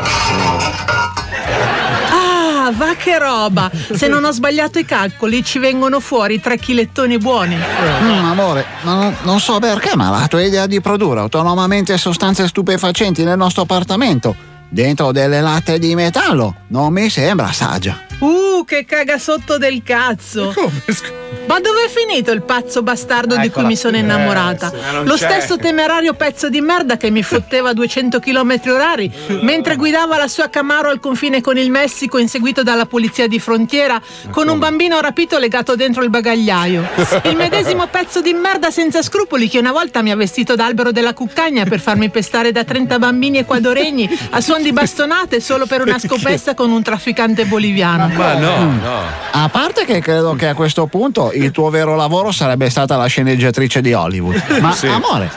Va 2.72 2.94
che 2.94 3.18
roba! 3.18 3.70
Se 3.92 4.08
non 4.08 4.24
ho 4.24 4.30
sbagliato 4.30 4.78
i 4.78 4.84
calcoli, 4.84 5.44
ci 5.44 5.58
vengono 5.58 6.00
fuori 6.00 6.40
tre 6.40 6.58
chilettoni 6.58 7.18
buoni. 7.18 7.56
Mm, 7.56 8.24
amore, 8.24 8.64
non, 8.82 9.16
non 9.22 9.40
so 9.40 9.58
perché, 9.58 9.96
ma 9.96 10.10
la 10.10 10.26
tua 10.28 10.42
idea 10.42 10.66
di 10.66 10.80
produrre 10.80 11.20
autonomamente 11.20 11.96
sostanze 11.98 12.46
stupefacenti 12.46 13.24
nel 13.24 13.36
nostro 13.36 13.62
appartamento, 13.62 14.34
dentro 14.68 15.12
delle 15.12 15.40
latte 15.40 15.78
di 15.78 15.94
metallo, 15.94 16.54
non 16.68 16.92
mi 16.92 17.08
sembra 17.08 17.52
saggia. 17.52 18.09
Uh, 18.20 18.64
che 18.64 18.84
caga 18.84 19.18
sotto 19.18 19.56
del 19.58 19.82
cazzo. 19.82 20.52
Ma 21.46 21.58
dove 21.58 21.86
è 21.86 21.88
finito 21.88 22.30
il 22.30 22.42
pazzo 22.42 22.82
bastardo 22.84 23.34
di 23.34 23.40
cui 23.40 23.46
Eccola. 23.48 23.66
mi 23.66 23.74
sono 23.74 23.96
innamorata? 23.96 24.70
Eh, 24.72 25.04
Lo 25.04 25.16
c'è. 25.16 25.24
stesso 25.30 25.56
temerario 25.56 26.14
pezzo 26.14 26.48
di 26.48 26.60
merda 26.60 26.96
che 26.96 27.10
mi 27.10 27.24
fotteva 27.24 27.70
a 27.70 27.72
200 27.72 28.20
km 28.20 28.60
orari 28.66 29.10
mentre 29.42 29.74
guidava 29.74 30.16
la 30.16 30.28
sua 30.28 30.48
Camaro 30.48 30.90
al 30.90 31.00
confine 31.00 31.40
con 31.40 31.56
il 31.58 31.68
Messico 31.68 32.18
inseguito 32.18 32.62
dalla 32.62 32.86
polizia 32.86 33.26
di 33.26 33.40
frontiera 33.40 34.00
con 34.30 34.46
un 34.48 34.60
bambino 34.60 35.00
rapito 35.00 35.38
legato 35.38 35.74
dentro 35.74 36.04
il 36.04 36.10
bagagliaio. 36.10 36.86
Il 37.24 37.36
medesimo 37.36 37.86
pezzo 37.88 38.20
di 38.20 38.32
merda 38.32 38.70
senza 38.70 39.02
scrupoli 39.02 39.48
che 39.48 39.58
una 39.58 39.72
volta 39.72 40.02
mi 40.02 40.12
ha 40.12 40.16
vestito 40.16 40.54
d'albero 40.54 40.92
della 40.92 41.14
cuccagna 41.14 41.64
per 41.64 41.80
farmi 41.80 42.10
pestare 42.10 42.52
da 42.52 42.62
30 42.62 42.98
bambini 42.98 43.38
ecuadoregni 43.38 44.08
a 44.30 44.40
suon 44.40 44.62
di 44.62 44.72
bastonate 44.72 45.40
solo 45.40 45.66
per 45.66 45.80
una 45.80 45.98
scopessa 45.98 46.54
con 46.54 46.70
un 46.70 46.82
trafficante 46.82 47.44
boliviano. 47.44 48.09
Ma 48.16 48.34
no, 48.34 48.64
no. 48.82 49.00
A 49.32 49.48
parte 49.48 49.84
che 49.84 50.00
credo 50.00 50.34
che 50.34 50.48
a 50.48 50.54
questo 50.54 50.86
punto 50.86 51.32
il 51.32 51.50
tuo 51.50 51.70
vero 51.70 51.94
lavoro 51.96 52.32
sarebbe 52.32 52.68
stata 52.70 52.96
la 52.96 53.06
sceneggiatrice 53.06 53.80
di 53.80 53.92
Hollywood. 53.92 54.42
Ma 54.60 54.72
Sì. 54.72 54.86
amore, 54.88 55.30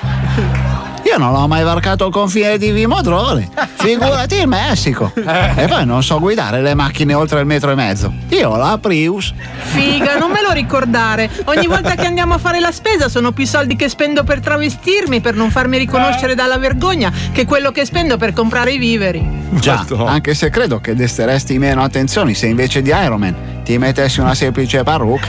io 1.13 1.19
non 1.19 1.35
ho 1.35 1.47
mai 1.47 1.63
varcato 1.63 2.07
il 2.07 2.11
confine 2.11 2.57
di 2.57 2.71
Vimodrone. 2.71 3.47
Figurati 3.77 4.35
il 4.35 4.47
Messico. 4.47 5.11
E 5.13 5.67
poi 5.67 5.85
non 5.85 6.01
so 6.01 6.19
guidare 6.19 6.59
le 6.63 6.73
macchine 6.73 7.13
oltre 7.13 7.39
il 7.39 7.45
metro 7.45 7.69
e 7.69 7.75
mezzo. 7.75 8.11
Io 8.29 8.49
ho 8.49 8.57
la 8.57 8.79
Prius. 8.81 9.31
Figa, 9.57 10.17
non 10.17 10.31
me 10.31 10.41
lo 10.41 10.51
ricordare. 10.51 11.29
Ogni 11.45 11.67
volta 11.67 11.93
che 11.93 12.07
andiamo 12.07 12.33
a 12.33 12.37
fare 12.39 12.59
la 12.59 12.71
spesa 12.71 13.09
sono 13.09 13.31
più 13.31 13.45
soldi 13.45 13.75
che 13.75 13.89
spendo 13.89 14.23
per 14.23 14.39
travestirmi, 14.39 15.21
per 15.21 15.35
non 15.35 15.51
farmi 15.51 15.77
riconoscere 15.77 16.33
dalla 16.33 16.57
vergogna, 16.57 17.11
che 17.31 17.45
quello 17.45 17.69
che 17.69 17.85
spendo 17.85 18.17
per 18.17 18.33
comprare 18.33 18.73
i 18.73 18.79
viveri. 18.79 19.41
Già, 19.51 19.85
anche 20.07 20.33
se 20.33 20.49
credo 20.49 20.79
che 20.79 20.95
desteresti 20.95 21.59
meno 21.59 21.83
attenzioni 21.83 22.33
se 22.33 22.47
invece 22.47 22.81
di 22.81 22.89
Iron 22.89 23.19
Man 23.19 23.52
ti 23.63 23.77
mettessi 23.77 24.19
una 24.19 24.33
semplice 24.35 24.83
parrucca. 24.83 25.27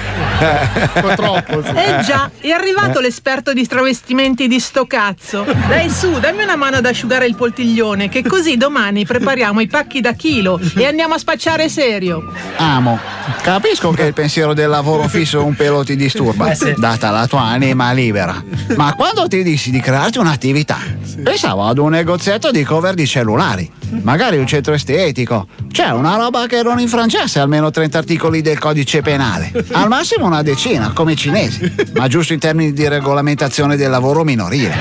troppo. 1.15 1.63
Eh 1.63 2.03
già, 2.03 2.31
è 2.41 2.51
arrivato 2.51 3.01
l'esperto 3.01 3.53
di 3.53 3.67
travestimenti 3.67 4.49
di 4.49 4.59
sto 4.61 4.87
cazzo. 4.87 5.45
Dai 5.69 5.89
su, 5.89 6.19
dammi 6.19 6.43
una 6.43 6.57
mano 6.57 6.77
ad 6.77 6.87
asciugare 6.87 7.27
il 7.27 7.37
poltiglione, 7.37 8.09
che 8.09 8.23
così 8.23 8.57
domani 8.57 9.05
prepariamo 9.07 9.61
i 9.61 9.67
pacchi 9.67 10.01
da 10.01 10.13
chilo 10.13 10.61
e 10.77 10.87
andiamo 10.87 11.15
a 11.15 11.19
spacciare 11.19 11.69
serio. 11.69 12.33
Amo. 12.57 12.99
Capisco 13.43 13.91
che 13.91 14.03
il 14.05 14.13
pensiero 14.13 14.53
del 14.55 14.69
lavoro 14.69 15.07
fisso 15.09 15.45
un 15.45 15.55
pelo 15.55 15.85
ti 15.85 15.97
disturba, 15.97 16.51
Eh 16.51 16.55
sì. 16.55 16.75
data 16.77 17.11
la 17.11 17.27
tua 17.27 17.43
anima 17.43 17.93
libera. 17.93 18.43
Ma 18.77 18.95
quando 18.95 19.29
ti 19.29 19.43
dissi 19.43 19.71
di 19.71 19.81
crearti 19.81 20.19
un'attività, 20.19 20.79
pensavo 21.23 21.65
ad 21.67 21.79
un 21.79 21.91
negozietto 21.91 22.51
di 22.51 22.63
cover 22.65 22.95
di 22.95 23.07
cellulari, 23.07 23.71
magari 24.03 24.39
un 24.39 24.47
centro 24.47 24.75
estetico. 24.75 25.47
C'è 25.71 25.91
una 25.91 26.17
roba 26.17 26.47
che 26.47 26.63
non 26.63 26.79
infrangesse 26.81 27.39
almeno 27.39 27.71
30 27.71 27.99
articoli 27.99 28.24
del 28.31 28.59
codice 28.59 29.03
penale. 29.03 29.53
Al 29.73 29.89
massimo 29.89 30.27
una 30.27 30.43
decina, 30.43 30.93
come 30.93 31.13
i 31.13 31.17
cinesi, 31.17 31.75
ma 31.95 32.09
giusto 32.09 32.33
in 32.33 32.39
termini 32.39 32.73
di 32.73 32.89
regolamentazione 32.89 33.77
del 33.77 33.91
lavoro 33.91 34.25
minorile. 34.25 34.81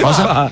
Cosa? 0.00 0.50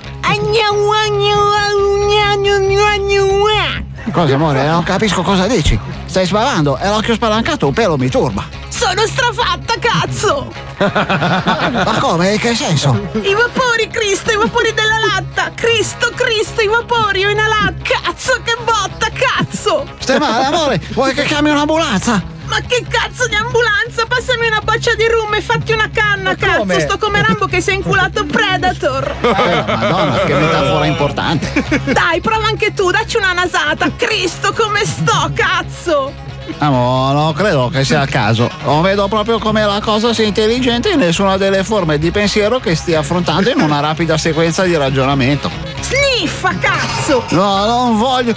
Cosa 4.11 4.35
amore? 4.35 4.65
Non 4.65 4.83
capisco 4.83 5.21
cosa 5.21 5.45
dici. 5.45 5.77
Stai 6.05 6.25
sbavando 6.25 6.77
e 6.77 6.87
l'occhio 6.87 7.15
spalancato 7.15 7.67
un 7.67 7.73
pelo 7.73 7.97
mi 7.97 8.09
turba. 8.09 8.64
Sono 8.77 9.07
strafatta, 9.07 9.75
cazzo! 9.79 10.51
Ma 10.79 11.97
come? 12.01 12.37
Che 12.37 12.53
senso? 12.53 13.07
I 13.13 13.33
vapori, 13.33 13.87
Cristo, 13.89 14.33
i 14.33 14.35
vapori 14.35 14.73
della 14.73 14.97
latta! 15.13 15.51
Cristo, 15.55 16.11
Cristo, 16.13 16.59
i 16.59 16.67
vapori, 16.67 17.23
ho 17.23 17.29
inalato! 17.29 17.75
Cazzo, 17.83 18.41
che 18.43 18.53
botta, 18.65 19.07
cazzo! 19.13 19.87
Stai 19.99 20.19
male, 20.19 20.43
amore? 20.43 20.81
Vuoi 20.89 21.13
che 21.13 21.23
chiami 21.23 21.51
un'ambulanza? 21.51 22.21
Ma 22.47 22.59
che 22.67 22.85
cazzo 22.89 23.27
di 23.27 23.35
ambulanza? 23.35 24.05
Passami 24.09 24.47
una 24.47 24.59
boccia 24.61 24.93
di 24.93 25.07
rum 25.07 25.33
e 25.35 25.41
fatti 25.41 25.71
una 25.71 25.89
canna, 25.89 26.35
cazzo! 26.35 26.57
come? 26.57 26.79
Sto 26.81 26.97
come 26.97 27.21
Rambo 27.21 27.45
che 27.45 27.61
si 27.61 27.69
è 27.69 27.73
inculato 27.73 28.25
Predator! 28.25 29.15
Eh, 29.21 29.63
Madonna, 29.65 30.19
che 30.25 30.33
metafora 30.33 30.85
importante. 30.85 31.63
Dai, 31.85 32.19
prova 32.19 32.47
anche 32.47 32.73
tu, 32.73 32.91
dacci 32.91 33.15
una 33.15 33.31
nasata! 33.31 33.89
Cristo, 33.95 34.51
come 34.51 34.85
sto, 34.85 35.31
cazzo! 35.33 36.33
Amo, 36.59 37.11
non 37.11 37.33
credo 37.33 37.69
che 37.69 37.83
sia 37.83 38.01
il 38.03 38.09
caso. 38.09 38.49
Non 38.63 38.81
vedo 38.81 39.07
proprio 39.07 39.39
come 39.39 39.65
la 39.65 39.79
cosa 39.81 40.13
sia 40.13 40.25
intelligente 40.25 40.89
in 40.89 40.99
nessuna 40.99 41.37
delle 41.37 41.63
forme 41.63 41.97
di 41.97 42.11
pensiero 42.11 42.59
che 42.59 42.75
stia 42.75 42.99
affrontando 42.99 43.49
in 43.49 43.59
una 43.59 43.79
rapida 43.79 44.17
sequenza 44.17 44.63
di 44.63 44.75
ragionamento. 44.75 45.49
Sniffa, 45.81 46.53
cazzo! 46.59 47.23
No, 47.29 47.65
non 47.65 47.97
voglio. 47.97 48.35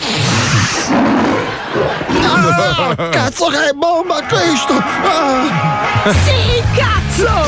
Ah, 2.23 2.95
cazzo 3.11 3.47
che 3.47 3.73
bomba, 3.75 4.23
Cristo! 4.27 4.75
Ah. 4.75 6.13
Sì, 6.25 6.63
cazzo! 6.75 7.47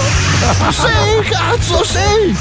Sì, 0.70 1.28
cazzo, 1.28 1.84
sì! 1.84 2.36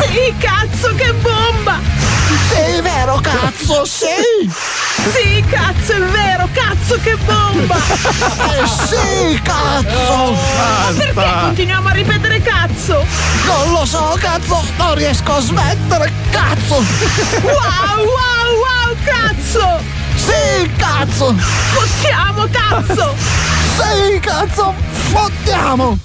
Sì, 0.00 0.34
cazzo, 0.38 0.94
che 0.94 1.12
bomba! 1.14 1.99
Sì, 2.48 2.80
vero, 2.80 3.20
cazzo, 3.20 3.84
sì! 3.84 4.06
Sì, 5.12 5.44
cazzo, 5.48 5.92
è 5.94 6.00
vero, 6.00 6.48
cazzo, 6.52 6.98
che 7.02 7.16
bomba! 7.24 7.76
Eh 8.60 8.66
sì, 8.66 9.40
cazzo! 9.42 10.32
Ma 10.32 10.92
perché 10.96 11.40
continuiamo 11.40 11.88
a 11.88 11.92
ripetere 11.92 12.42
cazzo? 12.42 13.04
Non 13.46 13.72
lo 13.72 13.84
so, 13.84 14.16
cazzo! 14.20 14.62
Non 14.76 14.94
riesco 14.94 15.34
a 15.34 15.40
smettere, 15.40 16.12
cazzo! 16.30 16.74
Wow, 17.42 17.98
wow, 17.98 18.50
wow, 18.58 18.96
cazzo! 19.04 19.80
Sì, 20.14 20.70
cazzo! 20.76 21.34
Fottiamo, 21.72 22.46
cazzo! 22.50 23.14
Sì, 23.76 24.20
cazzo! 24.20 24.74
Fottiamo! 25.12 25.98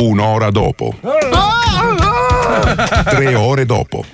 Un'ora 0.00 0.50
dopo. 0.50 0.94
Tre 3.04 3.34
ore 3.34 3.66
dopo. 3.66 4.04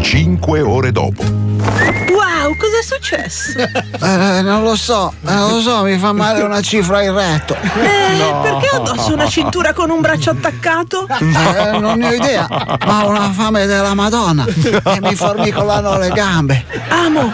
Cinque 0.00 0.60
ore 0.60 0.92
dopo. 0.92 1.22
Wow, 1.22 2.56
cos'è 2.56 2.82
successo? 2.82 3.58
Eh, 4.00 4.42
non 4.42 4.62
lo 4.62 4.76
so, 4.76 5.12
eh, 5.26 5.32
non 5.34 5.54
lo 5.54 5.60
so, 5.60 5.82
mi 5.82 5.98
fa 5.98 6.12
male 6.12 6.42
una 6.42 6.62
cifra 6.62 7.02
in 7.02 7.12
retto. 7.14 7.54
Eh, 7.54 8.34
perché 8.42 8.68
ho 8.72 8.82
addosso 8.82 9.12
una 9.12 9.28
cintura 9.28 9.72
con 9.72 9.90
un 9.90 10.00
braccio 10.00 10.30
attaccato? 10.30 11.06
Eh, 11.08 11.78
non 11.78 11.98
ne 11.98 12.08
ho 12.08 12.12
idea, 12.12 12.46
ma 12.86 13.04
ho 13.04 13.08
una 13.08 13.30
fame 13.32 13.66
della 13.66 13.94
Madonna 13.94 14.46
e 14.46 15.00
mi 15.00 15.14
formicolano 15.16 15.98
le 15.98 16.10
gambe. 16.10 16.64
Amo, 16.88 17.30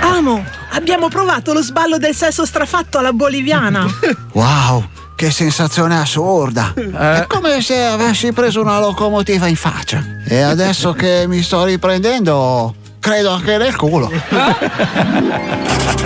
amo, 0.00 0.44
abbiamo 0.72 1.08
provato 1.08 1.52
lo 1.52 1.62
sballo 1.62 1.96
del 1.96 2.14
sesso 2.14 2.44
strafatto 2.44 2.98
alla 2.98 3.12
boliviana. 3.12 3.86
Wow, 4.32 4.86
che 5.24 5.30
sensazione 5.30 5.98
assurda! 5.98 6.74
È 6.74 7.24
come 7.26 7.62
se 7.62 7.82
avessi 7.82 8.32
preso 8.32 8.60
una 8.60 8.78
locomotiva 8.78 9.46
in 9.46 9.56
faccia. 9.56 10.04
E 10.26 10.40
adesso 10.40 10.92
che 10.92 11.24
mi 11.26 11.40
sto 11.42 11.64
riprendendo, 11.64 12.74
credo 13.04 13.32
anche 13.32 13.58
nel 13.58 13.76
culo. 13.76 14.10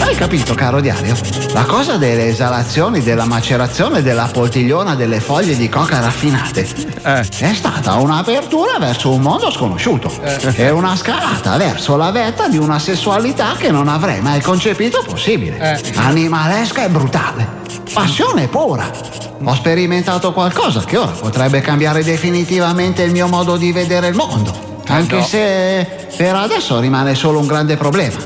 Hai 0.01 0.17
capito, 0.17 0.55
caro 0.55 0.81
diario? 0.81 1.17
La 1.53 1.63
cosa 1.63 1.97
delle 1.97 2.27
esalazioni, 2.27 3.05
della 3.05 3.25
macerazione 3.25 4.03
della 4.03 4.29
poltigliona 4.33 4.97
delle 4.97 5.21
foglie 5.21 5.57
di 5.57 5.69
coca 5.69 6.01
raffinate 6.01 6.67
è 7.03 7.55
stata 7.55 7.95
un'apertura 7.95 8.79
verso 8.81 9.13
un 9.13 9.21
mondo 9.21 9.49
sconosciuto 9.53 10.11
e 10.57 10.71
una 10.71 10.97
scalata 10.97 11.57
verso 11.57 11.95
la 11.97 12.11
vetta 12.11 12.49
di 12.49 12.57
una 12.57 12.81
sessualità 12.81 13.55
che 13.57 13.71
non 13.71 13.87
avrei 13.87 14.21
mai 14.21 14.41
concepito 14.41 15.01
possibile. 15.07 15.81
Animalesca 15.95 16.83
e 16.83 16.89
brutale. 16.89 17.47
Passione 17.93 18.49
pura. 18.49 18.91
Ho 19.45 19.55
sperimentato 19.55 20.33
qualcosa 20.33 20.83
che 20.83 20.97
ora 20.97 21.13
potrebbe 21.13 21.61
cambiare 21.61 22.03
definitivamente 22.03 23.05
il 23.05 23.13
mio 23.13 23.29
modo 23.29 23.57
di 23.57 23.71
vedere 23.71 24.09
il 24.09 24.17
mondo. 24.17 24.67
Anche 24.89 25.17
no. 25.17 25.23
se 25.23 25.87
per 26.17 26.35
adesso 26.35 26.81
rimane 26.81 27.15
solo 27.15 27.39
un 27.39 27.47
grande 27.47 27.77
problema. 27.77 28.17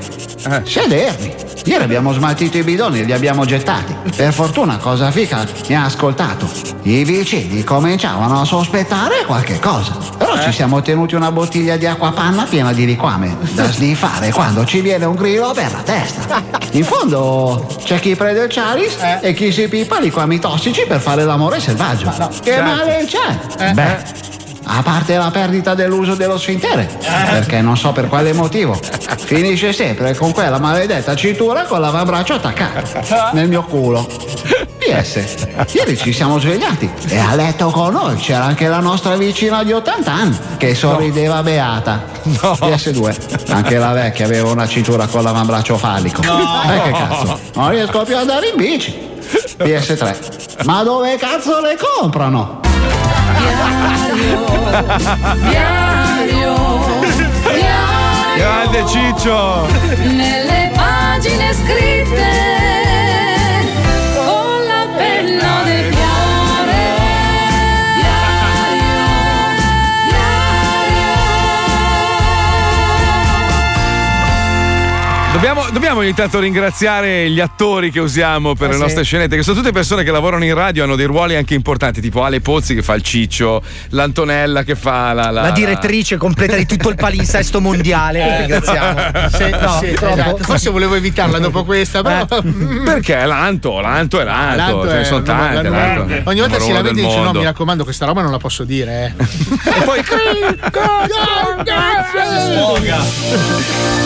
Sedermi. 0.64 1.34
Ieri 1.64 1.84
abbiamo 1.84 2.12
smaltito 2.12 2.58
i 2.58 2.62
bidoni 2.62 3.00
e 3.00 3.04
li 3.04 3.12
abbiamo 3.12 3.44
gettati. 3.44 3.94
Per 4.16 4.32
fortuna 4.32 4.78
cosa 4.78 5.10
fica 5.12 5.46
mi 5.68 5.76
ha 5.76 5.84
ascoltato. 5.84 6.50
I 6.82 7.04
vicini 7.04 7.62
cominciavano 7.62 8.40
a 8.40 8.44
sospettare 8.44 9.24
qualche 9.24 9.60
cosa. 9.60 9.96
Però 10.18 10.40
ci 10.40 10.50
siamo 10.50 10.82
tenuti 10.82 11.14
una 11.14 11.30
bottiglia 11.30 11.76
di 11.76 11.86
acqua 11.86 12.10
panna 12.10 12.44
piena 12.44 12.72
di 12.72 12.84
liquame 12.84 13.36
da 13.52 13.70
sniffare 13.70 14.32
quando 14.32 14.64
ci 14.64 14.80
viene 14.80 15.04
un 15.04 15.14
grillo 15.14 15.52
per 15.52 15.70
la 15.70 15.82
testa. 15.82 16.42
In 16.72 16.84
fondo 16.84 17.64
c'è 17.84 18.00
chi 18.00 18.16
prende 18.16 18.42
il 18.42 18.52
chalice 18.52 19.20
e 19.20 19.32
chi 19.34 19.52
si 19.52 19.68
pipa 19.68 20.00
liquami 20.00 20.40
tossici 20.40 20.84
per 20.86 21.00
fare 21.00 21.24
l'amore 21.24 21.60
selvaggio. 21.60 22.10
che 22.42 22.50
certo. 22.50 22.62
male 22.62 23.06
c'è? 23.06 23.68
Eh. 23.68 23.72
Beh. 23.72 24.30
A 24.64 24.82
parte 24.82 25.16
la 25.16 25.30
perdita 25.30 25.74
dell'uso 25.74 26.14
dello 26.14 26.38
sfintere, 26.38 26.88
perché 27.30 27.60
non 27.60 27.76
so 27.76 27.92
per 27.92 28.08
quale 28.08 28.32
motivo, 28.32 28.78
finisce 29.16 29.72
sempre 29.72 30.14
con 30.14 30.32
quella 30.32 30.58
maledetta 30.58 31.14
cintura 31.14 31.64
con 31.64 31.80
l'avambraccio 31.80 32.34
attaccato 32.34 33.30
nel 33.32 33.48
mio 33.48 33.64
culo. 33.64 34.06
PS, 34.78 35.46
ieri 35.72 35.96
ci 35.96 36.12
siamo 36.12 36.38
svegliati 36.38 36.90
e 37.06 37.18
a 37.18 37.34
letto 37.36 37.70
con 37.70 37.92
noi 37.92 38.16
c'era 38.16 38.44
anche 38.44 38.66
la 38.66 38.80
nostra 38.80 39.16
vicina 39.16 39.62
di 39.62 39.72
80 39.72 40.12
anni 40.12 40.38
che 40.56 40.74
sorrideva 40.74 41.42
beata. 41.42 42.04
PS2, 42.24 43.52
anche 43.52 43.78
la 43.78 43.92
vecchia 43.92 44.24
aveva 44.24 44.50
una 44.50 44.66
cintura 44.66 45.06
con 45.06 45.22
l'avambraccio 45.22 45.76
fallico. 45.76 46.20
Eh 46.22 46.82
che 46.82 46.90
cazzo, 46.90 47.38
non 47.54 47.70
riesco 47.70 48.02
più 48.04 48.14
ad 48.14 48.22
andare 48.22 48.48
in 48.48 48.56
bici. 48.56 49.10
PS3, 49.58 50.64
ma 50.64 50.82
dove 50.82 51.16
cazzo 51.16 51.60
le 51.60 51.76
comprano? 51.76 52.71
Grande 58.36 58.84
Ciccio! 58.86 59.66
Nelle 60.04 60.70
pagine 60.74 61.52
scritte 61.52 62.31
Dobbiamo, 75.42 75.68
dobbiamo 75.72 75.98
ogni 75.98 76.14
tanto 76.14 76.38
ringraziare 76.38 77.28
gli 77.28 77.40
attori 77.40 77.90
che 77.90 77.98
usiamo 77.98 78.54
per 78.54 78.68
Eh 78.68 78.70
le 78.70 78.76
sì. 78.76 78.80
nostre 78.82 79.02
scenette, 79.02 79.34
che 79.34 79.42
sono 79.42 79.56
tutte 79.56 79.72
persone 79.72 80.04
che 80.04 80.12
lavorano 80.12 80.44
in 80.44 80.54
radio, 80.54 80.84
hanno 80.84 80.94
dei 80.94 81.06
ruoli 81.06 81.34
anche 81.34 81.54
importanti, 81.54 82.00
tipo 82.00 82.22
Ale 82.22 82.40
Pozzi 82.40 82.76
che 82.76 82.82
fa 82.82 82.94
il 82.94 83.02
ciccio, 83.02 83.60
l'Antonella 83.88 84.62
che 84.62 84.76
fa 84.76 85.12
la. 85.12 85.30
La 85.30 85.50
direttrice 85.50 86.16
completa 86.16 86.54
di 86.54 86.64
tutto 86.64 86.90
il 86.90 86.94
palinsesto 86.94 87.60
mondiale. 87.60 88.22
Ringraziamo. 88.46 89.00
Sì, 89.32 89.50
No, 89.50 89.78
sì, 89.80 89.86
esatto. 89.88 90.36
Forse 90.44 90.70
volevo 90.70 90.94
evitarla 90.94 91.40
dopo 91.40 91.64
questa, 91.64 92.02
però. 92.02 92.24
Perché 92.84 93.24
l'Anto, 93.24 93.80
l'Anto 93.80 94.20
è 94.20 94.24
l'Anto, 94.24 94.56
L'Anto 94.56 94.88
ce 94.90 94.94
ne 94.96 95.04
sono 95.04 95.22
tante. 95.22 95.68
l'Anto. 95.68 96.02
Ogni 96.30 96.38
volta 96.38 96.58
Numero 96.58 96.60
si 96.60 96.70
uno 96.70 96.74
lamenta 96.76 97.00
e 97.00 97.04
dice: 97.04 97.16
No, 97.16 97.22
mondo. 97.24 97.38
mi 97.40 97.44
raccomando, 97.44 97.82
questa 97.82 98.06
roba 98.06 98.22
non 98.22 98.30
la 98.30 98.38
posso 98.38 98.62
dire. 98.62 99.12
Eh. 99.18 99.24
E 99.74 99.82
poi 99.84 100.02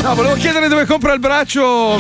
No, 0.03 0.15
volevo 0.15 0.35
chiedere 0.35 0.69
dove 0.69 0.87
compra 0.87 1.13
il 1.13 1.19
braccio. 1.27 1.99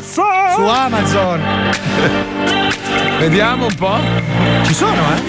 Su 0.00 0.62
Amazon. 0.62 1.40
Vediamo 3.18 3.66
un 3.66 3.74
po'. 3.74 3.98
Ci 4.64 4.74
sono, 4.74 4.92
eh? 4.92 5.22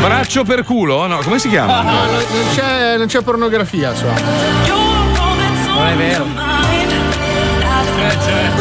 Braccio 0.00 0.44
per 0.44 0.64
culo? 0.64 1.06
No, 1.06 1.18
come 1.18 1.38
si 1.38 1.48
chiama? 1.48 1.82
No, 1.82 1.92
non, 1.92 2.06
non 2.06 2.54
c'è, 2.54 2.96
non 2.98 3.06
c'è 3.06 3.22
pornografia 3.22 3.94
su 3.94 4.04
Amazon. 4.04 4.38
Non 5.74 5.86
è 5.86 5.96
vero. 5.96 6.26
Bella, 7.96 8.59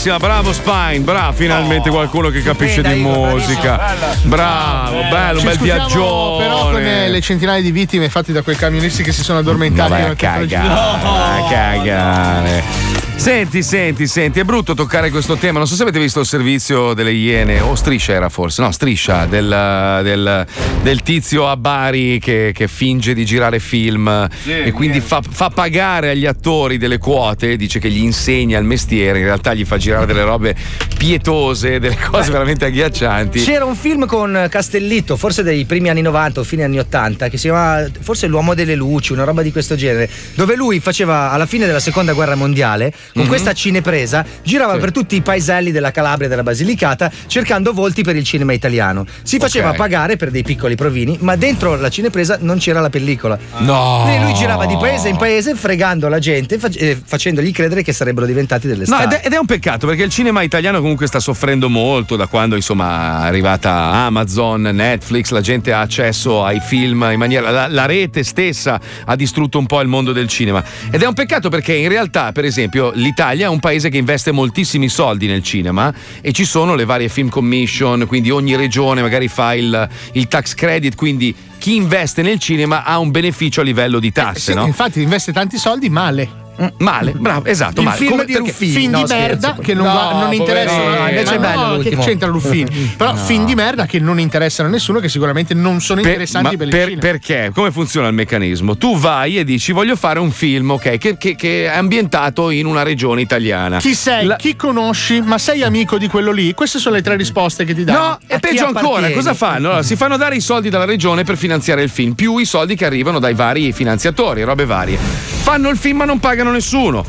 bellissima, 0.00 0.16
bravo 0.16 0.52
Spine, 0.52 1.00
bravo, 1.00 1.32
finalmente 1.34 1.90
qualcuno 1.90 2.30
che 2.30 2.42
capisce 2.42 2.82
di 2.82 2.94
musica. 2.94 3.94
Bravo, 4.22 5.02
bello, 5.10 5.38
un 5.40 5.44
bel 5.44 5.54
scusiamo 5.56 6.36
Però 6.38 6.70
con 6.70 6.82
eh, 6.82 7.08
le 7.08 7.20
centinaia 7.20 7.60
di 7.60 7.70
vittime 7.70 8.08
fatte 8.08 8.32
da 8.32 8.42
quei 8.42 8.56
camionisti 8.56 9.02
che 9.02 9.12
si 9.12 9.22
sono 9.22 9.40
addormentati. 9.40 9.90
Ma 9.90 9.98
vai 9.98 10.10
a 10.10 10.14
cagare, 10.14 10.46
facevano- 10.46 11.46
a 11.46 11.48
cagare. 11.50 12.99
Senti, 13.20 13.62
senti, 13.62 14.06
senti, 14.06 14.40
è 14.40 14.44
brutto 14.44 14.72
toccare 14.72 15.10
questo 15.10 15.36
tema. 15.36 15.58
Non 15.58 15.66
so 15.66 15.74
se 15.74 15.82
avete 15.82 15.98
visto 15.98 16.20
il 16.20 16.26
servizio 16.26 16.94
delle 16.94 17.12
Iene, 17.12 17.60
o 17.60 17.74
Striscia 17.74 18.12
era 18.14 18.30
forse, 18.30 18.62
no, 18.62 18.70
Striscia, 18.70 19.26
del, 19.26 20.00
del- 20.02 20.46
del 20.80 21.02
tizio 21.02 21.46
a 21.46 21.54
Bari 21.58 22.18
che, 22.18 22.52
che 22.54 22.66
finge 22.66 23.12
di 23.12 23.26
girare 23.26 23.58
film 23.60 24.26
Sì, 24.42 24.60
e 24.62 24.72
quindi 24.72 25.00
fa, 25.00 25.20
fa 25.20 25.50
pagare 25.50 26.08
agli 26.08 26.24
attori 26.24 26.78
delle 26.78 26.96
quote, 26.96 27.56
dice 27.56 27.78
che 27.78 27.90
gli 27.90 28.02
insegna 28.02 28.58
il 28.58 28.64
mestiere, 28.64 29.18
in 29.18 29.26
realtà 29.26 29.52
gli 29.52 29.66
fa 29.66 29.76
girare 29.76 30.06
delle 30.06 30.24
robe 30.24 30.56
pietose, 30.96 31.78
delle 31.78 31.98
cose 31.98 32.30
veramente 32.30 32.64
agghiaccianti. 32.64 33.42
C'era 33.42 33.66
un 33.66 33.76
film 33.76 34.06
con 34.06 34.46
Castellitto, 34.48 35.18
forse 35.18 35.42
dei 35.42 35.66
primi 35.66 35.90
anni 35.90 36.00
90 36.00 36.40
o 36.40 36.42
fine 36.42 36.64
anni 36.64 36.78
80, 36.78 37.28
che 37.28 37.36
si 37.36 37.48
chiamava 37.48 37.86
forse 38.00 38.26
L'uomo 38.28 38.54
delle 38.54 38.74
luci, 38.74 39.12
una 39.12 39.24
roba 39.24 39.42
di 39.42 39.52
questo 39.52 39.74
genere, 39.76 40.08
dove 40.34 40.56
lui 40.56 40.80
faceva 40.80 41.30
alla 41.32 41.46
fine 41.46 41.66
della 41.66 41.80
seconda 41.80 42.14
guerra 42.14 42.34
mondiale, 42.34 42.90
con 43.12 43.22
Mhm. 43.22 43.28
questa 43.28 43.52
cinepresa, 43.52 44.24
girava 44.42 44.76
per 44.78 44.92
tutti 44.92 45.16
i 45.16 45.20
paeselli 45.20 45.70
della 45.72 45.90
Calabria 45.90 46.26
e 46.26 46.30
della 46.30 46.42
Basilicata 46.42 47.10
cercando 47.26 47.72
volti 47.72 48.02
per 48.02 48.16
il 48.16 48.24
cinema 48.24 48.52
italiano. 48.52 49.04
Si 49.22 49.38
faceva 49.38 49.70
Ok. 49.70 49.76
pagare 49.76 50.16
per 50.16 50.30
dei 50.30 50.42
piccoli 50.42 50.74
provini, 50.74 51.16
ma 51.20 51.36
dentro 51.36 51.74
la 51.76 51.88
cinepresa 51.88 52.38
non 52.40 52.58
c'era 52.58 52.80
la 52.80 52.90
pellicola. 52.90 53.38
No! 53.58 54.04
E 54.08 54.20
lui 54.22 54.34
girava 54.34 54.66
di 54.66 54.76
paese 54.76 55.08
in 55.08 55.16
paese 55.16 55.54
fregando 55.54 56.08
la 56.08 56.18
gente, 56.18 56.58
fac- 56.58 56.80
eh, 56.80 57.00
facendogli 57.02 57.52
credere 57.52 57.82
che 57.82 57.92
sarebbero 57.92 58.26
diventati 58.26 58.66
delle 58.66 58.84
No, 58.86 58.94
star. 58.96 59.02
ed 59.04 59.12
è, 59.12 59.20
ed 59.26 59.32
è 59.32 59.38
un 59.38 59.46
peccato 59.46 59.86
perché 59.86 60.02
il 60.02 60.10
cinema 60.10 60.42
italiano 60.42 60.80
comunque 60.80 61.06
sta 61.06 61.20
soffrendo 61.20 61.68
molto 61.68 62.16
da 62.16 62.26
quando 62.26 62.56
insomma 62.56 63.24
è 63.24 63.26
arrivata 63.28 63.70
Amazon, 63.70 64.62
Netflix, 64.62 65.30
la 65.30 65.40
gente 65.40 65.72
ha 65.72 65.80
accesso 65.80 66.44
ai 66.44 66.60
film 66.60 67.08
in 67.12 67.18
maniera. 67.18 67.50
La, 67.50 67.66
la 67.68 67.86
rete 67.86 68.22
stessa 68.22 68.80
ha 69.04 69.16
distrutto 69.16 69.58
un 69.58 69.66
po' 69.66 69.80
il 69.80 69.88
mondo 69.88 70.12
del 70.12 70.28
cinema. 70.28 70.62
Ed 70.90 71.02
è 71.02 71.06
un 71.06 71.14
peccato 71.14 71.48
perché 71.48 71.74
in 71.74 71.88
realtà, 71.88 72.32
per 72.32 72.44
esempio, 72.44 72.92
l'Italia 73.00 73.46
è 73.46 73.48
un 73.48 73.58
paese 73.58 73.88
che 73.88 73.98
investe 73.98 74.30
moltissimi 74.32 74.88
soldi 74.88 75.26
nel 75.26 75.42
cinema 75.42 75.92
e 76.20 76.32
ci 76.32 76.44
sono 76.44 76.74
le 76.74 76.84
varie 76.84 77.08
film 77.08 77.28
commission, 77.28 78.06
quindi 78.06 78.30
ogni 78.30 78.56
regione 78.56 79.02
magari 79.02 79.28
fa 79.28 79.54
il, 79.54 79.88
il 80.12 80.28
tax 80.28 80.54
credit, 80.54 80.94
quindi 80.94 81.34
chi 81.58 81.74
investe 81.74 82.22
nel 82.22 82.38
cinema 82.38 82.84
ha 82.84 82.98
un 82.98 83.10
beneficio 83.10 83.60
a 83.60 83.64
livello 83.64 83.98
di 83.98 84.12
tasse, 84.12 84.52
Sì, 84.52 84.54
no? 84.54 84.66
Infatti 84.66 85.02
investe 85.02 85.32
tanti 85.32 85.58
soldi 85.58 85.88
male. 85.90 86.39
Male, 86.78 87.12
bravo, 87.12 87.46
esatto. 87.46 87.80
Il 87.80 87.86
male. 87.86 87.96
film 87.98 88.10
Come- 88.10 88.24
di 88.24 88.36
Ruffini, 88.36 88.72
film 88.72 88.90
No, 88.92 88.98
di 89.00 89.06
scherzo. 89.06 89.26
merda 89.48 89.56
che 89.62 89.74
non, 89.74 89.86
No, 89.86 89.92
va- 89.94 90.12
non 90.24 90.32
interessano. 90.34 90.82
poverino. 90.82 91.04
Ah, 91.04 91.08
invece 91.10 91.34
è 91.34 91.38
bello. 91.38 91.66
no, 91.66 91.78
che 91.78 91.96
c'entra 91.96 92.28
Ruffini? 92.28 92.94
Però 92.96 93.10
No. 93.12 93.16
film 93.16 93.46
di 93.46 93.54
merda 93.54 93.86
che 93.86 93.98
non 93.98 94.20
interessano 94.20 94.68
a 94.68 94.72
nessuno, 94.72 94.98
che 95.00 95.08
sicuramente 95.08 95.54
non 95.54 95.80
sono 95.80 96.00
Per- 96.00 96.10
interessanti 96.10 96.50
ma 96.52 96.56
per, 96.58 96.66
il 96.66 96.72
per- 96.72 96.82
cinema. 96.88 97.00
perché? 97.00 97.50
Come 97.54 97.70
funziona 97.70 98.08
il 98.08 98.14
meccanismo? 98.14 98.76
Tu 98.76 98.98
vai 98.98 99.38
e 99.38 99.44
dici 99.44 99.72
voglio 99.72 99.96
fare 99.96 100.18
un 100.18 100.30
film 100.30 100.70
ok, 100.70 100.98
che, 100.98 101.16
che- 101.16 101.34
che 101.34 101.64
è 101.64 101.76
ambientato 101.76 102.50
in 102.50 102.66
una 102.66 102.82
regione 102.82 103.20
italiana. 103.20 103.78
Chi 103.78 103.94
sei? 103.94 104.34
Chi 104.38 104.56
conosci? 104.56 105.20
Ma 105.20 105.38
sei 105.38 105.62
amico 105.62 105.98
di 105.98 106.08
quello 106.08 106.30
lì? 106.32 106.52
Queste 106.54 106.78
sono 106.78 106.94
le 106.96 107.02
tre 107.02 107.16
risposte 107.16 107.64
che 107.64 107.74
ti 107.74 107.84
danno. 107.84 107.98
No, 107.98 108.18
e 108.26 108.38
peggio 108.38 108.66
ancora, 108.66 109.10
cosa 109.10 109.34
fanno? 109.34 109.68
Allora, 109.68 109.82
si 109.82 109.96
fanno 109.96 110.16
dare 110.16 110.36
i 110.36 110.40
soldi 110.40 110.68
dalla 110.70 110.84
regione 110.84 111.24
per 111.24 111.36
finanziare 111.36 111.82
il 111.82 111.88
film, 111.90 112.12
più 112.12 112.36
i 112.38 112.44
soldi 112.44 112.76
che 112.76 112.84
arrivano 112.84 113.18
dai 113.18 113.34
vari 113.34 113.72
finanziatori, 113.72 114.42
robe 114.42 114.64
varie. 114.66 114.98
Fanno 115.42 115.68
il 115.70 115.76
film 115.76 115.98
ma 115.98 116.04
non 116.04 116.18
pagano 116.20 116.49
nessuno. 116.50 117.04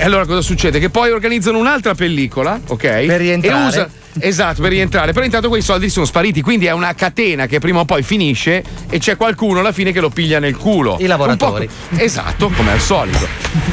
Allora 0.00 0.26
cosa 0.26 0.40
succede? 0.40 0.78
Che 0.78 0.90
poi 0.90 1.10
organizzano 1.10 1.58
un'altra 1.58 1.94
pellicola, 1.94 2.60
ok? 2.66 2.80
Per 3.06 3.20
rientrare. 3.20 3.64
E 3.64 3.66
usa, 3.66 3.90
esatto, 4.18 4.62
per 4.62 4.70
rientrare. 4.70 5.12
Però 5.12 5.24
intanto 5.24 5.48
quei 5.48 5.62
soldi 5.62 5.88
sono 5.88 6.06
spariti, 6.06 6.40
quindi 6.40 6.66
è 6.66 6.72
una 6.72 6.94
catena 6.94 7.46
che 7.46 7.58
prima 7.58 7.80
o 7.80 7.84
poi 7.84 8.02
finisce 8.02 8.62
e 8.88 8.98
c'è 8.98 9.16
qualcuno 9.16 9.60
alla 9.60 9.72
fine 9.72 9.92
che 9.92 10.00
lo 10.00 10.10
piglia 10.10 10.38
nel 10.38 10.56
culo. 10.56 10.96
I 11.00 11.06
lavoratori. 11.06 11.68
Esatto, 11.96 12.50
come 12.50 12.72
al 12.72 12.80
solito. 12.80 13.26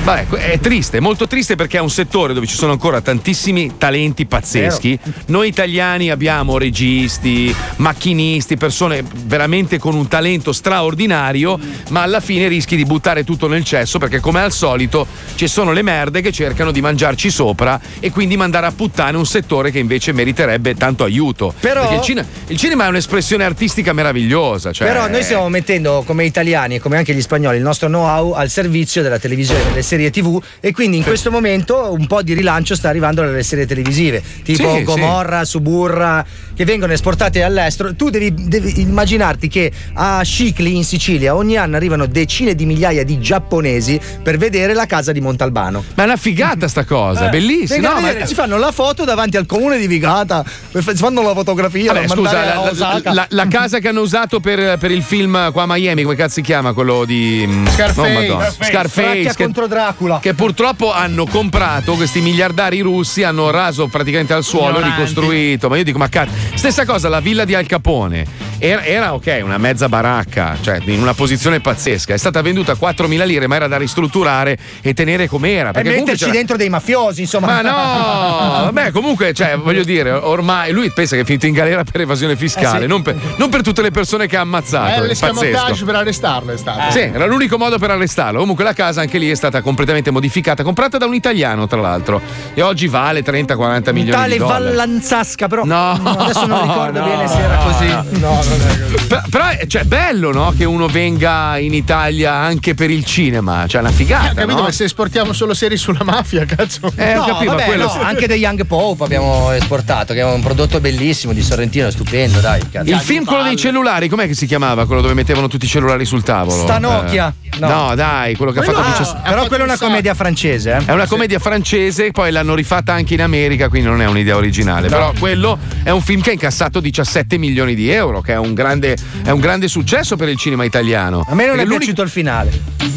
Vabbè, 0.03 0.28
è 0.30 0.60
triste, 0.60 0.99
molto 0.99 1.28
triste 1.28 1.56
perché 1.56 1.78
è 1.78 1.82
un 1.82 1.90
settore 1.90 2.34
dove 2.34 2.45
ci 2.45 2.56
sono 2.56 2.72
ancora 2.74 3.02
tantissimi 3.02 3.78
talenti 3.78 4.26
pazzeschi. 4.26 4.99
Noi 5.28 5.48
italiani 5.48 6.10
abbiamo 6.10 6.57
registi, 6.57 7.56
macchinisti, 7.78 8.57
persone 8.57 9.03
veramente 9.26 9.80
con 9.80 9.95
un 9.95 10.07
talento 10.07 10.52
straordinario, 10.52 11.57
ma 11.90 12.02
alla 12.02 12.20
fine 12.20 12.48
rischi 12.48 12.76
di 12.76 12.86
buttare 12.86 13.24
tutto 13.24 13.48
nel 13.48 13.64
cesso 13.64 13.98
perché 13.98 14.20
come 14.20 14.41
al 14.41 14.52
solito 14.52 15.07
ci 15.36 15.48
sono 15.48 15.72
le 15.72 15.82
merde 15.82 16.22
che 16.22 16.32
cercano 16.32 16.72
di 16.72 16.82
mangiarci 16.82 17.30
sopra 17.30 17.80
e 17.99 18.11
quindi 18.11 18.36
mandare 18.36 18.65
a 18.65 18.72
puttane 18.72 19.18
un 19.18 19.26
settore 19.26 19.72
che 19.72 19.80
invece 19.80 20.11
meriterebbe 20.34 20.76
tanto 20.76 21.03
aiuto. 21.03 21.53
Però- 21.60 21.81
Perché 21.81 21.95
il, 21.95 22.01
cine- 22.01 22.26
il 22.47 22.57
cinema 22.57 22.85
è 22.85 22.88
un'espressione 22.89 23.43
artistica 23.43 23.93
meravigliosa. 23.93 24.72
Cioè, 24.72 24.88
Però 24.88 25.07
noi 25.07 25.23
stiamo 25.23 25.47
mettendo 25.49 26.03
come 26.05 26.26
italiani 26.26 26.76
e 26.76 26.80
come 26.80 26.97
anche 26.97 27.14
gli 27.14 27.22
spagnoli 27.22 27.57
il 27.57 27.64
nostro 27.64 27.88
know-how 27.88 28.31
al 28.31 28.49
servizio 28.49 29.01
della 29.01 29.19
televisione, 29.19 29.64
delle 29.65 29.81
serie 29.84 30.10
TV 30.10 30.41
e 30.60 30.72
quindi 30.72 30.97
in 30.97 31.03
questo 31.03 31.30
momento 31.31 31.93
un 31.93 32.07
po' 32.07 32.22
di 32.22 32.34
rilancio 32.34 32.76
sta 32.76 32.89
arrivando 32.89 33.22
dalle 33.22 33.43
serie 33.43 33.65
televisive, 33.65 34.22
tipo 34.43 34.76
Sì, 34.76 34.84
Gomorra, 34.84 35.45
Suburra, 35.45 36.26
che 36.56 36.66
vengono 36.66 36.94
esportate 36.94 37.44
all'estero. 37.44 37.96
Tu 37.96 38.10
devi, 38.10 38.34
devi 38.36 38.82
immaginarti 38.82 39.48
che 39.48 39.72
a 39.94 40.22
Scicli 40.24 40.76
in 40.76 40.84
Sicilia 40.84 41.36
ogni 41.36 41.58
anno 41.58 41.76
arrivano 41.76 42.06
decine 42.06 42.56
di 42.56 42.66
migliaia 42.66 43.04
di 43.04 43.20
giapponesi 43.20 44.00
per 44.22 44.38
vedere 44.38 44.74
la 44.74 44.86
casa 44.86 45.12
di 45.12 45.22
Montalbano. 45.22 45.84
Ma 45.96 46.04
è 46.04 46.06
una 46.06 46.16
figata 46.18 46.68
sta 46.68 46.84
cosa, 46.86 47.28
Eh, 47.28 47.30
bellissima. 47.30 47.90
No, 47.90 47.96
a 47.96 48.00
ma- 48.02 48.08
vedere, 48.08 48.28
Si 48.28 48.34
fanno 48.34 48.58
la 48.58 48.72
foto 48.72 49.04
davanti 49.04 49.38
al 49.38 49.46
comune 49.46 49.78
di 49.78 49.88
Vigata, 49.88 50.44
si 50.72 50.82
fanno 50.96 51.22
la 51.22 51.34
fotografia 51.34 51.94
Vabbè, 51.94 52.08
scusa, 52.08 52.44
la, 52.74 53.00
la- 53.14 53.26
la 53.30 53.48
casa 53.48 53.80
che 53.80 53.88
hanno 53.90 54.02
usato 54.02 54.40
per, 54.40 54.78
per 54.78 54.92
il 54.92 55.04
film 55.04 55.52
qua 55.52 55.64
a 55.64 55.68
Miami, 55.68 56.04
come 56.04 56.16
cazzo 56.16 56.36
si 56.36 56.42
chiama? 56.42 56.74
Quello 56.74 57.06
di 57.06 57.44
mm, 57.48 57.68
Scarface. 57.68 58.14
Madonna. 58.14 58.44
Scarface. 58.52 58.72
Scarface, 58.72 59.34
che, 59.36 59.44
contro 59.44 59.68
Dracula. 59.68 60.20
che 60.22 60.34
purtroppo 60.34 60.92
hanno 60.94 61.26
comprato 61.26 61.94
questi 61.94 62.22
miliardari 62.22 62.80
russi, 62.82 63.24
hanno 63.24 63.50
raso 63.52 63.88
praticamente 63.88 64.34
al 64.34 64.44
suolo, 64.44 64.78
Ignoranti. 64.80 64.96
ricostruito. 65.00 65.70
Ma 65.70 65.78
io 65.78 65.84
dico, 65.84 65.98
ma 65.98 66.10
cazzo, 66.10 66.32
stessa 66.56 66.86
cosa, 66.86 67.10
la 67.10 67.20
villa 67.20 67.45
di 67.45 67.56
Al 67.56 67.65
Capone. 67.65 68.43
Era, 68.65 68.81
era, 68.85 69.14
ok, 69.14 69.41
una 69.44 69.57
mezza 69.57 69.90
baracca, 69.90 70.56
cioè 70.61 70.80
in 70.85 71.02
una 71.02 71.14
posizione 71.14 71.60
pazzesca. 71.60 72.14
È 72.14 72.18
stata 72.18 72.41
venduta 72.41 72.72
a 72.72 72.77
4.000 72.80 73.26
lire, 73.26 73.45
ma 73.45 73.56
era 73.57 73.68
da 73.68 73.76
ristrutturare 73.76 74.57
e 74.81 74.94
tenere 74.94 75.27
com'era. 75.27 75.72
E 75.73 75.84
metterci 75.84 76.23
c'era- 76.23 76.31
dentro 76.31 76.56
dei 76.56 76.69
mafiosi, 76.69 77.19
insomma. 77.19 77.48
ma 77.48 77.61
no, 77.61 77.72
vabbè, 78.72 78.91
comunque, 78.91 79.34
cioè, 79.34 79.57
voglio 79.57 79.84
dire, 79.84 80.11
ormai 80.11 80.72
lui 80.72 80.90
pensa 80.91 81.18
che 81.18 81.23
è 81.23 81.26
finito 81.26 81.45
in 81.45 81.52
galera 81.52 81.84
per 81.84 81.99
evasione 81.99 82.38
fiscale, 82.38 82.77
Eh 82.77 82.81
sì. 82.84 82.88
non, 82.88 83.02
per, 83.02 83.18
non 83.35 83.49
per 83.49 83.64
tutte 83.64 83.81
le 83.81 83.91
persone 83.91 84.27
che 84.27 84.38
ha 84.38 84.41
ammazzato. 84.41 85.03
Eh, 85.03 85.07
l'escamotage 85.07 85.52
pazzesco. 85.52 85.85
per 85.85 85.95
arrestarlo 85.95 86.53
è 86.53 86.57
stato. 86.57 86.91
Sì, 86.91 86.99
era 86.99 87.26
l'unico 87.26 87.57
modo 87.57 87.77
per 87.77 87.91
arrestarlo. 87.91 88.40
Comunque 88.40 88.64
la 88.64 88.73
casa 88.73 89.02
anche 89.02 89.18
lì 89.18 89.30
è 89.30 89.35
stata 89.35 89.60
completamente 89.61 90.10
modificata, 90.10 90.64
comprata 90.64 90.98
da 90.98 91.06
un 91.06 91.15
italiano, 91.15 91.68
tra 91.68 91.81
l'altro. 91.81 92.22
E 92.53 92.61
oggi 92.61 92.88
vale 92.88 93.23
30-40 93.26 93.91
milioni 93.91 94.11
Tale 94.11 94.31
di 94.31 94.38
dollari. 94.38 94.64
Vallanzasca, 94.64 95.48
però. 95.49 95.65
No, 95.65 95.91
adesso 95.91 96.45
non 96.45 96.61
ricordo 96.61 96.99
no, 97.02 97.06
bene 97.06 97.27
se 97.27 97.40
era 97.40 97.57
così. 97.57 98.19
no, 98.22 98.41
Però, 99.08 99.22
però 99.30 99.48
è 99.50 99.68
cioè, 99.68 99.84
bello, 99.84 100.32
no? 100.32 100.54
Che 100.58 100.64
uno 100.66 100.88
venga 100.88 101.58
in 101.58 101.74
Italia 101.74 102.34
anche 102.34 102.74
per 102.74 102.90
il 102.90 103.04
cinema. 103.06 103.66
Cioè, 103.68 103.82
una 103.82 103.92
figata. 103.92 104.32
Ho 104.32 104.34
capito, 104.36 104.56
no? 104.58 104.62
ma 104.64 104.72
se 104.72 104.86
esportiamo 104.86 105.34
solo 105.34 105.54
serie 105.54 105.78
sulla 105.78 106.04
mafia, 106.04 106.46
cazzo. 106.48 106.92
Eh, 106.96 107.14
no, 107.14 107.26
capito, 107.26 107.52
vabbè, 107.52 107.66
quello- 107.66 107.86
no, 107.86 108.02
anche 108.02 108.28
The 108.28 108.36
Young 108.36 108.66
Pope 108.66 109.04
abbiamo 109.04 109.52
esportato, 109.52 110.14
che 110.14 110.22
è 110.22 110.26
un 110.26 110.42
prodotto 110.42 110.80
bellissimo 110.80 111.34
di 111.34 111.42
Sorrentino, 111.44 111.90
stupendo, 111.92 112.40
dai. 112.40 112.62
cazzo. 112.72 112.90
Il 112.90 112.98
film 113.00 113.26
quello 113.26 113.44
dei 113.44 113.56
cellulari, 113.58 114.08
com'è 114.10 114.26
che 114.26 114.34
si 114.36 114.46
chiamava? 114.48 114.86
Quello 114.86 115.02
dove 115.02 115.14
mettevano 115.14 115.48
tutti 115.48 115.66
i 115.66 115.70
cellulari 115.70 116.06
sul 116.06 116.24
tavolo? 116.24 116.64
Sta 116.64 116.78
Nokia. 116.80 117.28
Eh, 117.40 117.42
No. 117.60 117.68
no. 117.90 117.96
dai, 117.96 118.36
quello 118.36 118.52
che 118.52 118.60
ha 118.60 118.64
Quello- 118.64 118.80
fatto 118.80 118.90
ah, 118.96 118.98
17 118.98 119.30
però 119.30 119.46
quella 119.46 119.64
è 119.64 119.68
una 119.68 119.78
commedia 119.78 120.16
francese, 120.16 120.72
eh. 120.72 120.86
È 120.86 120.92
una 120.92 121.06
commedia 121.06 121.38
francese, 121.38 122.10
poi 122.10 122.32
l'hanno 122.32 122.56
rifatta 122.56 122.94
anche 122.94 123.14
in 123.14 123.22
America, 123.22 123.70
quindi 123.70 123.88
non 123.88 124.02
è 124.02 124.08
un'idea 124.08 124.36
originale. 124.36 124.88
No. 124.90 124.96
Però 124.96 125.14
quello 125.20 125.60
è 125.84 125.92
un 125.92 126.02
film 126.02 126.22
che 126.22 126.32
ha 126.32 126.34
incassato 126.34 126.80
17 126.80 127.38
milioni 127.38 127.76
di 127.76 127.92
euro, 127.92 128.22
che 128.22 128.32
è 128.34 128.38
un 128.38 128.53
grande, 128.53 128.95
è 129.23 129.30
un 129.30 129.39
grande 129.39 129.68
successo 129.68 130.15
per 130.15 130.30
il 130.30 130.38
cinema 130.38 130.64
italiano. 130.65 131.26
A 131.27 131.34
me 131.35 131.45
non 131.45 131.53
è 131.53 131.57
Perché 131.57 131.64
l'unico- 131.64 131.77
piaciuto 131.80 132.01
il 132.03 132.10
finale. 132.10 132.51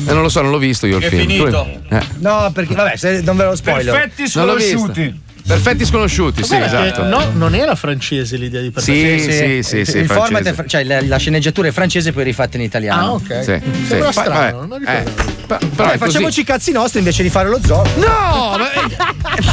Eh, 0.07 0.13
non 0.13 0.23
lo 0.23 0.29
so, 0.29 0.41
non 0.43 0.51
l'ho 0.51 0.59
visto 0.59 0.87
io 0.87 0.99
il 0.99 1.03
È 1.05 1.09
film. 1.09 1.21
finito. 1.23 1.69
Tu- 1.89 1.95
eh. 1.95 2.01
No, 2.19 2.51
perché 2.53 2.75
vabbè, 2.75 2.97
se 2.97 3.21
non 3.23 3.37
ve 3.37 3.45
lo 3.45 3.57
spoiler. 3.57 4.11
Non 4.35 4.47
l'ho 4.47 4.55
visto. 4.57 4.93
Perfetti 5.47 5.85
sconosciuti, 5.85 6.43
sì, 6.43 6.57
che 6.57 6.65
esatto. 6.65 7.05
No, 7.05 7.31
non 7.35 7.55
era 7.55 7.77
francese 7.77 8.37
l'idea 8.37 8.61
di 8.61 8.73
Sì, 8.75 9.21
sì, 9.21 9.63
sì, 9.63 9.85
sì, 9.85 9.99
il 9.99 10.09
format 10.09 10.43
è 10.43 10.67
cioè 10.67 10.83
la, 10.83 11.01
la 11.03 11.19
sceneggiatura 11.19 11.69
è 11.69 11.71
francese 11.71 12.13
poi 12.13 12.25
rifatta 12.25 12.57
in 12.57 12.65
italiano. 12.65 13.01
Ah, 13.01 13.13
ok. 13.13 13.45
Sì, 13.45 13.61
Sembra 13.87 14.11
sì. 14.11 14.19
strano, 14.19 14.67
Vabbè, 14.67 14.67
non 14.67 14.83
eh, 14.89 15.05
però 15.47 15.59
è 15.91 15.99
così. 15.99 15.99
facciamoci 15.99 16.41
i 16.41 16.45
cazzi 16.45 16.73
nostri 16.73 16.99
invece 16.99 17.23
di 17.23 17.31
fare 17.31 17.49
lo 17.49 17.59
zoo. 17.65 17.83
No, 17.97 18.57
ma 18.59 18.69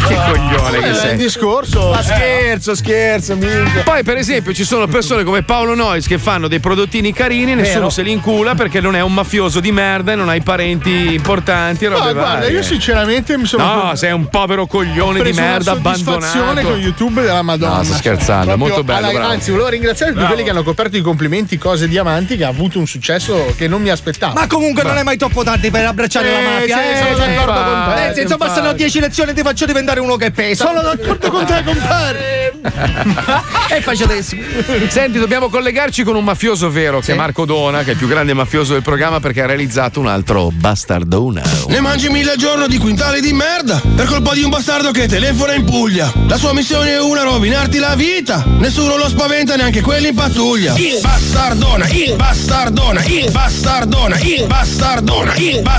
che 0.08 0.16
coglione 0.16 0.80
che 0.80 0.90
Eh, 0.90 0.94
sei. 0.94 1.12
il 1.12 1.18
discorso. 1.18 1.90
Ma 1.92 2.02
scherzo, 2.02 2.76
scherzo, 2.76 3.36
minchia. 3.36 3.84
Poi, 3.84 4.04
per 4.04 4.18
esempio, 4.18 4.54
ci 4.54 4.64
sono 4.64 4.88
persone 4.88 5.24
come 5.24 5.44
Paolo 5.44 5.76
Nois 5.76 6.06
che 6.08 6.18
fanno 6.18 6.48
dei 6.48 6.60
prodottini 6.60 7.14
carini 7.14 7.52
e 7.52 7.56
nessuno 7.56 7.80
Vero. 7.80 7.90
se 7.90 8.02
li 8.02 8.12
incula 8.12 8.56
perché 8.56 8.80
non 8.82 8.96
è 8.96 9.02
un 9.02 9.14
mafioso 9.14 9.60
di 9.60 9.72
merda 9.72 10.12
e 10.14 10.16
non 10.16 10.30
ha 10.30 10.36
i 10.36 10.42
parenti 10.42 11.14
importanti 11.14 11.86
e 11.86 11.90
No, 11.90 11.98
robe 12.00 12.14
guarda, 12.14 12.48
io 12.48 12.64
sinceramente 12.64 13.38
mi 13.38 13.46
sono. 13.46 13.64
No, 13.86 13.96
sei 13.96 14.12
un 14.12 14.28
povero 14.30 14.66
coglione 14.66 15.22
di 15.22 15.32
merda 15.34 15.72
abbandonato. 15.72 16.62
con 16.62 16.78
YouTube 16.80 17.22
della 17.22 17.42
Madonna. 17.42 17.78
No, 17.78 17.84
sto 17.84 17.94
scherzando, 17.96 18.44
è 18.52 18.56
Proprio 18.56 18.68
molto 18.68 18.84
bello, 18.84 19.08
alla- 19.08 19.18
bravo. 19.20 19.32
Anzi, 19.34 19.52
volevo 19.52 19.70
ringraziare 19.70 20.14
tutti 20.14 20.26
quelli 20.26 20.44
che 20.44 20.50
hanno 20.50 20.64
coperto 20.64 20.98
i 20.98 21.02
complimenti 21.02 21.58
cose 21.58 21.88
diamanti 21.88 22.38
che 22.38 22.44
ha 22.46 22.50
avuto 22.50 22.80
un 22.80 22.88
successo 22.88 23.54
che 23.58 23.68
non 23.68 23.82
mi 23.82 23.90
aspettavo. 23.90 24.34
Ma 24.34 24.48
comunque 24.48 24.84
non 24.84 24.98
è 24.98 25.04
mai 25.04 25.18
troppo 25.18 25.44
tardi 25.44 25.70
per 25.72 25.83
abbracciare 25.90 26.30
la 26.32 26.40
Eh, 26.40 26.44
mafia. 26.44 26.78
sì, 26.78 26.84
eh, 26.84 26.98
sono 26.98 27.16
cioè, 27.18 27.36
d'accordo 27.36 27.64
con 27.64 27.94
te, 27.96 28.08
eh, 28.10 28.14
se 28.14 28.22
insomma, 28.22 28.46
infatti. 28.46 28.62
se 28.62 28.68
no 28.68 28.74
10 28.74 29.00
lezioni 29.00 29.34
ti 29.34 29.42
faccio 29.42 29.66
diventare 29.66 30.00
uno 30.00 30.16
che 30.16 30.32
pesa. 30.32 30.66
Sono 30.66 30.82
d'accordo 30.82 31.30
con 31.30 31.46
te, 31.46 31.64
compare. 31.64 32.54
È 33.70 33.80
facilissimo. 33.82 34.42
Senti, 34.88 35.20
dobbiamo 35.20 35.50
collegarci 35.50 36.04
con 36.04 36.16
un 36.16 36.24
mafioso 36.24 36.70
vero 36.70 37.00
che 37.00 37.14
è 37.14 37.16
Marco 37.16 37.46
Dona, 37.46 37.80
che 37.84 37.90
è 37.90 37.92
il 37.92 37.98
più 37.98 38.08
grande 38.08 38.34
mafioso 38.34 38.74
del 38.74 38.82
programma 38.82 39.20
perché 39.20 39.42
ha 39.42 39.46
realizzato 39.46 40.00
un 40.00 40.08
altro 40.08 40.50
bastardona. 40.52 41.42
Ne 41.68 41.80
mangi 41.80 42.10
mille 42.10 42.32
al 42.32 42.38
giorno 42.38 42.68
di 42.68 42.78
quintali 42.78 43.20
di 43.22 43.34
merda 43.34 43.82
Per 43.96 44.06
colpa 44.06 44.34
di 44.34 44.44
un 44.44 44.50
bastardo 44.50 44.92
che 44.92 45.08
telefona 45.08 45.54
in 45.54 45.64
Puglia 45.66 46.12
La 46.28 46.38
sua 46.38 46.54
missione 46.54 46.92
è 46.92 47.00
una, 47.02 47.24
rovinarti 47.24 47.78
la 47.80 47.96
vita 47.96 48.44
Nessuno 48.60 48.96
lo 48.98 49.08
spaventa, 49.08 49.56
neanche 49.56 49.82
quelli 49.82 50.10
in 50.10 50.16
pattuglia 50.16 50.74
Il 50.76 51.00
bastardona, 51.02 51.88
il 51.90 52.14
bastardona, 52.16 53.04
il 53.06 53.30
bastardona, 53.32 54.18
il 54.20 54.20
bastardona, 54.20 54.20
il 54.20 54.46
bastardona, 54.48 55.36
il 55.36 55.62
bastardona, 55.62 55.73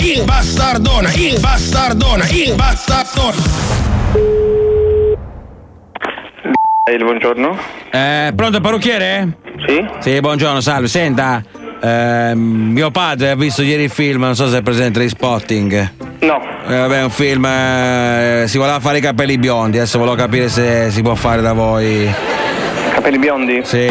il 0.00 0.24
bastardona, 0.24 1.12
il 1.12 1.38
bastardona 1.40 2.24
Il 6.90 7.04
buongiorno? 7.04 7.56
Eh, 7.90 8.32
pronto 8.34 8.60
parrucchiere? 8.60 9.36
Sì? 9.66 9.86
Sì, 9.98 10.20
buongiorno, 10.20 10.60
salve. 10.60 10.88
Senta, 10.88 11.42
ehm, 11.82 12.38
mio 12.38 12.90
padre 12.90 13.30
ha 13.30 13.36
visto 13.36 13.62
ieri 13.62 13.84
il 13.84 13.90
film, 13.90 14.22
non 14.22 14.34
so 14.34 14.48
se 14.48 14.58
è 14.58 14.62
presente 14.62 14.98
di 15.00 15.08
Spotting. 15.08 15.92
No. 16.20 16.42
Eh, 16.66 16.76
vabbè, 16.76 16.98
è 16.98 17.02
un 17.04 17.10
film, 17.10 17.44
eh, 17.44 18.44
si 18.46 18.58
voleva 18.58 18.80
fare 18.80 18.98
i 18.98 19.00
capelli 19.02 19.38
biondi, 19.38 19.76
adesso 19.76 19.98
volevo 19.98 20.16
capire 20.16 20.48
se 20.48 20.90
si 20.90 21.02
può 21.02 21.14
fare 21.14 21.42
da 21.42 21.52
voi. 21.52 22.10
Capelli 22.94 23.18
biondi? 23.18 23.60
Sì. 23.64 23.86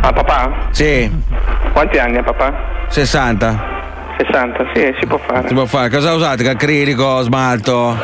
A 0.00 0.12
papà? 0.12 0.68
Sì. 0.70 1.10
Quanti 1.72 1.98
anni 1.98 2.18
ha 2.18 2.22
papà? 2.22 2.86
60. 2.88 3.73
60, 4.18 4.66
sì, 4.74 4.94
si 5.00 5.06
può 5.06 5.18
fare. 5.18 5.48
Si 5.48 5.54
può 5.54 5.66
fare. 5.66 5.90
Cosa 5.90 6.12
usate? 6.14 6.48
Acrilico, 6.48 7.20
smalto? 7.22 7.96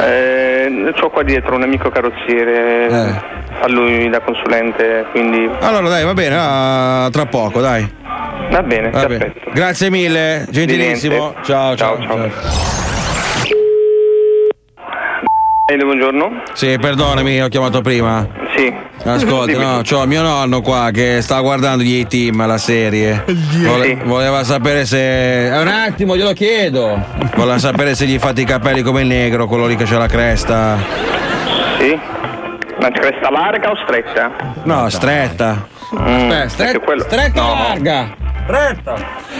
Eh, 0.00 0.92
ho 1.00 1.10
qua 1.10 1.22
dietro 1.22 1.54
un 1.56 1.62
amico 1.62 1.88
carrozziere, 1.90 2.88
Eh. 2.88 3.20
a 3.60 3.68
lui 3.68 4.08
da 4.08 4.20
consulente, 4.20 5.06
quindi 5.10 5.48
Allora 5.60 5.88
dai, 5.88 6.04
va 6.04 6.14
bene, 6.14 6.36
ah, 6.38 7.08
tra 7.10 7.26
poco, 7.26 7.60
dai. 7.60 7.88
va 8.50 8.62
bene, 8.62 8.90
Va 8.90 9.06
bene. 9.06 9.32
Grazie 9.52 9.90
mille, 9.90 10.46
gentilissimo. 10.50 11.16
niente. 11.16 11.38
Ciao, 11.44 11.76
ciao, 11.76 12.00
ciao. 12.02 12.87
Eh, 15.70 15.76
buongiorno? 15.76 16.44
Sì, 16.54 16.78
perdonami, 16.80 17.42
ho 17.42 17.48
chiamato 17.48 17.82
prima. 17.82 18.26
Sì. 18.56 18.72
Ascolta, 19.04 19.58
no, 19.58 19.80
c'ho 19.82 20.06
mio 20.06 20.22
nonno 20.22 20.62
qua 20.62 20.88
che 20.90 21.20
sta 21.20 21.40
guardando 21.40 21.82
gli 21.82 22.00
A-Team, 22.00 22.46
la 22.46 22.56
serie. 22.56 23.22
Vole- 23.26 23.96
voleva 24.04 24.42
sapere 24.44 24.86
se. 24.86 25.48
Eh, 25.54 25.60
un 25.60 25.68
attimo, 25.68 26.16
glielo 26.16 26.32
chiedo. 26.32 26.98
Voleva 27.36 27.58
sapere 27.58 27.94
se 27.94 28.06
gli 28.06 28.18
fate 28.18 28.40
i 28.40 28.44
capelli 28.44 28.80
come 28.80 29.02
il 29.02 29.08
negro, 29.08 29.46
quello 29.46 29.66
lì 29.66 29.76
che 29.76 29.84
c'ha 29.84 29.98
la 29.98 30.06
cresta. 30.08 30.78
Sì? 31.78 31.98
Una 32.78 32.90
cresta 32.90 33.30
larga 33.30 33.70
o 33.70 33.76
stretta? 33.84 34.30
No, 34.62 34.88
stretta. 34.88 35.66
Mm, 35.94 36.30
Aspetta, 36.30 36.64
perché 36.64 36.78
quello- 36.78 37.02
stretta 37.02 37.42
no. 37.42 37.50
o 37.50 37.54
larga? 37.54 38.14
Stretta. 38.44 38.94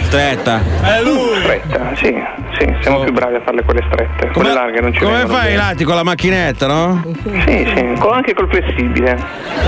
Stretta. 0.09 0.59
È 0.81 1.03
lui! 1.03 1.39
Stretta, 1.43 1.91
sì, 1.93 2.11
sì, 2.57 2.75
siamo 2.81 3.01
più 3.01 3.13
bravi 3.13 3.35
a 3.35 3.41
farle 3.45 3.63
quelle 3.63 3.83
strette. 3.91 4.29
Quelle 4.29 4.53
larghe 4.53 4.81
non 4.81 4.91
ci 4.91 5.01
Come 5.01 5.27
fai 5.27 5.53
i 5.53 5.55
lati 5.55 5.83
con 5.83 5.93
la 5.93 6.01
macchinetta, 6.01 6.65
no? 6.65 7.03
Sì, 7.45 7.71
sì, 7.75 7.93
con- 7.99 8.13
anche 8.13 8.33
col 8.33 8.49
flessibile. 8.49 9.15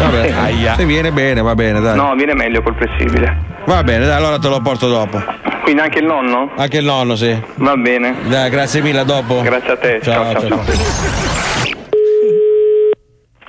Vabbè, 0.02 0.34
se 0.76 0.86
viene 0.86 1.12
bene, 1.12 1.44
va 1.44 1.54
bene, 1.54 1.80
dai. 1.80 1.96
No, 1.96 2.16
viene 2.16 2.34
meglio 2.34 2.64
col 2.64 2.76
flessibile. 2.76 3.38
Va 3.66 3.84
bene, 3.84 4.08
dai, 4.08 4.16
allora 4.16 4.40
te 4.40 4.48
lo 4.50 4.60
porto 4.62 4.88
dopo. 4.88 5.24
Quindi 5.62 5.80
anche 5.84 6.00
il 6.00 6.06
nonno? 6.06 6.50
Anche 6.56 6.78
il 6.78 6.86
nonno, 6.86 7.16
sì. 7.16 7.40
Va 7.58 7.76
bene. 7.78 8.16
Dai, 8.24 8.50
grazie 8.50 8.82
mille, 8.82 9.02
a 9.02 9.04
dopo. 9.04 9.42
Grazie 9.44 9.72
a 9.74 9.78
te. 9.78 10.00
Ciao, 10.02 10.32
ciao, 10.32 10.48
ciao. 10.48 10.64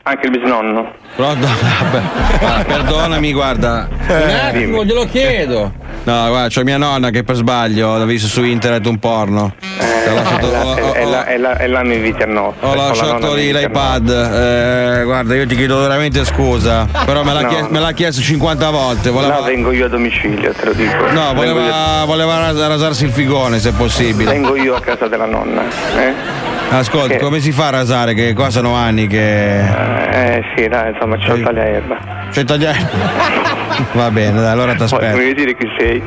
Anche 0.03 0.27
il 0.27 0.31
bisnonno. 0.39 1.01
Pronto? 1.15 1.47
Vabbè. 1.47 2.03
Ah, 2.45 2.65
perdonami, 2.65 3.33
guarda. 3.33 3.89
Un 4.09 4.31
attimo, 4.49 4.85
glielo 4.85 5.05
chiedo. 5.07 5.73
No, 6.05 6.29
guarda, 6.29 6.49
c'ho 6.49 6.65
mia 6.65 6.79
nonna 6.79 7.11
che 7.11 7.23
per 7.23 7.37
sbaglio 7.37 7.95
ha 7.95 8.05
visto 8.05 8.27
su 8.27 8.43
internet 8.43 8.85
un 8.87 8.99
porno. 8.99 9.55
Eh, 9.61 10.11
Ho 10.11 10.15
lasciato- 10.15 10.47
e 10.49 10.51
là- 10.51 10.65
ho- 10.65 10.89
ho- 10.89 10.95
e 10.97 11.05
là- 11.05 11.27
e 11.27 11.39
là- 11.39 11.57
e 11.59 11.67
là 11.69 11.83
mi 11.85 11.95
inviti 11.95 12.23
a 12.23 12.27
notte. 12.27 12.67
Ho 12.67 12.75
la 12.75 12.87
lasciato 12.89 13.35
lì 13.35 13.53
l'iPad. 13.53 14.09
Eh, 14.09 15.05
guarda, 15.05 15.35
io 15.37 15.47
ti 15.47 15.55
chiedo 15.55 15.79
veramente 15.81 16.25
scusa. 16.25 16.89
Però 17.05 17.23
me 17.23 17.33
l'ha, 17.35 17.41
No, 17.43 17.49
chies- 17.49 17.63
no. 17.63 17.69
me 17.69 17.79
l'ha 17.79 17.93
chiesto 17.93 18.21
50 18.21 18.71
volte. 18.71 19.11
Voleva... 19.11 19.39
Là 19.39 19.47
vengo 19.47 19.71
io 19.71 19.85
a 19.85 19.89
domicilio, 19.89 20.53
te 20.53 20.65
lo 20.65 20.73
dico. 20.73 21.09
No, 21.13 21.33
voleva, 21.35 22.05
voleva 22.05 22.39
ras- 22.39 22.67
rasarsi 22.67 23.05
il 23.05 23.13
figone 23.13 23.61
se 23.61 23.71
possibile. 23.73 24.33
Vengo 24.33 24.57
io 24.57 24.75
a 24.75 24.81
casa 24.81 25.07
della 25.07 25.27
nonna. 25.27 25.63
Eh? 25.97 26.41
Ascolta, 26.71 27.17
Che- 27.17 27.21
come 27.21 27.39
si 27.41 27.53
fa 27.53 27.67
a 27.67 27.71
rasare? 27.71 28.15
Che 28.15 28.33
qua 28.33 28.49
sono 28.51 28.75
anni 28.75 29.07
che. 29.07 29.59
Eh 29.61 30.43
sì, 30.57 30.67
dai, 30.69 30.95
insomma, 31.05 31.17
c'ho 31.19 31.35
il 31.35 31.43
tagliaerba. 31.43 31.99
C'è 32.31 32.41
il 32.41 32.47
tagliare. 32.47 32.79
Va 33.93 34.11
bene, 34.11 34.41
dai, 34.41 34.51
allora 34.51 34.75
ti 34.75 34.79
Poi 34.79 34.87
mi 34.89 34.95
aspetto. 34.95 35.17
vuoi 35.17 35.35
dire 35.35 35.57
chi 35.57 35.69
sei? 35.79 36.03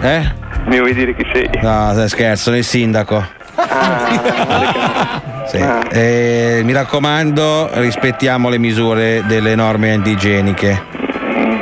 Eh? 0.00 0.32
Mi 0.66 0.78
vuoi 0.78 0.94
dire 0.94 1.14
chi 1.14 1.26
sei? 1.32 1.48
No, 1.62 1.90
stai 1.92 2.08
scherzo, 2.08 2.42
sono 2.44 2.56
il 2.56 2.64
sindaco. 2.64 3.24
Sì. 5.46 5.56
Ah. 5.58 5.82
Eh, 5.90 6.60
mi 6.64 6.72
raccomando, 6.72 7.70
rispettiamo 7.74 8.48
le 8.48 8.58
misure 8.58 9.22
delle 9.26 9.54
norme 9.54 9.92
antigeniche. 9.92 10.98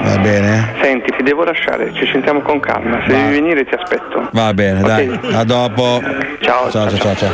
Va 0.02 0.18
bene? 0.18 0.74
Senti, 0.80 1.10
ti 1.16 1.22
devo 1.22 1.44
lasciare, 1.44 1.92
ci 1.94 2.06
sentiamo 2.10 2.40
con 2.40 2.60
calma. 2.60 3.00
Se 3.06 3.12
devi 3.12 3.30
venire 3.40 3.64
ti 3.64 3.74
aspetto. 3.74 4.28
Va 4.32 4.52
bene, 4.55 4.80
dai. 4.82 5.18
A 5.32 5.44
dopo. 5.44 6.00
Ciao, 6.40 6.70
ciao, 6.70 6.88
ciao, 6.90 6.98
ciao. 6.98 7.16
ciao. 7.16 7.32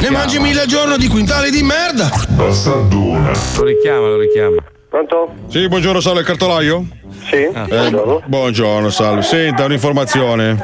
Ne 0.00 0.10
mangi 0.10 0.38
mille 0.38 0.62
al 0.62 0.66
giorno 0.66 0.96
di 0.96 1.08
quintali 1.08 1.50
di 1.50 1.62
merda 1.62 2.08
Bastardona. 2.30 3.30
Lo 3.56 3.64
richiama, 3.64 4.06
lo 4.06 4.18
richiama. 4.18 4.56
Pronto? 4.94 5.28
Sì, 5.48 5.66
buongiorno, 5.66 5.98
salve, 5.98 6.20
il 6.20 6.26
cartolaio? 6.26 6.86
Sì, 7.28 7.34
Eh, 7.38 8.20
buongiorno, 8.26 8.90
salve. 8.90 9.22
Senta, 9.22 9.64
un'informazione. 9.64 10.56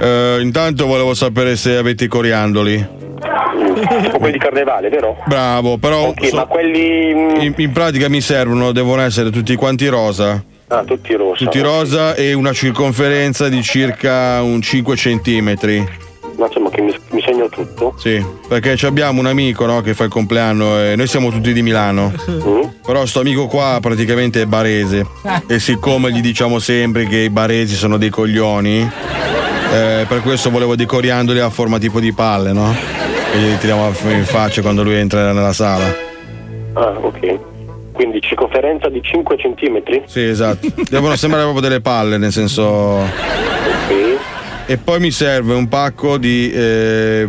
Eh, 0.00 0.38
intanto 0.40 0.84
volevo 0.86 1.14
sapere 1.14 1.54
se 1.54 1.76
avete 1.76 2.02
i 2.02 2.08
coriandoli. 2.08 2.84
Tipo 4.02 4.18
quelli 4.18 4.32
di 4.32 4.38
carnevale, 4.40 4.88
vero? 4.88 5.16
Bravo, 5.28 5.76
però 5.78 6.08
Ok, 6.08 6.26
so- 6.26 6.34
ma 6.34 6.46
quelli. 6.46 7.14
mm, 7.14 7.40
in, 7.40 7.54
in 7.56 7.70
pratica 7.70 8.08
mi 8.08 8.20
servono, 8.20 8.72
devono 8.72 9.00
essere 9.02 9.30
tutti 9.30 9.54
quanti 9.54 9.86
rosa. 9.86 10.42
Ah, 10.66 10.82
tutti 10.82 11.14
rosa. 11.14 11.36
Tutti 11.44 11.60
rosa 11.60 12.14
e 12.16 12.32
una 12.32 12.52
circonferenza 12.52 13.48
di 13.48 13.62
circa 13.62 14.42
un 14.42 14.60
5 14.60 14.96
centimetri. 14.96 15.86
Ma 16.36 16.46
insomma, 16.46 16.70
che 16.70 16.80
mi, 16.80 16.94
mi 17.10 17.22
segno 17.22 17.48
tutto. 17.48 17.94
Sì, 17.98 18.24
perché 18.48 18.76
abbiamo 18.86 19.20
un 19.20 19.26
amico 19.26 19.66
no, 19.66 19.80
che 19.80 19.94
fa 19.94 20.04
il 20.04 20.10
compleanno 20.10 20.80
e 20.80 20.96
noi 20.96 21.06
siamo 21.06 21.30
tutti 21.30 21.52
di 21.52 21.62
Milano. 21.62 22.12
Mm. 22.30 22.62
Però 22.84 23.04
sto 23.06 23.20
amico 23.20 23.46
qua 23.46 23.78
praticamente 23.80 24.42
è 24.42 24.46
barese. 24.46 25.06
E 25.46 25.58
siccome 25.58 26.12
gli 26.12 26.20
diciamo 26.20 26.58
sempre 26.58 27.06
che 27.06 27.18
i 27.18 27.30
baresi 27.30 27.74
sono 27.74 27.96
dei 27.96 28.10
coglioni, 28.10 28.80
eh, 28.80 30.04
per 30.08 30.20
questo 30.22 30.50
volevo 30.50 30.76
dei 30.76 30.86
coriandoli 30.86 31.38
a 31.38 31.50
forma 31.50 31.78
tipo 31.78 32.00
di 32.00 32.12
palle, 32.12 32.52
no? 32.52 32.74
E 33.32 33.38
glieli 33.38 33.58
tiriamo 33.58 33.92
in 34.10 34.24
faccia 34.24 34.60
quando 34.60 34.82
lui 34.82 34.94
entra 34.94 35.32
nella 35.32 35.52
sala. 35.52 36.10
Ah, 36.74 36.94
ok. 37.00 37.38
Quindi 37.92 38.20
circonferenza 38.20 38.88
di 38.88 39.00
5 39.02 39.36
centimetri? 39.38 40.02
Sì, 40.06 40.24
esatto. 40.24 40.66
Devono 40.88 41.14
sembrare 41.16 41.44
proprio 41.44 41.68
delle 41.68 41.80
palle, 41.80 42.18
nel 42.18 42.32
senso. 42.32 43.00
E 44.72 44.78
poi 44.78 45.00
mi 45.00 45.10
serve 45.10 45.52
un 45.52 45.68
pacco 45.68 46.16
di 46.16 46.50
eh, 46.50 47.26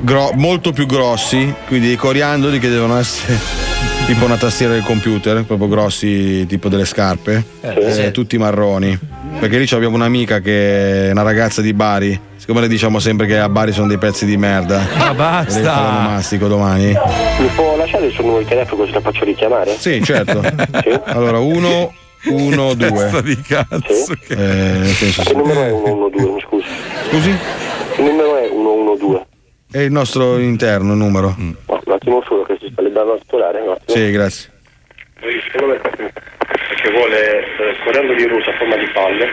gro- 0.00 0.32
molto 0.34 0.72
più 0.72 0.86
grossi, 0.86 1.54
quindi 1.68 1.86
dei 1.86 1.94
coriandoli 1.96 2.58
che 2.58 2.68
devono 2.68 2.98
essere 2.98 3.38
tipo 4.04 4.24
una 4.24 4.36
tastiera 4.36 4.72
del 4.72 4.82
computer, 4.82 5.44
proprio 5.44 5.68
grossi, 5.68 6.46
tipo 6.46 6.68
delle 6.68 6.84
scarpe, 6.84 7.44
Eh, 7.60 8.06
eh, 8.06 8.10
tutti 8.10 8.36
marroni. 8.38 8.98
Perché 9.38 9.56
lì 9.56 9.68
abbiamo 9.70 9.94
un'amica 9.94 10.40
che 10.40 11.06
è 11.08 11.10
una 11.12 11.22
ragazza 11.22 11.62
di 11.62 11.72
Bari. 11.72 12.18
Siccome 12.34 12.62
le 12.62 12.66
diciamo 12.68 12.98
sempre 12.98 13.26
che 13.28 13.38
a 13.38 13.48
Bari 13.48 13.70
sono 13.70 13.86
dei 13.86 13.98
pezzi 13.98 14.26
di 14.26 14.36
merda. 14.36 14.84
Ma 14.98 15.14
basta. 15.14 15.58
Le 15.60 15.64
faranno 15.64 16.08
mastico 16.08 16.48
domani. 16.48 16.86
Mi 16.86 17.46
può 17.54 17.76
lasciare 17.76 18.06
il 18.06 18.12
suo 18.12 18.24
numero 18.24 18.42
di 18.42 18.48
telefono 18.48 18.80
così 18.80 18.92
la 18.92 19.00
faccio 19.00 19.24
richiamare? 19.24 19.76
Sì, 19.78 20.02
certo. 20.02 20.42
Allora, 21.04 21.38
uno, 21.38 21.92
uno, 22.26 22.74
due. 22.74 22.90
Testa 22.90 23.20
di 23.20 23.36
cazzo. 23.40 24.12
Eh, 24.28 24.36
nel 24.36 24.86
senso, 24.86 25.22
Che 25.22 25.34
numero 25.34 25.62
è 25.62 25.70
112, 25.70 26.32
mi 26.32 26.40
scusi? 26.40 26.66
Scusi? 27.08 27.36
Che 27.94 28.02
numero 28.02 28.36
è 28.36 28.48
112? 28.48 29.24
È 29.70 29.78
il 29.78 29.92
nostro 29.92 30.38
interno 30.38 30.94
numero. 30.94 31.34
No, 31.36 31.54
un 31.66 31.92
attimo 31.92 32.22
solo 32.26 32.42
che 32.44 32.56
si 32.60 32.68
sta 32.70 32.82
leggendo 32.82 33.14
a 33.14 33.18
titolare, 33.18 33.60
un 33.60 33.70
attimo. 33.70 33.96
Sì, 33.98 34.10
grazie. 34.10 34.52
Perché 36.84 36.98
vuole 36.98 37.38
eh, 37.38 37.76
coriandoli 37.82 38.26
rosa 38.26 38.50
a 38.50 38.56
forma 38.58 38.76
di 38.76 38.86
palle. 38.92 39.28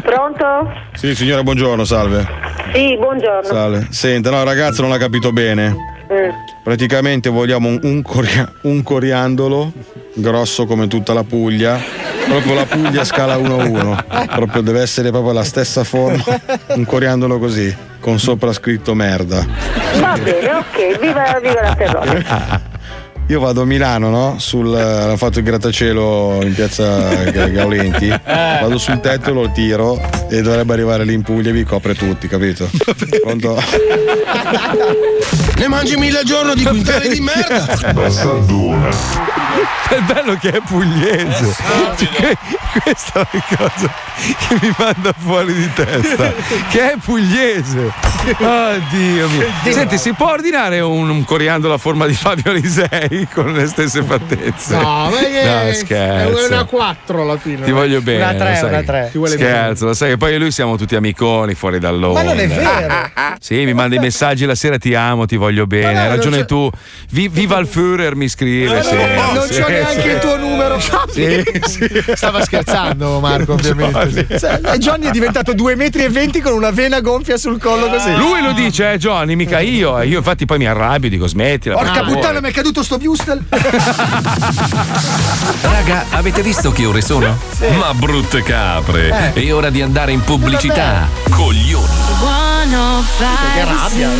Pronto? 0.00 0.72
Sì, 0.94 1.12
signora, 1.16 1.42
buongiorno, 1.42 1.84
salve. 1.84 2.24
Sì, 2.72 2.96
buongiorno. 2.96 3.42
Salve. 3.42 3.88
Senta, 3.90 4.30
no, 4.30 4.44
ragazzo 4.44 4.82
non 4.82 4.92
ha 4.92 4.98
capito 4.98 5.32
bene. 5.32 5.74
Mm. 6.12 6.28
Praticamente 6.62 7.30
vogliamo 7.30 7.66
un, 7.66 7.80
un 7.82 8.02
coria- 8.02 8.52
un 8.62 8.80
coriandolo 8.84 9.72
grosso 10.14 10.66
come 10.66 10.86
tutta 10.86 11.12
la 11.12 11.24
Puglia 11.24 11.80
Proprio 12.28 12.54
la 12.54 12.64
Puglia 12.64 13.04
scala 13.04 13.36
1-1. 13.36 14.26
Proprio 14.34 14.62
deve 14.62 14.82
essere 14.82 15.10
proprio 15.10 15.32
la 15.32 15.44
stessa 15.44 15.84
forma, 15.84 16.22
un 16.74 16.84
coriandolo 16.84 17.38
così, 17.38 17.74
con 18.00 18.18
sopra 18.18 18.52
scritto 18.52 18.94
merda. 18.94 19.46
Va 20.00 20.18
bene, 20.22 20.52
ok, 20.54 20.98
viva, 20.98 21.38
viva 21.40 21.62
la 21.62 21.74
terrore. 21.74 22.74
Io 23.28 23.40
vado 23.40 23.62
a 23.62 23.64
Milano, 23.64 24.08
no? 24.08 24.36
Sul, 24.38 24.72
hanno 24.72 25.16
fatto 25.16 25.40
il 25.40 25.44
grattacielo 25.44 26.38
in 26.42 26.54
piazza 26.54 27.24
Ga- 27.24 27.48
Gaulenti. 27.48 28.08
Vado 28.26 28.78
sul 28.78 29.00
tetto, 29.00 29.32
lo 29.32 29.50
tiro 29.50 30.00
e 30.28 30.42
dovrebbe 30.42 30.72
arrivare 30.72 31.04
lì 31.04 31.14
in 31.14 31.22
Puglia 31.22 31.50
e 31.50 31.52
vi 31.52 31.64
copre 31.64 31.94
tutti, 31.94 32.28
capito? 32.28 32.68
Pronto? 33.22 33.60
Ne 35.56 35.68
mangi 35.68 35.96
mille 35.96 36.18
al 36.18 36.24
giorno 36.24 36.54
di 36.54 36.62
quintali 36.64 37.08
di 37.08 37.20
merda. 37.20 37.64
È 39.88 40.00
bello 40.00 40.36
che 40.36 40.50
è 40.50 40.60
pugliese. 40.60 41.56
Cioè, 41.96 42.36
questa 42.82 43.20
è 43.20 43.26
la 43.32 43.56
cosa 43.56 43.90
che 44.20 44.58
mi 44.60 44.74
manda 44.76 45.14
fuori 45.16 45.54
di 45.54 45.72
testa. 45.72 46.34
Che 46.68 46.92
è 46.92 46.96
pugliese. 47.02 47.90
Oddio 48.38 49.28
mio. 49.28 49.46
Senti, 49.72 49.96
si 49.96 50.12
può 50.12 50.32
ordinare 50.32 50.80
un, 50.80 51.08
un 51.08 51.24
coriandolo 51.24 51.72
a 51.72 51.78
forma 51.78 52.06
di 52.06 52.14
Fabio 52.14 52.52
Lisei 52.52 53.15
con 53.32 53.52
le 53.52 53.66
stesse 53.66 54.02
fattezze? 54.02 54.74
No, 54.76 55.08
ma 55.10 55.16
che 55.18 55.44
No, 55.44 55.60
è 55.60 55.72
scherzo. 55.74 56.46
una 56.46 56.64
4 56.64 57.22
alla 57.22 57.36
fine. 57.38 57.64
Ti 57.64 57.70
voglio 57.70 58.00
bene. 58.02 58.22
Una 58.22 58.34
3, 58.34 58.48
lo 58.50 58.54
sai. 58.56 58.68
una 58.68 58.82
3. 58.82 59.08
Ti 59.12 59.18
vuole 59.18 59.36
bene. 59.36 59.48
Scherzo, 59.48 59.84
lo 59.86 59.94
sai 59.94 60.08
che 60.10 60.16
poi 60.16 60.34
e 60.34 60.38
lui 60.38 60.50
siamo 60.50 60.76
tutti 60.76 60.96
amiconi 60.96 61.54
fuori 61.54 61.78
dall'onda. 61.78 62.22
Ma 62.22 62.28
non 62.28 62.38
è 62.38 62.48
vero. 62.48 62.94
Sì, 63.40 63.64
mi 63.64 63.74
manda 63.74 63.96
i 63.96 63.98
messaggi 63.98 64.44
la 64.44 64.54
sera, 64.54 64.78
ti 64.78 64.94
amo, 64.94 65.26
ti 65.26 65.36
voglio 65.36 65.66
bene. 65.66 65.92
no, 65.94 66.00
Hai 66.00 66.08
ragione 66.08 66.44
tu. 66.44 66.70
Vi- 67.10 67.28
viva 67.28 67.58
il 67.58 67.68
Führer 67.70 68.14
mi 68.14 68.28
scrive. 68.28 68.82
sì, 68.82 68.94
non 68.94 69.46
sì, 69.48 69.60
c'ho 69.60 69.68
neanche 69.68 70.00
sì. 70.02 70.08
il 70.08 70.18
tuo 70.18 70.36
numero. 70.36 70.78
Sì, 71.10 71.42
sì. 71.64 71.88
Stava 72.14 72.42
scherzando 72.42 73.20
Marco, 73.20 73.52
ovviamente. 73.54 74.26
E 74.30 74.78
Johnny 74.78 75.06
è 75.06 75.10
diventato 75.10 75.52
2,20 75.52 75.76
metri 75.76 76.04
e 76.04 76.08
20 76.08 76.40
con 76.40 76.52
una 76.52 76.70
vena 76.70 77.00
gonfia 77.00 77.36
sul 77.36 77.60
collo 77.60 77.88
così. 77.88 78.14
Lui 78.16 78.42
lo 78.42 78.52
dice, 78.52 78.92
eh, 78.92 78.98
Johnny, 78.98 79.34
mica 79.34 79.60
io. 79.60 79.98
E 80.00 80.06
Io 80.06 80.18
infatti 80.18 80.44
poi 80.44 80.58
mi 80.58 80.66
arrabbio, 80.66 81.08
dico 81.08 81.26
smettila. 81.26 81.76
Porca 81.76 82.02
puttana, 82.02 82.40
mi 82.40 82.48
è 82.50 82.52
caduto 82.52 82.82
sto 82.82 82.96
Bustel. 83.06 83.42
Raga, 85.62 86.06
avete 86.10 86.42
visto 86.42 86.72
che 86.72 86.84
ore 86.84 87.00
sono? 87.00 87.38
Ma 87.78 87.94
brutte 87.94 88.42
capre! 88.42 89.32
Eh. 89.32 89.44
È 89.44 89.54
ora 89.54 89.70
di 89.70 89.80
andare 89.80 90.12
in 90.12 90.22
pubblicità. 90.22 91.08
Coglioni! 91.30 91.86
Che 93.54 93.64
rabbia. 93.64 94.10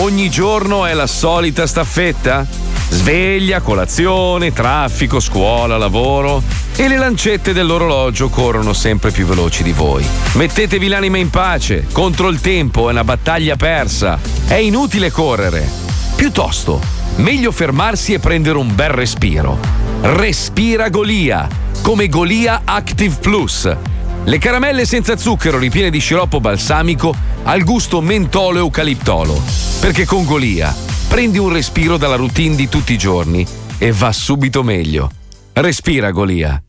Ogni 0.00 0.30
giorno 0.30 0.86
è 0.86 0.94
la 0.94 1.06
solita 1.06 1.66
staffetta? 1.66 2.46
Sveglia, 2.88 3.60
colazione, 3.60 4.52
traffico, 4.52 5.18
scuola, 5.18 5.76
lavoro 5.76 6.42
e 6.76 6.88
le 6.88 6.96
lancette 6.96 7.52
dell'orologio 7.52 8.28
corrono 8.28 8.72
sempre 8.72 9.10
più 9.10 9.26
veloci 9.26 9.62
di 9.62 9.72
voi. 9.72 10.06
Mettetevi 10.34 10.88
l'anima 10.88 11.18
in 11.18 11.30
pace, 11.30 11.86
contro 11.90 12.28
il 12.28 12.40
tempo 12.40 12.88
è 12.88 12.92
una 12.92 13.04
battaglia 13.04 13.56
persa, 13.56 14.18
è 14.46 14.54
inutile 14.54 15.10
correre. 15.10 15.83
Piuttosto, 16.16 16.80
meglio 17.16 17.52
fermarsi 17.52 18.12
e 18.14 18.18
prendere 18.18 18.58
un 18.58 18.74
bel 18.74 18.90
respiro. 18.90 19.58
Respira 20.00 20.88
Golia, 20.88 21.46
come 21.82 22.08
Golia 22.08 22.62
Active 22.64 23.16
Plus. 23.20 23.76
Le 24.24 24.38
caramelle 24.38 24.86
senza 24.86 25.16
zucchero 25.16 25.58
ripiene 25.58 25.90
di 25.90 25.98
sciroppo 25.98 26.40
balsamico 26.40 27.14
al 27.42 27.62
gusto 27.62 28.00
mentolo 28.00 28.58
eucaliptolo. 28.58 29.40
Perché 29.80 30.06
con 30.06 30.24
Golia 30.24 30.74
prendi 31.08 31.38
un 31.38 31.52
respiro 31.52 31.96
dalla 31.96 32.16
routine 32.16 32.54
di 32.56 32.68
tutti 32.68 32.94
i 32.94 32.98
giorni 32.98 33.46
e 33.76 33.92
va 33.92 34.12
subito 34.12 34.62
meglio. 34.62 35.10
Respira 35.52 36.10
Golia. 36.10 36.63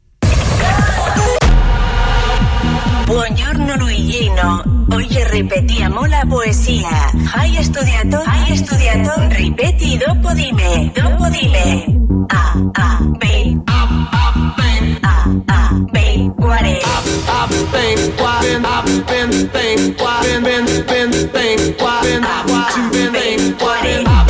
Buongiorno 3.15 3.77
Luigino, 3.77 4.61
oggi 4.89 5.23
ripetiamo 5.23 6.03
la 6.03 6.25
poesia. 6.27 7.09
Hai 7.33 7.63
studiato? 7.63 8.21
Hai 8.25 8.57
studiato? 8.57 9.13
Ripeti 9.29 9.95
dopo 9.95 10.33
di 10.33 10.51
me, 10.51 10.91
dopo 10.93 11.29
di 11.29 11.47
me. 11.47 11.85
A, 12.27 12.51
A, 12.73 12.99
B, 13.17 13.57
A, 13.63 13.87
A, 14.11 14.33
B, 14.57 14.97
A, 14.99 15.31
A, 15.45 15.69
B, 15.91 16.33
quare. 16.35 16.77
A, 16.83 17.47
B, 17.47 18.15
quare. 18.17 18.59
A, 18.61 18.81
B, 18.83 19.47
B, 19.47 19.95
quare. 19.95 20.39
Ben, 20.41 20.65
ben, 20.85 21.29
ben, 21.31 21.75
quare. 21.77 22.15
A, 22.17 22.43
A, 22.43 22.89
B, 22.91 23.55
quare. 23.55 24.03
A, 24.03 24.24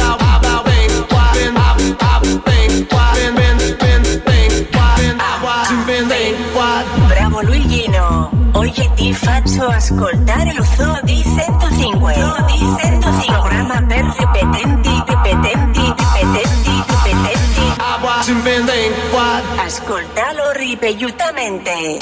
Oggi 8.78 8.92
ti 8.96 9.14
faccio 9.14 9.68
ascoltare 9.68 10.54
lo 10.54 10.66
Zoo 10.66 11.00
di 11.04 11.24
105. 11.24 12.14
Zoo 12.14 12.46
di 12.46 12.58
105. 12.58 13.26
Programma 13.26 13.82
per 13.82 14.04
ripetenti, 14.18 14.90
ripetenti, 15.08 15.80
ripetenti, 15.80 16.84
ripetenti. 17.06 17.62
Ascoltalo 19.56 20.52
ripetutamente. 20.52 22.00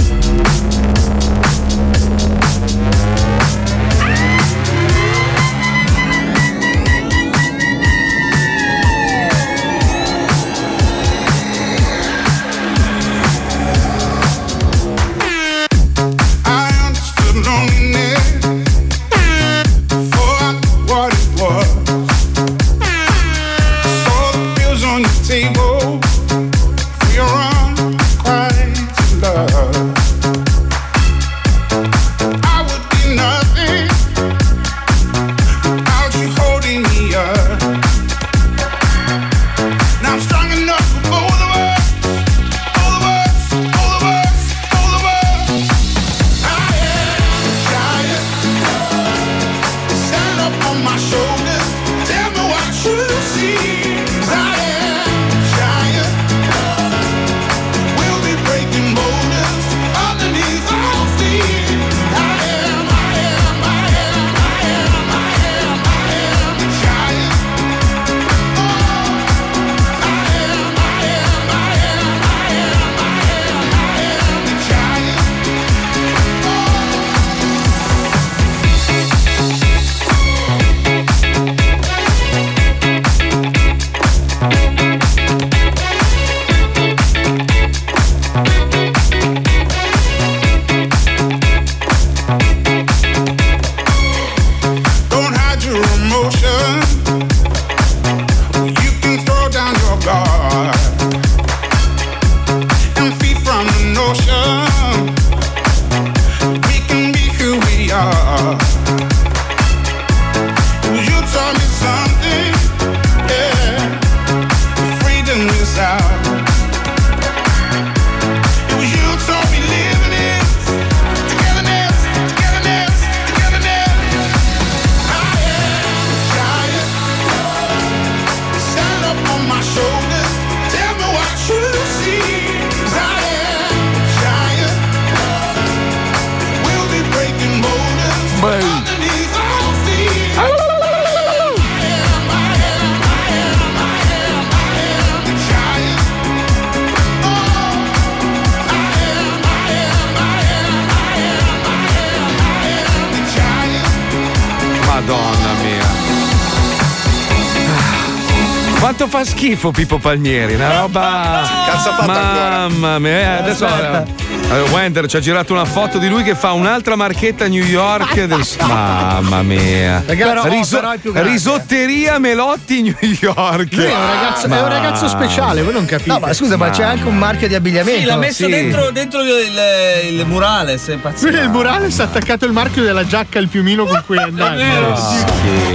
Schifo 159.53 159.71
Pippo 159.71 159.99
Palmieri, 159.99 160.55
una 160.55 160.79
roba. 160.79 161.43
Cazzo 161.67 161.89
ha 161.89 161.93
fatto 161.93 162.11
Mamma 162.11 162.97
mia, 162.97 163.11
eh, 163.11 163.41
adesso. 163.41 163.65
Aspetta. 163.65 164.05
eh, 164.51 164.59
Wender 164.71 165.05
ci 165.07 165.15
ha 165.15 165.19
girato 165.19 165.53
una 165.53 165.65
foto 165.65 165.99
di 165.99 166.09
lui 166.09 166.23
che 166.23 166.33
fa 166.33 166.53
un'altra 166.53 166.95
marchetta 166.95 167.45
a 167.45 167.47
New 167.47 167.63
York. 167.63 168.23
del- 168.23 168.43
Mamma 168.65 169.43
mia. 169.43 170.01
Ragazzi, 170.05 170.49
Riso- 170.49 170.79
però 170.79 170.93
risotteria 171.21 172.17
Melotti 172.17 172.81
New 172.81 172.95
York. 173.19 173.73
Lui 173.73 173.85
è 173.85 173.93
un 173.93 174.07
ragazzo, 174.07 174.47
è 174.47 174.61
un 174.61 174.67
ragazzo 174.67 175.07
speciale, 175.07 175.61
voi 175.61 175.73
non 175.73 175.85
capite. 175.85 176.11
No, 176.11 176.19
ma 176.19 176.33
scusa, 176.33 176.57
ma 176.57 176.69
c'è 176.71 176.83
anche 176.83 177.07
un 177.07 177.17
marchio 177.17 177.47
di 177.47 177.53
abbigliamento. 177.55 177.99
Sì, 177.99 178.05
l'ha 178.05 178.17
messo 178.17 178.47
dentro, 178.47 178.89
dentro 178.89 179.21
il, 179.21 180.13
il 180.13 180.25
murales, 180.25 180.87
è 180.87 180.95
pazzesco. 180.95 181.27
Lui 181.29 181.35
nel 181.39 181.49
murale 181.49 181.91
si 181.91 182.01
è 182.01 182.03
attaccato 182.05 182.45
il 182.45 182.53
marchio 182.53 182.81
della 182.81 183.05
giacca 183.05 183.37
al 183.37 183.47
piumino 183.47 183.85
con 183.85 184.01
cui 184.05 184.17
è 184.17 184.21
andato. 184.21 184.61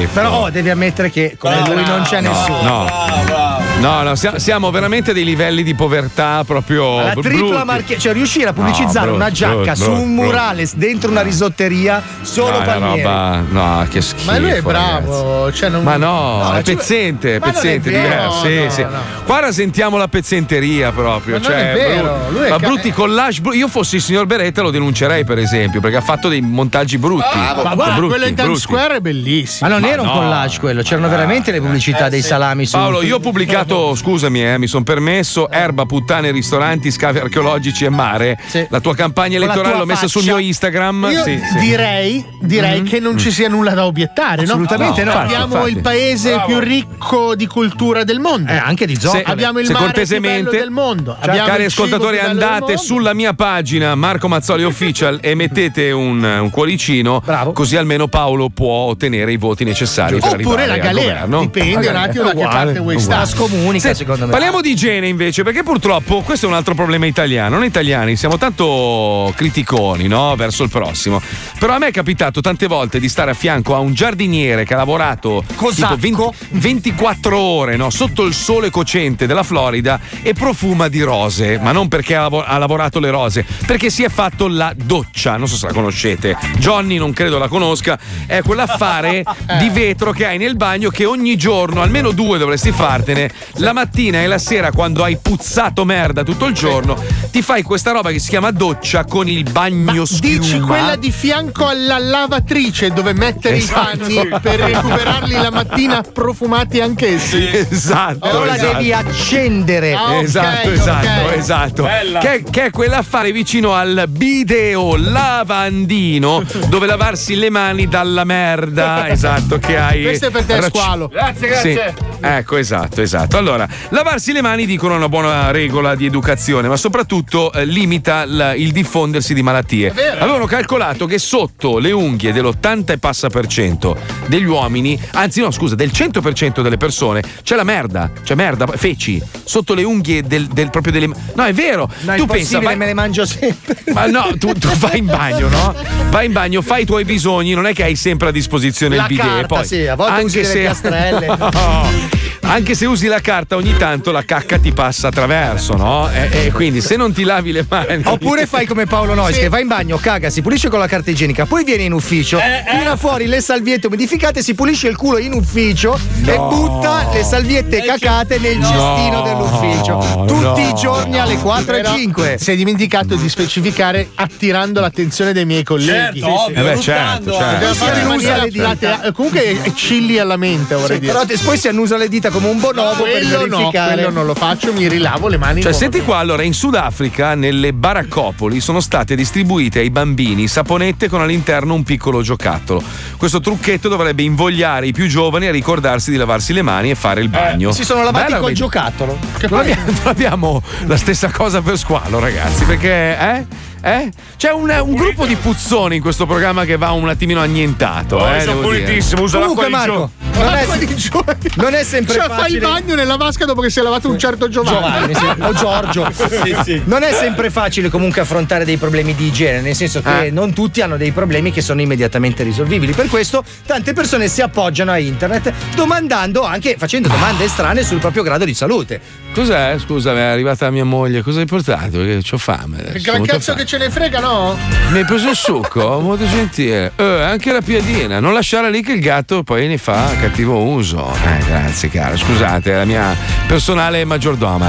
Però 0.12 0.40
oh, 0.40 0.50
devi 0.50 0.70
ammettere 0.70 1.10
che 1.10 1.36
come 1.38 1.62
lui 1.64 1.84
non 1.84 2.02
c'è 2.02 2.20
nessuno. 2.20 2.62
No. 2.62 3.67
No, 3.80 4.02
no, 4.02 4.14
siamo, 4.16 4.72
veramente 4.72 5.12
a 5.12 5.14
dei 5.14 5.22
livelli 5.24 5.62
di 5.62 5.72
povertà 5.76 6.42
proprio. 6.44 7.00
La 7.00 7.12
tripla 7.14 7.62
marchia, 7.64 7.96
cioè 7.96 8.12
riuscire 8.12 8.46
a 8.46 8.48
No, 8.48 8.54
pubblicizzare 8.54 9.06
brutto, 9.06 9.20
una 9.22 9.30
giacca 9.30 9.54
brutto, 9.54 9.74
su 9.76 9.90
un 9.92 9.96
brutto. 10.16 10.22
murale 10.26 10.68
dentro 10.74 11.10
una 11.12 11.20
risotteria 11.22 12.02
solo 12.22 12.58
No, 12.58 12.64
Palmieri. 12.64 13.02
roba. 13.02 13.42
No, 13.48 13.86
che 13.88 14.00
schifo. 14.00 14.32
Ma 14.32 14.38
lui 14.38 14.48
è 14.50 14.60
ragazzi. 14.60 14.66
bravo. 14.66 15.52
Cioè 15.52 15.68
non... 15.68 15.84
Ma 15.84 15.96
no, 15.96 16.42
No, 16.42 16.52
è 16.54 16.62
ci- 16.64 16.74
pezzente, 16.74 17.36
è 17.36 17.38
Ma 17.38 17.46
non 17.46 17.54
è 17.54 17.58
pezzente, 17.60 17.88
diverso. 17.90 18.44
Sì, 18.46 18.64
no, 18.64 18.70
sì. 18.70 18.82
no. 18.82 18.98
Qua 19.24 19.52
sentiamo 19.52 19.96
la 19.96 20.08
pezzenteria 20.08 20.90
proprio. 20.90 21.36
Ma 21.36 21.40
non 21.42 21.50
cioè, 21.52 21.70
è 21.72 21.74
vero, 21.76 22.18
bru- 22.26 22.36
lui 22.36 22.46
è 22.46 22.50
ma 22.50 22.58
ca- 22.58 22.66
brutti 22.66 22.90
collage. 22.90 23.40
bru- 23.42 23.54
Io 23.54 23.68
fossi 23.68 23.96
il 23.96 24.02
signor 24.02 24.26
Beretta 24.26 24.60
lo 24.60 24.70
denuncerei, 24.72 25.24
per 25.24 25.38
esempio, 25.38 25.80
perché 25.80 25.96
ha 25.98 26.02
fatto 26.02 26.28
dei 26.28 26.40
montaggi 26.40 26.98
brutti. 26.98 27.22
Ma 27.38 27.52
Brutti, 27.54 27.74
guarda, 27.76 27.94
brutti, 27.94 28.08
quello 28.08 28.26
in 28.26 28.34
Times. 28.34 28.58
Square 28.58 28.96
è 28.96 29.00
bellissimo. 29.00 29.68
Ma 29.70 29.76
non 29.78 29.84
era 29.88 30.02
un 30.02 30.08
no. 30.08 30.14
collage 30.14 30.58
quello, 30.58 30.82
c'erano 30.82 31.08
veramente 31.08 31.52
le 31.52 31.60
pubblicità 31.60 32.08
dei 32.08 32.22
salami 32.22 32.66
su 32.66 32.76
Paolo, 32.76 33.02
io 33.02 33.16
ho 33.16 33.20
pubblicato, 33.20 33.67
scusami, 33.94 34.44
eh, 34.44 34.58
mi 34.58 34.66
sono 34.66 34.84
permesso, 34.84 35.50
erba, 35.50 35.84
puttane, 35.84 36.30
ristoranti, 36.30 36.90
scavi 36.90 37.18
archeologici 37.18 37.84
e 37.84 37.88
mare. 37.90 38.38
La 38.68 38.80
tua 38.80 38.94
campagna 38.94 39.36
elettorale 39.36 39.70
tua 39.70 39.78
l'ho 39.78 39.86
messa 39.86 40.06
sul 40.08 40.24
mio 40.24 40.38
Instagram. 40.38 41.08
Io 41.10 41.22
Sì, 41.22 41.40
sì. 41.52 41.58
direi, 41.58 42.24
direi 42.40 42.82
che 42.82 43.00
non 43.00 43.18
ci 43.18 43.30
sia 43.30 43.48
nulla 43.48 43.72
da 43.74 43.86
obiettare, 43.86 44.42
no? 44.44 44.52
Assolutamente 44.52 45.04
no. 45.04 45.12
Abbiamo 45.12 45.44
Infatti, 45.44 45.70
il 45.70 45.76
infatti. 45.76 45.96
paese 45.96 46.30
Bravo. 46.30 46.46
più 46.46 46.58
ricco 46.58 47.34
di 47.34 47.46
cultura 47.46 48.04
del 48.04 48.18
mondo. 48.20 48.50
Eh, 48.52 48.56
anche 48.56 48.86
di 48.86 48.96
Se- 48.96 49.22
Abbiamo 49.24 49.58
il 49.58 49.66
se 49.66 49.72
mare 49.72 49.84
più 49.86 49.94
cortesemente, 49.94 50.42
bello 50.50 50.58
del 50.62 50.70
mondo. 50.70 51.16
Cioè, 51.20 51.28
Abbiamo 51.28 51.48
cari 51.48 51.64
ascoltatori, 51.64 52.18
andate 52.18 52.76
sulla 52.76 53.14
mia 53.14 53.32
pagina 53.34 53.94
Marco 53.94 54.28
Mazzoli 54.28 54.64
Official 54.64 55.18
e 55.20 55.34
mettete 55.34 55.90
un, 55.90 56.22
un 56.22 56.50
cuoricino, 56.50 57.22
così 57.52 57.76
almeno 57.76 58.08
Paolo 58.08 58.48
può 58.48 58.72
ottenere 58.88 59.32
i 59.32 59.36
voti 59.36 59.64
necessari 59.64 60.18
per 60.18 60.32
Oppure 60.34 60.62
arrivare 60.62 60.66
la 60.66 60.72
al 60.74 60.80
galera, 60.80 61.12
governo. 61.20 61.40
dipende 61.40 61.84
La 61.84 61.90
un 61.90 61.96
attimo 61.96 62.24
da 62.24 62.32
che 62.32 62.42
parte 62.44 62.78
vuoi 62.80 62.98
stare. 63.00 63.20
Scomunica, 63.58 63.80
Senti, 63.80 63.98
secondo 63.98 64.26
me. 64.26 64.30
Parliamo 64.30 64.60
di 64.60 64.70
igiene 64.70 65.08
invece, 65.08 65.42
perché 65.42 65.64
purtroppo 65.64 66.22
questo 66.22 66.46
è 66.46 66.48
un 66.48 66.54
altro 66.54 66.74
problema 66.74 67.06
italiano. 67.06 67.58
Noi 67.58 67.66
italiani 67.66 68.14
siamo 68.14 68.38
tanto 68.38 69.32
criticoni 69.34 70.06
no? 70.06 70.36
verso 70.36 70.62
il 70.62 70.70
prossimo. 70.70 71.20
Però 71.58 71.74
a 71.74 71.78
me 71.78 71.88
è 71.88 71.90
capitato 71.90 72.40
tante 72.40 72.68
volte 72.68 73.00
di 73.00 73.08
stare 73.08 73.32
a 73.32 73.34
fianco 73.34 73.74
a 73.74 73.78
un 73.78 73.94
giardiniere 73.94 74.64
che 74.64 74.74
ha 74.74 74.76
lavorato 74.76 75.42
tipo 75.46 75.92
20 75.96 76.46
24 76.50 77.38
ore 77.38 77.76
no? 77.76 77.90
sotto 77.90 78.24
il 78.24 78.32
sole 78.32 78.70
cocente 78.70 79.26
della 79.26 79.42
Florida 79.42 79.98
e 80.22 80.32
profuma 80.34 80.88
di 80.88 81.02
rose. 81.02 81.58
Ma 81.58 81.72
non 81.72 81.88
perché 81.88 82.14
ha 82.14 82.58
lavorato 82.58 83.00
le 83.00 83.10
rose, 83.10 83.44
perché 83.66 83.90
si 83.90 84.04
è 84.04 84.08
fatto 84.08 84.46
la 84.46 84.72
doccia. 84.74 85.36
Non 85.36 85.48
so 85.48 85.56
se 85.56 85.66
la 85.66 85.72
conoscete. 85.72 86.36
Johnny 86.58 86.96
non 86.96 87.12
credo 87.12 87.38
la 87.38 87.48
conosca. 87.48 87.98
È 88.24 88.40
quell'affare 88.42 89.24
di 89.58 89.68
vetro 89.70 90.12
che 90.12 90.26
hai 90.26 90.38
nel 90.38 90.54
bagno 90.54 90.90
che 90.90 91.04
ogni 91.04 91.36
giorno, 91.36 91.82
almeno 91.82 92.12
due 92.12 92.38
dovresti 92.38 92.70
fartene, 92.70 93.30
la 93.56 93.72
mattina 93.72 94.22
e 94.22 94.26
la 94.26 94.38
sera 94.38 94.70
quando 94.72 95.02
hai 95.04 95.16
puzzato 95.20 95.84
merda 95.84 96.22
tutto 96.22 96.46
il 96.46 96.54
giorno, 96.54 96.96
ti 97.30 97.42
fai 97.42 97.62
questa 97.62 97.90
roba 97.90 98.10
che 98.10 98.18
si 98.18 98.28
chiama 98.28 98.50
doccia 98.50 99.04
con 99.04 99.28
il 99.28 99.50
bagno 99.50 100.04
schiuma. 100.04 100.38
Dici 100.38 100.60
quella 100.60 100.96
di 100.96 101.10
fianco 101.10 101.66
alla 101.66 101.98
lavatrice 101.98 102.90
dove 102.90 103.12
mettere 103.12 103.56
Esatto. 103.56 104.04
i 104.10 104.14
panni 104.14 104.40
per 104.40 104.60
recuperarli 104.60 105.32
la 105.32 105.50
mattina 105.50 106.02
profumati 106.02 106.80
anch'essi. 106.80 107.48
Esatto. 107.70 108.44
La 108.44 108.54
esatto. 108.56 108.72
devi 108.76 108.92
accendere. 108.92 109.94
Ah, 109.94 110.16
ok, 110.16 110.22
esatto, 110.22 110.70
esatto, 110.70 111.30
esatto. 111.32 111.82
Bella. 111.82 112.18
Che, 112.20 112.44
che 112.50 112.64
è 112.66 112.70
quell'affare 112.70 113.32
vicino 113.32 113.74
al 113.74 114.04
bideo 114.08 114.96
lavandino 114.96 116.42
dove 116.68 116.86
lavarsi 116.86 117.36
le 117.36 117.50
mani 117.50 117.88
dalla 117.88 118.24
merda. 118.24 119.06
Esatto, 119.18 119.58
che 119.58 119.76
hai. 119.76 120.02
Questo 120.02 120.26
è 120.26 120.30
per 120.30 120.44
te, 120.44 120.60
rac- 120.60 120.68
squalo. 120.68 121.08
Grazie, 121.08 121.48
grazie. 121.48 121.94
Sì. 121.96 122.04
Ecco, 122.20 122.56
esatto, 122.56 123.00
esatto. 123.00 123.37
Allora, 123.38 123.68
lavarsi 123.90 124.32
le 124.32 124.42
mani 124.42 124.66
dicono 124.66 124.96
una 124.96 125.08
buona 125.08 125.50
regola 125.52 125.94
di 125.94 126.04
educazione, 126.06 126.66
ma 126.66 126.76
soprattutto 126.76 127.52
eh, 127.52 127.64
limita 127.64 128.24
l- 128.26 128.54
il 128.56 128.72
diffondersi 128.72 129.32
di 129.32 129.42
malattie. 129.42 129.90
Avevano 130.18 130.44
calcolato 130.46 131.06
che 131.06 131.18
sotto 131.18 131.78
le 131.78 131.92
unghie 131.92 132.32
dell'80 132.32 132.90
e 132.92 132.98
passa 132.98 133.28
per 133.28 133.46
cento 133.46 133.96
degli 134.26 134.44
uomini, 134.44 135.00
anzi 135.12 135.40
no, 135.40 135.52
scusa, 135.52 135.76
del 135.76 135.90
100% 135.94 136.60
delle 136.62 136.76
persone, 136.76 137.22
c'è 137.44 137.54
la 137.54 137.62
merda, 137.62 138.10
c'è 138.24 138.34
merda, 138.34 138.66
feci, 138.66 139.22
sotto 139.44 139.74
le 139.74 139.84
unghie 139.84 140.22
del, 140.22 140.46
del- 140.48 140.70
proprio 140.70 140.92
delle 140.92 141.06
No, 141.34 141.44
è 141.44 141.52
vero. 141.52 141.88
No, 142.00 142.14
tu 142.16 142.22
impossibile, 142.22 142.60
vai- 142.64 142.76
me 142.76 142.86
le 142.86 142.94
mangio 142.94 143.24
sempre. 143.24 143.76
ma 143.92 144.06
no, 144.06 144.34
tu, 144.36 144.52
tu 144.52 144.68
vai 144.78 144.98
in 144.98 145.06
bagno, 145.06 145.48
no? 145.48 145.74
Vai 146.10 146.26
in 146.26 146.32
bagno, 146.32 146.60
fai 146.60 146.82
i 146.82 146.86
tuoi 146.86 147.04
bisogni, 147.04 147.52
non 147.54 147.66
è 147.66 147.72
che 147.72 147.84
hai 147.84 147.94
sempre 147.94 148.28
a 148.28 148.32
disposizione 148.32 148.96
La 148.96 149.02
il 149.02 149.08
bidet. 149.08 149.24
carta, 149.26 149.46
poi, 149.46 149.64
sì, 149.66 149.86
a 149.86 149.94
volte 149.94 150.12
anche 150.12 150.42
se, 150.44 150.58
piastrelle. 150.58 151.26
No. 151.38 152.26
Anche 152.40 152.74
se 152.74 152.86
usi 152.86 153.06
la 153.06 153.20
carta, 153.20 153.56
ogni 153.56 153.76
tanto 153.76 154.10
la 154.10 154.24
cacca 154.24 154.58
ti 154.58 154.72
passa 154.72 155.08
attraverso, 155.08 155.74
no? 155.76 156.08
E, 156.10 156.46
e 156.46 156.52
quindi 156.52 156.80
se 156.80 156.96
non 156.96 157.12
ti 157.12 157.22
lavi 157.24 157.52
le 157.52 157.66
mani. 157.68 158.02
Oppure 158.04 158.46
fai 158.46 158.66
come 158.66 158.86
Paolo 158.86 159.14
Nois 159.14 159.36
che 159.36 159.48
va 159.48 159.60
in 159.60 159.66
bagno, 159.68 159.96
caga, 159.98 160.30
si 160.30 160.40
pulisce 160.42 160.68
con 160.68 160.78
la 160.78 160.86
carta 160.86 161.10
igienica, 161.10 161.46
poi 161.46 161.64
viene 161.64 161.82
in 161.84 161.92
ufficio, 161.92 162.38
Eh, 162.38 162.64
tira 162.70 162.96
fuori 162.96 163.26
le 163.26 163.40
salviette 163.40 163.86
umidificate, 163.86 164.42
si 164.42 164.54
pulisce 164.54 164.88
il 164.88 164.96
culo 164.96 165.18
in 165.18 165.32
ufficio 165.34 165.98
e 166.24 166.36
butta 166.36 167.08
le 167.12 167.22
salviette 167.22 167.82
cacate 167.82 168.38
nel 168.38 168.62
cestino 168.62 169.22
dell'ufficio. 169.22 170.24
Tutti 170.26 170.62
no. 170.62 170.68
i 170.68 170.74
giorni 170.74 171.18
alle 171.18 171.36
4 171.36 171.74
e 171.76 171.80
Però 171.82 171.94
5. 171.94 172.36
Si 172.38 172.50
è 172.50 172.56
dimenticato 172.56 173.14
di 173.14 173.28
specificare 173.28 174.10
attirando 174.14 174.80
l'attenzione 174.80 175.32
dei 175.32 175.44
miei 175.44 175.62
colleghi. 175.64 176.20
Certo, 176.20 176.40
ovvio, 176.42 176.60
Eh 176.60 176.62
beh, 176.74 176.80
certo, 176.80 177.32
certo. 177.32 179.12
Comunque 179.12 179.60
è 179.62 179.72
chilli 179.72 180.18
alla 180.18 180.36
mente, 180.36 180.74
vorrei 180.74 180.96
Sì, 180.96 181.00
dire. 181.00 181.12
però 181.12 181.24
poi 181.44 181.58
si 181.58 181.68
annusa 181.68 181.96
le 181.96 182.08
dita 182.08 182.27
come 182.30 182.48
un 182.48 182.58
bonobo 182.58 183.02
per 183.04 183.12
quello 183.12 183.46
no, 183.46 183.56
verificare. 183.56 183.94
quello 183.94 184.10
non 184.10 184.26
lo 184.26 184.34
faccio, 184.34 184.72
mi 184.72 184.88
rilavo 184.88 185.28
le 185.28 185.36
mani. 185.36 185.62
Cioè, 185.62 185.72
senti 185.72 186.00
qua, 186.02 186.18
allora, 186.18 186.42
in 186.42 186.54
Sudafrica, 186.54 187.34
nelle 187.34 187.72
baraccopoli, 187.72 188.60
sono 188.60 188.80
state 188.80 189.14
distribuite 189.14 189.80
ai 189.80 189.90
bambini 189.90 190.48
saponette 190.48 191.08
con 191.08 191.20
all'interno 191.20 191.74
un 191.74 191.82
piccolo 191.82 192.22
giocattolo. 192.22 192.82
Questo 193.16 193.40
trucchetto 193.40 193.88
dovrebbe 193.88 194.22
invogliare 194.22 194.86
i 194.86 194.92
più 194.92 195.06
giovani 195.06 195.46
a 195.46 195.50
ricordarsi 195.50 196.10
di 196.10 196.16
lavarsi 196.16 196.52
le 196.52 196.62
mani 196.62 196.90
e 196.90 196.94
fare 196.94 197.20
il 197.20 197.28
bagno. 197.28 197.72
Si 197.72 197.84
sono 197.84 198.02
lavati 198.02 198.24
Bella 198.24 198.40
col 198.40 198.52
giocattolo. 198.52 199.18
Non 199.48 199.60
abbiamo, 199.60 199.84
non 199.86 200.06
abbiamo 200.06 200.62
la 200.86 200.96
stessa 200.96 201.30
cosa 201.30 201.62
per 201.62 201.78
squalo, 201.78 202.18
ragazzi, 202.18 202.64
perché, 202.64 203.18
eh? 203.18 203.46
Eh? 203.80 204.10
C'è 204.36 204.50
un, 204.50 204.68
un 204.70 204.94
gruppo 204.94 205.24
di 205.26 205.36
puzzoni 205.36 205.96
in 205.96 206.02
questo 206.02 206.26
programma 206.26 206.64
che 206.64 206.76
va 206.76 206.90
un 206.90 207.08
attimino 207.08 207.40
annientato. 207.40 208.16
Oh, 208.16 208.34
eh, 208.34 208.40
sono 208.40 208.60
pulitissimo, 208.60 209.22
uso 209.22 209.38
Comunque 209.38 209.68
l'acqua 209.68 209.84
di 209.84 209.90
Marco, 209.90 210.10
gio- 210.32 210.42
non 210.42 210.54
è, 210.54 210.78
di 210.86 210.96
Giovanni. 210.96 211.50
non 211.56 211.74
è 211.74 211.84
sempre 211.84 212.14
Cioè, 212.14 212.26
fai 212.26 212.34
il 212.36 212.40
facile. 212.40 212.60
bagno 212.60 212.94
nella 212.94 213.16
vasca 213.16 213.44
dopo 213.44 213.60
che 213.60 213.70
si 213.70 213.78
è 213.78 213.82
lavato 213.82 214.08
un 214.08 214.18
certo 214.18 214.48
Giovanni. 214.48 215.12
Giovanni 215.12 215.14
sì, 215.14 215.42
o 215.42 215.52
Giorgio. 215.52 216.76
Non 216.88 217.02
è 217.02 217.12
sempre 217.12 217.50
facile 217.50 217.88
comunque 217.88 218.20
affrontare 218.22 218.64
dei 218.64 218.76
problemi 218.76 219.14
di 219.14 219.26
igiene, 219.26 219.60
nel 219.60 219.74
senso 219.74 220.00
che 220.02 220.26
Eh. 220.26 220.30
non 220.30 220.52
tutti 220.52 220.80
hanno 220.80 220.96
dei 220.96 221.12
problemi 221.12 221.52
che 221.52 221.60
sono 221.60 221.80
immediatamente 221.80 222.42
risolvibili. 222.42 222.92
Per 222.92 223.08
questo 223.08 223.44
tante 223.66 223.92
persone 223.92 224.28
si 224.28 224.40
appoggiano 224.40 224.90
a 224.90 224.98
internet 224.98 225.52
domandando 225.74 226.42
anche, 226.42 226.76
facendo 226.78 227.08
domande 227.08 227.48
strane 227.48 227.82
sul 227.84 227.98
proprio 227.98 228.22
grado 228.22 228.44
di 228.44 228.54
salute. 228.54 229.00
Cos'è? 229.38 229.76
Scusa, 229.78 230.12
è 230.16 230.20
arrivata 230.20 230.68
mia 230.70 230.82
moglie. 230.84 231.22
Cosa 231.22 231.38
hai 231.38 231.46
portato? 231.46 231.98
Perché 231.98 232.34
ho 232.34 232.38
fame. 232.38 232.78
adesso, 232.80 232.92
Che 232.94 232.98
gran 232.98 233.22
cazzo 233.22 233.52
fame. 233.52 233.58
che 233.60 233.66
ce 233.66 233.78
ne 233.78 233.88
frega, 233.88 234.18
no? 234.18 234.58
Mi 234.90 234.98
hai 234.98 235.04
preso 235.04 235.28
il 235.30 235.36
succo? 235.36 236.00
Molto 236.02 236.28
gentile. 236.28 236.90
Eh, 236.96 237.04
anche 237.04 237.52
la 237.52 237.60
piadina. 237.60 238.18
Non 238.18 238.32
lasciare 238.32 238.68
lì 238.68 238.82
che 238.82 238.94
il 238.94 239.00
gatto 239.00 239.44
poi 239.44 239.68
ne 239.68 239.78
fa 239.78 240.10
cattivo 240.20 240.60
uso. 240.64 241.14
Eh, 241.24 241.44
grazie, 241.46 241.88
caro. 241.88 242.16
Scusate, 242.16 242.72
è 242.72 242.76
la 242.78 242.84
mia 242.84 243.14
personale 243.46 244.04
maggiordoma. 244.04 244.68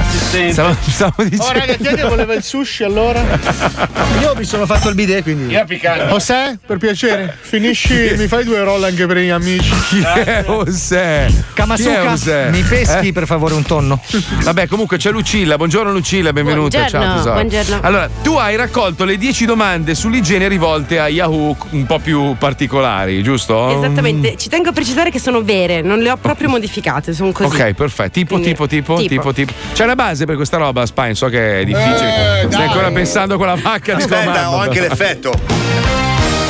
Stavo, 0.50 0.76
stavo 0.86 1.24
dicendo. 1.24 1.42
Oh, 1.46 1.52
raga, 1.52 1.74
chi 1.74 1.86
è 1.86 1.94
che 1.94 2.02
voleva 2.04 2.34
il 2.34 2.42
sushi 2.44 2.84
allora? 2.84 3.20
Io 4.22 4.34
mi 4.36 4.44
sono 4.44 4.66
fatto 4.66 4.88
il 4.88 4.94
bidet, 4.94 5.22
quindi. 5.24 5.52
Io 5.52 5.64
piccante. 5.64 6.04
José, 6.04 6.58
per 6.64 6.78
piacere, 6.78 7.36
finisci, 7.40 8.12
mi 8.16 8.28
fai 8.28 8.44
due 8.44 8.62
roll 8.62 8.84
anche 8.84 9.04
per 9.06 9.16
gli 9.18 9.30
amici. 9.30 9.72
Chi 9.88 10.00
è 10.00 10.44
José? 10.46 11.26
Kamasuka, 11.54 12.14
mi 12.50 12.62
peschi 12.62 13.08
Eh? 13.08 13.12
per 13.12 13.26
favore 13.26 13.54
un 13.54 13.62
tonno. 13.64 14.00
Vabbè, 14.42 14.59
comunque 14.68 14.96
c'è 14.96 15.10
Lucilla. 15.10 15.56
Buongiorno 15.56 15.92
Lucilla, 15.92 16.32
benvenuta. 16.32 16.78
Buongiorno, 16.78 17.06
Ciao 17.06 17.16
tesoro. 17.16 17.34
buongiorno. 17.34 17.78
Allora, 17.82 18.08
tu 18.22 18.34
hai 18.36 18.56
raccolto 18.56 19.04
le 19.04 19.16
10 19.16 19.44
domande 19.46 19.94
sull'igiene 19.94 20.48
rivolte 20.48 20.98
a 20.98 21.08
Yahoo 21.08 21.56
un 21.70 21.86
po' 21.86 21.98
più 21.98 22.36
particolari, 22.38 23.22
giusto? 23.22 23.76
Esattamente, 23.76 24.36
ci 24.36 24.48
tengo 24.48 24.68
a 24.70 24.72
precisare 24.72 25.10
che 25.10 25.18
sono 25.18 25.42
vere, 25.42 25.80
non 25.82 25.98
le 26.00 26.10
ho 26.10 26.16
proprio 26.16 26.48
modificate, 26.50 27.12
sono 27.12 27.32
così. 27.32 27.54
Ok, 27.60 27.72
perfetto. 27.74 28.10
Tipo, 28.10 28.34
Quindi- 28.34 28.48
tipo, 28.50 28.66
tipo, 28.66 28.96
tipo. 28.96 29.08
tipo, 29.08 29.32
tipo. 29.32 29.52
C'è 29.72 29.84
una 29.84 29.94
base 29.94 30.24
per 30.26 30.36
questa 30.36 30.56
roba, 30.56 30.84
Spine, 30.86 31.14
so 31.14 31.28
che 31.28 31.60
è 31.60 31.64
difficile. 31.64 32.40
Eh, 32.42 32.46
Stai 32.46 32.48
dai. 32.50 32.66
ancora 32.66 32.90
pensando 32.90 33.34
a 33.34 33.36
quella 33.36 33.56
vacca 33.56 33.94
di 33.94 34.02
Aspetta, 34.02 34.50
ho 34.50 34.58
anche 34.58 34.80
l'effetto. 34.80 35.32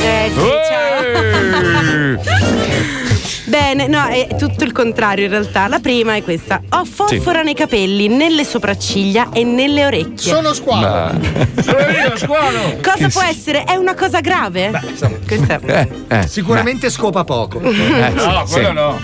Eh, 0.03 0.29
Bene, 3.51 3.87
no, 3.87 4.07
è 4.07 4.27
tutto 4.37 4.63
il 4.63 4.71
contrario 4.71 5.25
in 5.25 5.31
realtà. 5.31 5.67
La 5.67 5.79
prima 5.79 6.15
è 6.15 6.23
questa. 6.23 6.61
Ho 6.69 6.85
fosfora 6.85 7.41
nei 7.41 7.53
capelli, 7.53 8.07
nelle 8.07 8.45
sopracciglia 8.45 9.27
e 9.33 9.43
nelle 9.43 9.85
orecchie. 9.85 10.31
Sono 10.31 10.53
squalo. 10.53 11.19
Sono 11.61 11.79
io, 11.79 12.15
squalo. 12.15 12.77
Cosa 12.81 13.09
può 13.09 13.21
essere? 13.21 13.65
È 13.65 13.75
una 13.75 13.93
cosa 13.93 14.21
grave? 14.21 14.71
Questa 15.27 15.59
è- 15.59 16.25
Sicuramente 16.27 16.89
scopa 16.89 17.25
poco. 17.25 17.59
no, 17.59 18.45
quello 18.49 18.71
no. 18.71 18.99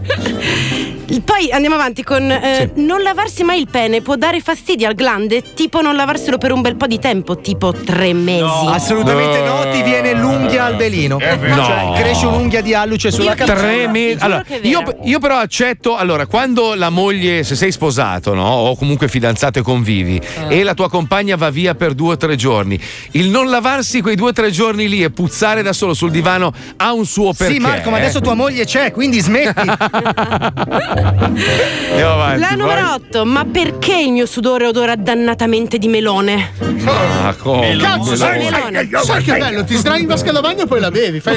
Poi 1.24 1.50
andiamo 1.50 1.74
avanti 1.74 2.04
con 2.04 2.30
eh, 2.30 2.70
non 2.76 3.02
lavarsi 3.02 3.42
mai 3.42 3.58
il 3.58 3.68
pene 3.68 4.00
può 4.00 4.14
dare 4.14 4.40
fastidio 4.40 4.86
al 4.86 4.94
glande, 4.94 5.42
tipo 5.54 5.80
non 5.80 5.96
lavarselo 5.96 6.38
per 6.38 6.52
un 6.52 6.60
bel 6.60 6.76
po' 6.76 6.86
di 6.86 6.98
tempo, 7.00 7.38
tipo 7.40 7.72
tre 7.72 8.12
mesi. 8.12 8.44
Assolutamente 8.68 9.40
no, 9.42 9.68
ti 9.72 9.82
viene 9.82 10.14
l'unghia 10.14 10.64
al 10.66 10.76
belino. 10.76 11.16
vero. 11.18 11.64
Cioè, 11.64 11.84
No. 11.84 11.92
cresce 11.96 12.26
un'unghia 12.26 12.60
di 12.60 12.74
alluce 12.74 13.10
sulla 13.10 13.34
Tre 13.34 13.44
capella. 13.46 13.88
mesi. 13.90 14.18
Allora, 14.20 14.44
io, 14.62 14.82
io 15.02 15.18
però 15.18 15.38
accetto, 15.38 15.96
allora, 15.96 16.26
quando 16.26 16.74
la 16.74 16.90
moglie, 16.90 17.42
se 17.42 17.56
sei 17.56 17.72
sposato, 17.72 18.32
no? 18.34 18.46
O 18.48 18.76
comunque 18.76 19.08
fidanzato 19.08 19.58
e 19.58 19.62
convivi, 19.62 20.20
e 20.48 20.62
la 20.62 20.74
tua 20.74 20.88
compagna 20.88 21.34
va 21.36 21.50
via 21.50 21.74
per 21.74 21.94
due 21.94 22.12
o 22.12 22.16
tre 22.16 22.36
giorni, 22.36 22.78
il 23.12 23.28
non 23.30 23.48
lavarsi 23.50 24.00
quei 24.00 24.14
due 24.14 24.28
o 24.30 24.32
tre 24.32 24.50
giorni 24.52 24.88
lì 24.88 25.02
e 25.02 25.10
puzzare 25.10 25.62
da 25.62 25.72
solo 25.72 25.92
sul 25.94 26.10
divano 26.12 26.52
ha 26.76 26.92
un 26.92 27.04
suo 27.04 27.32
perché. 27.32 27.54
Sì, 27.54 27.58
Marco, 27.58 27.90
ma 27.90 27.96
eh. 27.98 28.02
adesso 28.02 28.20
tua 28.20 28.34
moglie 28.34 28.64
c'è, 28.64 28.92
quindi 28.92 29.18
smetti. 29.20 29.68
Andiamo 31.02 32.12
avanti, 32.12 32.40
La 32.40 32.50
numero 32.50 32.80
vai. 32.82 32.92
8, 33.08 33.24
ma 33.24 33.44
perché 33.44 33.96
il 33.98 34.12
mio 34.12 34.26
sudore 34.26 34.66
odora 34.66 34.94
dannatamente 34.96 35.78
di 35.78 35.88
melone? 35.88 36.52
Ah, 36.84 37.34
come? 37.38 37.76
Cazzo, 37.76 38.16
sai, 38.16 38.38
Melone. 38.50 38.88
sai 39.02 39.22
che 39.22 39.36
bello, 39.36 39.64
ti 39.64 39.76
sdrai 39.76 40.00
in 40.00 40.06
vasca 40.06 40.32
da 40.32 40.40
bagno 40.40 40.62
e 40.62 40.66
poi 40.66 40.80
la 40.80 40.90
bevi. 40.90 41.20
Fai 41.20 41.36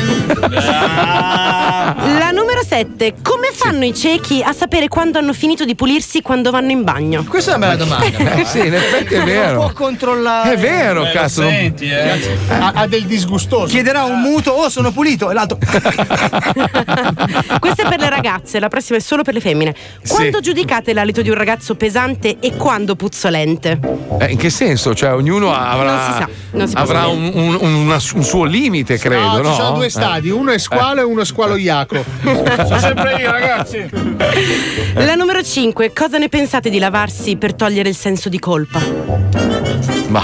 La 2.17 2.29
numero 2.33 2.63
7, 2.63 3.15
come 3.21 3.49
fanno 3.51 3.83
i 3.85 3.93
ciechi 3.93 4.41
a 4.43 4.53
sapere 4.53 4.87
quando 4.87 5.17
hanno 5.17 5.33
finito 5.33 5.65
di 5.65 5.75
pulirsi 5.75 6.21
quando 6.21 6.49
vanno 6.51 6.71
in 6.71 6.83
bagno? 6.83 7.23
Questa 7.27 7.53
è 7.53 7.55
una 7.55 7.67
bella 7.67 7.83
domanda. 7.83 8.01
Eh, 8.33 8.45
sì, 8.45 8.65
in 8.65 8.73
effetti 8.73 9.13
è 9.15 9.23
vero. 9.23 9.59
Non 9.61 9.71
può 9.73 9.85
controllare. 9.85 10.53
È 10.53 10.57
vero, 10.57 11.07
cazzo. 11.11 11.41
non- 11.43 11.51
eh. 11.51 11.73
ha, 12.49 12.71
ha 12.75 12.87
del 12.87 13.03
disgustoso. 13.03 13.65
Chiederà 13.67 14.03
un 14.03 14.19
muto, 14.21 14.51
oh 14.51 14.69
sono 14.69 14.91
pulito, 14.91 15.29
e 15.29 15.33
l'altro. 15.33 15.57
Questa 17.59 17.83
è 17.83 17.87
per 17.89 17.99
le 17.99 18.09
ragazze, 18.09 18.59
la 18.59 18.67
prossima 18.69 18.97
è 18.97 19.01
solo 19.01 19.21
per 19.23 19.33
le 19.35 19.39
femmine. 19.39 19.52
Quando 20.07 20.39
giudicate 20.39 20.93
l'alito 20.93 21.21
di 21.21 21.29
un 21.29 21.35
ragazzo 21.35 21.75
pesante 21.75 22.37
e 22.39 22.55
quando 22.55 22.95
puzzolente? 22.95 23.79
Eh, 24.19 24.31
in 24.31 24.37
che 24.37 24.49
senso? 24.49 24.93
Cioè, 24.95 25.13
ognuno 25.13 25.53
avrà, 25.53 25.95
Non 25.95 26.05
si 26.05 26.11
sa, 26.19 26.29
non 26.51 26.67
si 26.67 26.73
può 26.73 26.81
avrà 26.83 27.07
un, 27.07 27.31
un- 27.33 27.57
una- 27.61 27.99
un 28.15 28.23
suo 28.23 28.43
limite, 28.45 28.97
credo. 28.97 29.41
No, 29.41 29.49
ci 29.49 29.55
sono 29.61 29.71
due 29.75 29.85
Eh. 29.85 29.89
stadi, 29.89 30.29
uno 30.29 30.51
è 30.51 30.57
squalo 30.57 31.01
e 31.01 31.03
uno 31.03 31.21
è 31.21 31.25
squalo 31.25 31.55
iaco. 31.55 32.03
Sono 32.23 32.79
sempre 32.79 33.15
io, 33.21 33.31
ragazzi. 33.31 33.89
La 34.95 35.15
numero 35.15 35.41
5, 35.43 35.91
cosa 35.93 36.17
ne 36.17 36.29
pensate 36.29 36.69
di 36.69 36.79
lavarsi 36.79 37.35
per 37.35 37.53
togliere 37.53 37.89
il 37.89 37.95
senso 37.95 38.29
di 38.29 38.39
colpa? 38.39 38.81
Ma. 40.07 40.23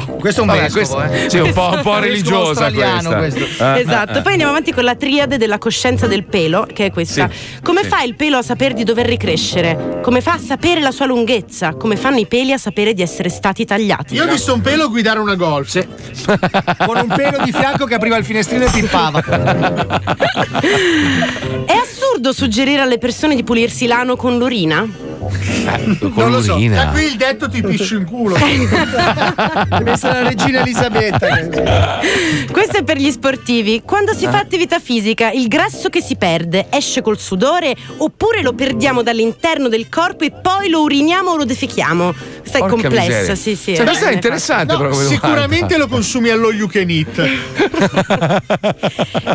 Questo 0.00 0.40
è 0.40 0.44
un 0.44 0.48
Vabbè, 0.50 0.68
vescovo, 0.70 1.02
questo- 1.02 1.24
eh. 1.26 1.30
Sì, 1.30 1.38
un 1.38 1.52
po', 1.52 1.70
un 1.74 1.80
po' 1.82 1.98
religiosa 2.00 2.70
questa. 2.72 3.16
questo. 3.16 3.44
Eh, 3.64 3.80
esatto, 3.80 4.18
eh, 4.18 4.22
poi 4.22 4.32
andiamo 4.32 4.52
avanti 4.52 4.72
con 4.72 4.84
la 4.84 4.94
triade 4.96 5.36
della 5.36 5.58
coscienza 5.58 6.06
del 6.06 6.24
pelo, 6.24 6.66
che 6.72 6.86
è 6.86 6.90
questa. 6.90 7.28
Sì, 7.30 7.60
Come 7.62 7.82
sì. 7.82 7.88
fa 7.88 8.02
il 8.02 8.14
pelo 8.16 8.38
a 8.38 8.42
sapere 8.42 8.74
di 8.74 8.82
dover 8.84 9.06
ricrescere? 9.06 10.00
Come 10.02 10.20
fa 10.20 10.32
a 10.32 10.38
sapere 10.38 10.80
la 10.80 10.90
sua 10.90 11.06
lunghezza? 11.06 11.74
Come 11.74 11.96
fanno 11.96 12.18
i 12.18 12.26
peli 12.26 12.52
a 12.52 12.58
sapere 12.58 12.92
di 12.94 13.02
essere 13.02 13.28
stati 13.28 13.64
tagliati? 13.64 14.14
Io 14.14 14.24
ho 14.24 14.28
visto 14.28 14.52
un 14.54 14.60
pelo 14.60 14.88
guidare 14.90 15.18
una 15.18 15.34
golf. 15.34 15.62
Con 16.86 16.96
un 16.96 17.08
pelo 17.14 17.42
di 17.44 17.52
fianco 17.52 17.84
che 17.86 17.94
apriva 17.94 18.16
il 18.16 18.24
finestrino 18.24 18.64
e 18.64 18.70
pippava. 18.70 19.22
È 21.66 21.72
assurdo 21.72 22.32
suggerire 22.32 22.80
alle 22.82 22.98
persone 22.98 23.34
di 23.34 23.42
pulirsi 23.44 23.86
l'ano 23.86 24.16
con 24.16 24.36
l'urina? 24.38 24.86
Con 25.28 26.12
Non 26.14 26.30
lo 26.30 26.42
so. 26.42 26.56
Da 26.56 26.88
qui 26.88 27.04
il 27.04 27.16
detto 27.16 27.48
ti 27.48 27.62
piscio 27.62 27.96
in 27.96 28.04
culo. 28.04 28.36
Deve 28.36 29.90
essere 29.90 30.22
la 30.22 30.28
regina 30.28 30.60
Elisabetta. 30.60 32.00
Questo 32.50 32.78
è 32.78 32.82
per 32.82 32.98
gli 32.98 33.10
sportivi. 33.10 33.82
Quando 33.84 34.14
si 34.14 34.26
fa 34.26 34.38
attività 34.38 34.78
fisica, 34.78 35.30
il 35.30 35.48
grasso 35.48 35.88
che 35.88 36.00
si 36.00 36.16
perde 36.16 36.66
esce 36.70 37.02
col 37.02 37.18
sudore 37.18 37.74
oppure 37.98 38.42
lo 38.42 38.52
perdiamo 38.52 39.02
dall'interno 39.02 39.68
del 39.68 39.88
corpo 39.88 40.24
e 40.24 40.30
poi 40.30 40.68
lo 40.68 40.82
uriniamo 40.82 41.30
o 41.30 41.36
lo 41.36 41.44
defechiamo? 41.44 42.14
Questa 42.40 42.58
è 42.58 42.62
miseria. 43.00 43.34
sì, 43.34 43.56
sì. 43.56 43.74
Cioè, 43.74 43.84
questa 43.84 44.06
è 44.06 44.10
eh, 44.10 44.14
interessante 44.14 44.76
No, 44.76 44.92
sicuramente 44.92 45.76
lo 45.76 45.86
consumi 45.86 46.30
allo 46.30 46.52
you 46.52 46.68
can 46.68 46.88
eat. 46.90 47.28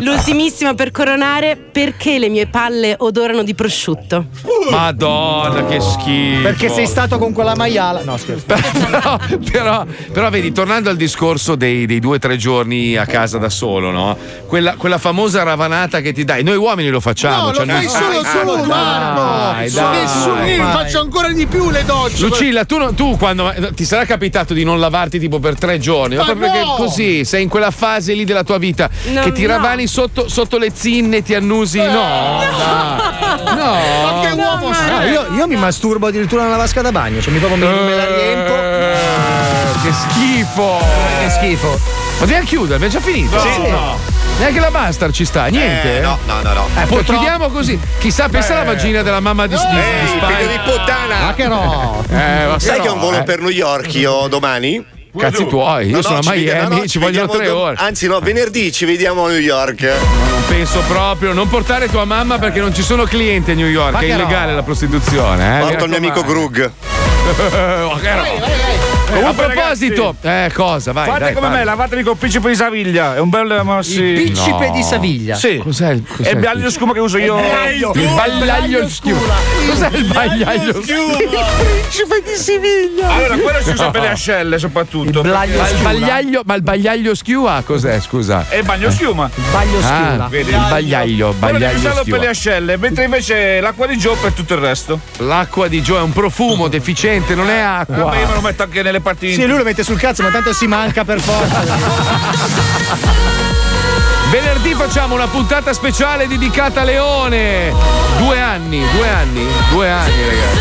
L'ultimissima 0.00 0.74
per 0.74 0.90
coronare, 0.90 1.56
perché 1.56 2.18
le 2.18 2.28
mie 2.28 2.46
palle 2.46 2.94
odorano 2.98 3.42
di 3.42 3.54
prosciutto? 3.54 4.26
Madonna, 4.70 5.66
che 5.66 5.79
schifo. 5.80 6.42
Perché 6.42 6.68
sei 6.68 6.86
stato 6.86 7.18
con 7.18 7.32
quella 7.32 7.54
maiala. 7.56 8.02
No, 8.04 8.16
scherzo. 8.16 8.44
però, 8.90 9.16
però, 9.50 9.84
però 10.12 10.30
vedi, 10.30 10.52
tornando 10.52 10.90
al 10.90 10.96
discorso 10.96 11.54
dei, 11.56 11.86
dei 11.86 11.98
due 12.00 12.16
o 12.16 12.18
tre 12.18 12.36
giorni 12.36 12.96
a 12.96 13.06
casa 13.06 13.38
da 13.38 13.48
solo, 13.48 13.90
no? 13.90 14.16
Quella, 14.46 14.74
quella 14.74 14.98
famosa 14.98 15.42
ravanata 15.42 16.00
che 16.00 16.12
ti 16.12 16.24
dai, 16.24 16.42
noi 16.42 16.56
uomini 16.56 16.88
lo 16.88 17.00
facciamo. 17.00 17.46
No, 17.46 17.52
cioè, 17.54 17.64
lo 17.66 17.72
fai 17.72 17.84
noi- 17.84 17.88
solo 17.88 18.52
Ah, 18.52 18.60
tu, 18.62 18.68
Marco. 18.68 19.90
Nessuno, 19.90 20.70
faccio 20.70 21.00
ancora 21.00 21.28
di 21.32 21.46
più 21.46 21.70
le 21.70 21.84
docce. 21.84 22.22
Lucilla, 22.26 22.64
tu, 22.64 22.78
no- 22.78 22.94
tu 22.94 23.16
quando 23.16 23.52
ti 23.74 23.84
sarà 23.84 24.04
capitato 24.04 24.54
di 24.54 24.64
non 24.64 24.78
lavarti 24.80 25.18
tipo 25.18 25.38
per 25.38 25.56
tre 25.58 25.78
giorni, 25.78 26.16
ma 26.16 26.24
proprio 26.24 26.46
no! 26.48 26.52
che 26.52 26.60
così 26.82 27.24
sei 27.24 27.42
in 27.42 27.48
quella 27.48 27.70
fase 27.70 28.12
lì 28.14 28.24
della 28.24 28.42
tua 28.44 28.58
vita 28.58 28.88
No, 29.12 29.20
che 29.22 29.32
ti 29.32 29.42
no. 29.42 29.48
ravani 29.48 29.86
sotto, 29.86 30.28
sotto 30.28 30.58
le 30.58 30.70
zinne, 30.72 31.22
ti 31.22 31.34
annusi. 31.34 31.78
No, 31.78 31.84
dai. 31.86 33.56
no. 33.56 33.74
Ma 34.04 34.20
che 34.20 34.32
uomo 34.34 34.68
Ah, 34.68 34.74
sei? 35.00 35.10
io, 35.12 35.26
io 35.36 35.46
mi 35.46 35.56
masturbo 35.70 36.08
addirittura 36.08 36.42
nella 36.42 36.56
vasca 36.56 36.82
da 36.82 36.90
bagno, 36.90 37.20
cioè 37.20 37.32
mi 37.32 37.38
proprio 37.38 37.64
mi, 37.64 37.84
me 37.84 37.94
la 37.94 38.04
riempo. 38.06 38.54
Eh, 38.56 39.80
che 39.82 39.92
schifo! 39.92 40.78
Che 41.20 41.30
schifo. 41.30 41.68
Ma 41.68 42.18
dobbiamo 42.18 42.44
chiudere, 42.44 42.74
abbiamo 42.74 42.92
già 42.92 43.00
finito. 43.00 43.38
Sì, 43.40 43.70
no. 43.70 43.98
Neanche 44.38 44.58
la 44.58 44.70
Bastard 44.70 45.12
ci 45.12 45.24
sta, 45.24 45.46
niente? 45.46 45.98
Eh, 45.98 46.00
no, 46.00 46.18
no, 46.26 46.42
no, 46.42 46.52
no. 46.52 46.68
Eh, 46.76 46.86
poi 46.86 47.04
chiudiamo 47.04 47.50
così. 47.50 47.78
Chissà, 47.98 48.28
pensa 48.28 48.54
alla 48.54 48.64
vagina 48.64 49.02
della 49.02 49.20
mamma 49.20 49.46
di, 49.46 49.54
di 49.54 49.60
Ehi, 49.60 50.06
figlio 50.06 50.50
di 50.50 50.58
puttana! 50.64 51.26
Ma 51.26 51.34
che 51.34 51.46
no? 51.46 52.04
Eh, 52.08 52.46
ma 52.48 52.58
Sai 52.58 52.76
che 52.76 52.82
che 52.82 52.88
ho 52.88 52.94
no, 52.94 52.94
un 52.94 53.00
volo 53.00 53.18
eh. 53.18 53.22
per 53.22 53.38
New 53.38 53.50
York 53.50 53.94
io 53.94 54.26
domani? 54.26 54.84
Cazzi 55.16 55.46
tuoi, 55.46 55.88
io 55.88 55.96
No, 55.96 56.02
sono 56.02 56.20
no, 56.22 56.30
a 56.30 56.34
Miami, 56.34 56.68
no, 56.68 56.80
no, 56.82 56.86
ci 56.86 56.98
vogliono 56.98 57.28
tre 57.28 57.46
dom- 57.46 57.58
ore. 57.58 57.76
Anzi, 57.78 58.06
no, 58.06 58.20
venerdì 58.20 58.70
ci 58.72 58.84
vediamo 58.84 59.24
a 59.24 59.28
New 59.28 59.38
York. 59.38 59.82
Non 59.82 60.42
penso 60.48 60.80
proprio, 60.86 61.32
non 61.32 61.48
portare 61.48 61.88
tua 61.88 62.04
mamma 62.04 62.38
perché 62.38 62.60
non 62.60 62.72
ci 62.74 62.82
sono 62.82 63.04
clienti 63.04 63.50
a 63.50 63.54
New 63.54 63.66
York, 63.66 63.92
Ma 63.92 64.00
è 64.00 64.04
illegale 64.04 64.50
no. 64.50 64.56
la 64.56 64.62
prostituzione. 64.62 65.58
Eh, 65.58 65.60
Porto 65.62 65.84
il 65.84 65.90
mio 65.90 65.98
amico 65.98 66.22
Grug. 66.22 66.70
Ma 67.30 67.98
che 68.00 68.14
no. 68.14 68.22
Comunque, 69.10 69.44
a 69.44 69.48
proposito, 69.48 70.14
eh, 70.22 70.50
cosa? 70.54 70.92
Vai, 70.92 71.06
Fate 71.06 71.18
dai, 71.20 71.32
come 71.34 71.46
parla. 71.46 71.58
me, 71.58 71.64
lavatevi 71.64 72.02
col 72.02 72.16
principe 72.16 72.48
di 72.50 72.54
Saviglia. 72.54 73.16
È 73.16 73.18
un 73.20 73.28
bel 73.28 73.60
ma 73.64 73.82
sì. 73.82 74.00
Il 74.02 74.14
principe 74.22 74.66
No. 74.68 74.72
di 74.72 74.82
Saviglia. 74.82 75.34
Sì. 75.36 75.58
Cos'è 75.62 75.90
il, 75.92 76.02
È 76.04 76.16
cos'è 76.16 76.30
il 76.30 76.36
biaglio 76.38 76.70
schiuma 76.70 76.92
che 76.92 77.00
uso 77.00 77.18
io. 77.18 77.38
Il 77.38 78.08
bagliaio 78.14 78.88
schiuma. 78.88 79.34
Cos'è 79.68 79.88
il 79.92 80.04
bagliaio 80.04 80.82
schiuma? 80.82 81.16
Principe 81.16 82.22
di 82.24 82.34
Siviglia. 82.36 83.08
Allora, 83.12 83.36
quello 83.36 83.60
si 83.62 83.70
usa 83.70 83.84
No. 83.84 83.90
per 83.90 84.00
le 84.02 84.08
ascelle 84.10 84.58
soprattutto. 84.58 85.20
Il 85.20 85.26
blaglio 85.28 85.58
Ma 85.58 85.62
il 85.68 85.74
schiuma. 85.74 85.90
bagliaio, 85.92 86.42
ma 86.44 86.54
il 86.54 86.62
bagliaio 86.62 87.14
schiuma 87.14 87.62
cos'è, 87.64 88.00
scusa? 88.00 88.46
E 88.48 88.58
il 88.58 88.64
bagno 88.64 88.90
schiuma. 88.90 89.30
Il 89.34 89.42
baglio 89.50 89.78
Ah, 89.78 89.82
schiuma. 89.82 90.28
Vedi? 90.28 90.50
il 90.50 90.56
devi 90.56 90.68
bagliaio 90.68 91.28
usarlo 91.28 91.78
per 91.80 91.94
le 91.94 92.02
schiuma. 92.04 92.28
ascelle, 92.30 92.76
mentre 92.76 93.04
invece 93.04 93.60
l'acqua 93.60 93.86
di 93.86 93.96
Gio 93.98 94.14
per 94.20 94.32
tutto 94.32 94.54
il 94.54 94.60
resto. 94.60 94.98
L'acqua 95.18 95.68
di 95.68 95.82
Gio 95.82 95.96
è 95.98 96.00
un 96.00 96.12
profumo 96.12 96.68
deficiente, 96.68 97.34
non 97.34 97.48
è 97.50 97.58
acqua. 97.58 97.96
Vabbè, 98.04 98.18
io 98.20 98.26
me 98.28 98.34
lo 98.34 98.40
metto 98.40 98.62
anche 98.62 98.82
nelle 98.82 98.99
parti 99.00 99.32
Sì, 99.34 99.46
lui 99.46 99.56
lo 99.58 99.64
mette 99.64 99.82
sul 99.84 99.98
cazzo, 99.98 100.22
ma 100.22 100.30
tanto 100.30 100.52
si 100.52 100.66
manca 100.66 101.04
per 101.04 101.20
forza. 101.20 101.60
Venerdì 104.30 104.74
facciamo 104.74 105.14
una 105.14 105.26
puntata 105.26 105.72
speciale 105.72 106.28
dedicata 106.28 106.82
a 106.82 106.84
Leone. 106.84 107.72
Due 108.18 108.40
anni, 108.40 108.80
due 108.92 109.08
anni, 109.08 109.46
due 109.70 109.90
anni, 109.90 110.24
ragazzi. 110.24 110.58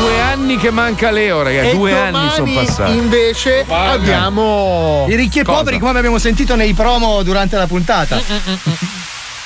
Due 0.00 0.20
anni 0.20 0.56
che 0.56 0.70
manca 0.70 1.10
Leo, 1.10 1.42
ragazzi. 1.42 1.68
E 1.68 1.74
Due 1.74 1.96
anni 1.96 2.30
sono 2.34 2.50
passati. 2.52 2.92
invece 2.96 3.64
abbiamo 3.68 5.06
I 5.08 5.14
ricchi 5.14 5.40
e 5.40 5.44
Cosa? 5.44 5.58
poveri, 5.58 5.78
come 5.78 5.98
abbiamo 5.98 6.18
sentito 6.18 6.56
nei 6.56 6.72
promo 6.74 7.22
durante 7.22 7.56
la 7.56 7.66
puntata. 7.66 8.20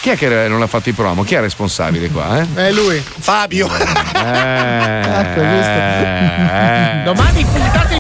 Chi 0.05 0.11
è 0.11 0.17
che 0.19 0.49
non 0.49 0.61
ha 0.61 0.67
fatto 0.67 0.91
i 0.91 0.93
promo? 0.93 1.23
Chi 1.23 1.35
è 1.35 1.41
responsabile 1.41 2.11
qua? 2.11 2.39
Eh? 2.41 2.47
È 2.67 2.73
lui. 2.73 3.03
Fabio. 3.03 3.67
Eh, 3.69 3.73
Ecco, 5.15 5.41
visto? 5.41 5.71
eh, 5.71 7.01
eh. 7.01 7.03
Domani 7.05 7.43
puntate 7.43 7.85